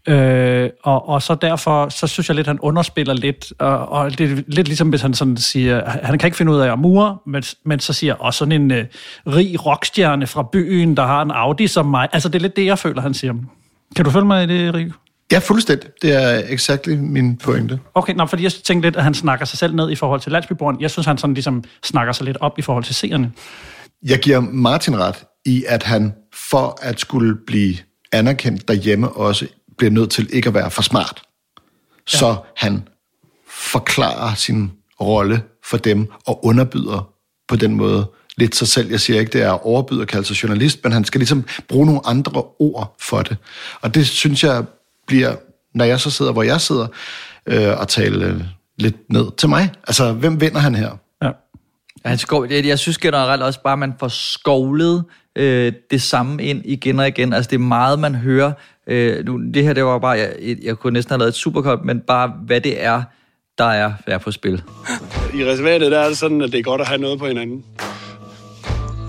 Øh, 0.07 0.69
og, 0.83 1.09
og 1.09 1.21
så 1.21 1.35
derfor, 1.35 1.89
så 1.89 2.07
synes 2.07 2.29
jeg 2.29 2.35
lidt, 2.35 2.47
han 2.47 2.59
underspiller 2.59 3.13
lidt, 3.13 3.53
og, 3.59 3.89
og 3.89 4.17
det 4.17 4.31
er 4.31 4.35
lidt 4.47 4.67
ligesom, 4.67 4.89
hvis 4.89 5.01
han 5.01 5.13
sådan 5.13 5.37
siger, 5.37 5.89
han 6.03 6.19
kan 6.19 6.27
ikke 6.27 6.37
finde 6.37 6.51
ud 6.51 6.59
af 6.59 6.71
at 6.71 6.79
mure, 6.79 7.17
men, 7.25 7.43
men 7.65 7.79
så 7.79 7.93
siger, 7.93 8.13
og 8.13 8.33
sådan 8.33 8.61
en 8.61 8.71
øh, 8.71 8.85
rig 9.27 9.65
rockstjerne 9.65 10.27
fra 10.27 10.43
byen, 10.51 10.97
der 10.97 11.05
har 11.05 11.21
en 11.21 11.31
Audi 11.31 11.67
som 11.67 11.85
mig. 11.85 12.07
Altså, 12.13 12.29
det 12.29 12.35
er 12.35 12.41
lidt 12.41 12.55
det, 12.55 12.65
jeg 12.65 12.79
føler, 12.79 13.01
han 13.01 13.13
siger. 13.13 13.33
Kan 13.95 14.05
du 14.05 14.11
følge 14.11 14.27
mig 14.27 14.43
i 14.43 14.47
det, 14.47 14.73
Rik? 14.73 14.87
Ja, 15.31 15.39
fuldstændig. 15.39 15.89
Det 16.01 16.13
er 16.13 16.41
exakt 16.49 16.87
min 16.87 17.37
pointe. 17.37 17.79
Okay, 17.93 18.13
nå, 18.13 18.25
fordi 18.25 18.43
jeg 18.43 18.51
tænkte 18.51 18.87
lidt, 18.87 18.95
at 18.95 19.03
han 19.03 19.13
snakker 19.13 19.45
sig 19.45 19.59
selv 19.59 19.75
ned 19.75 19.91
i 19.91 19.95
forhold 19.95 20.21
til 20.21 20.31
landsbyboeren. 20.31 20.81
Jeg 20.81 20.91
synes, 20.91 21.05
han 21.07 21.17
sådan 21.17 21.33
ligesom 21.33 21.63
snakker 21.83 22.13
sig 22.13 22.25
lidt 22.25 22.37
op 22.41 22.59
i 22.59 22.61
forhold 22.61 22.83
til 22.83 22.95
seerne. 22.95 23.31
Jeg 24.03 24.19
giver 24.19 24.39
Martin 24.39 24.97
ret 24.99 25.23
i, 25.45 25.63
at 25.67 25.83
han 25.83 26.13
for 26.33 26.79
at 26.81 26.99
skulle 26.99 27.35
blive 27.47 27.77
anerkendt 28.11 28.67
derhjemme 28.67 29.09
også 29.09 29.47
bliver 29.77 29.91
nødt 29.91 30.11
til 30.11 30.29
ikke 30.33 30.47
at 30.47 30.53
være 30.53 30.71
for 30.71 30.81
smart. 30.81 31.21
Ja. 32.13 32.17
Så 32.17 32.35
han 32.57 32.87
forklarer 33.49 34.35
sin 34.35 34.71
rolle 35.01 35.41
for 35.65 35.77
dem 35.77 36.11
og 36.27 36.45
underbyder 36.45 37.09
på 37.47 37.55
den 37.55 37.73
måde 37.75 38.11
lidt 38.37 38.55
sig 38.55 38.67
selv. 38.67 38.89
Jeg 38.89 38.99
siger 38.99 39.19
ikke, 39.19 39.33
det 39.33 39.41
er 39.41 39.67
overbyder 39.67 40.05
kalde 40.05 40.25
sig 40.27 40.43
journalist, 40.43 40.79
men 40.83 40.91
han 40.91 41.05
skal 41.05 41.19
ligesom 41.19 41.45
bruge 41.67 41.85
nogle 41.85 42.01
andre 42.05 42.43
ord 42.59 42.95
for 42.99 43.21
det. 43.21 43.37
Og 43.81 43.95
det 43.95 44.07
synes 44.07 44.43
jeg 44.43 44.63
bliver, 45.07 45.35
når 45.73 45.85
jeg 45.85 45.99
så 45.99 46.11
sidder, 46.11 46.31
hvor 46.31 46.43
jeg 46.43 46.61
sidder, 46.61 46.87
øh, 47.45 47.79
og 47.79 47.87
tale 47.87 48.25
øh, 48.25 48.41
lidt 48.77 48.95
ned 49.09 49.25
til 49.37 49.49
mig. 49.49 49.71
Altså, 49.87 50.13
hvem 50.13 50.41
vinder 50.41 50.59
han 50.59 50.75
her? 50.75 50.97
Ja. 51.21 51.29
Ja, 52.05 52.09
han 52.09 52.17
skov, 52.17 52.47
jeg, 52.49 52.65
jeg 52.65 52.79
synes 52.79 52.97
generelt 52.97 53.43
også 53.43 53.61
bare, 53.61 53.73
at 53.73 53.79
man 53.79 53.93
får 53.99 54.07
skovlet 54.07 55.03
øh, 55.35 55.73
det 55.91 56.01
samme 56.01 56.43
ind 56.43 56.61
igen 56.65 56.99
og 56.99 57.07
igen. 57.07 57.33
Altså 57.33 57.49
det 57.49 57.55
er 57.55 57.59
meget, 57.59 57.99
man 57.99 58.15
hører. 58.15 58.51
Øh, 58.87 59.25
nu, 59.25 59.39
det 59.53 59.63
her, 59.63 59.73
det 59.73 59.85
var 59.85 59.99
bare, 59.99 60.17
jeg, 60.17 60.57
jeg 60.63 60.75
kunne 60.75 60.93
næsten 60.93 61.11
have 61.11 61.19
lavet 61.19 61.29
et 61.29 61.35
superkort, 61.35 61.79
men 61.85 61.99
bare 61.99 62.33
hvad 62.45 62.61
det 62.61 62.83
er, 62.83 63.03
der 63.57 63.65
er, 63.65 63.93
er 64.07 64.17
på 64.17 64.31
spil. 64.31 64.63
I 65.33 65.45
reservatet 65.45 65.91
der 65.91 65.99
er 65.99 66.07
det 66.07 66.17
sådan, 66.17 66.41
at 66.41 66.51
det 66.51 66.59
er 66.59 66.63
godt 66.63 66.81
at 66.81 66.87
have 66.87 67.01
noget 67.01 67.19
på 67.19 67.27
hinanden. 67.27 67.63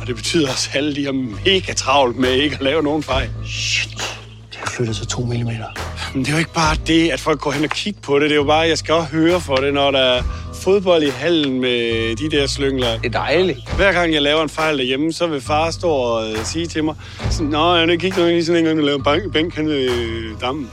Og 0.01 0.07
det 0.07 0.17
betyder 0.17 0.49
også, 0.49 0.69
at 0.73 0.77
alle 0.77 0.95
de 0.95 1.05
har 1.05 1.13
mega 1.13 1.73
travlt 1.73 2.17
med 2.17 2.31
ikke 2.31 2.55
at 2.57 2.63
lave 2.63 2.83
nogen 2.83 3.03
fejl. 3.03 3.31
Shit, 3.45 4.18
Det 4.59 4.69
har 4.69 4.77
flyttet 4.77 4.97
sig 4.97 5.09
to 5.09 5.23
millimeter. 5.23 5.67
Men 6.15 6.25
det 6.25 6.29
er 6.29 6.33
jo 6.33 6.39
ikke 6.39 6.53
bare 6.53 6.77
det, 6.87 7.11
at 7.11 7.21
folk 7.21 7.41
går 7.41 7.51
hen 7.51 7.65
og 7.65 7.71
kigger 7.71 8.01
på 8.01 8.15
det. 8.19 8.23
Det 8.23 8.33
er 8.33 8.37
jo 8.37 8.45
bare, 8.45 8.65
at 8.65 8.71
jeg 8.71 8.79
skal 8.79 8.95
også 8.95 9.11
høre 9.11 9.41
for 9.41 9.57
det, 9.57 9.75
når 9.75 9.91
der 9.91 9.99
er 9.99 10.23
fodbold 10.55 11.03
i 11.03 11.09
hallen 11.09 11.61
med 11.61 12.17
de 12.17 12.37
der 12.37 12.47
slyngler. 12.47 12.99
Det 12.99 13.07
er 13.07 13.19
dejligt. 13.19 13.73
Hver 13.77 13.93
gang 13.93 14.15
jeg 14.15 14.23
laver 14.23 14.43
en 14.43 14.49
fejl 14.49 14.79
derhjemme, 14.79 15.13
så 15.13 15.27
vil 15.27 15.41
far 15.41 15.71
stå 15.71 15.89
og 15.89 16.31
øh, 16.31 16.45
sige 16.45 16.67
til 16.67 16.85
mig, 16.85 16.95
sådan, 17.31 17.47
Nå, 17.47 17.77
jeg 17.77 17.87
kan 17.87 18.07
ikke 18.07 18.27
lige 18.27 18.45
sådan 18.45 18.59
en 18.59 18.65
gang, 18.65 18.79
du 18.79 18.85
laver 18.85 19.03
bank, 19.03 19.33
bænk 19.33 19.57
hen 19.57 19.69
ved 19.69 19.91
øh, 19.91 20.41
dammen. 20.41 20.71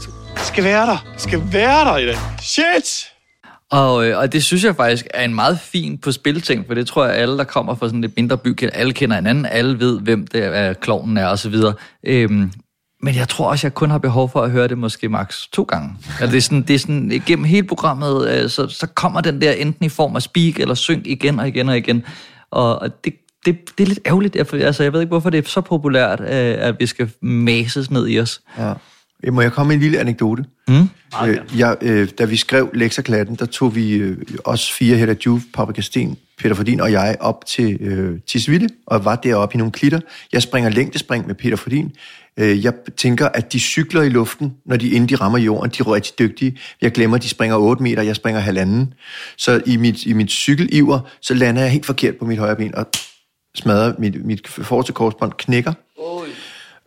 Så, 0.00 0.08
Det 0.36 0.46
skal 0.46 0.64
være 0.64 0.86
der. 0.86 1.06
Det 1.14 1.22
skal 1.22 1.42
være 1.52 1.84
der 1.84 1.96
i 1.96 2.06
dag. 2.06 2.16
Shit! 2.42 3.06
Og, 3.70 4.06
øh, 4.06 4.18
og 4.18 4.32
det 4.32 4.44
synes 4.44 4.64
jeg 4.64 4.76
faktisk 4.76 5.06
er 5.14 5.24
en 5.24 5.34
meget 5.34 5.60
fin 5.60 5.98
på 5.98 6.12
spilting, 6.12 6.66
for 6.66 6.74
det 6.74 6.86
tror 6.86 7.04
jeg, 7.04 7.14
alle, 7.14 7.38
der 7.38 7.44
kommer 7.44 7.74
fra 7.74 7.86
sådan 7.86 8.00
lidt 8.00 8.16
mindre 8.16 8.38
by, 8.38 8.62
alle 8.72 8.92
kender 8.92 9.16
hinanden, 9.16 9.46
alle 9.46 9.78
ved, 9.78 10.00
hvem 10.00 10.26
det 10.26 10.44
er, 10.44 10.72
klovnen 10.72 11.16
er 11.16 11.26
osv. 11.26 11.54
Øhm, 12.06 12.52
men 13.02 13.14
jeg 13.14 13.28
tror 13.28 13.50
også, 13.50 13.66
jeg 13.66 13.74
kun 13.74 13.90
har 13.90 13.98
behov 13.98 14.30
for 14.30 14.42
at 14.42 14.50
høre 14.50 14.68
det 14.68 14.78
måske 14.78 15.08
maks 15.08 15.48
to 15.52 15.62
gange. 15.62 15.96
Altså, 16.20 16.26
det, 16.26 16.36
er 16.36 16.40
sådan, 16.40 16.62
det 16.62 16.74
er 16.74 16.78
sådan, 16.78 17.22
gennem 17.26 17.44
hele 17.44 17.66
programmet, 17.66 18.28
øh, 18.28 18.50
så, 18.50 18.68
så 18.68 18.86
kommer 18.86 19.20
den 19.20 19.40
der 19.40 19.52
enten 19.52 19.84
i 19.84 19.88
form 19.88 20.16
af 20.16 20.22
speak 20.22 20.60
eller 20.60 20.74
synk 20.74 21.06
igen 21.06 21.40
og 21.40 21.48
igen 21.48 21.68
og 21.68 21.76
igen. 21.76 22.04
Og, 22.50 22.78
og 22.78 23.04
det, 23.04 23.14
det, 23.46 23.58
det 23.78 23.84
er 23.84 23.88
lidt 23.88 24.00
ærgerligt, 24.06 24.36
jeg, 24.36 24.54
altså, 24.54 24.82
jeg 24.82 24.92
ved 24.92 25.00
ikke, 25.00 25.10
hvorfor 25.10 25.30
det 25.30 25.44
er 25.44 25.48
så 25.48 25.60
populært, 25.60 26.20
øh, 26.20 26.26
at 26.58 26.76
vi 26.78 26.86
skal 26.86 27.10
mases 27.20 27.90
ned 27.90 28.08
i 28.08 28.20
os. 28.20 28.40
Ja. 28.58 28.72
Må 29.32 29.40
jeg 29.40 29.52
komme 29.52 29.68
med 29.68 29.76
en 29.76 29.82
lille 29.82 29.98
anekdote? 29.98 30.44
Mm? 30.68 30.88
Øh, 31.26 31.38
jeg, 31.58 31.76
øh, 31.80 32.08
da 32.18 32.24
vi 32.24 32.36
skrev 32.36 32.70
Lekserklatten, 32.74 33.34
der 33.34 33.46
tog 33.46 33.74
vi 33.74 33.92
øh, 33.92 34.16
os 34.44 34.72
fire, 34.72 34.96
Hedda 34.96 35.14
Juve, 35.26 35.42
Paprika 35.54 35.80
Sten, 35.80 36.16
Peter 36.38 36.54
Fordin 36.54 36.80
og 36.80 36.92
jeg 36.92 37.16
op 37.20 37.46
til 37.46 37.78
øh, 37.80 38.20
Tisvilde, 38.26 38.68
og 38.86 39.04
var 39.04 39.16
deroppe 39.16 39.54
i 39.54 39.58
nogle 39.58 39.72
klitter. 39.72 40.00
Jeg 40.32 40.42
springer 40.42 40.70
længdespring 40.70 41.26
med 41.26 41.34
Peter 41.34 41.56
Fordin. 41.56 41.92
Øh, 42.40 42.64
jeg 42.64 42.72
tænker, 42.96 43.28
at 43.28 43.52
de 43.52 43.60
cykler 43.60 44.02
i 44.02 44.08
luften, 44.08 44.54
når 44.66 44.76
de 44.76 44.88
inden 44.88 45.08
de 45.08 45.14
rammer 45.14 45.38
jorden. 45.38 45.70
De 45.70 45.76
er 45.78 45.94
rigtig 45.94 46.18
dygtige. 46.18 46.58
Jeg 46.80 46.92
glemmer, 46.92 47.16
at 47.16 47.22
de 47.22 47.28
springer 47.28 47.56
8 47.56 47.82
meter, 47.82 48.02
jeg 48.02 48.16
springer 48.16 48.40
halvanden. 48.40 48.94
Så 49.36 49.60
i 49.66 49.76
mit, 49.76 50.06
i 50.06 50.12
mit 50.12 50.30
cykeliver, 50.30 51.00
så 51.20 51.34
lander 51.34 51.62
jeg 51.62 51.70
helt 51.70 51.86
forkert 51.86 52.16
på 52.16 52.24
mit 52.24 52.38
højre 52.38 52.56
ben, 52.56 52.74
og 52.74 52.86
smadrer 53.54 53.94
mit, 53.98 54.24
mit 54.24 54.48
forreste 54.48 54.92
korsbånd, 54.92 55.32
knækker. 55.38 55.72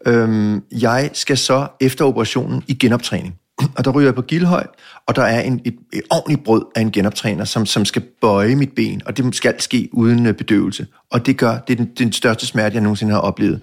Øhm, 0.05 0.63
jeg 0.71 1.09
skal 1.13 1.37
så 1.37 1.67
efter 1.81 2.05
operationen 2.05 2.63
i 2.67 2.73
genoptræning. 2.73 3.35
Og 3.77 3.85
der 3.85 3.91
ryger 3.91 4.07
jeg 4.07 4.15
på 4.15 4.21
Gildhøj, 4.21 4.67
og 5.07 5.15
der 5.15 5.21
er 5.21 5.41
en, 5.41 5.61
et, 5.65 5.75
et 5.93 6.03
ordentligt 6.09 6.43
brød 6.43 6.65
af 6.75 6.81
en 6.81 6.91
genoptræner, 6.91 7.45
som, 7.45 7.65
som 7.65 7.85
skal 7.85 8.01
bøje 8.21 8.55
mit 8.55 8.71
ben, 8.75 9.01
og 9.05 9.17
det 9.17 9.35
skal 9.35 9.61
ske 9.61 9.89
uden 9.91 10.25
øh, 10.25 10.33
bedøvelse. 10.33 10.87
Og 11.11 11.25
det 11.25 11.37
gør, 11.37 11.57
det 11.57 11.73
er 11.73 11.77
den, 11.77 11.91
den 11.97 12.13
største 12.13 12.45
smerte, 12.45 12.73
jeg 12.73 12.81
nogensinde 12.81 13.13
har 13.13 13.19
oplevet 13.19 13.61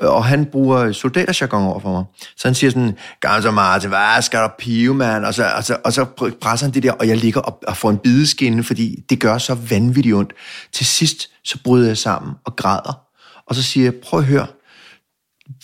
og 0.00 0.24
han 0.24 0.46
bruger 0.46 0.92
soldaterjargon 0.92 1.64
over 1.64 1.80
for 1.80 1.92
mig. 1.92 2.04
Så 2.36 2.48
han 2.48 2.54
siger 2.54 2.70
sådan, 2.70 2.98
Gamle 3.20 3.52
Martin, 3.52 3.88
hvad 3.88 4.22
skal 4.22 4.40
der 4.40 4.48
pive, 4.58 4.94
mand? 4.94 5.24
Og 5.24 5.34
så, 5.34 5.52
og, 5.56 5.64
så, 5.64 5.76
og 5.84 5.92
så 5.92 6.04
presser 6.40 6.66
han 6.66 6.74
det 6.74 6.82
der, 6.82 6.92
og 6.92 7.08
jeg 7.08 7.16
ligger 7.16 7.40
og, 7.40 7.58
og 7.66 7.76
får 7.76 7.90
en 7.90 7.98
bideskinne, 7.98 8.64
fordi 8.64 9.04
det 9.10 9.20
gør 9.20 9.38
så 9.38 9.54
vanvittigt 9.54 10.14
ondt. 10.14 10.32
Til 10.72 10.86
sidst, 10.86 11.30
så 11.44 11.58
bryder 11.64 11.86
jeg 11.86 11.96
sammen 11.96 12.34
og 12.44 12.56
græder. 12.56 13.00
Og 13.46 13.54
så 13.54 13.62
siger 13.62 13.84
jeg, 13.84 13.94
prøv 13.94 14.20
at 14.20 14.26
høre, 14.26 14.46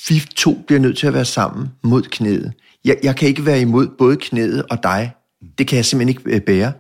vi 0.09 0.23
to 0.37 0.65
bliver 0.67 0.81
nødt 0.81 0.99
til 0.99 1.07
at 1.07 1.15
være 1.15 1.25
sammen 1.25 1.69
mod 1.83 2.03
knæet. 2.03 2.53
Jeg, 2.85 2.97
jeg 3.03 3.17
kan 3.17 3.29
ikke 3.29 3.47
være 3.47 3.61
imod 3.61 3.89
både 3.99 4.17
knæet 4.17 4.65
og 4.71 4.83
dig. 4.83 5.13
Det 5.59 5.69
kan 5.69 5.77
jeg 5.77 5.85
simpelthen 5.85 6.19
ikke 6.19 6.37
øh, 6.37 6.41
bære. 6.41 6.73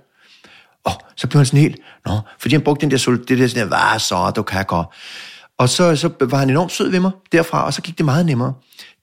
Og 0.85 0.93
så 1.17 1.27
blev 1.27 1.39
han 1.39 1.47
sådan 1.47 1.61
helt, 1.61 1.81
nå, 2.07 2.19
fordi 2.39 2.55
han 2.55 2.63
brugte 2.63 2.81
den 2.87 2.91
der, 2.91 3.19
det 3.29 3.39
der 3.39 3.47
sådan, 3.47 3.69
hvad 3.69 3.99
så, 3.99 4.33
du 4.37 4.43
kan 4.43 4.65
godt. 4.65 4.87
Og 5.63 5.69
så, 5.69 5.97
så 5.97 6.11
var 6.21 6.39
han 6.39 6.51
enormt 6.51 6.73
sød 6.73 6.91
ved 6.91 7.01
mig 7.01 7.11
derfra, 7.33 7.65
og 7.65 7.75
så 7.75 7.83
gik 7.83 7.99
det 7.99 8.05
meget 8.05 8.27
nemmere. 8.27 8.55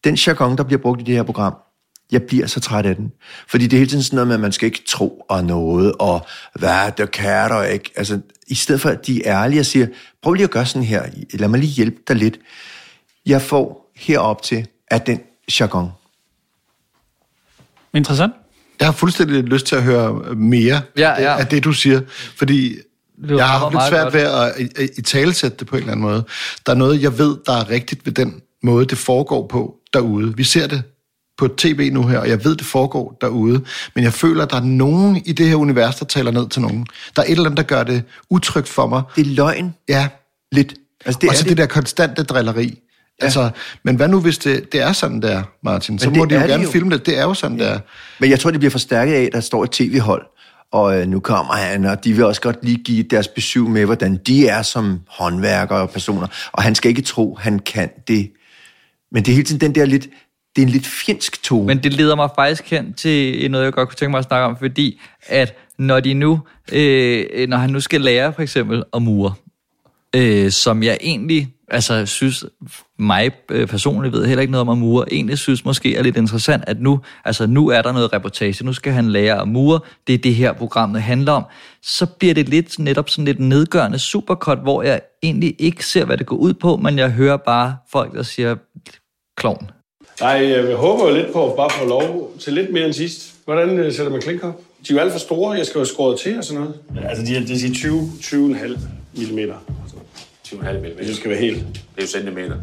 Den 0.03 0.15
jargon, 0.15 0.57
der 0.57 0.63
bliver 0.63 0.81
brugt 0.81 1.01
i 1.01 1.03
det 1.03 1.15
her 1.15 1.23
program, 1.23 1.53
jeg 2.11 2.23
bliver 2.23 2.47
så 2.47 2.59
træt 2.59 2.85
af 2.85 2.95
den. 2.95 3.11
Fordi 3.47 3.67
det 3.67 3.73
er 3.73 3.77
hele 3.77 3.89
tiden 3.89 4.03
sådan 4.03 4.15
noget 4.15 4.27
med, 4.27 4.35
at 4.35 4.39
man 4.39 4.51
skal 4.51 4.65
ikke 4.65 4.83
tro 4.87 5.25
og 5.29 5.43
noget, 5.43 5.93
og 5.99 6.25
hvad, 6.55 6.91
det 6.97 7.11
kan 7.11 7.49
der 7.49 7.63
ikke. 7.63 7.91
Altså, 7.95 8.21
i 8.47 8.55
stedet 8.55 8.81
for, 8.81 8.89
at 8.89 9.07
de 9.07 9.25
er 9.25 9.43
ærlige 9.43 9.59
og 9.59 9.65
siger, 9.65 9.87
prøv 10.21 10.33
lige 10.33 10.43
at 10.43 10.49
gøre 10.49 10.65
sådan 10.65 10.83
her, 10.83 11.05
lad 11.33 11.47
mig 11.47 11.59
lige 11.59 11.71
hjælpe 11.71 11.97
dig 12.07 12.15
lidt. 12.15 12.39
Jeg 13.25 13.41
får 13.41 13.91
herop 13.95 14.41
til, 14.41 14.67
at 14.87 15.07
den 15.07 15.21
jargon. 15.59 15.89
Interessant. 17.93 18.33
Jeg 18.79 18.87
har 18.87 18.93
fuldstændig 18.93 19.43
lyst 19.43 19.65
til 19.65 19.75
at 19.75 19.83
høre 19.83 20.35
mere 20.35 20.81
Ja, 20.97 21.09
af, 21.09 21.15
det, 21.17 21.23
ja. 21.23 21.39
af 21.39 21.47
det, 21.47 21.63
du 21.63 21.73
siger, 21.73 22.01
fordi 22.37 22.75
var 23.19 23.35
jeg 23.37 23.47
har 23.47 23.57
haft 23.57 23.73
lidt 23.73 23.83
svært 23.89 24.03
godt. 24.03 24.13
ved 24.13 24.21
at, 24.21 24.43
at, 24.77 24.83
at 24.83 24.89
i 24.97 25.01
talesætte 25.01 25.57
det 25.57 25.67
på 25.67 25.75
en 25.75 25.81
eller 25.81 25.91
anden 25.91 26.05
måde. 26.05 26.23
Der 26.65 26.71
er 26.71 26.77
noget, 26.77 27.01
jeg 27.01 27.17
ved, 27.17 27.37
der 27.45 27.53
er 27.53 27.69
rigtigt 27.69 28.05
ved 28.05 28.13
den 28.13 28.41
måde, 28.63 28.85
det 28.85 28.97
foregår 28.97 29.47
på 29.47 29.75
derude. 29.93 30.35
Vi 30.37 30.43
ser 30.43 30.67
det 30.67 30.83
på 31.37 31.47
tv 31.47 31.89
nu 31.93 32.07
her, 32.07 32.19
og 32.19 32.29
jeg 32.29 32.45
ved, 32.45 32.55
det 32.55 32.65
foregår 32.65 33.17
derude, 33.21 33.61
men 33.95 34.03
jeg 34.03 34.13
føler, 34.13 34.43
at 34.43 34.49
der 34.49 34.57
er 34.57 34.63
nogen 34.63 35.21
i 35.25 35.31
det 35.31 35.47
her 35.47 35.55
univers, 35.55 35.95
der 35.95 36.05
taler 36.05 36.31
ned 36.31 36.49
til 36.49 36.61
nogen. 36.61 36.85
Der 37.15 37.21
er 37.21 37.25
et 37.25 37.31
eller 37.31 37.45
andet, 37.45 37.57
der 37.57 37.63
gør 37.63 37.83
det 37.83 38.03
utrygt 38.29 38.67
for 38.67 38.87
mig. 38.87 39.01
Det 39.15 39.21
er 39.21 39.35
løgn. 39.35 39.73
Ja. 39.89 40.07
Lidt. 40.51 40.73
Altså, 41.05 41.19
det 41.21 41.29
og 41.29 41.35
så 41.35 41.43
det. 41.43 41.49
det 41.49 41.57
der 41.57 41.65
konstante 41.65 42.23
drilleri. 42.23 42.63
Ja. 43.21 43.25
Altså, 43.25 43.49
men 43.83 43.95
hvad 43.95 44.07
nu, 44.07 44.19
hvis 44.19 44.37
det, 44.37 44.71
det 44.71 44.81
er 44.81 44.93
sådan 44.93 45.21
der, 45.21 45.43
Martin? 45.63 45.99
Så 45.99 46.09
Men 46.09 46.17
må 46.17 46.25
det 46.25 46.29
de 46.29 46.35
jo 46.35 46.41
er 46.41 46.43
det 46.43 46.51
gerne 46.51 46.63
jo. 46.63 46.69
filme 46.69 46.91
det. 46.91 47.05
Det 47.05 47.17
er 47.17 47.23
jo 47.23 47.33
sådan 47.33 47.59
der. 47.59 47.79
Men 48.19 48.29
jeg 48.29 48.39
tror, 48.39 48.51
det 48.51 48.59
bliver 48.59 48.71
forstærket 48.71 49.13
af, 49.13 49.21
at 49.23 49.29
der 49.33 49.39
står 49.39 49.63
et 49.63 49.71
tv-hold, 49.71 50.25
og 50.71 51.01
øh, 51.01 51.07
nu 51.07 51.19
kommer 51.19 51.53
han, 51.53 51.85
og 51.85 52.03
de 52.03 52.13
vil 52.13 52.25
også 52.25 52.41
godt 52.41 52.65
lige 52.65 52.83
give 52.83 53.03
deres 53.03 53.27
besøg 53.27 53.63
med, 53.63 53.85
hvordan 53.85 54.19
de 54.27 54.47
er 54.47 54.61
som 54.61 54.99
håndværkere 55.07 55.81
og 55.81 55.89
personer. 55.89 56.27
Og 56.51 56.63
han 56.63 56.75
skal 56.75 56.89
ikke 56.89 57.01
tro, 57.01 57.35
han 57.35 57.59
kan 57.59 57.89
det. 58.07 58.31
Men 59.11 59.23
det 59.23 59.31
er 59.31 59.35
hele 59.35 59.45
tiden 59.45 59.61
den 59.61 59.75
der 59.75 59.85
lidt, 59.85 60.07
det 60.55 60.61
er 60.61 60.65
en 60.65 60.71
lidt 60.71 60.87
fjendsk 60.87 61.43
tone. 61.43 61.65
Men 61.65 61.83
det 61.83 61.93
leder 61.93 62.15
mig 62.15 62.29
faktisk 62.35 62.69
hen 62.71 62.93
til 62.93 63.51
noget, 63.51 63.65
jeg 63.65 63.73
godt 63.73 63.89
kunne 63.89 63.95
tænke 63.95 64.11
mig 64.11 64.19
at 64.19 64.25
snakke 64.25 64.45
om, 64.45 64.57
fordi 64.57 65.01
at 65.27 65.55
når 65.77 65.99
de 65.99 66.13
nu, 66.13 66.39
øh, 66.71 67.47
når 67.47 67.57
han 67.57 67.69
nu 67.69 67.79
skal 67.79 68.01
lære 68.01 68.33
for 68.33 68.41
eksempel 68.41 68.83
at 68.93 69.01
mure, 69.01 69.33
øh, 70.15 70.51
som 70.51 70.83
jeg 70.83 70.97
egentlig, 71.01 71.53
altså 71.71 72.05
synes, 72.05 72.45
mig 72.99 73.31
øh, 73.49 73.67
personligt 73.67 74.13
ved 74.13 74.25
heller 74.25 74.41
ikke 74.41 74.51
noget 74.51 74.61
om 74.61 74.69
at 74.69 74.77
mure, 74.77 75.13
egentlig 75.13 75.37
synes 75.37 75.65
måske 75.65 75.95
er 75.95 76.03
lidt 76.03 76.17
interessant, 76.17 76.63
at 76.67 76.81
nu, 76.81 76.99
altså 77.25 77.47
nu 77.47 77.69
er 77.69 77.81
der 77.81 77.91
noget 77.91 78.13
reportage, 78.13 78.65
nu 78.65 78.73
skal 78.73 78.93
han 78.93 79.09
lære 79.09 79.41
at 79.41 79.47
mure, 79.47 79.79
det 80.07 80.13
er 80.13 80.17
det 80.17 80.35
her 80.35 80.53
programmet 80.53 81.01
handler 81.01 81.31
om, 81.31 81.43
så 81.83 82.05
bliver 82.05 82.33
det 82.33 82.49
lidt 82.49 82.79
netop 82.79 83.09
sådan 83.09 83.25
lidt 83.25 83.39
nedgørende 83.39 83.99
supercut, 83.99 84.57
hvor 84.57 84.83
jeg 84.83 85.01
egentlig 85.23 85.55
ikke 85.59 85.85
ser, 85.85 86.05
hvad 86.05 86.17
det 86.17 86.25
går 86.25 86.35
ud 86.35 86.53
på, 86.53 86.77
men 86.77 86.97
jeg 86.97 87.11
hører 87.11 87.37
bare 87.37 87.77
folk, 87.91 88.13
der 88.15 88.23
siger, 88.23 88.55
klovn. 89.37 89.71
Nej, 90.21 90.49
jeg 90.49 90.75
håber 90.75 91.09
jo 91.09 91.15
lidt 91.15 91.33
på 91.33 91.49
at 91.51 91.57
bare 91.57 91.69
få 91.69 91.87
lov 91.87 92.31
til 92.39 92.53
lidt 92.53 92.73
mere 92.73 92.85
end 92.85 92.93
sidst. 92.93 93.35
Hvordan 93.45 93.69
øh, 93.79 93.93
sætter 93.93 94.11
man 94.11 94.21
klinker 94.21 94.47
op? 94.47 94.61
De 94.87 94.93
er 94.93 94.97
jo 94.97 95.01
alt 95.01 95.11
for 95.11 95.19
store, 95.19 95.57
jeg 95.57 95.65
skal 95.65 95.79
jo 95.79 95.85
skåre 95.85 96.17
til 96.17 96.37
og 96.37 96.43
sådan 96.43 96.61
noget. 96.61 96.75
Altså, 97.09 97.25
de 97.25 97.35
er, 97.35 97.39
det 97.39 97.59
siger 97.59 97.73
20, 97.73 98.11
20,5 98.21 98.67
mm. 99.15 99.39
20,5 100.49 100.77
mm. 100.77 101.05
Det 101.07 101.15
skal 101.15 101.29
være 101.29 101.39
helt. 101.39 101.65
Det 101.67 101.81
er 101.97 102.01
jo 102.01 102.07
centimeter. 102.07 102.55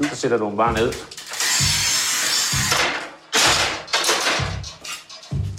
Så 0.00 0.16
sætter 0.16 0.38
du 0.38 0.46
dem 0.46 0.56
bare 0.56 0.72
ned. 0.72 0.92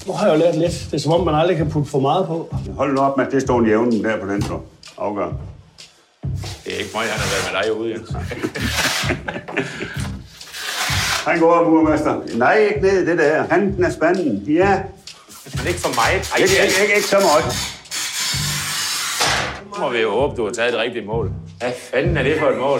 Nu 0.08 0.14
har 0.14 0.26
jeg 0.28 0.34
jo 0.34 0.40
lært 0.40 0.56
lidt. 0.56 0.88
Det 0.91 0.94
er 0.94 1.02
som 1.02 1.12
om, 1.12 1.26
man 1.26 1.36
aldrig 1.36 1.58
kan 1.58 1.70
putte 1.70 1.90
for 1.91 2.00
meget 2.00 2.28
på. 2.28 2.56
Hold 2.78 2.94
nu 2.94 3.02
op 3.02 3.18
med, 3.18 3.26
det 3.32 3.41
står 3.41 3.60
en 3.60 3.68
jævnen 3.68 4.04
der 4.04 4.20
på 4.20 4.28
den 4.28 4.41
så. 4.41 4.60
Afgør. 4.98 5.32
Det 6.66 6.74
er 6.74 6.78
ikke 6.78 6.90
mig, 6.94 7.04
han 7.04 7.20
har 7.20 7.30
været 7.34 7.44
med 7.52 7.62
dig 7.62 7.80
ude, 7.80 7.91
Jens. 7.91 8.10
Han 11.28 11.40
går 11.40 11.54
op, 11.54 11.72
murmester. 11.72 12.22
Nej, 12.36 12.58
ikke 12.58 12.82
ned 12.82 13.02
i 13.02 13.06
det 13.06 13.18
der. 13.18 13.48
Handen 13.50 13.84
er 13.84 13.91
spanden. 13.91 14.38
Ja. 14.38 14.82
Men 15.58 15.68
ikke 15.68 15.80
for 15.80 15.90
mig. 15.90 16.22
Ej, 16.34 16.38
ikke, 16.38 16.54
ikke, 16.64 16.82
ikke, 16.82 16.95
ikke 16.95 17.08
så 17.08 17.20
meget. 17.20 17.73
Må 19.84 19.89
vi 19.89 19.99
jo 20.01 20.11
håbe, 20.11 20.35
du 20.38 20.45
har 20.45 20.51
taget 20.51 20.73
det 20.73 20.81
rigtige 20.81 21.05
mål. 21.05 21.31
Hvad 21.60 21.72
fanden 21.91 22.18
er 22.18 22.23
det 22.23 22.35
for 22.39 22.45
et 22.47 22.57
mål? 22.57 22.80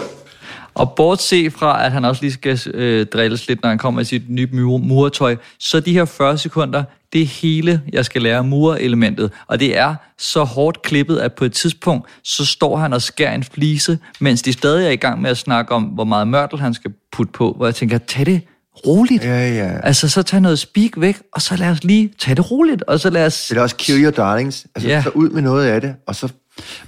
Og 0.74 0.92
bortset 0.96 1.52
fra, 1.52 1.84
at 1.86 1.92
han 1.92 2.04
også 2.04 2.22
lige 2.22 2.32
skal 2.32 2.60
øh, 2.74 3.06
drilles 3.06 3.48
lidt, 3.48 3.62
når 3.62 3.68
han 3.68 3.78
kommer 3.78 4.00
i 4.00 4.04
sit 4.04 4.22
nye 4.30 4.46
mur- 4.52 4.78
muretøj, 4.78 5.36
så 5.58 5.80
de 5.80 5.92
her 5.92 6.04
40 6.04 6.38
sekunder, 6.38 6.84
det 7.12 7.22
er 7.22 7.26
hele, 7.26 7.80
jeg 7.92 8.04
skal 8.04 8.22
lære 8.22 8.44
murelementet. 8.44 9.30
Og 9.46 9.60
det 9.60 9.78
er 9.78 9.94
så 10.18 10.44
hårdt 10.44 10.82
klippet, 10.82 11.16
at 11.18 11.32
på 11.32 11.44
et 11.44 11.52
tidspunkt, 11.52 12.08
så 12.24 12.44
står 12.46 12.76
han 12.76 12.92
og 12.92 13.02
skærer 13.02 13.34
en 13.34 13.44
flise, 13.44 13.98
mens 14.20 14.42
de 14.42 14.52
stadig 14.52 14.86
er 14.86 14.90
i 14.90 14.96
gang 14.96 15.20
med 15.22 15.30
at 15.30 15.36
snakke 15.38 15.74
om, 15.74 15.82
hvor 15.82 16.04
meget 16.04 16.28
mørtel 16.28 16.58
han 16.58 16.74
skal 16.74 16.92
putte 17.12 17.32
på, 17.32 17.52
hvor 17.56 17.66
jeg 17.66 17.74
tænker, 17.74 17.98
tag 17.98 18.26
det 18.26 18.40
roligt. 18.86 19.24
Ja, 19.24 19.54
ja. 19.54 19.70
Altså, 19.82 20.08
så 20.08 20.22
tag 20.22 20.40
noget 20.40 20.58
speak 20.58 20.90
væk, 20.96 21.16
og 21.32 21.42
så 21.42 21.56
lad 21.56 21.68
os 21.70 21.84
lige 21.84 22.10
tage 22.18 22.34
det 22.34 22.50
roligt, 22.50 22.82
og 22.82 23.00
så 23.00 23.10
lad 23.10 23.26
os... 23.26 23.46
Det 23.48 23.56
er 23.58 23.62
også 23.62 23.76
kill 23.76 24.02
your 24.04 24.10
darlings. 24.10 24.66
Altså, 24.74 24.88
Ja. 24.88 25.02
så 25.02 25.08
ud 25.10 25.28
med 25.30 25.42
noget 25.42 25.66
af 25.66 25.80
det, 25.80 25.94
og 26.06 26.14
så 26.14 26.32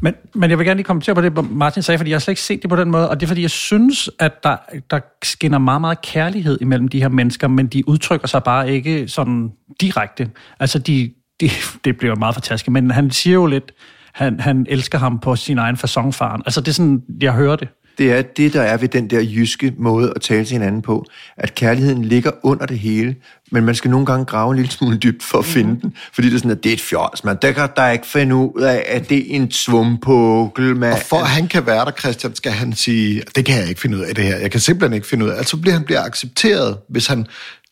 men, 0.01 0.14
men 0.34 0.51
jeg 0.51 0.59
vil 0.59 0.66
gerne 0.66 0.78
lige 0.78 0.84
kommentere 0.84 1.14
på 1.14 1.20
det, 1.20 1.51
Martin 1.51 1.82
sagde, 1.82 1.98
fordi 1.98 2.10
jeg 2.10 2.14
har 2.14 2.20
slet 2.20 2.32
ikke 2.32 2.43
set 2.43 2.62
det 2.62 2.70
på 2.70 2.76
den 2.76 2.90
måde, 2.90 3.10
og 3.10 3.20
det 3.20 3.26
er 3.26 3.28
fordi, 3.28 3.43
jeg 3.43 3.51
synes, 3.51 4.10
at 4.18 4.44
der, 4.44 4.56
der 4.90 5.01
skinner 5.22 5.59
meget, 5.59 5.80
meget 5.80 6.02
kærlighed 6.02 6.59
imellem 6.60 6.88
de 6.88 7.01
her 7.01 7.09
mennesker, 7.09 7.48
men 7.48 7.66
de 7.66 7.88
udtrykker 7.88 8.28
sig 8.28 8.43
bare 8.43 8.72
ikke 8.72 9.09
sådan 9.09 9.51
direkte. 9.80 10.30
Altså, 10.60 10.78
de, 10.78 11.12
de, 11.40 11.51
det 11.84 11.98
bliver 11.98 12.14
meget 12.14 12.34
fantastisk, 12.34 12.70
men 12.70 12.90
han 12.90 13.10
siger 13.10 13.34
jo 13.34 13.47
lidt, 13.47 13.72
han, 14.14 14.40
han 14.40 14.66
elsker 14.68 14.98
ham 14.98 15.18
på 15.18 15.36
sin 15.36 15.59
egen 15.59 15.76
fasonfaren. 15.76 16.43
Altså, 16.47 16.60
det 16.60 16.68
er 16.68 16.72
sådan, 16.72 17.02
jeg 17.20 17.32
hører 17.32 17.56
det. 17.56 17.68
Det 17.98 18.12
er 18.12 18.23
det, 18.23 18.52
der 18.52 18.62
er 18.62 18.77
ved 18.77 18.89
den 18.89 19.10
der 19.10 19.20
jyske 19.23 19.73
måde 19.78 20.12
at 20.16 20.23
tale 20.23 20.44
til 20.44 20.52
hinanden 20.52 20.82
på, 20.82 21.06
at 21.36 21.55
kærligheden 21.55 22.05
ligger 22.05 22.31
under 22.43 22.66
det 22.66 22.78
hele, 22.78 23.14
men 23.52 23.64
man 23.64 23.74
skal 23.74 23.90
nogle 23.90 24.06
gange 24.06 24.24
grave 24.24 24.51
en 24.51 24.56
lille 24.56 24.70
smule 24.70 24.97
dybt 24.97 25.23
for 25.23 25.39
at 25.39 25.44
finde 25.44 25.81
den, 25.81 25.94
fordi 26.12 26.28
det 26.28 26.35
er 26.35 26.39
sådan, 26.39 26.51
at 26.51 26.64
det 26.64 26.70
er 26.70 26.74
et 26.74 26.81
fjols, 26.81 27.24
man. 27.24 27.36
Der 27.43 27.52
kan 27.52 27.68
der 27.77 27.89
ikke 27.90 28.06
finde 28.06 28.35
ud 28.35 28.62
af, 28.62 28.85
at 28.89 29.09
det 29.09 29.18
er 29.18 29.36
en 29.36 29.51
svumpukkel, 29.51 30.77
man. 30.77 30.93
Og 30.93 30.98
for 30.98 31.16
at 31.16 31.28
han 31.28 31.48
kan 31.48 31.66
være 31.66 31.85
der, 31.85 31.90
Christian, 31.90 32.35
skal 32.35 32.52
han 32.52 32.73
sige, 32.73 33.23
det 33.36 33.44
kan 33.44 33.60
jeg 33.60 33.68
ikke 33.68 33.81
finde 33.81 33.97
ud 33.97 34.02
af 34.02 34.14
det 34.14 34.24
her. 34.24 34.36
Jeg 34.36 34.51
kan 34.51 34.60
simpelthen 34.60 34.94
ikke 34.94 35.06
finde 35.06 35.24
ud 35.24 35.31
af. 35.31 35.36
Altså 35.36 35.56
bliver 35.56 35.74
han 35.74 35.85
bliver 35.85 36.02
accepteret, 36.02 36.77
hvis 36.89 37.06
han 37.06 37.27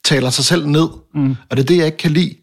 taler 0.04 0.30
sig 0.30 0.44
selv 0.44 0.66
ned. 0.66 0.88
Mm. 1.14 1.30
Og 1.50 1.56
det 1.56 1.62
er 1.62 1.66
det, 1.66 1.76
jeg 1.76 1.86
ikke 1.86 1.98
kan 1.98 2.10
lide. 2.10 2.34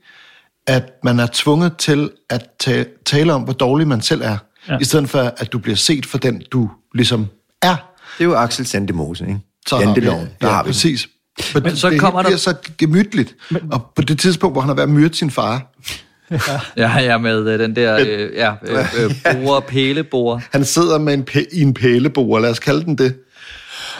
At 0.67 0.89
man 1.03 1.19
er 1.19 1.27
tvunget 1.33 1.77
til 1.77 2.09
at 2.29 2.45
ta- 2.59 2.85
tale 3.05 3.33
om, 3.33 3.41
hvor 3.41 3.53
dårlig 3.53 3.87
man 3.87 4.01
selv 4.01 4.21
er. 4.21 4.37
Ja. 4.69 4.77
I 4.81 4.83
stedet 4.83 5.09
for, 5.09 5.33
at 5.37 5.51
du 5.53 5.59
bliver 5.59 5.75
set 5.75 6.05
for 6.05 6.17
den, 6.17 6.41
du 6.51 6.69
ligesom 6.93 7.27
er. 7.61 7.75
Det 8.17 8.23
er 8.23 8.25
jo 8.29 8.35
Axel 8.35 8.67
Sandemose, 8.67 9.23
ikke? 9.23 9.39
Så 9.67 9.75
har 9.77 9.93
vi, 9.93 10.01
der 10.01 10.25
ja, 10.41 10.47
har 10.47 10.63
vi 10.63 10.67
præcis. 10.69 11.07
Men, 11.53 11.63
Men 11.63 11.75
så 11.75 11.89
det 11.89 11.99
kommer 11.99 12.21
der- 12.21 12.29
bliver 12.29 12.37
så 12.37 12.53
gemytligt. 12.77 13.35
Men, 13.51 13.61
og 13.71 13.85
på 13.95 14.01
det 14.01 14.19
tidspunkt, 14.19 14.53
hvor 14.53 14.61
han 14.61 14.67
har 14.69 14.75
været 14.75 14.89
myrdet 14.89 15.15
sin 15.15 15.31
far, 15.31 15.61
Ja, 16.77 16.99
ja, 16.99 17.17
med 17.17 17.47
øh, 17.47 17.59
den 17.59 17.75
der, 17.75 17.95
øh, 17.99 18.29
ja, 18.35 18.51
øh, 18.63 18.85
øh, 19.05 19.15
borer, 19.45 19.59
pæleborer. 19.59 20.39
han 20.51 20.65
sidder 20.65 20.99
med 20.99 21.13
en 21.13 21.25
pæ- 21.31 21.57
i 21.57 21.61
en 21.61 21.73
pælebord, 21.73 22.41
lad 22.41 22.49
os 22.49 22.59
kalde 22.59 22.83
den 22.85 22.97
det. 22.97 23.15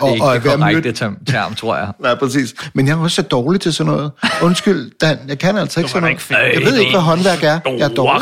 Det 0.02 0.08
er 0.10 0.14
ikke 0.14 0.26
er 0.26 0.34
det 0.34 0.44
korrekte 0.44 0.92
term, 0.92 1.18
term, 1.28 1.56
tror 1.56 1.76
jeg. 1.78 1.88
Nej, 2.00 2.16
præcis. 2.16 2.54
Men 2.74 2.88
jeg 2.88 2.94
er 2.94 2.98
også 2.98 3.16
så 3.16 3.22
dårlig 3.22 3.62
til 3.62 3.74
sådan 3.74 3.94
noget. 3.94 4.12
Undskyld, 4.42 4.92
Dan, 5.02 5.18
jeg 5.28 5.40
kan 5.40 5.58
altså 5.58 5.80
ikke 5.80 5.90
sådan 5.92 6.02
noget. 6.04 6.32
ikke 6.32 6.36
Jeg 6.60 6.72
ved 6.72 6.80
ikke, 6.80 6.92
hvad 6.92 7.02
håndværk 7.02 7.44
er. 7.44 7.60
Jeg 7.66 7.80
er 7.80 7.88
dårlig. 7.88 8.22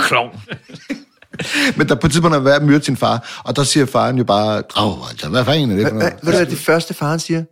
Men 1.77 1.89
der 1.89 1.95
på 1.95 2.07
et 2.07 2.11
tidspunkt 2.13 2.35
har 2.35 2.41
været 2.43 2.63
myrdet 2.63 2.85
sin 2.85 2.97
far, 2.97 3.41
og 3.43 3.55
der 3.55 3.63
siger 3.63 3.85
faren 3.85 4.17
jo 4.17 4.23
bare, 4.23 4.63
Åh, 4.77 5.09
altså, 5.09 5.29
hvad 5.29 5.45
fanden 5.45 5.71
er 5.71 5.75
det 5.75 5.87
for 5.87 5.93
Hvad, 5.95 6.11
ved 6.23 6.31
du 6.31 6.37
hvad 6.37 6.45
det 6.45 6.57
første 6.57 6.93
faren 6.93 7.19
siger? 7.19 7.43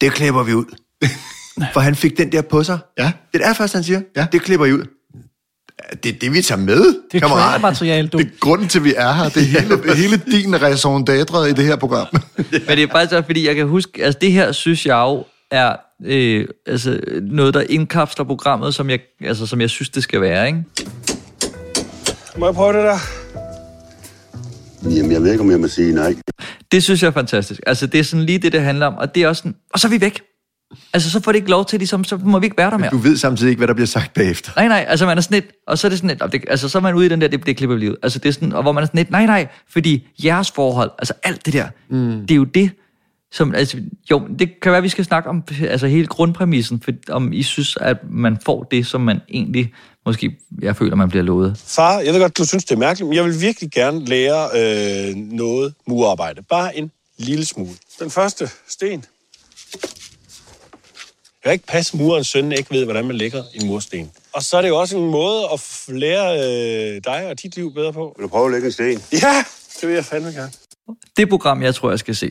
Det 0.00 0.12
klipper 0.12 0.42
vi 0.42 0.54
ud. 0.54 0.64
For 1.72 1.80
han 1.80 1.94
fik 1.94 2.18
den 2.18 2.32
der 2.32 2.42
på 2.42 2.62
sig. 2.64 2.78
Ja. 2.98 3.12
Det 3.32 3.42
er 3.42 3.48
det 3.48 3.56
første, 3.56 3.76
han 3.76 3.84
siger. 3.84 4.00
Ja. 4.16 4.26
Det 4.32 4.42
klipper 4.42 4.66
I 4.66 4.72
ud. 4.72 4.84
Det 6.02 6.14
er 6.14 6.18
det, 6.20 6.32
vi 6.32 6.42
tager 6.42 6.58
med, 6.60 6.84
Det 6.84 6.94
er 7.14 7.18
kammerat. 7.20 7.60
materiale, 7.60 8.08
du. 8.08 8.18
Det 8.18 8.26
er 8.26 8.30
grunden 8.40 8.68
til, 8.68 8.84
vi 8.84 8.94
er 8.96 9.12
her. 9.12 9.28
Det 9.28 9.36
er 9.42 9.46
hele, 9.60 9.76
det 9.82 9.90
er 9.90 9.94
hele 9.94 10.16
din 10.16 10.62
raison 10.62 11.06
d'être 11.10 11.38
i 11.38 11.52
det 11.52 11.64
her 11.64 11.76
program. 11.76 12.06
Men 12.36 12.46
det 12.50 12.82
er 12.82 12.86
faktisk 12.92 13.12
også, 13.12 13.26
fordi 13.26 13.46
jeg 13.46 13.54
kan 13.56 13.66
huske, 13.68 14.04
altså 14.04 14.18
det 14.20 14.32
her 14.32 14.52
synes 14.52 14.86
jeg 14.86 14.96
jo 14.96 15.24
er 15.50 15.76
øh, 16.04 16.46
altså, 16.66 17.00
noget, 17.22 17.54
der 17.54 17.64
indkapsler 17.68 18.24
programmet, 18.24 18.74
som 18.74 18.90
jeg, 18.90 19.00
altså, 19.24 19.46
som 19.46 19.60
jeg 19.60 19.70
synes, 19.70 19.88
det 19.88 20.02
skal 20.02 20.20
være, 20.20 20.46
ikke? 20.46 20.64
Må 22.36 22.46
jeg 22.46 22.54
prøve 22.54 22.72
det 22.72 22.82
der? 22.84 22.98
Jamen, 24.84 25.12
jeg 25.12 25.22
ved 25.22 25.30
ikke, 25.30 25.42
om 25.42 25.50
jeg 25.50 25.60
må 25.60 25.68
sige 25.68 25.92
nej. 25.94 26.14
Det 26.72 26.82
synes 26.82 27.02
jeg 27.02 27.08
er 27.08 27.12
fantastisk. 27.12 27.60
Altså, 27.66 27.86
det 27.86 28.00
er 28.00 28.04
sådan 28.04 28.26
lige 28.26 28.38
det, 28.38 28.52
det 28.52 28.60
handler 28.60 28.86
om, 28.86 28.94
og 28.94 29.14
det 29.14 29.22
er 29.22 29.28
også 29.28 29.40
sådan, 29.40 29.54
og 29.72 29.80
så 29.80 29.88
er 29.88 29.90
vi 29.90 30.00
væk. 30.00 30.22
Altså, 30.92 31.10
så 31.10 31.20
får 31.20 31.32
det 31.32 31.36
ikke 31.38 31.50
lov 31.50 31.66
til, 31.66 31.78
ligesom, 31.78 32.04
så 32.04 32.16
må 32.16 32.38
vi 32.38 32.46
ikke 32.46 32.56
være 32.56 32.70
der 32.70 32.78
mere. 32.78 32.90
Du 32.90 32.96
ved 32.96 33.16
samtidig 33.16 33.50
ikke, 33.50 33.60
hvad 33.60 33.68
der 33.68 33.74
bliver 33.74 33.86
sagt 33.86 34.14
bagefter. 34.14 34.52
Nej, 34.56 34.68
nej, 34.68 34.84
altså 34.88 35.06
man 35.06 35.18
er 35.18 35.22
sådan 35.22 35.34
lidt, 35.34 35.44
og 35.66 35.78
så 35.78 35.86
er 35.86 35.88
det 35.88 35.98
sådan 35.98 36.18
lidt, 36.20 36.32
det, 36.32 36.44
altså 36.48 36.68
så 36.68 36.78
er 36.78 36.82
man 36.82 36.94
ude 36.94 37.06
i 37.06 37.08
den 37.08 37.20
der, 37.20 37.28
det, 37.28 37.46
det 37.46 37.56
klipper 37.56 37.76
vi 37.76 37.80
livet. 37.80 37.96
Altså 38.02 38.18
det 38.18 38.28
er 38.28 38.32
sådan, 38.32 38.52
og 38.52 38.62
hvor 38.62 38.72
man 38.72 38.82
er 38.82 38.86
sådan 38.86 38.98
lidt, 38.98 39.10
nej, 39.10 39.26
nej, 39.26 39.46
fordi 39.68 40.08
jeres 40.24 40.50
forhold, 40.50 40.90
altså 40.98 41.14
alt 41.22 41.46
det 41.46 41.52
der, 41.52 41.66
mm. 41.90 42.20
det 42.20 42.30
er 42.30 42.36
jo 42.36 42.44
det, 42.44 42.70
som, 43.32 43.54
altså, 43.54 43.80
jo, 44.10 44.28
det 44.38 44.60
kan 44.62 44.72
være, 44.72 44.78
at 44.78 44.84
vi 44.84 44.88
skal 44.88 45.04
snakke 45.04 45.28
om 45.28 45.44
altså 45.68 45.86
hele 45.86 46.06
grundpræmissen, 46.06 46.80
for 46.84 46.92
om 47.08 47.32
I 47.32 47.42
synes, 47.42 47.76
at 47.80 47.96
man 48.10 48.38
får 48.44 48.62
det, 48.62 48.86
som 48.86 49.00
man 49.00 49.20
egentlig, 49.28 49.72
måske, 50.06 50.38
jeg 50.62 50.76
føler, 50.76 50.96
man 50.96 51.08
bliver 51.08 51.22
lovet. 51.24 51.62
Far, 51.66 52.00
jeg 52.00 52.14
ved 52.14 52.20
godt, 52.20 52.38
du 52.38 52.46
synes, 52.46 52.64
det 52.64 52.74
er 52.74 52.78
mærkeligt, 52.78 53.08
men 53.08 53.16
jeg 53.16 53.24
vil 53.24 53.40
virkelig 53.40 53.70
gerne 53.70 54.04
lære 54.04 54.48
øh, 54.54 55.16
noget 55.16 55.74
murarbejde. 55.86 56.42
Bare 56.42 56.76
en 56.76 56.90
lille 57.18 57.44
smule. 57.44 57.70
Den 57.98 58.10
første 58.10 58.50
sten. 58.68 59.04
Jeg 61.44 61.48
kan 61.48 61.52
ikke 61.52 61.66
passe, 61.66 61.94
at 61.94 62.00
murens 62.00 62.28
søn 62.28 62.52
ikke 62.52 62.70
ved, 62.70 62.84
hvordan 62.84 63.04
man 63.04 63.16
lægger 63.16 63.42
en 63.54 63.66
mursten. 63.66 64.10
Og 64.32 64.42
så 64.42 64.56
er 64.56 64.62
det 64.62 64.68
jo 64.68 64.80
også 64.80 64.96
en 64.96 65.10
måde 65.10 65.42
at 65.52 65.60
lære 65.88 66.34
øh, 66.34 67.00
dig 67.04 67.26
og 67.26 67.42
dit 67.42 67.56
liv 67.56 67.74
bedre 67.74 67.92
på. 67.92 68.14
Vil 68.16 68.22
du 68.22 68.28
prøve 68.28 68.46
at 68.46 68.52
lægge 68.52 68.66
en 68.66 68.72
sten? 68.72 69.02
Ja, 69.22 69.44
det 69.80 69.88
vil 69.88 69.94
jeg 69.94 70.04
fandme 70.04 70.30
gerne. 70.30 70.52
Det 71.16 71.28
program, 71.28 71.62
jeg 71.62 71.74
tror, 71.74 71.90
jeg 71.90 71.98
skal 71.98 72.16
se, 72.16 72.30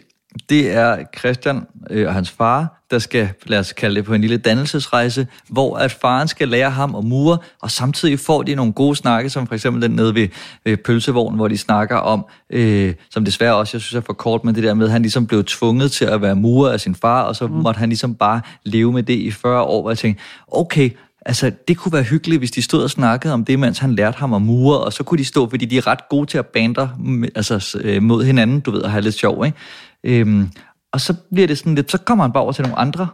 det 0.50 0.72
er 0.72 0.98
Christian 1.18 1.68
øh, 1.90 2.08
og 2.08 2.14
hans 2.14 2.30
far, 2.30 2.84
der 2.92 3.00
skal, 3.00 3.30
lad 3.46 3.60
os 3.60 3.74
kalde 3.74 3.96
det, 3.96 4.06
på 4.06 4.14
en 4.14 4.22
lille 4.22 4.38
dannelsesrejse, 4.38 5.28
hvor 5.50 5.78
at 5.78 5.92
faren 5.92 6.28
skal 6.28 6.48
lære 6.48 6.70
ham 6.70 6.96
at 6.96 7.04
mure, 7.04 7.38
og 7.62 7.72
samtidig 7.72 8.20
får 8.20 8.44
de 8.44 8.56
nogle 8.56 8.74
gode 8.74 8.96
snakke, 8.96 9.30
som 9.30 9.48
for 9.48 9.56
eksempel 9.56 9.82
den 9.82 9.92
nede 9.92 10.16
ved, 10.16 10.28
ved 10.66 10.78
pølsevognen, 10.78 11.36
hvor 11.36 11.48
de 11.48 11.58
snakker 11.58 11.96
om, 11.96 12.26
øh, 12.50 12.94
som 13.10 13.26
desværre 13.26 13.56
også, 13.56 13.78
jeg 13.78 13.82
synes 13.82 13.96
er 13.96 14.06
for 14.06 14.14
kort, 14.14 14.44
men 14.44 14.56
det 14.56 14.64
der 14.64 14.74
med, 14.74 14.86
at 14.86 14.92
han 14.92 15.02
ligesom 15.02 15.28
blev 15.28 15.44
tvunget 15.44 15.92
til 15.92 16.06
at 16.06 16.22
være 16.22 16.36
murer 16.36 16.72
af 16.72 16.80
sin 16.80 16.96
far, 16.96 17.22
og 17.22 17.36
så 17.36 17.48
mm. 17.48 17.54
måtte 17.54 17.78
han 17.78 17.90
ligesom 17.90 18.16
bare 18.16 18.42
leve 18.64 18.94
med 18.94 19.04
det 19.04 19.14
i 19.14 19.32
40 19.32 19.62
år, 19.62 19.82
hvor 19.82 19.92
jeg 19.92 19.98
tænkte, 19.98 20.24
okay, 20.48 20.90
Altså, 21.26 21.52
det 21.68 21.78
kunne 21.78 21.94
være 21.94 22.04
hyggeligt, 22.04 22.40
hvis 22.40 22.52
de 22.52 22.62
stod 22.62 22.84
og 22.84 22.90
snakkede 22.90 23.34
om 23.34 23.46
det, 23.46 23.60
mens 23.60 23.80
han 23.80 23.96
lærte 23.96 24.18
ham 24.18 24.34
at 24.34 24.42
mure, 24.42 24.80
og 24.80 24.94
så 24.94 25.04
kunne 25.04 25.18
de 25.18 25.26
stå, 25.26 25.50
fordi 25.50 25.66
de 25.66 25.78
er 25.78 25.88
ret 25.88 26.10
gode 26.10 26.26
til 26.26 26.38
at 26.38 26.46
bander 26.46 26.88
altså, 27.36 27.80
øh, 27.84 28.04
mod 28.04 28.24
hinanden, 28.24 28.60
du 28.60 28.72
ved, 28.72 28.82
og 28.82 28.92
have 28.92 29.02
lidt 29.02 29.16
sjov, 29.16 29.46
ikke? 29.46 29.58
Øhm, 30.04 30.50
og 30.94 31.02
så 31.02 31.14
bliver 31.34 31.48
det 31.48 31.58
sådan 31.58 31.76
lidt, 31.76 31.92
så 31.92 31.98
kommer 31.98 32.24
han 32.24 32.32
bare 32.32 32.44
over 32.44 32.52
til 32.52 32.64
nogle 32.64 32.78
andre, 32.78 33.08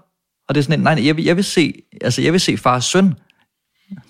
og 0.47 0.55
det 0.55 0.61
er 0.61 0.63
sådan 0.63 0.79
lidt, 0.79 0.83
nej, 0.83 1.07
jeg 1.07 1.17
vil, 1.17 1.25
jeg 1.25 1.35
vil 1.35 1.43
se, 1.43 1.73
altså, 2.01 2.21
jeg 2.21 2.31
vil 2.33 2.41
se 2.41 2.57
fars 2.57 2.85
søn. 2.85 3.13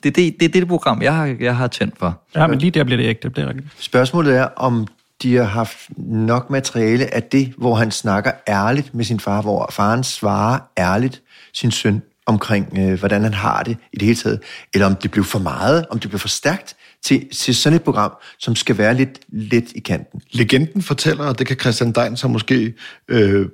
Det 0.03 0.09
er 0.09 0.13
det, 0.13 0.15
det, 0.15 0.39
det, 0.39 0.53
det 0.53 0.67
program, 0.67 1.01
jeg 1.01 1.15
har, 1.15 1.35
jeg 1.39 1.55
har 1.55 1.67
tændt 1.67 1.97
for. 1.99 2.21
Ja, 2.35 2.47
men 2.47 2.59
lige 2.59 2.71
der 2.71 2.83
bliver 2.83 2.97
det 2.97 3.09
ægte, 3.09 3.29
det 3.29 3.47
rigtigt. 3.47 3.67
Spørgsmålet 3.79 4.37
er, 4.37 4.43
om 4.43 4.87
de 5.23 5.35
har 5.35 5.43
haft 5.43 5.77
nok 5.97 6.49
materiale 6.49 7.13
af 7.13 7.23
det, 7.23 7.53
hvor 7.57 7.75
han 7.75 7.91
snakker 7.91 8.31
ærligt 8.47 8.93
med 8.93 9.05
sin 9.05 9.19
far, 9.19 9.41
hvor 9.41 9.69
faren 9.71 10.03
svarer 10.03 10.59
ærligt 10.77 11.21
sin 11.53 11.71
søn 11.71 12.01
omkring, 12.25 12.77
øh, 12.77 12.99
hvordan 12.99 13.23
han 13.23 13.33
har 13.33 13.63
det 13.63 13.77
i 13.93 13.97
det 13.97 14.05
hele 14.05 14.17
taget, 14.17 14.39
eller 14.73 14.85
om 14.85 14.95
det 14.95 15.11
blev 15.11 15.23
for 15.23 15.39
meget, 15.39 15.85
om 15.89 15.99
det 15.99 16.09
blev 16.09 16.19
for 16.19 16.27
stærkt 16.27 16.75
til, 17.03 17.29
til 17.29 17.55
sådan 17.55 17.75
et 17.75 17.83
program, 17.83 18.11
som 18.39 18.55
skal 18.55 18.77
være 18.77 18.93
lidt 18.93 19.19
let 19.29 19.71
i 19.75 19.79
kanten. 19.79 20.21
Legenden 20.31 20.81
fortæller, 20.81 21.23
og 21.23 21.39
det 21.39 21.47
kan 21.47 21.59
Christian 21.59 21.91
Dein 21.91 22.17
så 22.17 22.27
måske 22.27 22.73
øh, 23.07 23.47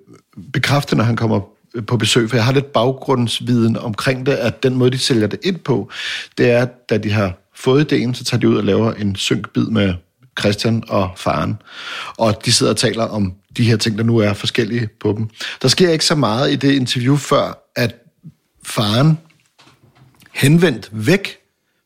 bekræfte, 0.54 0.96
når 0.96 1.04
han 1.04 1.16
kommer 1.16 1.40
øh, 1.76 1.86
på 1.86 1.98
besøg, 1.98 2.30
for 2.30 2.38
jeg 2.38 2.46
har 2.46 2.54
lidt 2.54 2.74
baggrundsviden 2.74 3.78
omkring 3.78 4.26
det, 4.26 4.32
at 4.32 4.64
den 4.64 4.76
måde, 4.76 4.92
de 4.92 4.98
sælger 4.98 5.28
det 5.28 5.40
ind 5.44 5.60
på, 5.60 5.90
det 6.38 6.52
er, 6.52 6.62
at 6.62 6.90
da 6.90 6.98
de 6.98 7.12
har 7.12 7.38
fået 7.56 7.94
idéen, 7.94 8.14
så 8.14 8.24
tager 8.24 8.40
de 8.40 8.50
ud 8.50 8.56
og 8.56 8.64
laver 8.64 8.94
en 8.94 9.16
synkbid 9.16 9.66
med 9.66 9.94
Christian 10.40 10.84
og 10.88 11.10
faren. 11.18 11.58
Og 12.18 12.46
de 12.46 12.52
sidder 12.52 12.72
og 12.72 12.78
taler 12.78 13.04
om 13.04 13.34
de 13.58 13.64
her 13.64 13.78
ting, 13.78 13.98
der 13.98 14.04
nu 14.04 14.18
er 14.18 14.34
forskellige 14.34 14.90
på 15.00 15.14
dem. 15.18 15.30
Der 15.62 15.68
sker 15.68 15.90
ikke 15.90 16.06
så 16.06 16.16
meget 16.16 16.52
i 16.52 16.56
det 16.56 16.72
interview, 16.72 17.16
før 17.16 17.68
at 17.76 17.96
faren 18.64 19.18
henvendt 20.34 20.90
væk 20.92 21.38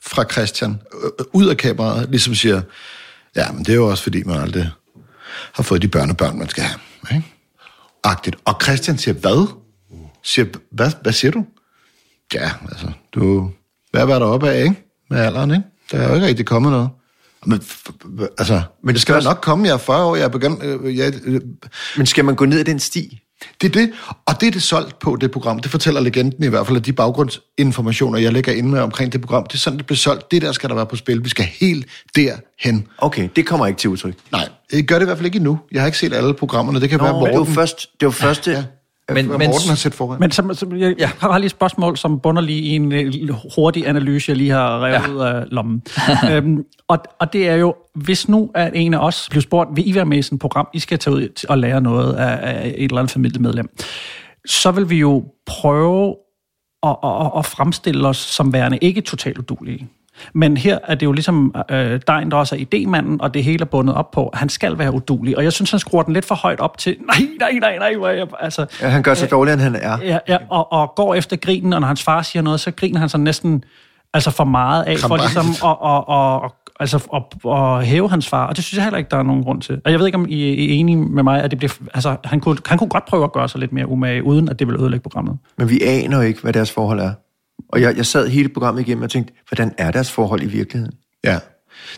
fra 0.02 0.24
Christian, 0.32 0.82
øh, 1.04 1.26
ud 1.34 1.48
af 1.48 1.58
kameraet, 1.58 2.10
ligesom 2.10 2.36
siger, 2.36 2.62
ja, 3.36 3.52
men 3.52 3.66
det 3.66 3.70
er 3.70 3.76
jo 3.76 3.88
også 3.88 4.04
fordi, 4.04 4.24
man 4.24 4.38
aldrig 4.38 4.72
har 5.54 5.64
fået 5.64 5.82
de 5.82 5.88
børnebørn, 5.88 6.38
man 6.38 6.50
skal 6.50 6.64
have. 6.64 6.80
Ikke? 7.16 7.28
Agtigt. 8.04 8.36
Og 8.46 8.60
Christian 8.64 8.98
siger, 8.98 9.16
hvad? 9.16 9.48
Siger, 10.24 10.46
hvad, 10.72 10.92
hvad 11.02 11.14
siger 11.14 11.32
du? 11.32 11.46
Ja, 12.34 12.52
altså, 12.70 12.92
du... 13.14 13.52
Hvad 13.92 14.02
er 14.02 14.20
der 14.20 14.26
oppe 14.26 14.50
af, 14.50 14.64
ikke? 14.64 14.76
Med 15.10 15.20
alderen, 15.20 15.52
ikke? 15.52 15.64
Der 15.92 15.98
er 15.98 16.10
jo 16.10 16.16
ikke 16.16 16.28
rigtig 16.28 16.46
kommet 16.46 16.72
noget. 16.72 16.90
Men, 17.46 17.62
altså, 18.38 18.62
men 18.84 18.96
det 18.96 19.02
skal 19.02 19.24
nok 19.24 19.40
komme, 19.42 19.68
jeg 19.68 19.74
er 19.74 19.78
40 19.78 20.06
år, 20.06 20.16
jeg 20.16 20.24
er 20.24 20.30
begyndt... 20.30 20.64
Øh, 20.64 20.98
jeg, 20.98 21.14
øh, 21.24 21.42
men 21.98 22.06
skal 22.06 22.26
man 22.26 22.36
gå 22.36 22.46
ned 22.46 22.60
ad 22.60 22.66
den 22.66 22.80
sti? 22.80 23.22
Det 23.62 23.68
er 23.68 23.72
det, 23.80 23.92
og 24.26 24.42
det 24.42 24.48
er 24.48 24.52
det 24.52 24.64
solgt 24.64 25.00
på, 25.00 25.18
det 25.22 25.32
program. 25.32 25.60
Det 25.60 25.72
fortæller 25.72 26.02
legenden 26.02 26.44
i 26.44 26.48
hvert 26.48 26.68
fald, 26.68 26.78
at 26.78 26.86
de 26.86 26.94
baggrundsinformationer, 26.94 28.20
jeg 28.20 28.34
lægger 28.34 28.54
ind 28.54 28.68
med 28.68 28.80
omkring 28.80 29.14
det 29.14 29.22
program, 29.22 29.44
det 29.44 29.54
er 29.54 29.58
sådan, 29.58 29.78
det 29.78 29.86
bliver 29.86 29.98
solgt. 29.98 30.32
Det 30.32 30.42
der 30.42 30.52
skal 30.52 30.70
der 30.70 30.76
være 30.76 30.86
på 30.86 30.96
spil. 30.96 31.24
Vi 31.24 31.30
skal 31.30 31.46
helt 31.46 31.86
derhen. 32.16 32.88
Okay, 32.98 33.30
det 33.36 33.46
kommer 33.46 33.68
ikke 33.68 33.80
til 33.80 33.90
udtryk. 33.90 34.16
Nej, 34.32 34.50
det 34.72 34.88
gør 34.88 34.96
det 34.96 35.06
i 35.06 35.06
hvert 35.06 35.18
fald 35.18 35.26
ikke 35.26 35.36
endnu. 35.36 35.60
Jeg 35.72 35.82
har 35.82 35.86
ikke 35.86 35.98
set 35.98 36.14
alle 36.14 36.34
programmerne. 36.34 36.82
Det 36.82 36.90
kan 36.90 36.98
Nå, 36.98 37.04
være 37.04 37.14
Morten. 37.14 37.34
Det 37.34 37.40
var, 37.40 37.54
først, 37.54 37.88
det 38.00 38.06
var 38.06 38.12
første... 38.12 38.52
Ja, 38.52 38.58
ja. 38.58 38.64
Men, 39.10 39.28
men, 39.28 39.38
Morten 39.38 39.70
har 39.70 39.76
set 39.76 39.94
foran. 39.94 40.20
Men 40.20 40.32
som, 40.32 40.54
som, 40.54 40.78
jeg 40.78 40.96
ja. 41.00 41.10
har 41.20 41.38
lige 41.38 41.46
et 41.46 41.52
spørgsmål, 41.52 41.98
som 41.98 42.20
bunder 42.20 42.42
lige 42.42 42.62
i 42.62 42.70
en 42.70 43.30
uh, 43.30 43.36
hurtig 43.56 43.88
analyse, 43.88 44.30
jeg 44.30 44.38
lige 44.38 44.50
har 44.50 44.86
revet 44.86 45.08
ja. 45.08 45.12
ud 45.12 45.20
af 45.20 45.44
lommen. 45.52 45.84
øhm, 46.32 46.64
og, 46.88 46.98
og 47.20 47.34
det 47.34 47.48
er 47.48 47.56
jo, 47.56 47.76
hvis 47.96 48.30
nu 48.30 48.52
er 48.56 48.70
en 48.74 48.94
af 48.94 49.00
os 49.00 49.28
bliver 49.30 49.42
spurgt, 49.42 49.70
vil 49.76 49.90
I 49.90 49.96
være 49.96 50.06
med 50.06 50.18
i 50.18 50.22
sådan 50.22 50.36
et 50.36 50.42
program, 50.42 50.68
I 50.74 50.80
skal 50.80 51.00
tage 51.00 51.16
ud 51.16 51.46
og 51.50 51.58
lære 51.58 51.82
noget 51.82 52.14
af, 52.14 52.40
af 52.42 52.68
et 52.68 52.84
eller 52.84 52.98
andet 52.98 53.12
familiemedlem, 53.12 53.70
så 54.46 54.72
vil 54.72 54.90
vi 54.90 55.00
jo 55.00 55.26
prøve 55.46 56.16
at, 56.84 56.96
at, 57.04 57.32
at 57.38 57.46
fremstille 57.46 58.08
os 58.08 58.18
som 58.18 58.54
værende 58.54 58.78
ikke 58.82 59.02
totalt 59.02 59.38
udulige. 59.38 59.90
Men 60.34 60.58
her 60.58 60.78
er 60.84 60.96
det 60.96 61.06
jo 61.06 61.12
ligesom 61.12 61.56
øh, 61.72 62.00
Dein, 62.08 62.32
der 62.32 62.38
også 62.38 62.56
er 62.56 62.60
idémanden, 62.60 63.18
og 63.20 63.34
det 63.34 63.44
hele 63.44 63.62
er 63.62 63.66
bundet 63.66 63.96
op 63.96 64.12
på, 64.12 64.30
han 64.34 64.50
skal 64.50 64.78
være 64.78 64.94
udulig. 64.94 65.38
Og 65.38 65.44
jeg 65.44 65.54
synes, 65.54 65.72
han 65.72 65.80
skruer 65.80 66.04
den 66.04 66.14
lidt 66.14 66.26
for 66.26 66.36
højt 66.36 66.60
op 66.60 66.78
til, 66.78 66.98
nej, 67.12 67.28
nej, 67.40 67.52
nej, 67.60 67.78
nej. 67.78 67.96
Hvor 67.96 68.08
jeg, 68.08 68.28
altså, 68.40 68.66
ja, 68.82 68.88
han 68.88 69.04
gør 69.04 69.14
sig 69.14 69.26
øh, 69.26 69.32
dårligere, 69.32 69.54
end 69.54 69.62
han 69.62 69.76
er. 69.76 69.98
Ja, 70.04 70.20
ja 70.28 70.38
og, 70.50 70.72
og 70.72 70.94
går 70.96 71.16
efter 71.16 71.36
grinen, 71.36 71.74
og 71.74 71.80
når 71.82 71.88
hans 71.88 72.04
far 72.04 72.22
siger 72.22 72.44
noget, 72.44 72.60
så 72.60 72.72
griner 72.72 73.00
han 73.00 73.10
så 73.10 73.18
næsten 73.18 73.64
altså 74.14 74.32
for 74.32 74.44
meget 74.44 74.84
af, 74.84 74.98
for 74.98 75.18
ligesom 75.18 75.46
at, 75.50 75.64
og, 75.64 75.82
og, 75.82 76.42
og, 76.44 76.56
altså, 76.80 76.98
at, 77.14 77.52
at 77.52 77.86
hæve 77.86 78.10
hans 78.10 78.28
far. 78.28 78.48
Og 78.48 78.56
det 78.56 78.64
synes 78.64 78.78
jeg 78.78 78.84
heller 78.84 78.98
ikke, 78.98 79.10
der 79.10 79.18
er 79.18 79.24
nogen 79.24 79.44
grund 79.44 79.62
til. 79.62 79.82
Og 79.86 79.92
jeg 79.92 80.00
ved 80.00 80.06
ikke, 80.06 80.18
om 80.18 80.26
I 80.30 80.50
er 80.50 80.80
enige 80.80 80.98
med 80.98 81.24
mig, 81.24 81.44
at 81.44 81.52
det 81.52 81.58
bliver, 81.58 81.74
altså, 81.94 82.16
han, 82.24 82.40
kunne, 82.40 82.58
han 82.66 82.78
kunne 82.78 82.90
godt 82.90 83.06
prøve 83.06 83.24
at 83.24 83.32
gøre 83.32 83.50
sig 83.50 83.60
lidt 83.60 83.74
mere 83.74 83.88
umage, 83.88 84.24
uden 84.24 84.50
at 84.50 84.60
det 84.60 84.68
vil 84.68 84.76
ødelægge 84.76 85.04
programmet. 85.04 85.38
Men 85.58 85.70
vi 85.70 85.82
aner 85.84 86.18
jo 86.18 86.24
ikke, 86.24 86.42
hvad 86.42 86.54
deres 86.54 86.72
forhold 86.72 87.00
er. 87.00 87.12
Og 87.70 87.82
jeg, 87.82 87.98
jeg 87.98 88.06
sad 88.06 88.28
hele 88.28 88.50
programmet 88.50 88.82
igennem 88.82 89.04
og 89.04 89.10
tænkte, 89.10 89.34
hvordan 89.50 89.74
er 89.78 89.92
deres 89.92 90.12
forhold 90.12 90.42
i 90.44 90.46
virkeligheden? 90.46 90.94
Ja, 91.24 91.40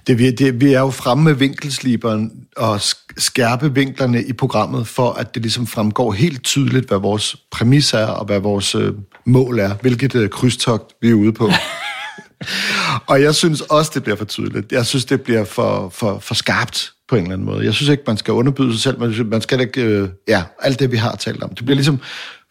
det, 0.07 0.19
vi, 0.19 0.31
det, 0.31 0.61
vi 0.61 0.73
er 0.73 0.79
jo 0.79 0.89
fremme 0.89 1.23
med 1.23 1.33
vinkelsliberen 1.33 2.31
og 2.57 2.81
skærpe 3.17 3.73
vinklerne 3.73 4.23
i 4.23 4.33
programmet, 4.33 4.87
for 4.87 5.11
at 5.11 5.35
det 5.35 5.41
ligesom 5.41 5.67
fremgår 5.67 6.11
helt 6.11 6.43
tydeligt, 6.43 6.87
hvad 6.87 6.97
vores 6.97 7.35
præmis 7.51 7.93
er, 7.93 8.05
og 8.05 8.25
hvad 8.25 8.39
vores 8.39 8.75
øh, 8.75 8.93
mål 9.25 9.59
er, 9.59 9.73
hvilket 9.81 10.15
øh, 10.15 10.29
krydstogt 10.29 10.93
vi 11.01 11.09
er 11.09 11.13
ude 11.13 11.33
på. 11.33 11.49
og 13.09 13.21
jeg 13.21 13.35
synes 13.35 13.61
også, 13.61 13.91
det 13.93 14.03
bliver 14.03 14.15
for 14.15 14.25
tydeligt. 14.25 14.71
Jeg 14.71 14.85
synes, 14.85 15.05
det 15.05 15.21
bliver 15.21 15.43
for, 15.43 15.89
for, 15.89 16.19
for 16.19 16.35
skarpt 16.35 16.91
på 17.09 17.15
en 17.15 17.21
eller 17.21 17.33
anden 17.33 17.45
måde. 17.45 17.65
Jeg 17.65 17.73
synes 17.73 17.89
ikke, 17.89 18.03
man 18.07 18.17
skal 18.17 18.33
underbyde 18.33 18.71
sig 18.71 18.81
selv, 18.81 18.99
man, 18.99 19.27
man 19.27 19.41
skal 19.41 19.59
ikke, 19.59 19.81
øh, 19.81 20.09
ja, 20.27 20.43
alt 20.61 20.79
det, 20.79 20.91
vi 20.91 20.97
har 20.97 21.15
talt 21.15 21.43
om. 21.43 21.49
Det 21.49 21.65
bliver 21.65 21.75
ligesom 21.75 21.99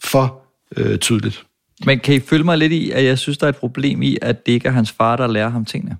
for 0.04 0.42
øh, 0.76 0.98
tydeligt. 0.98 1.45
Men 1.84 2.00
kan 2.00 2.14
I 2.14 2.20
følge 2.20 2.44
mig 2.44 2.58
lidt 2.58 2.72
i, 2.72 2.90
at 2.90 3.04
jeg 3.04 3.18
synes, 3.18 3.38
der 3.38 3.46
er 3.46 3.48
et 3.48 3.56
problem 3.56 4.02
i, 4.02 4.18
at 4.22 4.46
det 4.46 4.52
ikke 4.52 4.68
er 4.68 4.72
hans 4.72 4.92
far, 4.92 5.16
der 5.16 5.26
lærer 5.26 5.48
ham 5.48 5.64
tingene? 5.64 5.96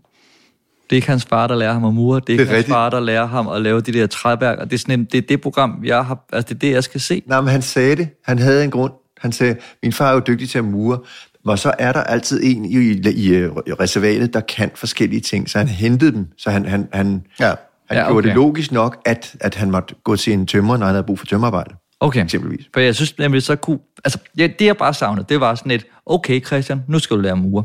Det 0.90 0.92
er 0.92 0.96
ikke 0.96 1.08
hans 1.08 1.24
far, 1.24 1.46
der 1.46 1.56
lærer 1.56 1.72
ham 1.72 1.84
at 1.84 1.94
mure. 1.94 2.20
Det 2.20 2.28
er 2.28 2.32
ikke 2.32 2.42
det 2.42 2.48
er 2.48 2.52
hans 2.52 2.58
rigtigt. 2.58 2.74
far, 2.74 2.90
der 2.90 3.00
lærer 3.00 3.26
ham 3.26 3.48
at 3.48 3.62
lave 3.62 3.80
de 3.80 3.92
der 3.92 4.06
træværker. 4.06 4.64
Det 4.64 4.72
er, 4.72 4.78
sådan 4.78 5.04
det, 5.04 5.18
er 5.18 5.26
det 5.28 5.40
program, 5.40 5.80
jeg 5.84 6.04
har... 6.04 6.24
Altså, 6.32 6.48
det 6.48 6.54
er 6.54 6.58
det, 6.58 6.70
jeg 6.70 6.84
skal 6.84 7.00
se. 7.00 7.22
Nej, 7.26 7.40
men 7.40 7.50
han 7.50 7.62
sagde 7.62 7.96
det. 7.96 8.08
Han 8.24 8.38
havde 8.38 8.64
en 8.64 8.70
grund. 8.70 8.92
Han 9.18 9.32
sagde, 9.32 9.56
min 9.82 9.92
far 9.92 10.10
er 10.10 10.14
jo 10.14 10.22
dygtig 10.26 10.48
til 10.48 10.58
at 10.58 10.64
mure. 10.64 10.98
Og 11.44 11.58
så 11.58 11.74
er 11.78 11.92
der 11.92 12.02
altid 12.02 12.40
en 12.44 12.64
i, 12.64 12.76
i, 12.78 13.42
i 13.66 13.72
reservatet, 13.72 14.34
der 14.34 14.40
kan 14.40 14.70
forskellige 14.74 15.20
ting. 15.20 15.50
Så 15.50 15.58
han 15.58 15.68
hentede 15.68 16.12
dem. 16.12 16.26
Så 16.38 16.50
han, 16.50 16.64
han, 16.64 16.88
han, 16.92 17.22
ja. 17.40 17.46
han 17.46 17.54
ja, 17.90 18.02
okay. 18.02 18.10
gjorde 18.12 18.28
det 18.28 18.34
logisk 18.34 18.72
nok, 18.72 18.98
at, 19.04 19.36
at 19.40 19.54
han 19.54 19.70
måtte 19.70 19.94
gå 20.04 20.16
til 20.16 20.32
en 20.32 20.46
tømmer, 20.46 20.76
når 20.76 20.86
han 20.86 20.94
havde 20.94 21.06
brug 21.06 21.18
for 21.18 21.26
tømmerarbejde. 21.26 21.74
Okay. 22.00 22.24
Eksempelvis. 22.24 22.66
For 22.72 22.80
jeg 22.80 22.94
synes 22.94 23.18
nemlig, 23.18 23.42
så 23.42 23.56
kunne... 23.56 23.78
Altså, 24.04 24.18
ja, 24.38 24.46
det 24.58 24.66
jeg 24.66 24.76
bare 24.76 24.94
savnede, 24.94 25.26
det 25.28 25.40
var 25.40 25.54
sådan 25.54 25.72
et, 25.72 25.86
okay 26.06 26.44
Christian, 26.44 26.82
nu 26.88 26.98
skal 26.98 27.16
du 27.16 27.22
lære 27.22 27.36
mure. 27.36 27.64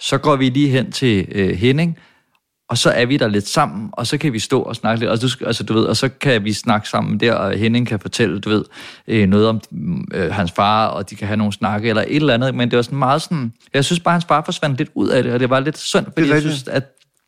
Så 0.00 0.18
går 0.18 0.36
vi 0.36 0.48
lige 0.48 0.68
hen 0.68 0.92
til 0.92 1.28
øh, 1.32 1.56
Henning, 1.56 1.98
og 2.68 2.78
så 2.78 2.90
er 2.90 3.06
vi 3.06 3.16
der 3.16 3.28
lidt 3.28 3.48
sammen, 3.48 3.90
og 3.92 4.06
så 4.06 4.18
kan 4.18 4.32
vi 4.32 4.38
stå 4.38 4.62
og 4.62 4.76
snakke 4.76 5.00
lidt, 5.00 5.10
og, 5.10 5.22
du, 5.22 5.28
altså, 5.46 5.64
du 5.64 5.74
ved, 5.74 5.84
og 5.84 5.96
så 5.96 6.08
kan 6.08 6.44
vi 6.44 6.52
snakke 6.52 6.88
sammen 6.88 7.20
der, 7.20 7.34
og 7.34 7.52
Henning 7.52 7.86
kan 7.86 8.00
fortælle, 8.00 8.40
du 8.40 8.48
ved, 8.48 8.64
øh, 9.08 9.28
noget 9.28 9.48
om 9.48 9.60
øh, 10.14 10.32
hans 10.32 10.52
far, 10.52 10.86
og 10.86 11.10
de 11.10 11.16
kan 11.16 11.26
have 11.26 11.36
nogle 11.36 11.52
snakke, 11.52 11.88
eller 11.88 12.02
et 12.02 12.16
eller 12.16 12.34
andet, 12.34 12.54
men 12.54 12.70
det 12.70 12.76
var 12.76 12.82
sådan 12.82 12.98
meget 12.98 13.22
sådan, 13.22 13.52
jeg 13.74 13.84
synes 13.84 14.00
bare, 14.00 14.12
hans 14.12 14.24
far 14.24 14.42
forsvandt 14.44 14.78
lidt 14.78 14.90
ud 14.94 15.08
af 15.08 15.22
det, 15.22 15.32
og 15.32 15.40
det 15.40 15.50
var 15.50 15.60
lidt 15.60 15.78
synd, 15.78 16.06
fordi 16.18 16.28
jeg 16.28 16.40
synes, 16.40 16.68
at 16.68 16.84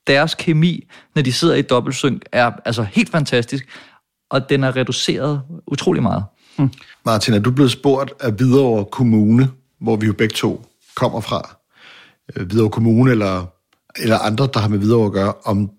deres 0.06 0.34
kemi, 0.34 0.88
når 1.14 1.22
de 1.22 1.32
sidder 1.32 1.54
i 1.54 1.62
dobbeltsynk, 1.62 2.24
er 2.32 2.50
altså 2.64 2.82
helt 2.82 3.10
fantastisk, 3.10 3.68
og 4.30 4.48
den 4.48 4.64
er 4.64 4.76
reduceret 4.76 5.42
utrolig 5.66 6.02
meget. 6.02 6.24
Martin, 7.04 7.34
er 7.34 7.38
du 7.38 7.50
blevet 7.50 7.70
spurgt 7.70 8.12
af 8.20 8.32
Hvidovre 8.32 8.84
Kommune, 8.84 9.50
hvor 9.80 9.96
vi 9.96 10.06
jo 10.06 10.12
begge 10.12 10.34
to 10.34 10.66
kommer 10.96 11.20
fra, 11.20 11.56
øh, 12.36 12.46
Hvidovre 12.46 12.70
Kommune 12.70 13.10
eller, 13.10 13.46
eller 13.96 14.18
andre, 14.18 14.48
der 14.54 14.60
har 14.60 14.68
med 14.68 14.78
Hvidovre 14.78 15.06
at 15.06 15.12
gøre, 15.12 15.32
om 15.44 15.70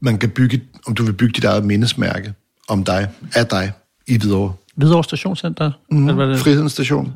man 0.00 0.18
kan 0.18 0.30
bygge, 0.30 0.62
om 0.86 0.94
du 0.94 1.04
vil 1.04 1.12
bygge 1.12 1.32
dit 1.32 1.44
eget 1.44 1.64
mindesmærke 1.64 2.34
om 2.68 2.84
dig, 2.84 3.10
af 3.34 3.46
dig 3.46 3.72
i 4.06 4.18
Hvidovre? 4.18 4.54
Hvidovre 4.76 5.04
Stationscenter? 5.04 5.72
Mm, 5.90 6.08
Eller 6.08 6.14
hvad 6.14 6.28
det? 6.28 6.38
Frihedens 6.38 6.72
Station. 6.72 7.12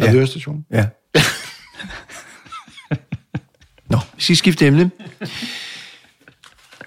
Ja. 0.00 0.12
Ja. 0.12 0.26
Station. 0.26 0.64
Ja. 0.70 0.86
Nå, 3.90 3.98
vi 4.16 4.22
skal 4.22 4.36
skifte 4.36 4.66
emne. 4.66 4.90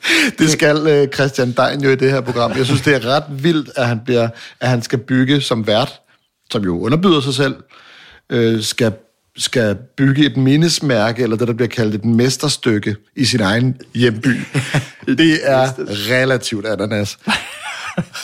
Det 0.40 0.50
skal 0.50 0.88
øh, 0.88 1.08
Christian 1.08 1.52
Dein 1.52 1.84
jo 1.84 1.90
i 1.90 1.96
det 1.96 2.12
her 2.12 2.22
program. 2.22 2.52
Jeg 2.58 2.66
synes, 2.66 2.82
det 2.82 2.96
er 2.96 3.06
ret 3.06 3.24
vildt, 3.30 3.70
at 3.76 3.88
han, 3.88 4.00
bliver, 4.06 4.30
at 4.60 4.70
han 4.70 4.82
skal 4.82 5.00
bygge 5.00 5.42
som 5.42 5.68
vært, 5.68 6.02
som 6.52 6.64
jo 6.64 6.80
underbyder 6.80 7.22
sig 7.22 7.34
selv, 7.34 7.56
øh, 8.30 8.64
skal, 8.64 8.94
skal 9.38 9.78
bygge 9.98 10.26
et 10.26 10.38
mindesmærke, 10.38 11.24
eller 11.24 11.38
det, 11.38 11.48
der 11.48 11.54
bliver 11.54 11.70
kaldt 11.70 11.96
et 11.96 12.06
mesterstykke, 12.06 12.96
i 13.16 13.26
sin 13.26 13.42
egen 13.42 13.78
hjemby. 13.96 14.28
Det 15.08 15.40
er 15.44 15.72
relativt 16.10 16.66
ananas. 16.66 17.18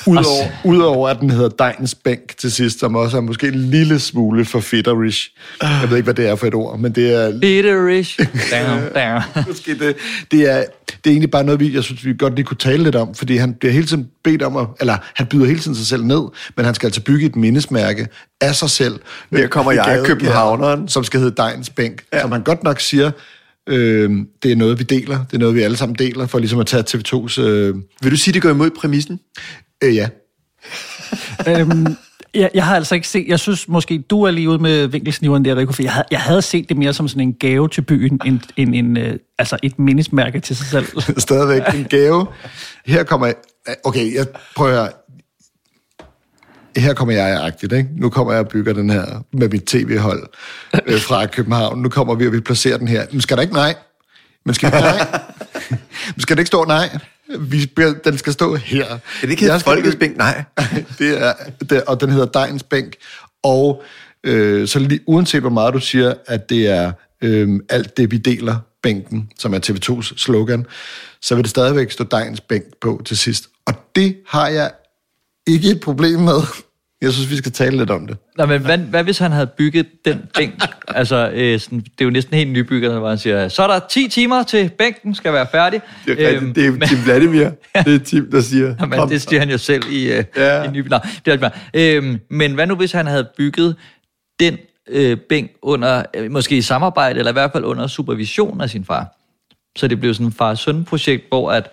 Udover, 0.07 0.47
udover 0.65 1.09
at 1.09 1.19
den 1.19 1.29
hedder 1.29 1.49
Dejens 1.49 1.95
Bænk 1.95 2.37
til 2.37 2.51
sidst, 2.51 2.79
som 2.79 2.95
også 2.95 3.17
er 3.17 3.21
måske 3.21 3.47
en 3.47 3.55
lille 3.55 3.99
smule 3.99 4.45
for 4.45 4.59
fitterish. 4.59 5.31
Jeg 5.61 5.89
ved 5.89 5.97
ikke, 5.97 6.03
hvad 6.05 6.13
det 6.13 6.27
er 6.27 6.35
for 6.35 6.47
et 6.47 6.53
ord, 6.53 6.79
men 6.79 6.91
det 6.91 7.13
er... 7.13 7.39
Bitterish. 7.39 8.19
Down, 8.53 8.81
down. 8.95 9.45
Måske 9.47 9.79
det, 9.79 9.95
det, 10.31 10.51
er, 10.51 10.63
det 10.87 11.09
er 11.09 11.11
egentlig 11.11 11.31
bare 11.31 11.43
noget, 11.43 11.59
vi, 11.59 11.75
jeg 11.75 11.83
synes, 11.83 12.05
vi 12.05 12.13
godt 12.19 12.35
lige 12.35 12.45
kunne 12.45 12.57
tale 12.57 12.83
lidt 12.83 12.95
om, 12.95 13.15
fordi 13.15 13.37
han 13.37 13.53
bliver 13.53 13.73
hele 13.73 13.85
tiden 13.85 14.09
bedt 14.23 14.41
om 14.41 14.57
at, 14.57 14.67
eller 14.79 14.97
han 15.15 15.27
byder 15.27 15.45
hele 15.45 15.59
tiden 15.59 15.75
sig 15.75 15.87
selv 15.87 16.03
ned, 16.03 16.21
men 16.55 16.65
han 16.65 16.75
skal 16.75 16.87
altså 16.87 17.01
bygge 17.01 17.25
et 17.25 17.35
mindesmærke 17.35 18.07
af 18.41 18.55
sig 18.55 18.69
selv. 18.69 18.99
Her 19.31 19.47
kommer 19.47 19.71
i 19.71 19.75
jeg, 19.75 19.85
Gadekær, 19.85 20.05
københavneren. 20.05 20.87
Som 20.87 21.03
skal 21.03 21.19
hedde 21.19 21.35
Dejens 21.37 21.69
Bænk, 21.69 22.03
ja. 22.13 22.21
som 22.21 22.31
han 22.31 22.43
godt 22.43 22.63
nok 22.63 22.79
siger, 22.79 23.11
øh, 23.69 24.11
det 24.43 24.51
er 24.51 24.55
noget, 24.55 24.79
vi 24.79 24.83
deler, 24.83 25.25
det 25.25 25.33
er 25.33 25.37
noget, 25.37 25.55
vi 25.55 25.61
alle 25.61 25.77
sammen 25.77 25.95
deler, 25.95 26.27
for 26.27 26.39
ligesom 26.39 26.59
at 26.59 26.67
tage 26.67 26.83
TV2's... 26.83 27.41
Øh, 27.41 27.75
Vil 28.01 28.11
du 28.11 28.17
sige, 28.17 28.33
det 28.33 28.41
går 28.41 28.49
imod 28.49 28.69
præmissen? 28.69 29.19
Øh, 29.83 29.95
ja. 29.95 30.09
øhm, 31.47 31.85
jeg, 32.33 32.49
jeg 32.53 32.65
har 32.65 32.75
altså 32.75 32.95
ikke 32.95 33.07
set, 33.07 33.27
jeg 33.27 33.39
synes 33.39 33.67
måske, 33.67 33.97
du 33.97 34.23
er 34.23 34.31
lige 34.31 34.49
ude 34.49 34.59
med 34.59 34.87
vinkelsniveren 34.87 35.45
der, 35.45 35.55
Rico, 35.55 35.71
for 35.71 35.83
jeg 35.83 35.93
havde, 35.93 36.05
jeg 36.11 36.19
havde 36.19 36.41
set 36.41 36.69
det 36.69 36.77
mere 36.77 36.93
som 36.93 37.07
sådan 37.07 37.21
en 37.21 37.33
gave 37.33 37.69
til 37.69 37.81
byen, 37.81 38.19
end, 38.25 38.39
end 38.57 38.75
en, 38.75 38.97
øh, 38.97 39.15
altså 39.39 39.57
et 39.63 39.79
mindesmærke 39.79 40.39
til 40.39 40.55
sig 40.55 40.65
selv. 40.65 40.85
Stadigvæk 41.17 41.61
en 41.75 41.83
gave. 41.89 42.27
Her 42.85 43.03
kommer 43.03 43.27
jeg... 43.27 43.35
Okay, 43.83 44.15
jeg 44.15 44.25
prøver 44.55 44.71
at 44.71 44.77
høre. 44.77 44.89
Her 46.77 46.93
kommer 46.93 47.13
jeg 47.13 47.43
agtigt, 47.43 47.73
ikke? 47.73 47.89
Nu 47.95 48.09
kommer 48.09 48.33
jeg 48.33 48.39
og 48.39 48.47
bygger 48.47 48.73
den 48.73 48.89
her 48.89 49.23
med 49.33 49.49
mit 49.49 49.63
tv-hold 49.63 50.27
øh, 50.85 50.99
fra 51.01 51.25
København. 51.25 51.81
Nu 51.81 51.89
kommer 51.89 52.15
vi, 52.15 52.27
og 52.27 52.33
vi 52.33 52.39
placerer 52.39 52.77
den 52.77 52.87
her. 52.87 53.05
Men 53.11 53.21
skal 53.21 53.37
der 53.37 53.41
ikke 53.41 53.53
nej? 53.53 53.75
Men 54.45 54.55
skal 54.55 54.71
der 54.71 54.79
nej? 54.79 55.19
Men 56.15 56.21
skal 56.21 56.35
det 56.35 56.41
ikke 56.41 56.47
stå 56.47 56.65
nej? 56.65 56.97
Vi, 57.39 57.71
den 58.05 58.17
skal 58.17 58.33
stå 58.33 58.55
her. 58.55 58.85
Er 58.85 58.99
det 59.21 59.29
ikke 59.29 59.43
hedder 59.43 59.59
Folkets 59.59 59.95
Bænk? 59.95 60.17
Nej. 60.17 60.43
det 60.99 61.23
er, 61.23 61.33
det, 61.69 61.83
og 61.83 62.01
den 62.01 62.09
hedder 62.09 62.25
Dejens 62.25 62.63
Bænk. 62.63 62.93
Og 63.43 63.83
øh, 64.23 64.67
så 64.67 64.79
lige, 64.79 64.99
uanset 65.07 65.41
hvor 65.41 65.49
meget 65.49 65.73
du 65.73 65.79
siger, 65.79 66.13
at 66.27 66.49
det 66.49 66.67
er 66.67 66.91
øh, 67.21 67.59
alt 67.69 67.97
det, 67.97 68.11
vi 68.11 68.17
deler, 68.17 68.55
bænken, 68.83 69.29
som 69.39 69.53
er 69.53 69.59
TV2's 69.59 70.17
slogan, 70.17 70.65
så 71.21 71.35
vil 71.35 71.43
det 71.43 71.49
stadigvæk 71.49 71.91
stå 71.91 72.03
Dejens 72.03 72.41
Bænk 72.41 72.65
på 72.81 73.01
til 73.05 73.17
sidst. 73.17 73.47
Og 73.65 73.73
det 73.95 74.17
har 74.27 74.47
jeg 74.47 74.71
ikke 75.53 75.69
et 75.69 75.79
problem 75.79 76.19
med. 76.19 76.41
Jeg 77.01 77.13
synes, 77.13 77.29
vi 77.29 77.35
skal 77.35 77.51
tale 77.51 77.77
lidt 77.77 77.89
om 77.89 78.07
det. 78.07 78.17
Nå, 78.37 78.45
men 78.45 78.61
hvad, 78.61 78.77
hvad 78.77 79.03
hvis 79.03 79.17
han 79.17 79.31
havde 79.31 79.47
bygget 79.47 79.87
den 80.05 80.21
bænk? 80.35 80.53
altså, 80.87 81.31
øh, 81.33 81.59
sådan, 81.59 81.79
det 81.79 81.91
er 81.99 82.05
jo 82.05 82.09
næsten 82.11 82.37
helt 82.37 82.51
nybygget, 82.51 82.91
hvor 82.91 83.09
han 83.09 83.17
siger, 83.17 83.47
så 83.47 83.63
er 83.63 83.67
der 83.67 83.79
10 83.89 84.07
timer 84.07 84.43
til 84.43 84.71
bænken 84.77 85.15
skal 85.15 85.33
være 85.33 85.47
færdig. 85.51 85.81
Det 86.05 86.23
er, 86.23 86.29
rigtigt, 86.29 86.55
det 86.55 86.65
er 86.65 86.87
Tim 86.87 86.97
Vladimir. 87.05 87.49
Det 87.85 87.95
er 87.95 87.99
Tim, 87.99 88.31
der 88.31 88.41
siger. 88.41 88.75
Jamen, 88.79 89.09
det 89.09 89.21
siger 89.21 89.39
han 89.39 89.49
jo 89.49 89.57
selv 89.57 89.83
i, 89.91 90.11
øh, 90.11 90.23
ja. 90.35 90.63
i 90.63 90.71
ny... 90.71 90.87
Nå, 90.87 90.97
det 91.25 91.43
er. 91.43 91.49
Øhm, 91.73 92.19
men 92.29 92.53
hvad 92.53 92.67
nu, 92.67 92.75
hvis 92.75 92.91
han 92.91 93.07
havde 93.07 93.27
bygget 93.37 93.75
den 94.39 94.57
øh, 94.89 95.17
bænk 95.29 95.51
under, 95.61 96.03
øh, 96.15 96.31
måske 96.31 96.57
i 96.57 96.61
samarbejde, 96.61 97.19
eller 97.19 97.31
i 97.31 97.33
hvert 97.33 97.51
fald 97.51 97.63
under 97.63 97.87
supervision 97.87 98.61
af 98.61 98.69
sin 98.69 98.85
far? 98.85 99.15
Så 99.77 99.87
det 99.87 99.99
blev 99.99 100.13
sådan 100.13 100.27
et 100.27 100.33
far-søn-projekt, 100.33 101.23
hvor 101.29 101.51
at, 101.51 101.69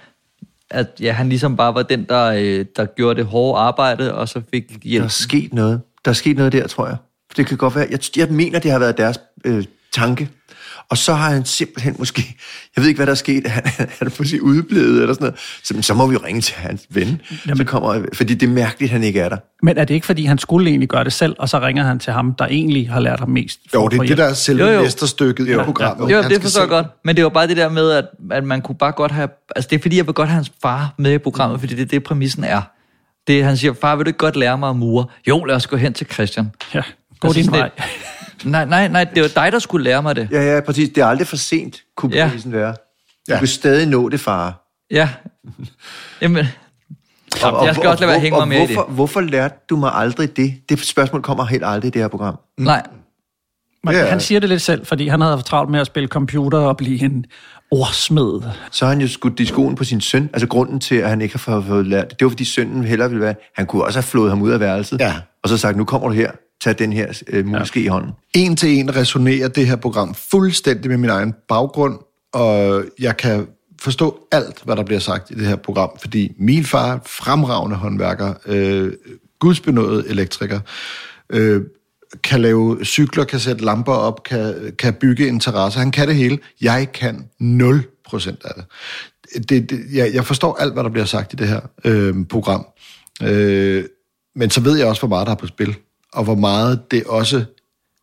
at 0.70 0.86
ja, 1.01 1.12
han 1.12 1.28
ligesom 1.28 1.56
bare 1.56 1.74
var 1.74 1.82
den, 1.82 2.05
der, 2.05 2.24
øh, 2.24 2.64
der 2.76 2.84
gjorde 2.84 3.20
det 3.20 3.26
hårde 3.26 3.60
arbejde, 3.60 4.14
og 4.14 4.28
så 4.28 4.43
fik 4.51 4.64
hjælp. 4.82 5.02
Der 5.02 5.05
er 5.05 5.09
sket 5.09 5.55
noget. 5.55 5.80
Der 6.05 6.10
er 6.10 6.14
sket 6.14 6.36
noget 6.36 6.52
der, 6.52 6.66
tror 6.66 6.86
jeg. 6.86 6.97
Det 7.36 7.47
kan 7.47 7.56
godt 7.56 7.74
være. 7.76 7.86
Jeg, 7.90 8.01
jeg 8.16 8.28
mener, 8.30 8.59
det 8.59 8.70
har 8.70 8.78
været 8.78 8.98
deres 8.98 9.20
øh, 9.44 9.64
tanke. 9.93 10.28
Og 10.90 10.98
så 10.98 11.14
har 11.14 11.30
han 11.30 11.44
simpelthen 11.44 11.96
måske, 11.98 12.36
jeg 12.76 12.82
ved 12.82 12.88
ikke, 12.88 12.98
hvad 12.98 13.06
der 13.06 13.12
er 13.12 13.16
sket, 13.16 13.46
han, 13.46 13.62
han 13.76 13.88
er 14.00 14.10
måske 14.18 14.42
udeblevet 14.42 15.02
eller 15.02 15.14
sådan 15.14 15.24
noget. 15.24 15.40
Så, 15.64 15.74
men 15.74 15.82
så 15.82 15.94
må 15.94 16.06
vi 16.06 16.12
jo 16.12 16.20
ringe 16.24 16.40
til 16.40 16.54
hans 16.54 16.86
ven. 16.90 17.20
Jamen. 17.46 17.56
Så 17.56 17.64
kommer, 17.64 18.04
fordi 18.12 18.34
det 18.34 18.46
er 18.46 18.50
mærkeligt, 18.50 18.90
at 18.90 18.92
han 18.92 19.02
ikke 19.02 19.20
er 19.20 19.28
der. 19.28 19.36
Men 19.62 19.78
er 19.78 19.84
det 19.84 19.94
ikke, 19.94 20.06
fordi 20.06 20.24
han 20.24 20.38
skulle 20.38 20.70
egentlig 20.70 20.88
gøre 20.88 21.04
det 21.04 21.12
selv, 21.12 21.36
og 21.38 21.48
så 21.48 21.60
ringer 21.60 21.84
han 21.84 21.98
til 21.98 22.12
ham, 22.12 22.34
der 22.34 22.46
egentlig 22.46 22.90
har 22.90 23.00
lært 23.00 23.20
ham 23.20 23.28
mest? 23.28 23.60
Jo, 23.74 23.88
det 23.88 23.98
er 23.98 24.02
det, 24.02 24.18
der 24.18 24.24
er 24.24 24.34
selve 24.34 24.82
mesterstykket 24.82 25.48
i 25.48 25.56
programmet. 25.64 26.10
Jo, 26.10 26.22
Han 26.22 26.30
det 26.30 26.42
forstår 26.42 26.60
jeg 26.60 26.68
godt. 26.68 26.86
Men 27.04 27.16
det 27.16 27.24
var 27.24 27.30
bare 27.30 27.46
det 27.46 27.56
der 27.56 27.68
med, 27.68 27.90
at, 27.90 28.04
at 28.30 28.44
man 28.44 28.62
kunne 28.62 28.76
bare 28.76 28.92
godt 28.92 29.12
have... 29.12 29.28
Altså, 29.56 29.68
det 29.70 29.78
er 29.78 29.82
fordi, 29.82 29.96
jeg 29.96 30.06
vil 30.06 30.14
godt 30.14 30.28
have 30.28 30.34
hans 30.34 30.52
far 30.62 30.94
med 30.98 31.12
i 31.12 31.18
programmet, 31.18 31.60
fordi 31.60 31.74
det 31.74 31.82
er 31.82 31.86
det, 31.86 32.02
præmissen 32.04 32.44
er. 32.44 32.62
Det, 33.26 33.44
han 33.44 33.56
siger, 33.56 33.72
far, 33.80 33.96
vil 33.96 34.04
du 34.04 34.08
ikke 34.08 34.18
godt 34.18 34.36
lære 34.36 34.58
mig 34.58 34.70
at 34.70 34.76
mure? 34.76 35.06
Jo, 35.28 35.44
lad 35.44 35.56
os 35.56 35.66
gå 35.66 35.76
hen 35.76 35.92
til 35.92 36.06
Christian. 36.12 36.50
Ja, 36.74 36.82
gå 37.20 37.32
din 37.32 37.44
sådan 37.44 37.60
vej. 37.60 37.70
Nej, 38.44 38.64
nej, 38.64 38.88
nej, 38.88 39.04
det 39.04 39.22
var 39.22 39.28
dig, 39.42 39.52
der 39.52 39.58
skulle 39.58 39.84
lære 39.84 40.02
mig 40.02 40.16
det. 40.16 40.28
Ja, 40.32 40.54
ja, 40.54 40.60
præcis. 40.60 40.88
Det 40.88 40.98
er 41.02 41.06
aldrig 41.06 41.26
for 41.26 41.36
sent, 41.36 41.82
kunne 41.96 42.16
Ja. 42.16 42.28
prisen 42.32 42.52
være. 42.52 42.70
Du 42.70 43.32
ja. 43.32 43.38
kan 43.38 43.46
stadig 43.46 43.86
nå 43.88 44.08
det, 44.08 44.20
far. 44.20 44.62
Ja. 44.90 45.08
Jamen, 46.20 46.46
Jamen, 47.42 47.64
jeg 47.66 47.74
skal 47.74 47.88
også 47.88 48.00
lade 48.00 48.10
være 48.10 48.20
hænge 48.20 48.34
mig 48.34 48.40
og 48.40 48.48
med 48.48 48.56
i 48.56 48.60
det. 48.60 48.68
hvorfor, 48.76 48.90
hvorfor 48.90 49.20
lærte 49.20 49.54
du 49.70 49.76
mig 49.76 49.90
aldrig 49.94 50.36
det? 50.36 50.54
Det 50.68 50.80
spørgsmål 50.84 51.22
kommer 51.22 51.44
helt 51.44 51.62
aldrig 51.66 51.88
i 51.88 51.90
det 51.90 52.00
her 52.02 52.08
program. 52.08 52.36
Nej. 52.58 52.82
Men 53.84 53.94
Ja. 53.94 54.06
han 54.06 54.20
siger 54.20 54.40
det 54.40 54.48
lidt 54.48 54.62
selv, 54.62 54.86
fordi 54.86 55.08
han 55.08 55.20
havde 55.20 55.42
travlt 55.42 55.70
med 55.70 55.80
at 55.80 55.86
spille 55.86 56.08
computer 56.08 56.58
og 56.58 56.76
blive 56.76 57.02
en 57.02 57.24
ordsmed. 57.70 58.40
Så 58.70 58.84
har 58.84 58.92
han 58.92 59.00
jo 59.00 59.08
skudt 59.08 59.40
i 59.40 59.44
skoen 59.46 59.74
på 59.74 59.84
sin 59.84 60.00
søn. 60.00 60.30
Altså 60.32 60.46
grunden 60.48 60.80
til, 60.80 60.94
at 60.94 61.08
han 61.08 61.20
ikke 61.20 61.34
har 61.34 61.38
fået, 61.38 61.64
fået 61.64 61.86
lært 61.86 62.10
det, 62.10 62.18
det 62.18 62.24
var 62.24 62.28
fordi 62.30 62.44
sønnen 62.44 62.84
hellere 62.84 63.08
ville 63.08 63.24
være... 63.24 63.34
Han 63.56 63.66
kunne 63.66 63.84
også 63.84 63.98
have 63.98 64.02
flået 64.04 64.30
ham 64.30 64.42
ud 64.42 64.50
af 64.50 64.60
værelset. 64.60 65.00
Ja. 65.00 65.14
Og 65.42 65.48
så 65.48 65.56
sagt, 65.56 65.76
nu 65.76 65.84
kommer 65.84 66.08
du 66.08 66.14
her, 66.14 66.30
tag 66.60 66.78
den 66.78 66.92
her 66.92 67.22
øh, 67.28 67.46
muske 67.46 67.80
ja. 67.80 67.84
i 67.84 67.88
hånden. 67.88 68.12
En 68.34 68.56
til 68.56 68.68
en 68.68 68.96
resonerer 68.96 69.48
det 69.48 69.66
her 69.66 69.76
program 69.76 70.14
fuldstændig 70.14 70.90
med 70.90 70.98
min 70.98 71.10
egen 71.10 71.34
baggrund, 71.48 71.98
og 72.32 72.84
jeg 72.98 73.16
kan 73.16 73.46
forstå 73.80 74.26
alt, 74.32 74.62
hvad 74.64 74.76
der 74.76 74.82
bliver 74.82 74.98
sagt 74.98 75.30
i 75.30 75.34
det 75.34 75.46
her 75.46 75.56
program, 75.56 75.90
fordi 76.00 76.32
min 76.38 76.64
far 76.64 77.02
fremragende 77.06 77.76
håndværker, 77.76 78.34
øh, 78.46 78.92
gudsbenået 79.38 80.04
elektriker, 80.10 80.60
øh, 81.30 81.62
kan 82.24 82.40
lave 82.40 82.84
cykler, 82.84 83.24
kan 83.24 83.40
sætte 83.40 83.64
lamper 83.64 83.92
op, 83.92 84.22
kan, 84.22 84.72
kan 84.78 84.94
bygge 84.94 85.28
en 85.28 85.40
terrasse. 85.40 85.78
Han 85.78 85.90
kan 85.90 86.08
det 86.08 86.16
hele. 86.16 86.38
Jeg 86.60 86.92
kan 86.92 87.28
0% 87.40 88.36
af 88.44 88.52
det. 88.56 88.64
det, 89.48 89.70
det 89.70 89.80
jeg, 89.92 90.14
jeg 90.14 90.24
forstår 90.24 90.56
alt, 90.60 90.72
hvad 90.72 90.84
der 90.84 90.90
bliver 90.90 91.04
sagt 91.04 91.32
i 91.32 91.36
det 91.36 91.48
her 91.48 91.60
øh, 91.84 92.14
program. 92.28 92.66
Øh, 93.22 93.84
men 94.36 94.50
så 94.50 94.60
ved 94.60 94.78
jeg 94.78 94.86
også, 94.86 95.00
hvor 95.00 95.08
meget 95.08 95.26
der 95.26 95.32
er 95.32 95.36
på 95.36 95.46
spil, 95.46 95.76
og 96.12 96.24
hvor 96.24 96.34
meget 96.34 96.90
det 96.90 97.04
også 97.04 97.44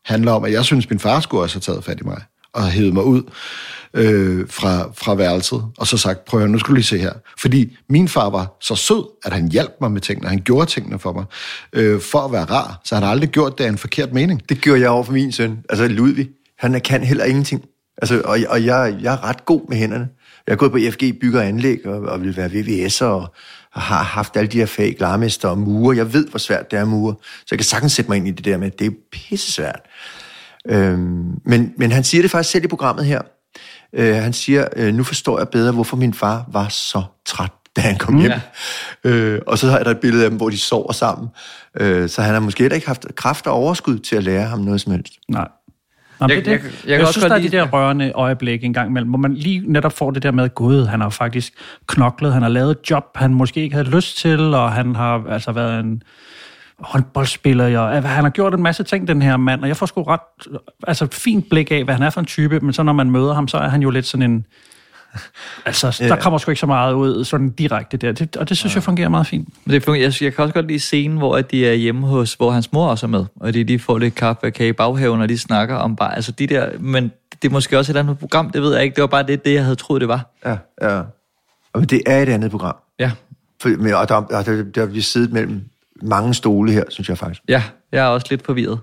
handler 0.06 0.32
om, 0.32 0.44
at 0.44 0.52
jeg 0.52 0.66
synes, 0.66 0.90
min 0.90 1.00
far 1.00 1.20
skulle 1.20 1.44
også 1.44 1.56
have 1.56 1.62
taget 1.62 1.84
fat 1.84 2.00
i 2.00 2.04
mig, 2.04 2.22
og 2.54 2.62
have 2.62 2.72
hævet 2.72 2.94
mig 2.94 3.04
ud 3.04 3.24
øh, 3.94 4.50
fra, 4.50 4.92
fra 4.94 5.16
værelset, 5.16 5.66
og 5.78 5.88
så 5.88 5.98
sagt, 5.98 6.26
prøv 6.26 6.40
at 6.40 6.42
høre, 6.42 6.52
nu 6.52 6.60
skal 6.60 6.70
du 6.70 6.74
lige 6.74 6.84
se 6.84 6.98
her. 6.98 7.14
Fordi 7.40 7.78
min 7.90 8.08
far 8.08 8.30
var 8.30 8.58
så 8.62 8.76
sød, 8.76 9.04
at 9.26 9.34
han 9.34 9.52
hjalp 9.52 9.72
mig 9.82 9.92
med 9.92 10.02
tingene, 10.02 10.30
han 10.30 10.42
gjorde 10.46 10.70
tingene 10.70 11.00
for 11.00 11.14
mig, 11.14 11.26
øh, 11.74 12.02
for 12.02 12.20
at 12.20 12.32
være 12.32 12.46
rar, 12.46 12.82
så 12.84 12.96
han 12.96 13.04
har 13.04 13.12
aldrig 13.12 13.30
gjort 13.30 13.58
det 13.58 13.64
af 13.64 13.70
en 13.70 13.78
forkert 13.78 14.14
mening. 14.14 14.50
Det 14.50 14.62
gjorde 14.62 14.82
jeg 14.82 14.90
over 14.90 15.04
for 15.04 15.14
min 15.14 15.32
søn, 15.32 15.60
altså 15.70 15.88
Ludvig. 15.88 16.30
Han 16.60 16.82
kan 16.82 17.04
heller 17.04 17.26
ingenting. 17.26 17.64
Altså, 17.98 18.22
og 18.26 18.38
og 18.50 18.66
jeg, 18.66 18.98
jeg 19.02 19.14
er 19.14 19.24
ret 19.24 19.46
god 19.46 19.70
med 19.70 19.78
hænderne. 19.78 20.08
Jeg 20.48 20.54
er 20.54 20.58
gået 20.58 20.72
på 20.72 20.78
FG 20.92 21.20
Bygger 21.22 21.40
og 21.40 21.46
Anlæg, 21.46 21.86
og, 21.86 22.02
og 22.02 22.22
vil 22.22 22.38
være 22.38 22.50
VVS'er, 22.50 23.06
og 23.06 23.34
har 23.74 24.04
haft 24.04 24.38
alle 24.38 24.48
de 24.48 24.58
her 24.58 24.66
fag, 24.66 24.96
glarmester 24.98 25.50
og 25.50 25.58
mure. 25.58 25.98
Jeg 25.98 26.14
ved, 26.14 26.28
hvor 26.28 26.40
svært 26.40 26.72
det 26.72 26.78
er 26.78 26.82
at 26.82 26.88
mure. 26.88 27.16
Så 27.22 27.48
jeg 27.52 27.60
kan 27.60 27.66
sagtens 27.66 27.92
sætte 27.92 28.12
mig 28.12 28.18
ind 28.18 28.28
i 28.28 28.32
det 28.32 28.46
der 28.46 28.58
med, 28.58 28.68
at 28.68 28.80
det 28.80 28.88
er 28.88 28.92
pisse 29.12 29.52
svært. 29.52 29.82
Øhm, 30.70 31.32
men, 31.46 31.74
men 31.78 31.92
han 31.92 32.04
siger 32.04 32.22
det 32.22 32.32
faktisk 32.32 32.52
selv 32.52 32.64
i 32.64 32.68
programmet 32.68 33.06
her. 33.06 33.22
Øh, 33.94 34.16
han 34.16 34.34
siger, 34.34 34.68
øh, 34.76 34.94
nu 34.94 35.04
forstår 35.04 35.38
jeg 35.38 35.50
bedre, 35.50 35.72
hvorfor 35.72 35.98
min 35.98 36.14
far 36.14 36.46
var 36.52 36.68
så 36.68 37.04
træt, 37.26 37.52
da 37.76 37.82
han 37.82 37.98
kom 37.98 38.18
hjem. 38.20 38.32
Ja. 38.32 38.40
Øh, 39.10 39.42
og 39.48 39.58
så 39.58 39.68
har 39.68 39.78
jeg 39.78 39.86
der 39.86 39.92
et 39.92 40.00
billede 40.00 40.24
af 40.24 40.30
dem, 40.30 40.38
hvor 40.38 40.50
de 40.50 40.58
sover 40.58 40.92
sammen. 40.92 41.28
Øh, 41.80 42.10
så 42.10 42.22
han 42.22 42.34
har 42.34 42.40
måske 42.40 42.64
heller 42.64 42.76
ikke 42.76 42.88
haft 42.88 43.06
kraft 43.16 43.48
og 43.48 43.54
overskud 43.54 44.00
til 44.00 44.16
at 44.16 44.24
lære 44.24 44.44
ham 44.44 44.60
noget 44.60 44.82
som 44.82 44.92
helst. 44.92 45.14
Nej. 45.30 45.48
Nå, 46.20 46.28
Jeg- 46.28 46.38
det, 46.38 46.48
jeg- 46.48 46.54
jeg, 46.54 46.62
jeg 46.64 46.72
jeg, 46.86 46.92
jeg 46.92 47.02
også 47.02 47.12
synes, 47.14 47.26
der 47.26 47.36
er 47.36 47.40
de 47.42 47.50
der 47.50 47.68
rørende 47.68 48.12
øjeblikke 48.16 48.66
en 48.66 48.74
gang 48.74 48.90
imellem, 48.90 49.10
hvor 49.10 49.18
man 49.20 49.34
lige 49.34 49.64
netop 49.72 49.92
får 49.94 50.12
det 50.12 50.24
der 50.24 50.32
med, 50.32 50.50
gud, 50.56 50.86
han 50.86 51.02
har 51.02 51.10
faktisk 51.10 51.54
knoklet, 51.88 52.34
han 52.34 52.42
har 52.42 52.50
lavet 52.50 52.72
et 52.72 52.90
job, 52.90 53.04
han 53.16 53.34
måske 53.34 53.62
ikke 53.62 53.76
havde 53.76 53.90
lyst 53.90 54.18
til, 54.18 54.40
og 54.40 54.72
han 54.72 54.96
har 54.96 55.24
altså 55.30 55.52
været 55.52 55.80
en 55.80 56.04
håndboldspiller, 56.80 57.80
og 57.80 58.04
han 58.04 58.24
har 58.24 58.30
gjort 58.30 58.54
en 58.54 58.64
masse 58.64 58.84
ting, 58.84 59.08
den 59.08 59.22
her 59.22 59.38
mand, 59.38 59.62
og 59.62 59.68
jeg 59.68 59.78
får 59.78 59.86
sgu 59.86 60.04
ret, 60.04 60.20
altså 60.88 61.08
fint 61.12 61.50
blik 61.50 61.72
af, 61.72 61.84
hvad 61.84 61.94
han 61.96 62.04
er 62.04 62.10
for 62.10 62.20
en 62.20 62.26
type, 62.26 62.60
men 62.60 62.74
så 62.74 62.84
når 62.84 62.94
man 62.94 63.12
møder 63.12 63.34
ham, 63.34 63.48
så 63.48 63.58
er 63.58 63.68
han 63.68 63.82
jo 63.82 63.90
lidt 63.90 64.06
sådan 64.06 64.32
en, 64.32 64.46
altså, 65.66 65.98
Ja. 66.00 66.08
der 66.08 66.16
kommer 66.16 66.40
sgu 66.40 66.52
ikke 66.52 66.60
så 66.60 66.66
meget 66.66 66.94
ud 66.94 67.24
sådan 67.26 67.50
direkte 67.50 67.98
der, 67.98 68.12
det, 68.12 68.36
og 68.38 68.50
det 68.50 68.58
synes 68.58 68.76
jeg 68.76 68.84
fungerer 68.84 69.10
meget 69.10 69.28
fint. 69.28 69.50
Men 69.66 69.74
det 69.74 69.84
fungerer, 69.84 70.04
jeg, 70.06 70.24
jeg 70.24 70.34
kan 70.34 70.44
også 70.44 70.54
godt 70.54 70.68
lide 70.68 70.80
scenen, 70.80 71.18
hvor 71.18 71.36
at 71.38 71.52
de 71.52 71.68
er 71.68 71.74
hjemme 71.74 72.08
hos, 72.08 72.34
hvor 72.34 72.52
hans 72.52 72.72
mor 72.74 72.88
også 72.88 73.06
er 73.06 73.10
med, 73.10 73.26
og 73.40 73.54
de, 73.54 73.64
de 73.64 73.80
får 73.80 73.98
lidt 73.98 74.16
kaffe 74.16 74.44
og 74.48 74.54
kage 74.54 74.70
i 74.70 74.74
baghaven, 74.74 75.22
og 75.22 75.30
de 75.30 75.38
snakker 75.38 75.76
om 75.76 75.96
bare, 75.96 76.16
altså 76.16 76.32
de 76.32 76.48
der, 76.48 76.70
men 76.80 77.12
det 77.42 77.48
er 77.48 77.52
måske 77.52 77.78
også 77.78 77.92
et 77.92 77.98
andet 77.98 78.20
program, 78.20 78.50
det 78.50 78.62
ved 78.62 78.74
jeg 78.74 78.84
ikke, 78.84 78.96
det 78.96 79.02
var 79.02 79.08
bare 79.08 79.24
det, 79.24 79.46
det 79.46 79.54
jeg 79.54 79.64
havde 79.64 79.76
troet, 79.76 80.02
det 80.02 80.08
var. 80.10 80.34
Ja, 80.46 80.58
ja. 80.82 81.00
Og 81.74 81.80
men 81.80 81.86
det 81.86 82.02
er 82.06 82.22
et 82.22 82.30
andet 82.30 82.52
program. 82.52 82.76
Ja. 83.00 83.12
For, 83.62 83.70
men, 83.70 83.94
og 83.94 84.10
der, 84.10 84.16
og 84.16 84.46
der, 84.46 84.64
der 84.64 84.86
bliver 84.86 85.04
siddet 85.04 85.32
mellem 85.34 85.62
mange 86.02 86.34
stole 86.34 86.72
her, 86.72 86.84
synes 86.90 87.10
jeg 87.10 87.18
faktisk. 87.18 87.42
Ja, 87.50 87.64
jeg 87.92 88.04
er 88.06 88.08
også 88.08 88.28
lidt 88.30 88.46
forvirret. 88.46 88.80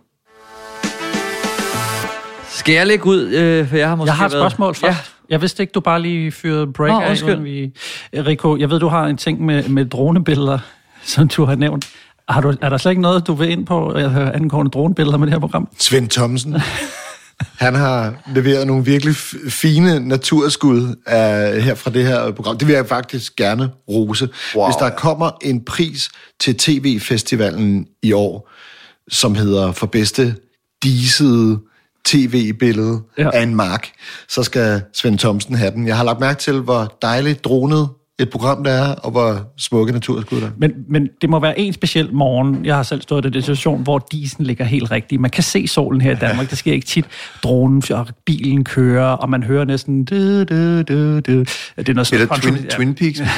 Skal 2.48 2.74
jeg 2.74 2.86
lægge 2.86 3.06
ud, 3.06 3.28
øh, 3.28 3.68
for 3.68 3.76
jeg 3.76 3.88
har 3.88 3.96
måske 3.96 4.08
Jeg 4.10 4.16
har 4.16 4.26
et 4.26 4.32
været- 4.32 4.42
spørgsmål 4.42 4.74
først. 4.74 4.84
Ja. 4.84 4.96
Jeg 5.30 5.40
vidste 5.40 5.62
ikke, 5.62 5.72
du 5.72 5.80
bare 5.80 6.02
lige 6.02 6.32
fyrede 6.32 6.72
break 6.72 6.90
Nå, 6.90 7.00
af, 7.00 7.10
undskyld. 7.10 7.42
vi... 7.42 7.72
Rico, 8.14 8.56
jeg 8.56 8.70
ved, 8.70 8.80
du 8.80 8.88
har 8.88 9.06
en 9.06 9.16
ting 9.16 9.44
med, 9.44 9.68
med 9.68 9.86
dronebilleder, 9.86 10.58
som 11.04 11.28
du 11.28 11.44
har 11.44 11.54
nævnt. 11.54 11.88
Har 12.28 12.40
du, 12.40 12.54
er 12.60 12.68
der 12.68 12.76
slet 12.76 12.92
ikke 12.92 13.02
noget, 13.02 13.26
du 13.26 13.34
vil 13.34 13.50
ind 13.50 13.66
på 13.66 13.94
øh, 13.96 14.16
angående 14.16 14.70
dronebilleder 14.70 15.18
med 15.18 15.26
det 15.26 15.34
her 15.34 15.40
program? 15.40 15.68
Svend 15.78 16.08
Thomsen. 16.08 16.56
Han 17.58 17.74
har 17.74 18.14
leveret 18.34 18.66
nogle 18.66 18.84
virkelig 18.84 19.14
fine 19.48 20.08
naturskud 20.08 20.94
af, 21.06 21.62
her 21.62 21.74
fra 21.74 21.90
det 21.90 22.06
her 22.06 22.32
program. 22.32 22.58
Det 22.58 22.68
vil 22.68 22.74
jeg 22.74 22.86
faktisk 22.86 23.36
gerne 23.36 23.70
rose. 23.88 24.28
Wow. 24.54 24.66
Hvis 24.66 24.76
der 24.76 24.90
kommer 24.90 25.30
en 25.42 25.64
pris 25.64 26.10
til 26.40 26.56
TV-festivalen 26.56 27.86
i 28.02 28.12
år, 28.12 28.50
som 29.10 29.34
hedder 29.34 29.72
for 29.72 29.86
bedste 29.86 30.34
disede 30.82 31.58
tv-billede 32.04 33.00
ja. 33.18 33.30
af 33.32 33.42
en 33.42 33.54
mark, 33.54 33.90
så 34.28 34.42
skal 34.42 34.82
Svend 34.94 35.18
Thomsen 35.18 35.54
have 35.54 35.70
den. 35.70 35.86
Jeg 35.86 35.96
har 35.96 36.04
lagt 36.04 36.20
mærke 36.20 36.38
til, 36.38 36.60
hvor 36.60 36.96
dejligt 37.02 37.44
dronet 37.44 37.88
et 38.18 38.30
program 38.30 38.64
der 38.64 38.70
er, 38.70 38.94
og 38.94 39.10
hvor 39.10 39.52
smukke 39.56 39.92
naturskud 39.92 40.40
der 40.40 40.46
er. 40.46 40.50
Men, 40.58 40.72
men 40.88 41.08
det 41.20 41.30
må 41.30 41.40
være 41.40 41.58
en 41.58 41.72
speciel 41.72 42.14
morgen. 42.14 42.64
Jeg 42.64 42.76
har 42.76 42.82
selv 42.82 43.02
stået 43.02 43.26
i 43.26 43.30
den 43.30 43.42
situation, 43.42 43.82
hvor 43.82 44.06
disen 44.12 44.44
ligger 44.44 44.64
helt 44.64 44.90
rigtigt. 44.90 45.20
Man 45.20 45.30
kan 45.30 45.42
se 45.42 45.66
solen 45.66 46.00
her 46.00 46.12
i 46.12 46.14
Danmark. 46.14 46.50
Det 46.50 46.58
sker 46.58 46.72
ikke 46.72 46.86
tit. 46.86 47.04
Dronen 47.42 47.82
og 47.90 48.06
bilen 48.26 48.64
kører, 48.64 49.06
og 49.06 49.30
man 49.30 49.42
hører 49.42 49.64
næsten... 49.64 50.04
Du, 50.04 50.44
du, 50.44 50.82
du, 50.82 51.20
du. 51.20 51.44
Det 51.76 51.88
er 51.88 51.94
noget 51.94 52.12
Eller 52.12 52.26
Twin, 52.26 52.56
Twin 52.56 52.94
Peaks. 52.94 53.20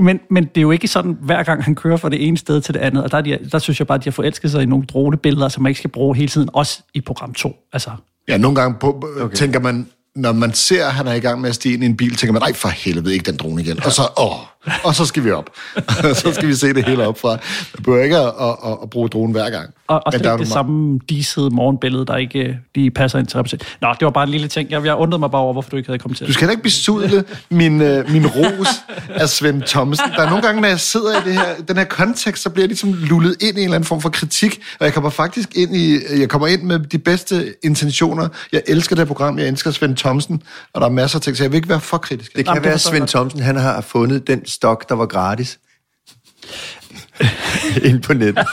Men, 0.00 0.20
men 0.30 0.44
det 0.44 0.56
er 0.56 0.62
jo 0.62 0.70
ikke 0.70 0.88
sådan, 0.88 1.18
hver 1.20 1.42
gang 1.42 1.64
han 1.64 1.74
kører 1.74 1.96
fra 1.96 2.08
det 2.08 2.26
ene 2.26 2.36
sted 2.36 2.60
til 2.60 2.74
det 2.74 2.80
andet. 2.80 3.04
Og 3.04 3.10
der, 3.10 3.18
er 3.18 3.22
de, 3.22 3.38
der 3.52 3.58
synes 3.58 3.78
jeg 3.78 3.86
bare, 3.86 3.98
at 3.98 4.04
de 4.04 4.10
har 4.10 4.12
forelsket 4.12 4.50
sig 4.50 4.62
i 4.62 4.66
nogle 4.66 4.84
dronebilleder, 4.86 5.48
som 5.48 5.62
man 5.62 5.70
ikke 5.70 5.78
skal 5.78 5.90
bruge 5.90 6.16
hele 6.16 6.28
tiden, 6.28 6.48
også 6.52 6.82
i 6.94 7.00
program 7.00 7.34
2. 7.34 7.56
Altså, 7.72 7.90
Ja, 8.28 8.38
nogle 8.38 8.60
gange 8.60 8.76
på, 8.80 9.02
okay. 9.20 9.36
tænker 9.36 9.60
man, 9.60 9.88
når 10.16 10.32
man 10.32 10.54
ser, 10.54 10.86
at 10.86 10.94
han 10.94 11.06
er 11.06 11.12
i 11.12 11.20
gang 11.20 11.40
med 11.40 11.48
at 11.48 11.54
stige 11.54 11.74
ind 11.74 11.82
i 11.82 11.86
en 11.86 11.96
bil, 11.96 12.16
tænker 12.16 12.32
man, 12.32 12.42
nej 12.42 12.52
for 12.52 12.68
helvede, 12.68 13.12
ikke 13.12 13.24
den 13.24 13.36
drone 13.36 13.62
igen. 13.62 13.84
Og 13.84 13.92
så, 13.92 14.02
åh, 14.18 14.36
og 14.84 14.94
så 14.94 15.04
skal 15.04 15.24
vi 15.24 15.30
op. 15.30 15.50
så 16.22 16.32
skal 16.34 16.48
vi 16.48 16.54
se 16.54 16.74
det 16.74 16.84
hele 16.84 17.06
op 17.06 17.18
fra. 17.20 17.28
Man 17.28 17.38
behøver 17.84 18.04
ikke 18.04 18.16
at, 18.16 18.24
at, 18.40 18.56
at, 18.66 18.78
at 18.82 18.90
bruge 18.90 19.08
dronen 19.08 19.32
hver 19.32 19.50
gang. 19.50 19.70
og, 19.88 20.02
og 20.06 20.12
slet 20.12 20.26
er 20.26 20.32
ikke 20.32 20.44
det 20.44 20.48
nogle- 20.48 20.52
samme 20.52 21.00
disede 21.08 21.50
morgenbillede, 21.50 22.06
der 22.06 22.16
ikke 22.16 22.38
øh, 22.38 22.54
lige 22.74 22.90
passer 22.90 23.18
ind 23.18 23.26
til 23.26 23.36
repræsentation. 23.36 23.76
Nå, 23.80 23.88
det 24.00 24.04
var 24.04 24.10
bare 24.10 24.24
en 24.24 24.30
lille 24.30 24.48
ting. 24.48 24.70
Jeg, 24.70 24.84
jeg 24.84 24.94
undrede 24.96 25.18
mig 25.20 25.30
bare 25.30 25.42
over, 25.42 25.52
hvorfor 25.52 25.70
du 25.70 25.76
ikke 25.76 25.86
havde 25.88 25.98
kommet 25.98 26.18
til. 26.18 26.26
Du 26.26 26.32
skal 26.32 26.50
ikke 26.50 26.62
besudle 26.62 27.24
min, 27.50 27.82
øh, 27.82 28.10
min 28.10 28.26
ros 28.26 28.68
af 29.08 29.28
Svend 29.28 29.62
Thomsen. 29.62 30.10
Der 30.16 30.22
er 30.22 30.28
nogle 30.28 30.42
gange, 30.42 30.60
når 30.60 30.68
jeg 30.68 30.80
sidder 30.80 31.20
i 31.20 31.24
det 31.24 31.32
her, 31.34 31.54
den 31.68 31.76
her 31.76 31.84
kontekst, 31.84 32.42
så 32.42 32.50
bliver 32.50 32.62
jeg 32.62 32.68
ligesom 32.68 32.92
lullet 32.94 33.36
ind 33.42 33.42
i 33.42 33.60
en 33.60 33.64
eller 33.64 33.74
anden 33.74 33.86
form 33.86 34.00
for 34.00 34.08
kritik, 34.08 34.60
og 34.80 34.84
jeg 34.86 34.94
kommer 34.94 35.10
faktisk 35.10 35.48
ind 35.56 35.76
i, 35.76 35.98
jeg 36.20 36.28
kommer 36.28 36.46
ind 36.46 36.62
med 36.62 36.78
de 36.78 36.98
bedste 36.98 37.54
intentioner. 37.64 38.28
Jeg 38.52 38.62
elsker 38.66 38.96
det 38.96 39.00
her 39.02 39.06
program, 39.06 39.38
jeg 39.38 39.48
elsker 39.48 39.70
Svend 39.70 39.96
Thomsen, 39.96 40.42
og 40.72 40.80
der 40.80 40.86
er 40.86 40.90
masser 40.90 41.18
af 41.18 41.22
ting, 41.22 41.36
så 41.36 41.44
jeg 41.44 41.50
vil 41.52 41.56
ikke 41.56 41.68
være 41.68 41.80
for 41.80 41.98
kritisk. 41.98 42.36
Det 42.36 42.46
kan 42.46 42.64
være, 42.64 42.72
at 42.74 42.80
Svend 42.80 43.08
Thomsen 43.08 43.40
han 43.40 43.56
har 43.56 43.80
fundet 43.80 44.26
den 44.26 44.46
stok, 44.50 44.88
der 44.88 44.94
var 44.94 45.06
gratis. 45.06 45.58
Ind 47.88 48.02
på 48.02 48.14
nettet. 48.14 48.46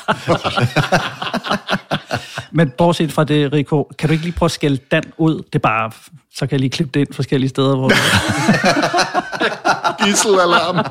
Men 2.57 2.71
bortset 2.77 3.13
fra 3.13 3.23
det, 3.23 3.53
Rico, 3.53 3.91
kan 3.99 4.09
du 4.09 4.13
ikke 4.13 4.25
lige 4.25 4.35
prøve 4.35 4.47
at 4.47 4.51
skælde 4.51 4.77
Dan 4.91 5.03
ud? 5.17 5.35
Det 5.35 5.55
er 5.55 5.59
bare, 5.59 5.91
så 6.35 6.39
kan 6.39 6.51
jeg 6.51 6.59
lige 6.59 6.69
klippe 6.69 6.99
det 6.99 6.99
ind 6.99 7.13
forskellige 7.13 7.49
steder, 7.49 7.75
hvor... 7.75 7.89
Gisselalarm. 10.05 10.85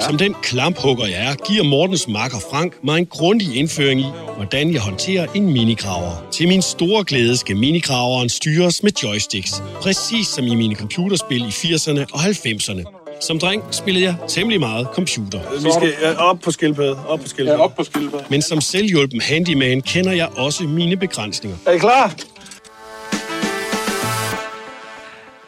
Som 0.00 0.18
den 0.18 0.34
klamphugger 0.42 1.06
jeg 1.06 1.30
er, 1.30 1.34
giver 1.34 1.64
Mortens 1.64 2.08
makker 2.08 2.38
Frank 2.50 2.84
mig 2.84 2.98
en 2.98 3.06
grundig 3.06 3.56
indføring 3.56 4.00
i, 4.00 4.06
hvordan 4.36 4.72
jeg 4.72 4.80
håndterer 4.80 5.26
en 5.34 5.52
minigraver. 5.52 6.24
Til 6.32 6.48
min 6.48 6.62
store 6.62 7.04
glæde 7.04 7.36
skal 7.36 7.56
minigraveren 7.56 8.28
styres 8.28 8.82
med 8.82 8.92
joysticks, 9.02 9.62
præcis 9.82 10.26
som 10.26 10.44
i 10.44 10.54
mine 10.54 10.74
computerspil 10.74 11.42
i 11.42 11.48
80'erne 11.48 12.04
og 12.12 12.20
90'erne. 12.20 13.01
Som 13.26 13.38
dreng 13.38 13.62
spillede 13.70 14.04
jeg 14.04 14.16
temmelig 14.28 14.60
meget 14.60 14.86
computer. 14.92 15.40
Vi 15.62 15.70
skal 15.72 15.94
ja, 16.02 16.14
op 16.14 16.40
på 16.40 16.50
skildpadde. 16.50 17.06
Op 17.06 17.20
på 17.20 17.28
skildpadde. 17.28 17.58
Ja, 17.58 17.64
op 17.64 17.76
på 17.76 17.84
skildpadde. 17.84 18.24
Men 18.30 18.42
som 18.42 18.60
selvhjulpen 18.60 19.20
handyman 19.20 19.80
kender 19.82 20.12
jeg 20.12 20.28
også 20.36 20.64
mine 20.64 20.96
begrænsninger. 20.96 21.58
Er 21.66 21.72
I 21.72 21.78
klar? 21.78 22.14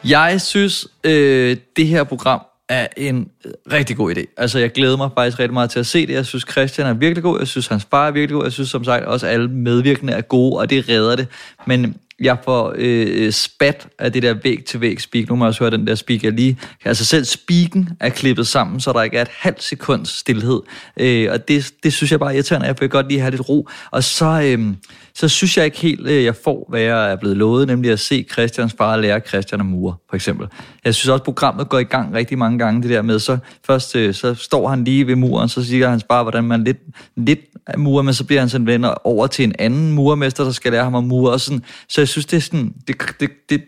Jeg 0.03 0.41
synes, 0.41 0.87
øh, 1.03 1.57
det 1.75 1.87
her 1.87 2.03
program 2.03 2.41
er 2.69 2.87
en 2.97 3.29
øh, 3.45 3.51
rigtig 3.71 3.97
god 3.97 4.15
idé. 4.15 4.33
Altså, 4.37 4.59
jeg 4.59 4.71
glæder 4.71 4.97
mig 4.97 5.09
faktisk 5.17 5.39
rigtig 5.39 5.53
meget 5.53 5.69
til 5.69 5.79
at 5.79 5.87
se 5.87 6.07
det. 6.07 6.13
Jeg 6.13 6.25
synes, 6.25 6.45
Christian 6.51 6.87
er 6.87 6.93
virkelig 6.93 7.23
god. 7.23 7.39
Jeg 7.39 7.47
synes, 7.47 7.67
hans 7.67 7.87
far 7.91 8.07
er 8.07 8.11
virkelig 8.11 8.35
god. 8.35 8.43
Jeg 8.43 8.53
synes, 8.53 8.69
som 8.69 8.83
sagt, 8.83 9.05
også 9.05 9.27
alle 9.27 9.47
medvirkende 9.47 10.13
er 10.13 10.21
gode, 10.21 10.57
og 10.57 10.69
det 10.69 10.89
redder 10.89 11.15
det. 11.15 11.27
Men 11.65 11.95
jeg 12.19 12.37
får 12.43 12.73
øh, 12.77 13.31
spat 13.31 13.87
af 13.99 14.13
det 14.13 14.23
der 14.23 14.33
væg-til-væg 14.43 15.01
speak. 15.01 15.29
Nu 15.29 15.35
må 15.35 15.45
jeg 15.45 15.47
også 15.47 15.63
høre 15.63 15.71
den 15.71 15.87
der 15.87 15.95
speak, 15.95 16.23
jeg 16.23 16.31
lige... 16.31 16.59
Altså 16.85 17.05
selv 17.05 17.25
speaken 17.25 17.89
er 17.99 18.09
klippet 18.09 18.47
sammen, 18.47 18.79
så 18.79 18.93
der 18.93 19.01
ikke 19.01 19.17
er 19.17 19.21
et 19.21 19.31
halvt 19.39 19.63
sekunds 19.63 20.09
stillhed. 20.09 20.61
Øh, 20.99 21.31
og 21.31 21.47
det, 21.47 21.73
det 21.83 21.93
synes 21.93 22.11
jeg 22.11 22.19
bare 22.19 22.29
er 22.29 22.35
irriterende. 22.35 22.67
Jeg 22.67 22.75
vil 22.79 22.89
godt 22.89 23.07
lige 23.07 23.19
have 23.19 23.31
lidt 23.31 23.49
ro. 23.49 23.69
Og 23.91 24.03
så, 24.03 24.41
øh, 24.41 24.73
så 25.15 25.27
synes 25.27 25.57
jeg 25.57 25.65
ikke 25.65 25.77
helt, 25.77 26.07
øh, 26.07 26.23
jeg 26.23 26.35
får, 26.35 26.65
hvad 26.69 26.81
jeg 26.81 27.11
er 27.11 27.15
blevet 27.15 27.37
lovet, 27.37 27.67
nemlig 27.67 27.91
at 27.91 27.99
se 27.99 28.25
Christians 28.31 28.75
far 28.77 28.97
lære 28.97 29.19
Christian 29.19 29.59
at 29.59 29.65
mure, 29.65 29.95
for 30.09 30.15
eksempel. 30.15 30.47
Jeg 30.85 30.95
synes 30.95 31.09
også, 31.09 31.23
programmet 31.23 31.69
går 31.69 31.79
i 31.79 31.83
gang 31.83 32.13
rigtig 32.15 32.37
mange 32.37 32.59
gange, 32.59 32.81
det 32.81 32.89
der 32.89 33.01
med, 33.01 33.19
så 33.19 33.37
først 33.65 33.95
øh, 33.95 34.13
så 34.13 34.35
står 34.35 34.69
han 34.69 34.83
lige 34.83 35.07
ved 35.07 35.15
muren, 35.15 35.49
så 35.49 35.63
siger 35.63 35.89
hans 35.89 36.05
far, 36.07 36.23
hvordan 36.23 36.43
man 36.43 36.63
lidt, 36.63 36.77
lidt 37.15 37.39
murer, 37.77 38.01
men 38.01 38.13
så 38.13 38.23
bliver 38.23 38.39
han 38.39 38.49
sådan 38.49 38.67
venner 38.67 39.07
over 39.07 39.27
til 39.27 39.45
en 39.45 39.53
anden 39.59 39.91
murmester, 39.91 40.43
der 40.43 40.51
skal 40.51 40.71
lære 40.71 40.83
ham 40.83 40.95
at 40.95 41.03
mure, 41.03 41.31
og 41.31 41.41
sådan. 41.41 41.63
Så 41.89 42.01
jeg 42.01 42.07
synes, 42.07 42.25
det 42.25 42.37
er 42.37 42.41
sådan, 42.41 42.73
det, 42.87 42.95
det, 43.19 43.29
det, 43.49 43.61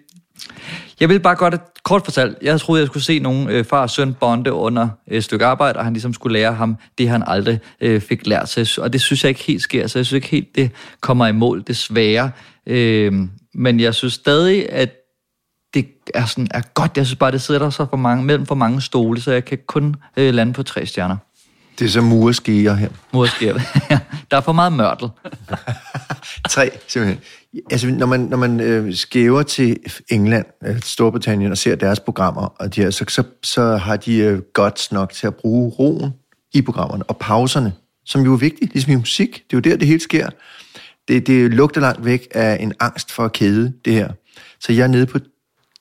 jeg 0.99 1.09
vil 1.09 1.19
bare 1.19 1.35
godt, 1.35 1.53
at, 1.53 1.61
kort 1.83 2.03
fortalt, 2.03 2.37
jeg 2.41 2.61
troede, 2.61 2.81
jeg 2.81 2.87
skulle 2.87 3.03
se 3.03 3.19
nogen 3.19 3.49
øh, 3.49 3.65
far 3.65 3.81
og 3.81 3.89
søn 3.89 4.13
bonde 4.13 4.53
under 4.53 4.89
et 5.07 5.23
stykke 5.23 5.45
arbejde, 5.45 5.79
og 5.79 5.83
han 5.83 5.93
ligesom 5.93 6.13
skulle 6.13 6.33
lære 6.33 6.53
ham 6.53 6.77
det, 6.97 7.09
han 7.09 7.23
aldrig 7.27 7.59
øh, 7.81 8.01
fik 8.01 8.27
lært 8.27 8.49
sig. 8.49 8.83
Og 8.83 8.93
det 8.93 9.01
synes 9.01 9.23
jeg 9.23 9.29
ikke 9.29 9.43
helt 9.43 9.61
sker, 9.61 9.87
så 9.87 9.99
jeg 9.99 10.05
synes 10.05 10.15
ikke 10.15 10.27
helt, 10.27 10.55
det 10.55 10.71
kommer 11.01 11.27
i 11.27 11.31
mål, 11.31 11.63
desværre. 11.67 12.31
Øh, 12.67 13.13
men 13.53 13.79
jeg 13.79 13.95
synes 13.95 14.13
stadig, 14.13 14.71
at 14.71 14.93
det 15.73 15.87
er, 16.13 16.25
sådan, 16.25 16.47
er 16.51 16.61
godt. 16.73 16.97
Jeg 16.97 17.05
synes 17.05 17.19
bare, 17.19 17.31
det 17.31 17.41
sidder 17.41 17.59
der 17.59 17.69
så 17.69 17.85
for 17.89 17.97
mange, 17.97 18.23
mellem 18.23 18.45
for 18.45 18.55
mange 18.55 18.81
stole, 18.81 19.21
så 19.21 19.31
jeg 19.31 19.45
kan 19.45 19.57
kun 19.67 19.95
øh, 20.17 20.33
lande 20.33 20.53
på 20.53 20.63
tre 20.63 20.85
stjerner. 20.85 21.17
Det 21.79 21.85
er 21.85 21.89
så 21.89 22.01
mureskeer 22.01 22.73
her. 22.73 22.89
Mureskeer. 23.13 23.53
der 24.31 24.37
er 24.37 24.41
for 24.41 24.51
meget 24.51 24.73
mørtel. 24.73 25.09
Tre, 26.49 26.69
simpelthen. 26.87 27.23
Altså, 27.71 27.87
når 27.87 28.05
man, 28.05 28.19
når 28.19 28.37
man 28.37 28.59
øh, 28.59 28.93
skæver 28.93 29.43
til 29.43 29.77
England, 30.09 30.45
øh, 30.65 30.81
Storbritannien, 30.81 31.51
og 31.51 31.57
ser 31.57 31.75
deres 31.75 31.99
programmer, 31.99 32.41
og 32.41 32.75
de 32.75 32.81
her, 32.81 32.89
så, 32.89 33.05
så, 33.07 33.23
så 33.43 33.75
har 33.75 33.97
de 33.97 34.17
øh, 34.17 34.41
godt 34.53 34.87
nok 34.91 35.13
til 35.13 35.27
at 35.27 35.35
bruge 35.35 35.69
roen 35.69 36.11
i 36.53 36.61
programmerne, 36.61 37.03
og 37.03 37.17
pauserne, 37.17 37.73
som 38.05 38.21
jo 38.21 38.33
er 38.33 38.37
vigtigt, 38.37 38.73
ligesom 38.73 38.91
i 38.91 38.95
musik. 38.95 39.33
Det 39.33 39.39
er 39.39 39.57
jo 39.57 39.59
der, 39.59 39.77
det 39.77 39.87
hele 39.87 39.99
sker. 39.99 40.29
Det, 41.07 41.27
det 41.27 41.51
lugter 41.53 41.81
langt 41.81 42.05
væk 42.05 42.27
af 42.31 42.57
en 42.59 42.73
angst 42.79 43.11
for 43.11 43.25
at 43.25 43.31
kede, 43.31 43.73
det 43.85 43.93
her. 43.93 44.11
Så 44.59 44.73
jeg 44.73 44.83
er 44.83 44.87
nede 44.87 45.05
på 45.05 45.19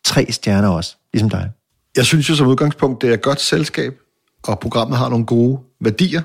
tre 0.05 0.27
stjerner 0.31 0.69
også, 0.69 0.97
ligesom 1.13 1.31
dig. 1.31 1.51
Jeg 1.97 2.05
synes 2.05 2.29
jo 2.31 2.35
som 2.35 2.47
udgangspunkt, 2.47 3.03
det 3.03 3.11
er 3.11 3.15
et 3.15 3.23
godt 3.23 3.41
selskab, 3.41 3.95
og 4.43 4.61
programmet 4.61 4.99
har 4.99 5.09
nogle 5.09 5.27
gode 5.27 5.59
værdier. 5.81 6.23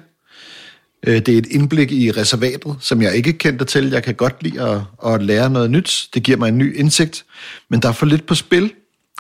Øh, 1.08 1.16
Det 1.16 1.30
er 1.30 1.38
et 1.38 1.48
indblik 1.48 1.92
i 1.92 2.12
reservatet, 2.12 2.76
som 2.80 3.02
jeg 3.02 3.16
ikke 3.16 3.34
kendte 3.34 3.66
til. 3.66 3.90
Jeg 3.90 4.04
kan 4.04 4.16
godt 4.16 4.44
lide 4.44 4.62
at, 4.62 4.82
at 5.12 5.24
lære 5.24 5.50
noget 5.50 5.72
nyt. 5.72 6.10
Det 6.14 6.24
giver 6.24 6.38
mig 6.38 6.48
en 6.48 6.58
ny 6.58 6.78
indsigt. 6.78 7.26
Men 7.70 7.82
der 7.82 7.90
er 7.90 7.94
for 7.94 8.06
lidt 8.06 8.26
på 8.26 8.36
spil, 8.36 8.74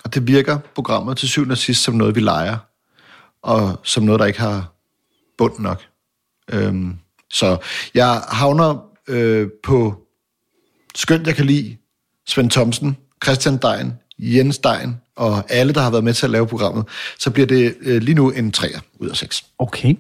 og 0.03 0.13
det 0.13 0.27
virker 0.27 0.57
programmet 0.75 1.17
til 1.17 1.29
syvende 1.29 1.53
og 1.53 1.57
sidst 1.57 1.83
som 1.83 1.93
noget, 1.93 2.15
vi 2.15 2.19
leger. 2.19 2.57
Og 3.43 3.79
som 3.83 4.03
noget, 4.03 4.19
der 4.19 4.25
ikke 4.25 4.39
har 4.39 4.73
bund 5.37 5.59
nok. 5.59 5.81
Øhm, 6.51 6.97
så 7.33 7.57
jeg 7.93 8.21
havner 8.27 8.83
øh, 9.07 9.47
på 9.63 9.95
skønt, 10.95 11.27
jeg 11.27 11.35
kan 11.35 11.45
lide 11.45 11.77
Svend 12.27 12.51
Thomsen, 12.51 12.97
Christian 13.23 13.57
Dein, 13.57 13.93
Jens 14.19 14.57
Dein 14.57 14.95
og 15.17 15.43
alle, 15.49 15.73
der 15.73 15.81
har 15.81 15.91
været 15.91 16.03
med 16.03 16.13
til 16.13 16.25
at 16.25 16.29
lave 16.29 16.47
programmet, 16.47 16.85
så 17.19 17.31
bliver 17.31 17.47
det 17.47 17.75
øh, 17.81 18.01
lige 18.01 18.15
nu 18.15 18.29
en 18.29 18.51
3 18.51 18.67
ud 18.99 19.09
af 19.09 19.15
6. 19.15 19.45
Okay. 19.59 19.95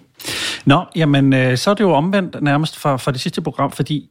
Nå, 0.65 0.83
jamen, 0.95 1.33
øh, 1.33 1.57
så 1.57 1.69
er 1.69 1.73
det 1.73 1.83
jo 1.83 1.91
omvendt 1.91 2.41
nærmest 2.41 2.77
fra, 2.77 2.97
fra 2.97 3.11
det 3.11 3.21
sidste 3.21 3.41
program, 3.41 3.71
fordi 3.71 4.09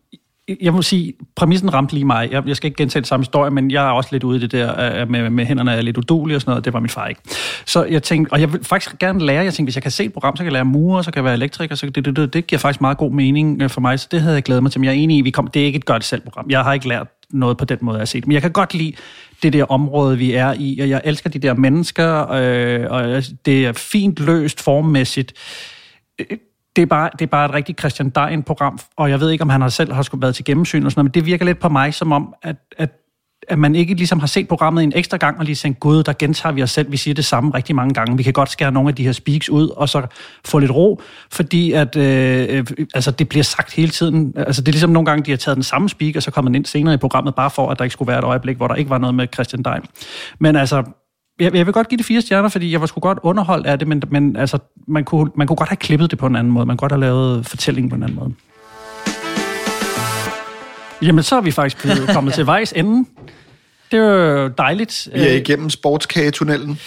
jeg 0.60 0.72
må 0.72 0.82
sige, 0.82 1.12
præmissen 1.36 1.74
ramte 1.74 1.94
lige 1.94 2.05
mig. 2.05 2.28
Jeg, 2.32 2.43
jeg 2.47 2.56
skal 2.56 2.66
ikke 2.66 2.77
gentage 2.77 3.01
den 3.01 3.06
samme 3.06 3.22
historie, 3.22 3.51
men 3.51 3.70
jeg 3.70 3.86
er 3.86 3.90
også 3.90 4.09
lidt 4.12 4.24
ude 4.24 4.36
i 4.36 4.40
det 4.40 4.52
der 4.52 4.94
øh, 4.94 5.01
øh 5.01 5.10
med, 5.10 5.31
med 5.31 5.47
hænderne 5.47 5.72
er 5.72 5.81
lidt 5.81 5.98
udulige 5.98 6.36
og 6.36 6.40
sådan 6.40 6.51
noget. 6.51 6.64
Det 6.64 6.72
var 6.72 6.81
min 6.81 6.89
far 6.89 7.06
ikke. 7.06 7.20
Så 7.66 7.85
jeg 7.85 8.02
tænkte, 8.02 8.32
og 8.32 8.40
jeg 8.40 8.52
vil 8.52 8.64
faktisk 8.64 8.98
gerne 8.98 9.27
lære, 9.27 9.44
jeg 9.44 9.55
tænkte, 9.55 9.66
hvis 9.66 9.77
jeg 9.77 9.82
kan 9.82 9.90
se 9.90 10.05
et 10.05 10.12
program, 10.12 10.36
så 10.36 10.40
kan 10.40 10.44
jeg 10.44 10.52
lære 10.52 10.64
murer, 10.64 11.02
så 11.02 11.10
kan 11.10 11.16
jeg 11.16 11.24
være 11.24 11.35
elektriker, 11.35 11.74
så 11.74 11.86
det, 11.86 12.05
det, 12.05 12.16
det, 12.16 12.32
det 12.32 12.47
giver 12.47 12.59
faktisk 12.60 12.81
meget 12.81 12.98
god 12.98 13.12
mening 13.12 13.62
øh, 13.62 13.70
for 13.70 13.81
mig, 13.81 14.01
så 14.01 14.09
det 14.10 14.20
havde 14.20 14.35
jeg 14.35 14.43
glædet 14.43 14.62
mig 14.62 14.72
til. 14.72 14.81
Men 14.81 14.85
jeg 14.85 14.90
er 14.93 14.98
enig 14.98 15.16
i, 15.18 15.20
vi 15.20 15.31
kom, 15.31 15.47
det 15.47 15.62
er 15.62 15.66
ikke 15.66 15.77
et 15.77 15.85
godt 15.85 16.05
selv 16.05 16.20
program. 16.20 16.47
Jeg 16.51 16.60
har 16.64 16.72
ikke 16.72 16.89
lært 16.89 17.06
noget 17.31 17.56
på 17.56 17.64
den 17.64 17.78
måde, 17.81 17.97
jeg 17.97 18.01
har 18.01 18.06
set. 18.06 18.27
Men 18.27 18.32
jeg 18.35 18.43
kan 18.43 18.51
godt 18.51 18.74
lide 18.74 18.93
det 19.43 19.53
der 19.53 19.65
område, 19.65 20.19
vi 20.19 20.33
er 20.33 20.55
i, 20.59 20.79
og 20.81 20.89
jeg 20.89 21.01
elsker 21.05 21.31
de 21.31 21.39
der 21.39 21.55
mennesker, 21.55 22.31
øh, 22.31 22.87
og 22.91 23.23
det 23.45 23.67
er 23.67 23.73
fint 23.73 24.21
løst 24.21 24.61
formmæssigt. 24.61 25.33
Øh, 26.19 26.39
det 26.77 26.83
er, 26.83 26.87
bare, 26.87 27.11
det 27.12 27.23
er 27.23 27.27
bare 27.27 27.45
et 27.45 27.53
rigtig 27.55 27.77
Christian 27.79 28.11
Dein-program, 28.11 28.79
og 28.97 29.11
jeg 29.11 29.21
ved 29.21 29.31
ikke, 29.31 29.43
om 29.43 29.49
han 29.49 29.61
har 29.61 29.69
selv 29.69 29.93
har 29.93 30.03
skulle 30.03 30.23
været 30.23 30.35
til 30.35 30.45
gennemsyn 30.45 30.85
og 30.85 30.93
sådan 30.93 31.01
noget, 31.01 31.15
men 31.15 31.23
det 31.23 31.27
virker 31.27 31.45
lidt 31.45 31.59
på 31.59 31.69
mig 31.69 31.95
som 31.95 32.12
om, 32.12 32.35
at, 32.43 32.57
at, 32.79 32.91
at 33.49 33.59
man 33.59 33.75
ikke 33.75 33.95
ligesom 33.95 34.21
har 34.21 34.27
set 34.27 34.49
programmet 34.49 34.85
en 34.85 34.93
ekstra 34.95 35.17
gang 35.17 35.39
og 35.39 35.45
lige 35.45 35.55
tænkt, 35.55 35.81
gud, 35.81 36.03
der 36.03 36.12
gentager 36.12 36.53
vi 36.53 36.62
os 36.62 36.71
selv, 36.71 36.93
vi 36.93 36.97
siger 36.97 37.15
det 37.15 37.25
samme 37.25 37.51
rigtig 37.55 37.77
mange 37.77 37.95
gange. 37.95 38.17
Vi 38.17 38.23
kan 38.23 38.33
godt 38.33 38.51
skære 38.51 38.73
nogle 38.73 38.89
af 38.89 38.95
de 38.95 39.05
her 39.05 39.12
speaks 39.12 39.49
ud, 39.49 39.69
og 39.69 39.89
så 39.89 40.07
få 40.45 40.59
lidt 40.59 40.71
ro, 40.71 41.01
fordi 41.33 41.73
at, 41.73 41.97
øh, 41.97 42.47
øh 42.51 42.65
altså, 42.95 43.11
det 43.11 43.29
bliver 43.29 43.43
sagt 43.43 43.75
hele 43.75 43.91
tiden. 43.91 44.35
Altså, 44.37 44.62
det 44.62 44.69
er 44.69 44.73
ligesom 44.73 44.91
nogle 44.91 45.07
gange, 45.07 45.25
de 45.25 45.31
har 45.31 45.39
taget 45.39 45.57
den 45.57 45.65
samme 45.65 45.89
speak, 45.89 46.17
og 46.17 46.23
så 46.23 46.31
kommer 46.31 46.49
den 46.49 46.55
ind 46.55 46.65
senere 46.65 46.95
i 46.95 46.97
programmet, 46.97 47.35
bare 47.35 47.51
for, 47.51 47.69
at 47.69 47.79
der 47.79 47.85
ikke 47.85 47.93
skulle 47.93 48.09
være 48.09 48.19
et 48.19 48.25
øjeblik, 48.25 48.57
hvor 48.57 48.69
der 48.69 48.75
ikke 48.75 48.91
var 48.91 48.99
noget 48.99 49.15
med 49.15 49.27
Christian 49.35 49.62
Dein. 49.62 49.83
Men 50.39 50.57
altså, 50.57 50.85
jeg, 51.41 51.55
jeg 51.55 51.67
vil 51.67 51.75
godt 51.75 51.89
give 51.89 51.99
det 51.99 52.07
fire 52.07 52.21
stjerner, 52.21 52.49
fordi 52.49 52.73
jeg 52.73 52.81
var 52.81 52.87
sgu 52.87 53.01
godt 53.01 53.19
underholdt 53.23 53.67
af 53.67 53.79
det, 53.79 53.89
men, 53.89 54.03
men 54.11 54.37
altså, 54.37 54.59
man, 54.89 55.05
kunne, 55.05 55.31
man 55.37 55.47
kunne 55.47 55.57
godt 55.57 55.69
have 55.69 55.77
klippet 55.77 56.11
det 56.11 56.19
på 56.19 56.27
en 56.27 56.37
anden 56.37 56.53
måde. 56.53 56.67
Man 56.67 56.77
kunne 56.77 56.89
godt 56.89 56.93
have 56.93 57.01
lavet 57.01 57.47
fortællingen 57.47 57.91
på 57.91 57.97
en 57.97 58.03
anden 58.03 58.17
måde. 58.17 58.35
Jamen, 61.02 61.22
så 61.22 61.36
er 61.36 61.40
vi 61.40 61.51
faktisk 61.51 61.82
blevet 61.82 62.09
kommet 62.14 62.35
til 62.35 62.47
vejs 62.47 62.72
ende. 62.77 63.09
Det 63.90 63.98
er 63.98 64.05
jo 64.05 64.48
dejligt. 64.48 65.09
Vi 65.14 65.20
er 65.20 65.32
igennem 65.32 65.70
sportskagetunnelen. 65.70 66.78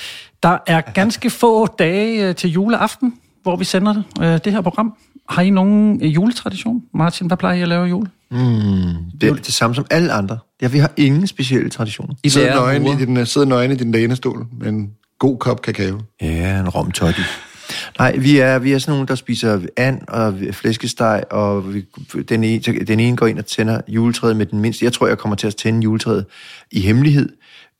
Der 0.43 0.57
er 0.67 0.81
ganske 0.81 1.29
få 1.29 1.65
dage 1.65 2.29
øh, 2.29 2.35
til 2.35 2.49
juleaften, 2.49 3.13
hvor 3.43 3.55
vi 3.55 3.65
sender 3.65 3.93
det, 3.93 4.03
øh, 4.21 4.39
det 4.45 4.53
her 4.53 4.61
program. 4.61 4.93
Har 5.29 5.41
I 5.41 5.49
nogen 5.49 5.99
øh, 6.03 6.15
juletradition? 6.15 6.83
Martin, 6.93 7.27
hvad 7.27 7.37
plejer 7.37 7.55
I 7.55 7.61
at 7.61 7.67
lave 7.67 7.87
i 7.87 7.89
jul? 7.89 8.07
Mm, 8.31 8.37
det 9.21 9.29
er 9.29 9.33
det 9.33 9.53
samme 9.53 9.75
som 9.75 9.85
alle 9.91 10.11
andre. 10.11 10.37
Ja, 10.61 10.67
vi 10.67 10.77
har 10.77 10.91
ingen 10.97 11.27
specielle 11.27 11.69
traditioner. 11.69 12.15
I 12.23 12.29
sidder 12.29 12.55
nøgen 12.55 12.87
i, 12.87 13.05
din, 13.05 13.25
sidder 13.25 13.47
nøgen 13.47 13.71
i 13.71 13.75
din 13.75 13.91
lænestol 13.91 14.47
med 14.59 14.67
en 14.67 14.91
god 15.19 15.37
kop 15.37 15.61
kakao. 15.61 15.99
Ja, 16.21 16.59
en 16.59 16.69
romtotti. 16.69 17.21
Nej, 17.99 18.17
vi 18.17 18.37
er, 18.37 18.59
vi 18.59 18.71
er 18.71 18.79
sådan 18.79 18.91
nogle, 18.91 19.07
der 19.07 19.15
spiser 19.15 19.59
and 19.77 19.99
og 20.07 20.35
flæskesteg, 20.51 21.23
og 21.31 21.73
vi, 21.73 21.85
den, 22.29 22.43
ene, 22.43 22.59
den 22.59 22.99
ene 22.99 23.17
går 23.17 23.27
ind 23.27 23.39
og 23.39 23.45
tænder 23.45 23.81
juletræet 23.87 24.37
med 24.37 24.45
den 24.45 24.59
mindste. 24.59 24.85
Jeg 24.85 24.93
tror, 24.93 25.07
jeg 25.07 25.17
kommer 25.17 25.35
til 25.35 25.47
at 25.47 25.55
tænde 25.55 25.83
juletræet 25.83 26.25
i 26.71 26.81
hemmelighed, 26.81 27.29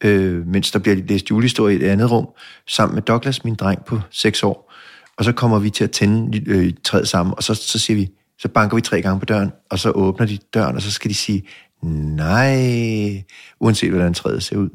øh, 0.04 0.48
mens 0.48 0.72
der 0.72 0.80
bliver 0.80 0.96
læst 1.08 1.30
julehistorie 1.30 1.80
i 1.80 1.84
et 1.84 1.88
andet 1.88 2.12
rum, 2.12 2.28
sammen 2.68 2.96
med 2.96 3.02
Douglas, 3.02 3.44
min 3.44 3.56
dreng 3.56 3.86
på 3.86 4.00
6 4.12 4.44
år. 4.44 4.74
Og 5.18 5.26
så 5.26 5.32
kommer 5.32 5.60
vi 5.60 5.70
til 5.70 5.84
at 5.84 5.92
tænde 5.92 6.44
øh, 6.48 6.74
træet 6.84 7.08
sammen, 7.08 7.34
og 7.38 7.44
så, 7.44 7.54
så 7.54 7.80
siger 7.80 7.98
vi, 7.98 8.10
så 8.40 8.48
banker 8.48 8.76
vi 8.76 8.82
tre 8.82 9.02
gange 9.02 9.20
på 9.20 9.26
døren, 9.26 9.52
og 9.70 9.80
så 9.80 9.92
åbner 9.92 10.26
de 10.26 10.38
døren, 10.54 10.76
og 10.76 10.82
så 10.82 10.92
skal 10.92 11.10
de 11.10 11.16
sige, 11.16 11.44
nej, 11.82 13.24
uanset 13.60 13.90
hvordan 13.90 14.14
træet 14.14 14.44
ser 14.44 14.58
ud. 14.58 14.70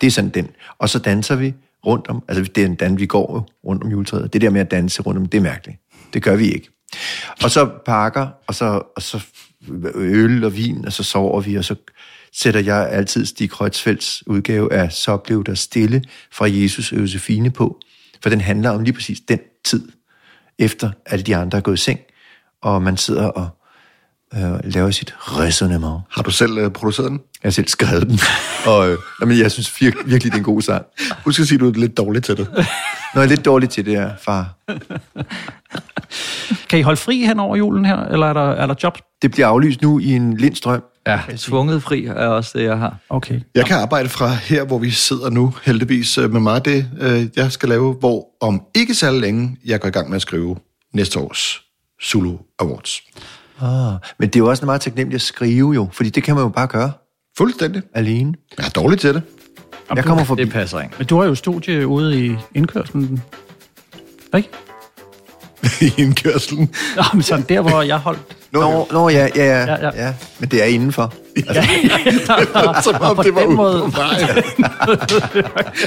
Det 0.00 0.06
er 0.06 0.10
sådan 0.10 0.30
den. 0.30 0.48
Og 0.78 0.88
så 0.88 0.98
danser 0.98 1.36
vi 1.36 1.54
rundt 1.86 2.08
om, 2.08 2.24
altså 2.28 2.44
det 2.44 2.62
er 2.62 2.66
en 2.66 2.74
dans, 2.74 3.00
vi 3.00 3.06
går 3.06 3.48
rundt 3.64 3.84
om 3.84 3.90
juletræet. 3.90 4.32
Det 4.32 4.40
der 4.40 4.50
med 4.50 4.60
at 4.60 4.70
danse 4.70 5.02
rundt 5.02 5.18
om, 5.18 5.26
det 5.26 5.38
er 5.38 5.42
mærkeligt. 5.42 5.78
Det 6.14 6.22
gør 6.22 6.36
vi 6.36 6.52
ikke. 6.52 6.68
Og 7.42 7.50
så 7.50 7.70
pakker, 7.86 8.28
og 8.46 8.54
så, 8.54 8.82
og 8.96 9.02
så 9.02 9.20
øl 9.94 10.44
og 10.44 10.56
vin, 10.56 10.84
og 10.86 10.92
så 10.92 11.02
sover 11.02 11.40
vi, 11.40 11.56
og 11.56 11.64
så 11.64 11.74
sætter 12.32 12.60
jeg 12.60 12.88
altid 12.90 13.26
Stig 13.26 13.50
Kreutzfelds 13.50 14.26
udgave 14.26 14.72
af 14.72 14.92
Så 14.92 15.16
blev 15.16 15.44
der 15.44 15.54
stille 15.54 16.02
fra 16.32 16.46
Jesus 16.50 16.92
og 16.92 16.98
Josefine 16.98 17.50
på, 17.50 17.80
for 18.22 18.30
den 18.30 18.40
handler 18.40 18.70
om 18.70 18.82
lige 18.82 18.94
præcis 18.94 19.20
den 19.20 19.40
tid, 19.64 19.88
efter 20.58 20.90
alle 21.06 21.22
de 21.22 21.36
andre 21.36 21.58
er 21.58 21.62
gået 21.62 21.74
i 21.74 21.80
seng, 21.80 22.00
og 22.62 22.82
man 22.82 22.96
sidder 22.96 23.28
og 23.28 23.48
øh, 24.34 24.40
laver 24.64 24.90
sit 24.90 25.14
resonemang. 25.18 26.00
Har 26.10 26.22
du 26.22 26.30
selv 26.30 26.58
øh, 26.58 26.70
produceret 26.70 27.10
den? 27.10 27.20
Jeg 27.42 27.48
har 27.48 27.52
selv 27.52 27.68
skrevet 27.68 28.08
den, 28.08 28.20
og 28.72 28.90
øh, 28.90 28.98
jamen, 29.20 29.38
jeg 29.38 29.52
synes 29.52 29.68
vir- 29.68 30.04
virkelig, 30.06 30.22
det 30.22 30.32
er 30.32 30.36
en 30.36 30.42
god 30.44 30.62
sang. 30.62 30.84
Husk 31.24 31.40
at 31.40 31.46
sige, 31.48 31.56
at 31.56 31.60
du 31.60 31.68
er 31.68 31.72
lidt 31.72 31.96
dårlig 31.96 32.22
til 32.22 32.36
det. 32.36 32.48
Nå, 33.14 33.20
jeg 33.20 33.22
er 33.22 33.26
lidt 33.26 33.44
dårlig 33.44 33.68
til 33.70 33.86
det, 33.86 33.92
ja, 33.92 34.08
far. 34.20 34.54
kan 36.68 36.78
I 36.78 36.82
holde 36.82 37.00
fri 37.00 37.20
hen 37.20 37.40
over 37.40 37.56
julen 37.56 37.84
her, 37.84 37.96
eller 37.98 38.26
er 38.26 38.32
der, 38.32 38.50
er 38.50 38.66
der 38.66 38.74
job? 38.82 38.98
Det 39.22 39.30
bliver 39.30 39.46
aflyst 39.46 39.82
nu 39.82 39.98
i 39.98 40.12
en 40.12 40.36
lindstrøm. 40.36 40.82
Ja, 41.06 41.20
tvunget 41.36 41.82
fri 41.82 42.04
er 42.04 42.26
også 42.26 42.58
det, 42.58 42.64
jeg 42.64 42.78
har. 42.78 42.96
Okay. 43.08 43.40
Jeg 43.54 43.66
kan 43.66 43.76
arbejde 43.76 44.08
fra 44.08 44.34
her, 44.34 44.64
hvor 44.64 44.78
vi 44.78 44.90
sidder 44.90 45.30
nu, 45.30 45.54
heldigvis 45.64 46.18
øh, 46.18 46.32
med 46.32 46.40
meget 46.40 46.64
det, 46.64 46.90
øh, 47.00 47.26
jeg 47.36 47.52
skal 47.52 47.68
lave, 47.68 47.94
hvor 47.94 48.26
om 48.40 48.62
ikke 48.74 48.94
så 48.94 49.10
længe, 49.10 49.56
jeg 49.64 49.80
går 49.80 49.88
i 49.88 49.90
gang 49.90 50.08
med 50.08 50.16
at 50.16 50.22
skrive 50.22 50.56
næste 50.94 51.18
års 51.18 51.60
Zulu 52.04 52.36
Awards. 52.58 53.00
Ah, 53.60 53.92
men 54.18 54.28
det 54.28 54.36
er 54.36 54.40
jo 54.40 54.48
også 54.50 54.64
meget 54.66 54.80
taknemmeligt 54.80 55.14
at 55.20 55.26
skrive 55.26 55.72
jo, 55.72 55.88
fordi 55.92 56.10
det 56.10 56.22
kan 56.22 56.34
man 56.34 56.44
jo 56.44 56.48
bare 56.48 56.66
gøre. 56.66 56.92
Fuldstændig. 57.38 57.82
Alene. 57.94 58.34
Jeg 58.58 58.66
er 58.66 58.70
dårlig 58.70 58.98
til 58.98 59.14
det. 59.14 59.22
Jeg 59.94 60.04
kommer 60.04 60.24
forbi. 60.24 60.42
Det 60.44 60.52
passer 60.52 60.80
ikke. 60.80 60.94
Men 60.98 61.06
du 61.06 61.18
har 61.20 61.24
jo 61.26 61.34
studie 61.34 61.86
ude 61.86 62.26
i 62.26 62.36
indkørslen. 62.54 63.22
Ikke? 64.36 64.48
I 65.86 65.92
indkørslen? 66.02 66.74
Nå, 66.96 67.02
men 67.12 67.22
sådan 67.22 67.44
der, 67.48 67.60
hvor 67.60 67.82
jeg 67.82 67.98
holdt. 67.98 68.36
Nå, 68.60 68.88
nå, 68.92 69.08
ja, 69.08 69.28
ja, 69.36 69.44
ja, 69.44 69.60
Ja, 69.60 69.76
ja. 69.82 70.06
ja, 70.06 70.12
men 70.38 70.48
det 70.48 70.62
er 70.62 70.66
indenfor. 70.66 71.12
Altså, 71.48 71.62
Som 72.92 72.94
om 73.00 73.16
det 73.24 73.34
var 73.34 73.44
ude 73.44 73.56
måde. 73.56 73.80
på 73.82 73.90
vejen. 74.00 74.28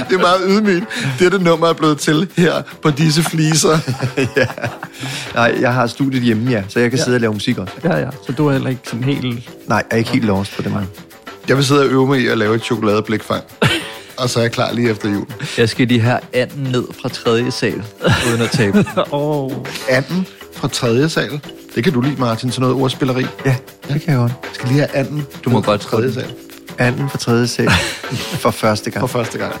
det 0.08 0.14
er 0.14 0.18
meget 0.20 0.40
ydmygt. 0.48 0.84
Dette 1.18 1.38
nummer 1.38 1.66
er 1.68 1.72
blevet 1.72 1.98
til 1.98 2.28
her 2.36 2.62
på 2.82 2.90
disse 2.90 3.22
fliser. 3.22 3.78
ja. 4.36 4.46
Nej, 5.34 5.56
jeg 5.60 5.74
har 5.74 5.86
studiet 5.86 6.22
hjemme, 6.22 6.50
ja, 6.50 6.62
så 6.68 6.80
jeg 6.80 6.90
kan 6.90 6.98
Ja. 6.98 7.04
sidde 7.04 7.16
og 7.16 7.20
lave 7.20 7.32
musik 7.32 7.58
også. 7.58 7.72
Ja, 7.84 7.96
ja. 7.98 8.08
Så 8.26 8.32
du 8.32 8.48
er 8.48 8.52
heller 8.52 8.68
ikke 8.70 8.80
sådan 8.84 9.04
helt... 9.04 9.50
Nej, 9.68 9.76
jeg 9.76 9.84
er 9.90 9.96
ikke 9.96 10.10
helt 10.10 10.24
lost 10.24 10.56
på 10.56 10.62
det, 10.62 10.72
man. 10.72 10.86
Jeg 11.48 11.56
vil 11.56 11.64
sidde 11.64 11.80
og 11.80 11.86
øve 11.86 12.06
mig 12.06 12.20
i 12.20 12.26
at 12.26 12.38
lave 12.38 12.54
et 12.54 12.62
chokoladeblikfang. 12.62 13.44
Og 14.16 14.30
så 14.30 14.38
er 14.38 14.42
jeg 14.42 14.52
klar 14.52 14.72
lige 14.72 14.90
efter 14.90 15.08
jul. 15.10 15.26
Jeg 15.58 15.68
skal 15.68 15.86
lige 15.88 16.00
have 16.00 16.18
anden 16.32 16.62
ned 16.72 16.84
fra 17.02 17.08
tredje 17.08 17.50
sal, 17.50 17.82
uden 18.30 18.42
at 18.42 18.50
tabe. 18.50 18.84
oh. 19.10 19.52
Anden 19.88 20.26
fra 20.56 20.68
tredje 20.68 21.08
sal. 21.08 21.40
Det 21.74 21.84
kan 21.84 21.92
du 21.92 22.00
lide, 22.00 22.16
Martin, 22.18 22.50
sådan 22.50 22.60
noget 22.60 22.82
ordspilleri. 22.82 23.26
Ja, 23.44 23.56
det 23.88 24.02
kan 24.02 24.10
jeg 24.12 24.16
godt. 24.16 24.32
Jeg 24.42 24.50
skal 24.52 24.68
lige 24.68 24.78
have 24.80 24.94
anden. 24.94 25.26
Du 25.44 25.50
må 25.50 25.60
godt 25.60 25.80
tredje 25.80 26.12
tredje 26.12 26.26
sal. 26.26 26.34
Anden 26.78 27.08
for 27.08 27.18
tredje 27.18 27.46
sal. 27.46 27.70
for 28.44 28.50
første 28.50 28.90
gang. 28.90 29.00
For 29.00 29.06
første 29.06 29.38
gang. 29.38 29.52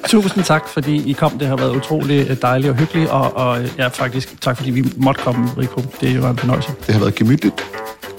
Tusind 0.08 0.44
tak, 0.44 0.68
fordi 0.68 1.10
I 1.10 1.12
kom. 1.12 1.38
Det 1.38 1.48
har 1.48 1.56
været 1.56 1.76
utrolig 1.76 2.26
øh, 2.30 2.36
dejligt 2.42 2.70
og 2.70 2.76
hyggeligt, 2.76 3.10
og, 3.10 3.36
og 3.36 3.62
øh, 3.62 3.70
ja, 3.78 3.88
faktisk 3.88 4.40
tak, 4.40 4.56
fordi 4.56 4.70
vi 4.70 4.92
måtte 4.96 5.22
komme, 5.22 5.48
Rico. 5.58 5.82
Det 6.00 6.22
var 6.22 6.30
en 6.30 6.36
fornøjelse. 6.36 6.72
Det 6.86 6.94
har 6.94 7.00
været 7.00 7.14
gemytligt. 7.14 7.66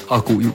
Og 0.07 0.25
god 0.25 0.41
jul. 0.41 0.53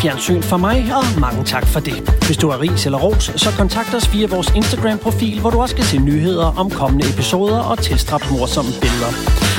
Fjernsyn 0.00 0.42
for 0.42 0.56
mig, 0.56 0.92
og 0.96 1.20
mange 1.20 1.44
tak 1.44 1.66
for 1.66 1.80
det. 1.80 1.98
Hvis 2.26 2.36
du 2.36 2.50
har 2.50 2.60
ris 2.60 2.86
eller 2.86 2.98
ros, 2.98 3.32
så 3.36 3.50
kontakt 3.58 3.94
os 3.94 4.12
via 4.12 4.26
vores 4.26 4.52
Instagram-profil, 4.56 5.40
hvor 5.40 5.50
du 5.50 5.60
også 5.60 5.76
kan 5.76 5.84
se 5.84 5.98
nyheder 5.98 6.46
om 6.58 6.70
kommende 6.70 7.08
episoder 7.12 7.58
og 7.58 7.78
tilstrap 7.78 8.22
morsomme 8.30 8.70
billeder. 8.80 9.12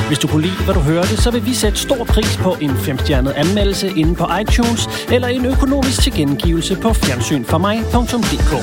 Hvis 0.07 0.19
du 0.19 0.27
kunne 0.27 0.41
lide, 0.41 0.63
hvad 0.65 0.73
du 0.73 0.79
hørte, 0.79 1.17
så 1.17 1.31
vil 1.31 1.45
vi 1.45 1.53
sætte 1.53 1.77
stor 1.77 2.03
pris 2.03 2.37
på 2.37 2.57
en 2.61 2.77
femstjernet 2.77 3.31
anmeldelse 3.31 3.93
inde 3.97 4.15
på 4.15 4.25
iTunes, 4.41 4.89
eller 5.11 5.27
en 5.27 5.45
økonomisk 5.45 6.01
tilkendegivelse 6.01 6.75
på 6.75 6.93
fjernsynformig.dk. 6.93 8.53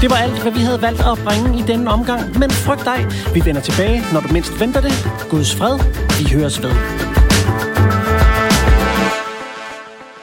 Det 0.00 0.10
var 0.10 0.16
alt, 0.16 0.42
hvad 0.42 0.52
vi 0.52 0.60
havde 0.60 0.82
valgt 0.82 1.00
at 1.00 1.18
bringe 1.24 1.58
i 1.58 1.62
denne 1.62 1.90
omgang, 1.90 2.38
men 2.38 2.50
frygt 2.50 2.84
dig, 2.84 3.06
vi 3.34 3.44
vender 3.44 3.60
tilbage, 3.60 4.02
når 4.12 4.20
du 4.20 4.28
mindst 4.32 4.60
venter 4.60 4.80
det. 4.80 4.92
Guds 5.30 5.54
fred, 5.54 5.78
vi 6.18 6.32
høres 6.34 6.62
ved. 6.62 7.17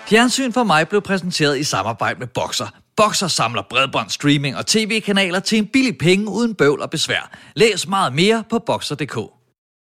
Fjernsyn 0.07 0.51
for 0.51 0.63
mig 0.63 0.87
blev 0.87 1.01
præsenteret 1.01 1.57
i 1.57 1.63
samarbejde 1.63 2.19
med 2.19 2.27
Boxer. 2.27 2.67
Boxer 2.97 3.27
samler 3.27 3.61
bredbånd, 3.69 4.09
streaming 4.09 4.57
og 4.57 4.65
tv-kanaler 4.65 5.39
til 5.39 5.57
en 5.57 5.67
billig 5.67 5.97
penge 5.97 6.29
uden 6.29 6.55
bøvl 6.55 6.81
og 6.81 6.89
besvær. 6.89 7.31
Læs 7.55 7.87
meget 7.87 8.13
mere 8.13 8.43
på 8.49 8.59
Boxer.dk. 8.59 9.34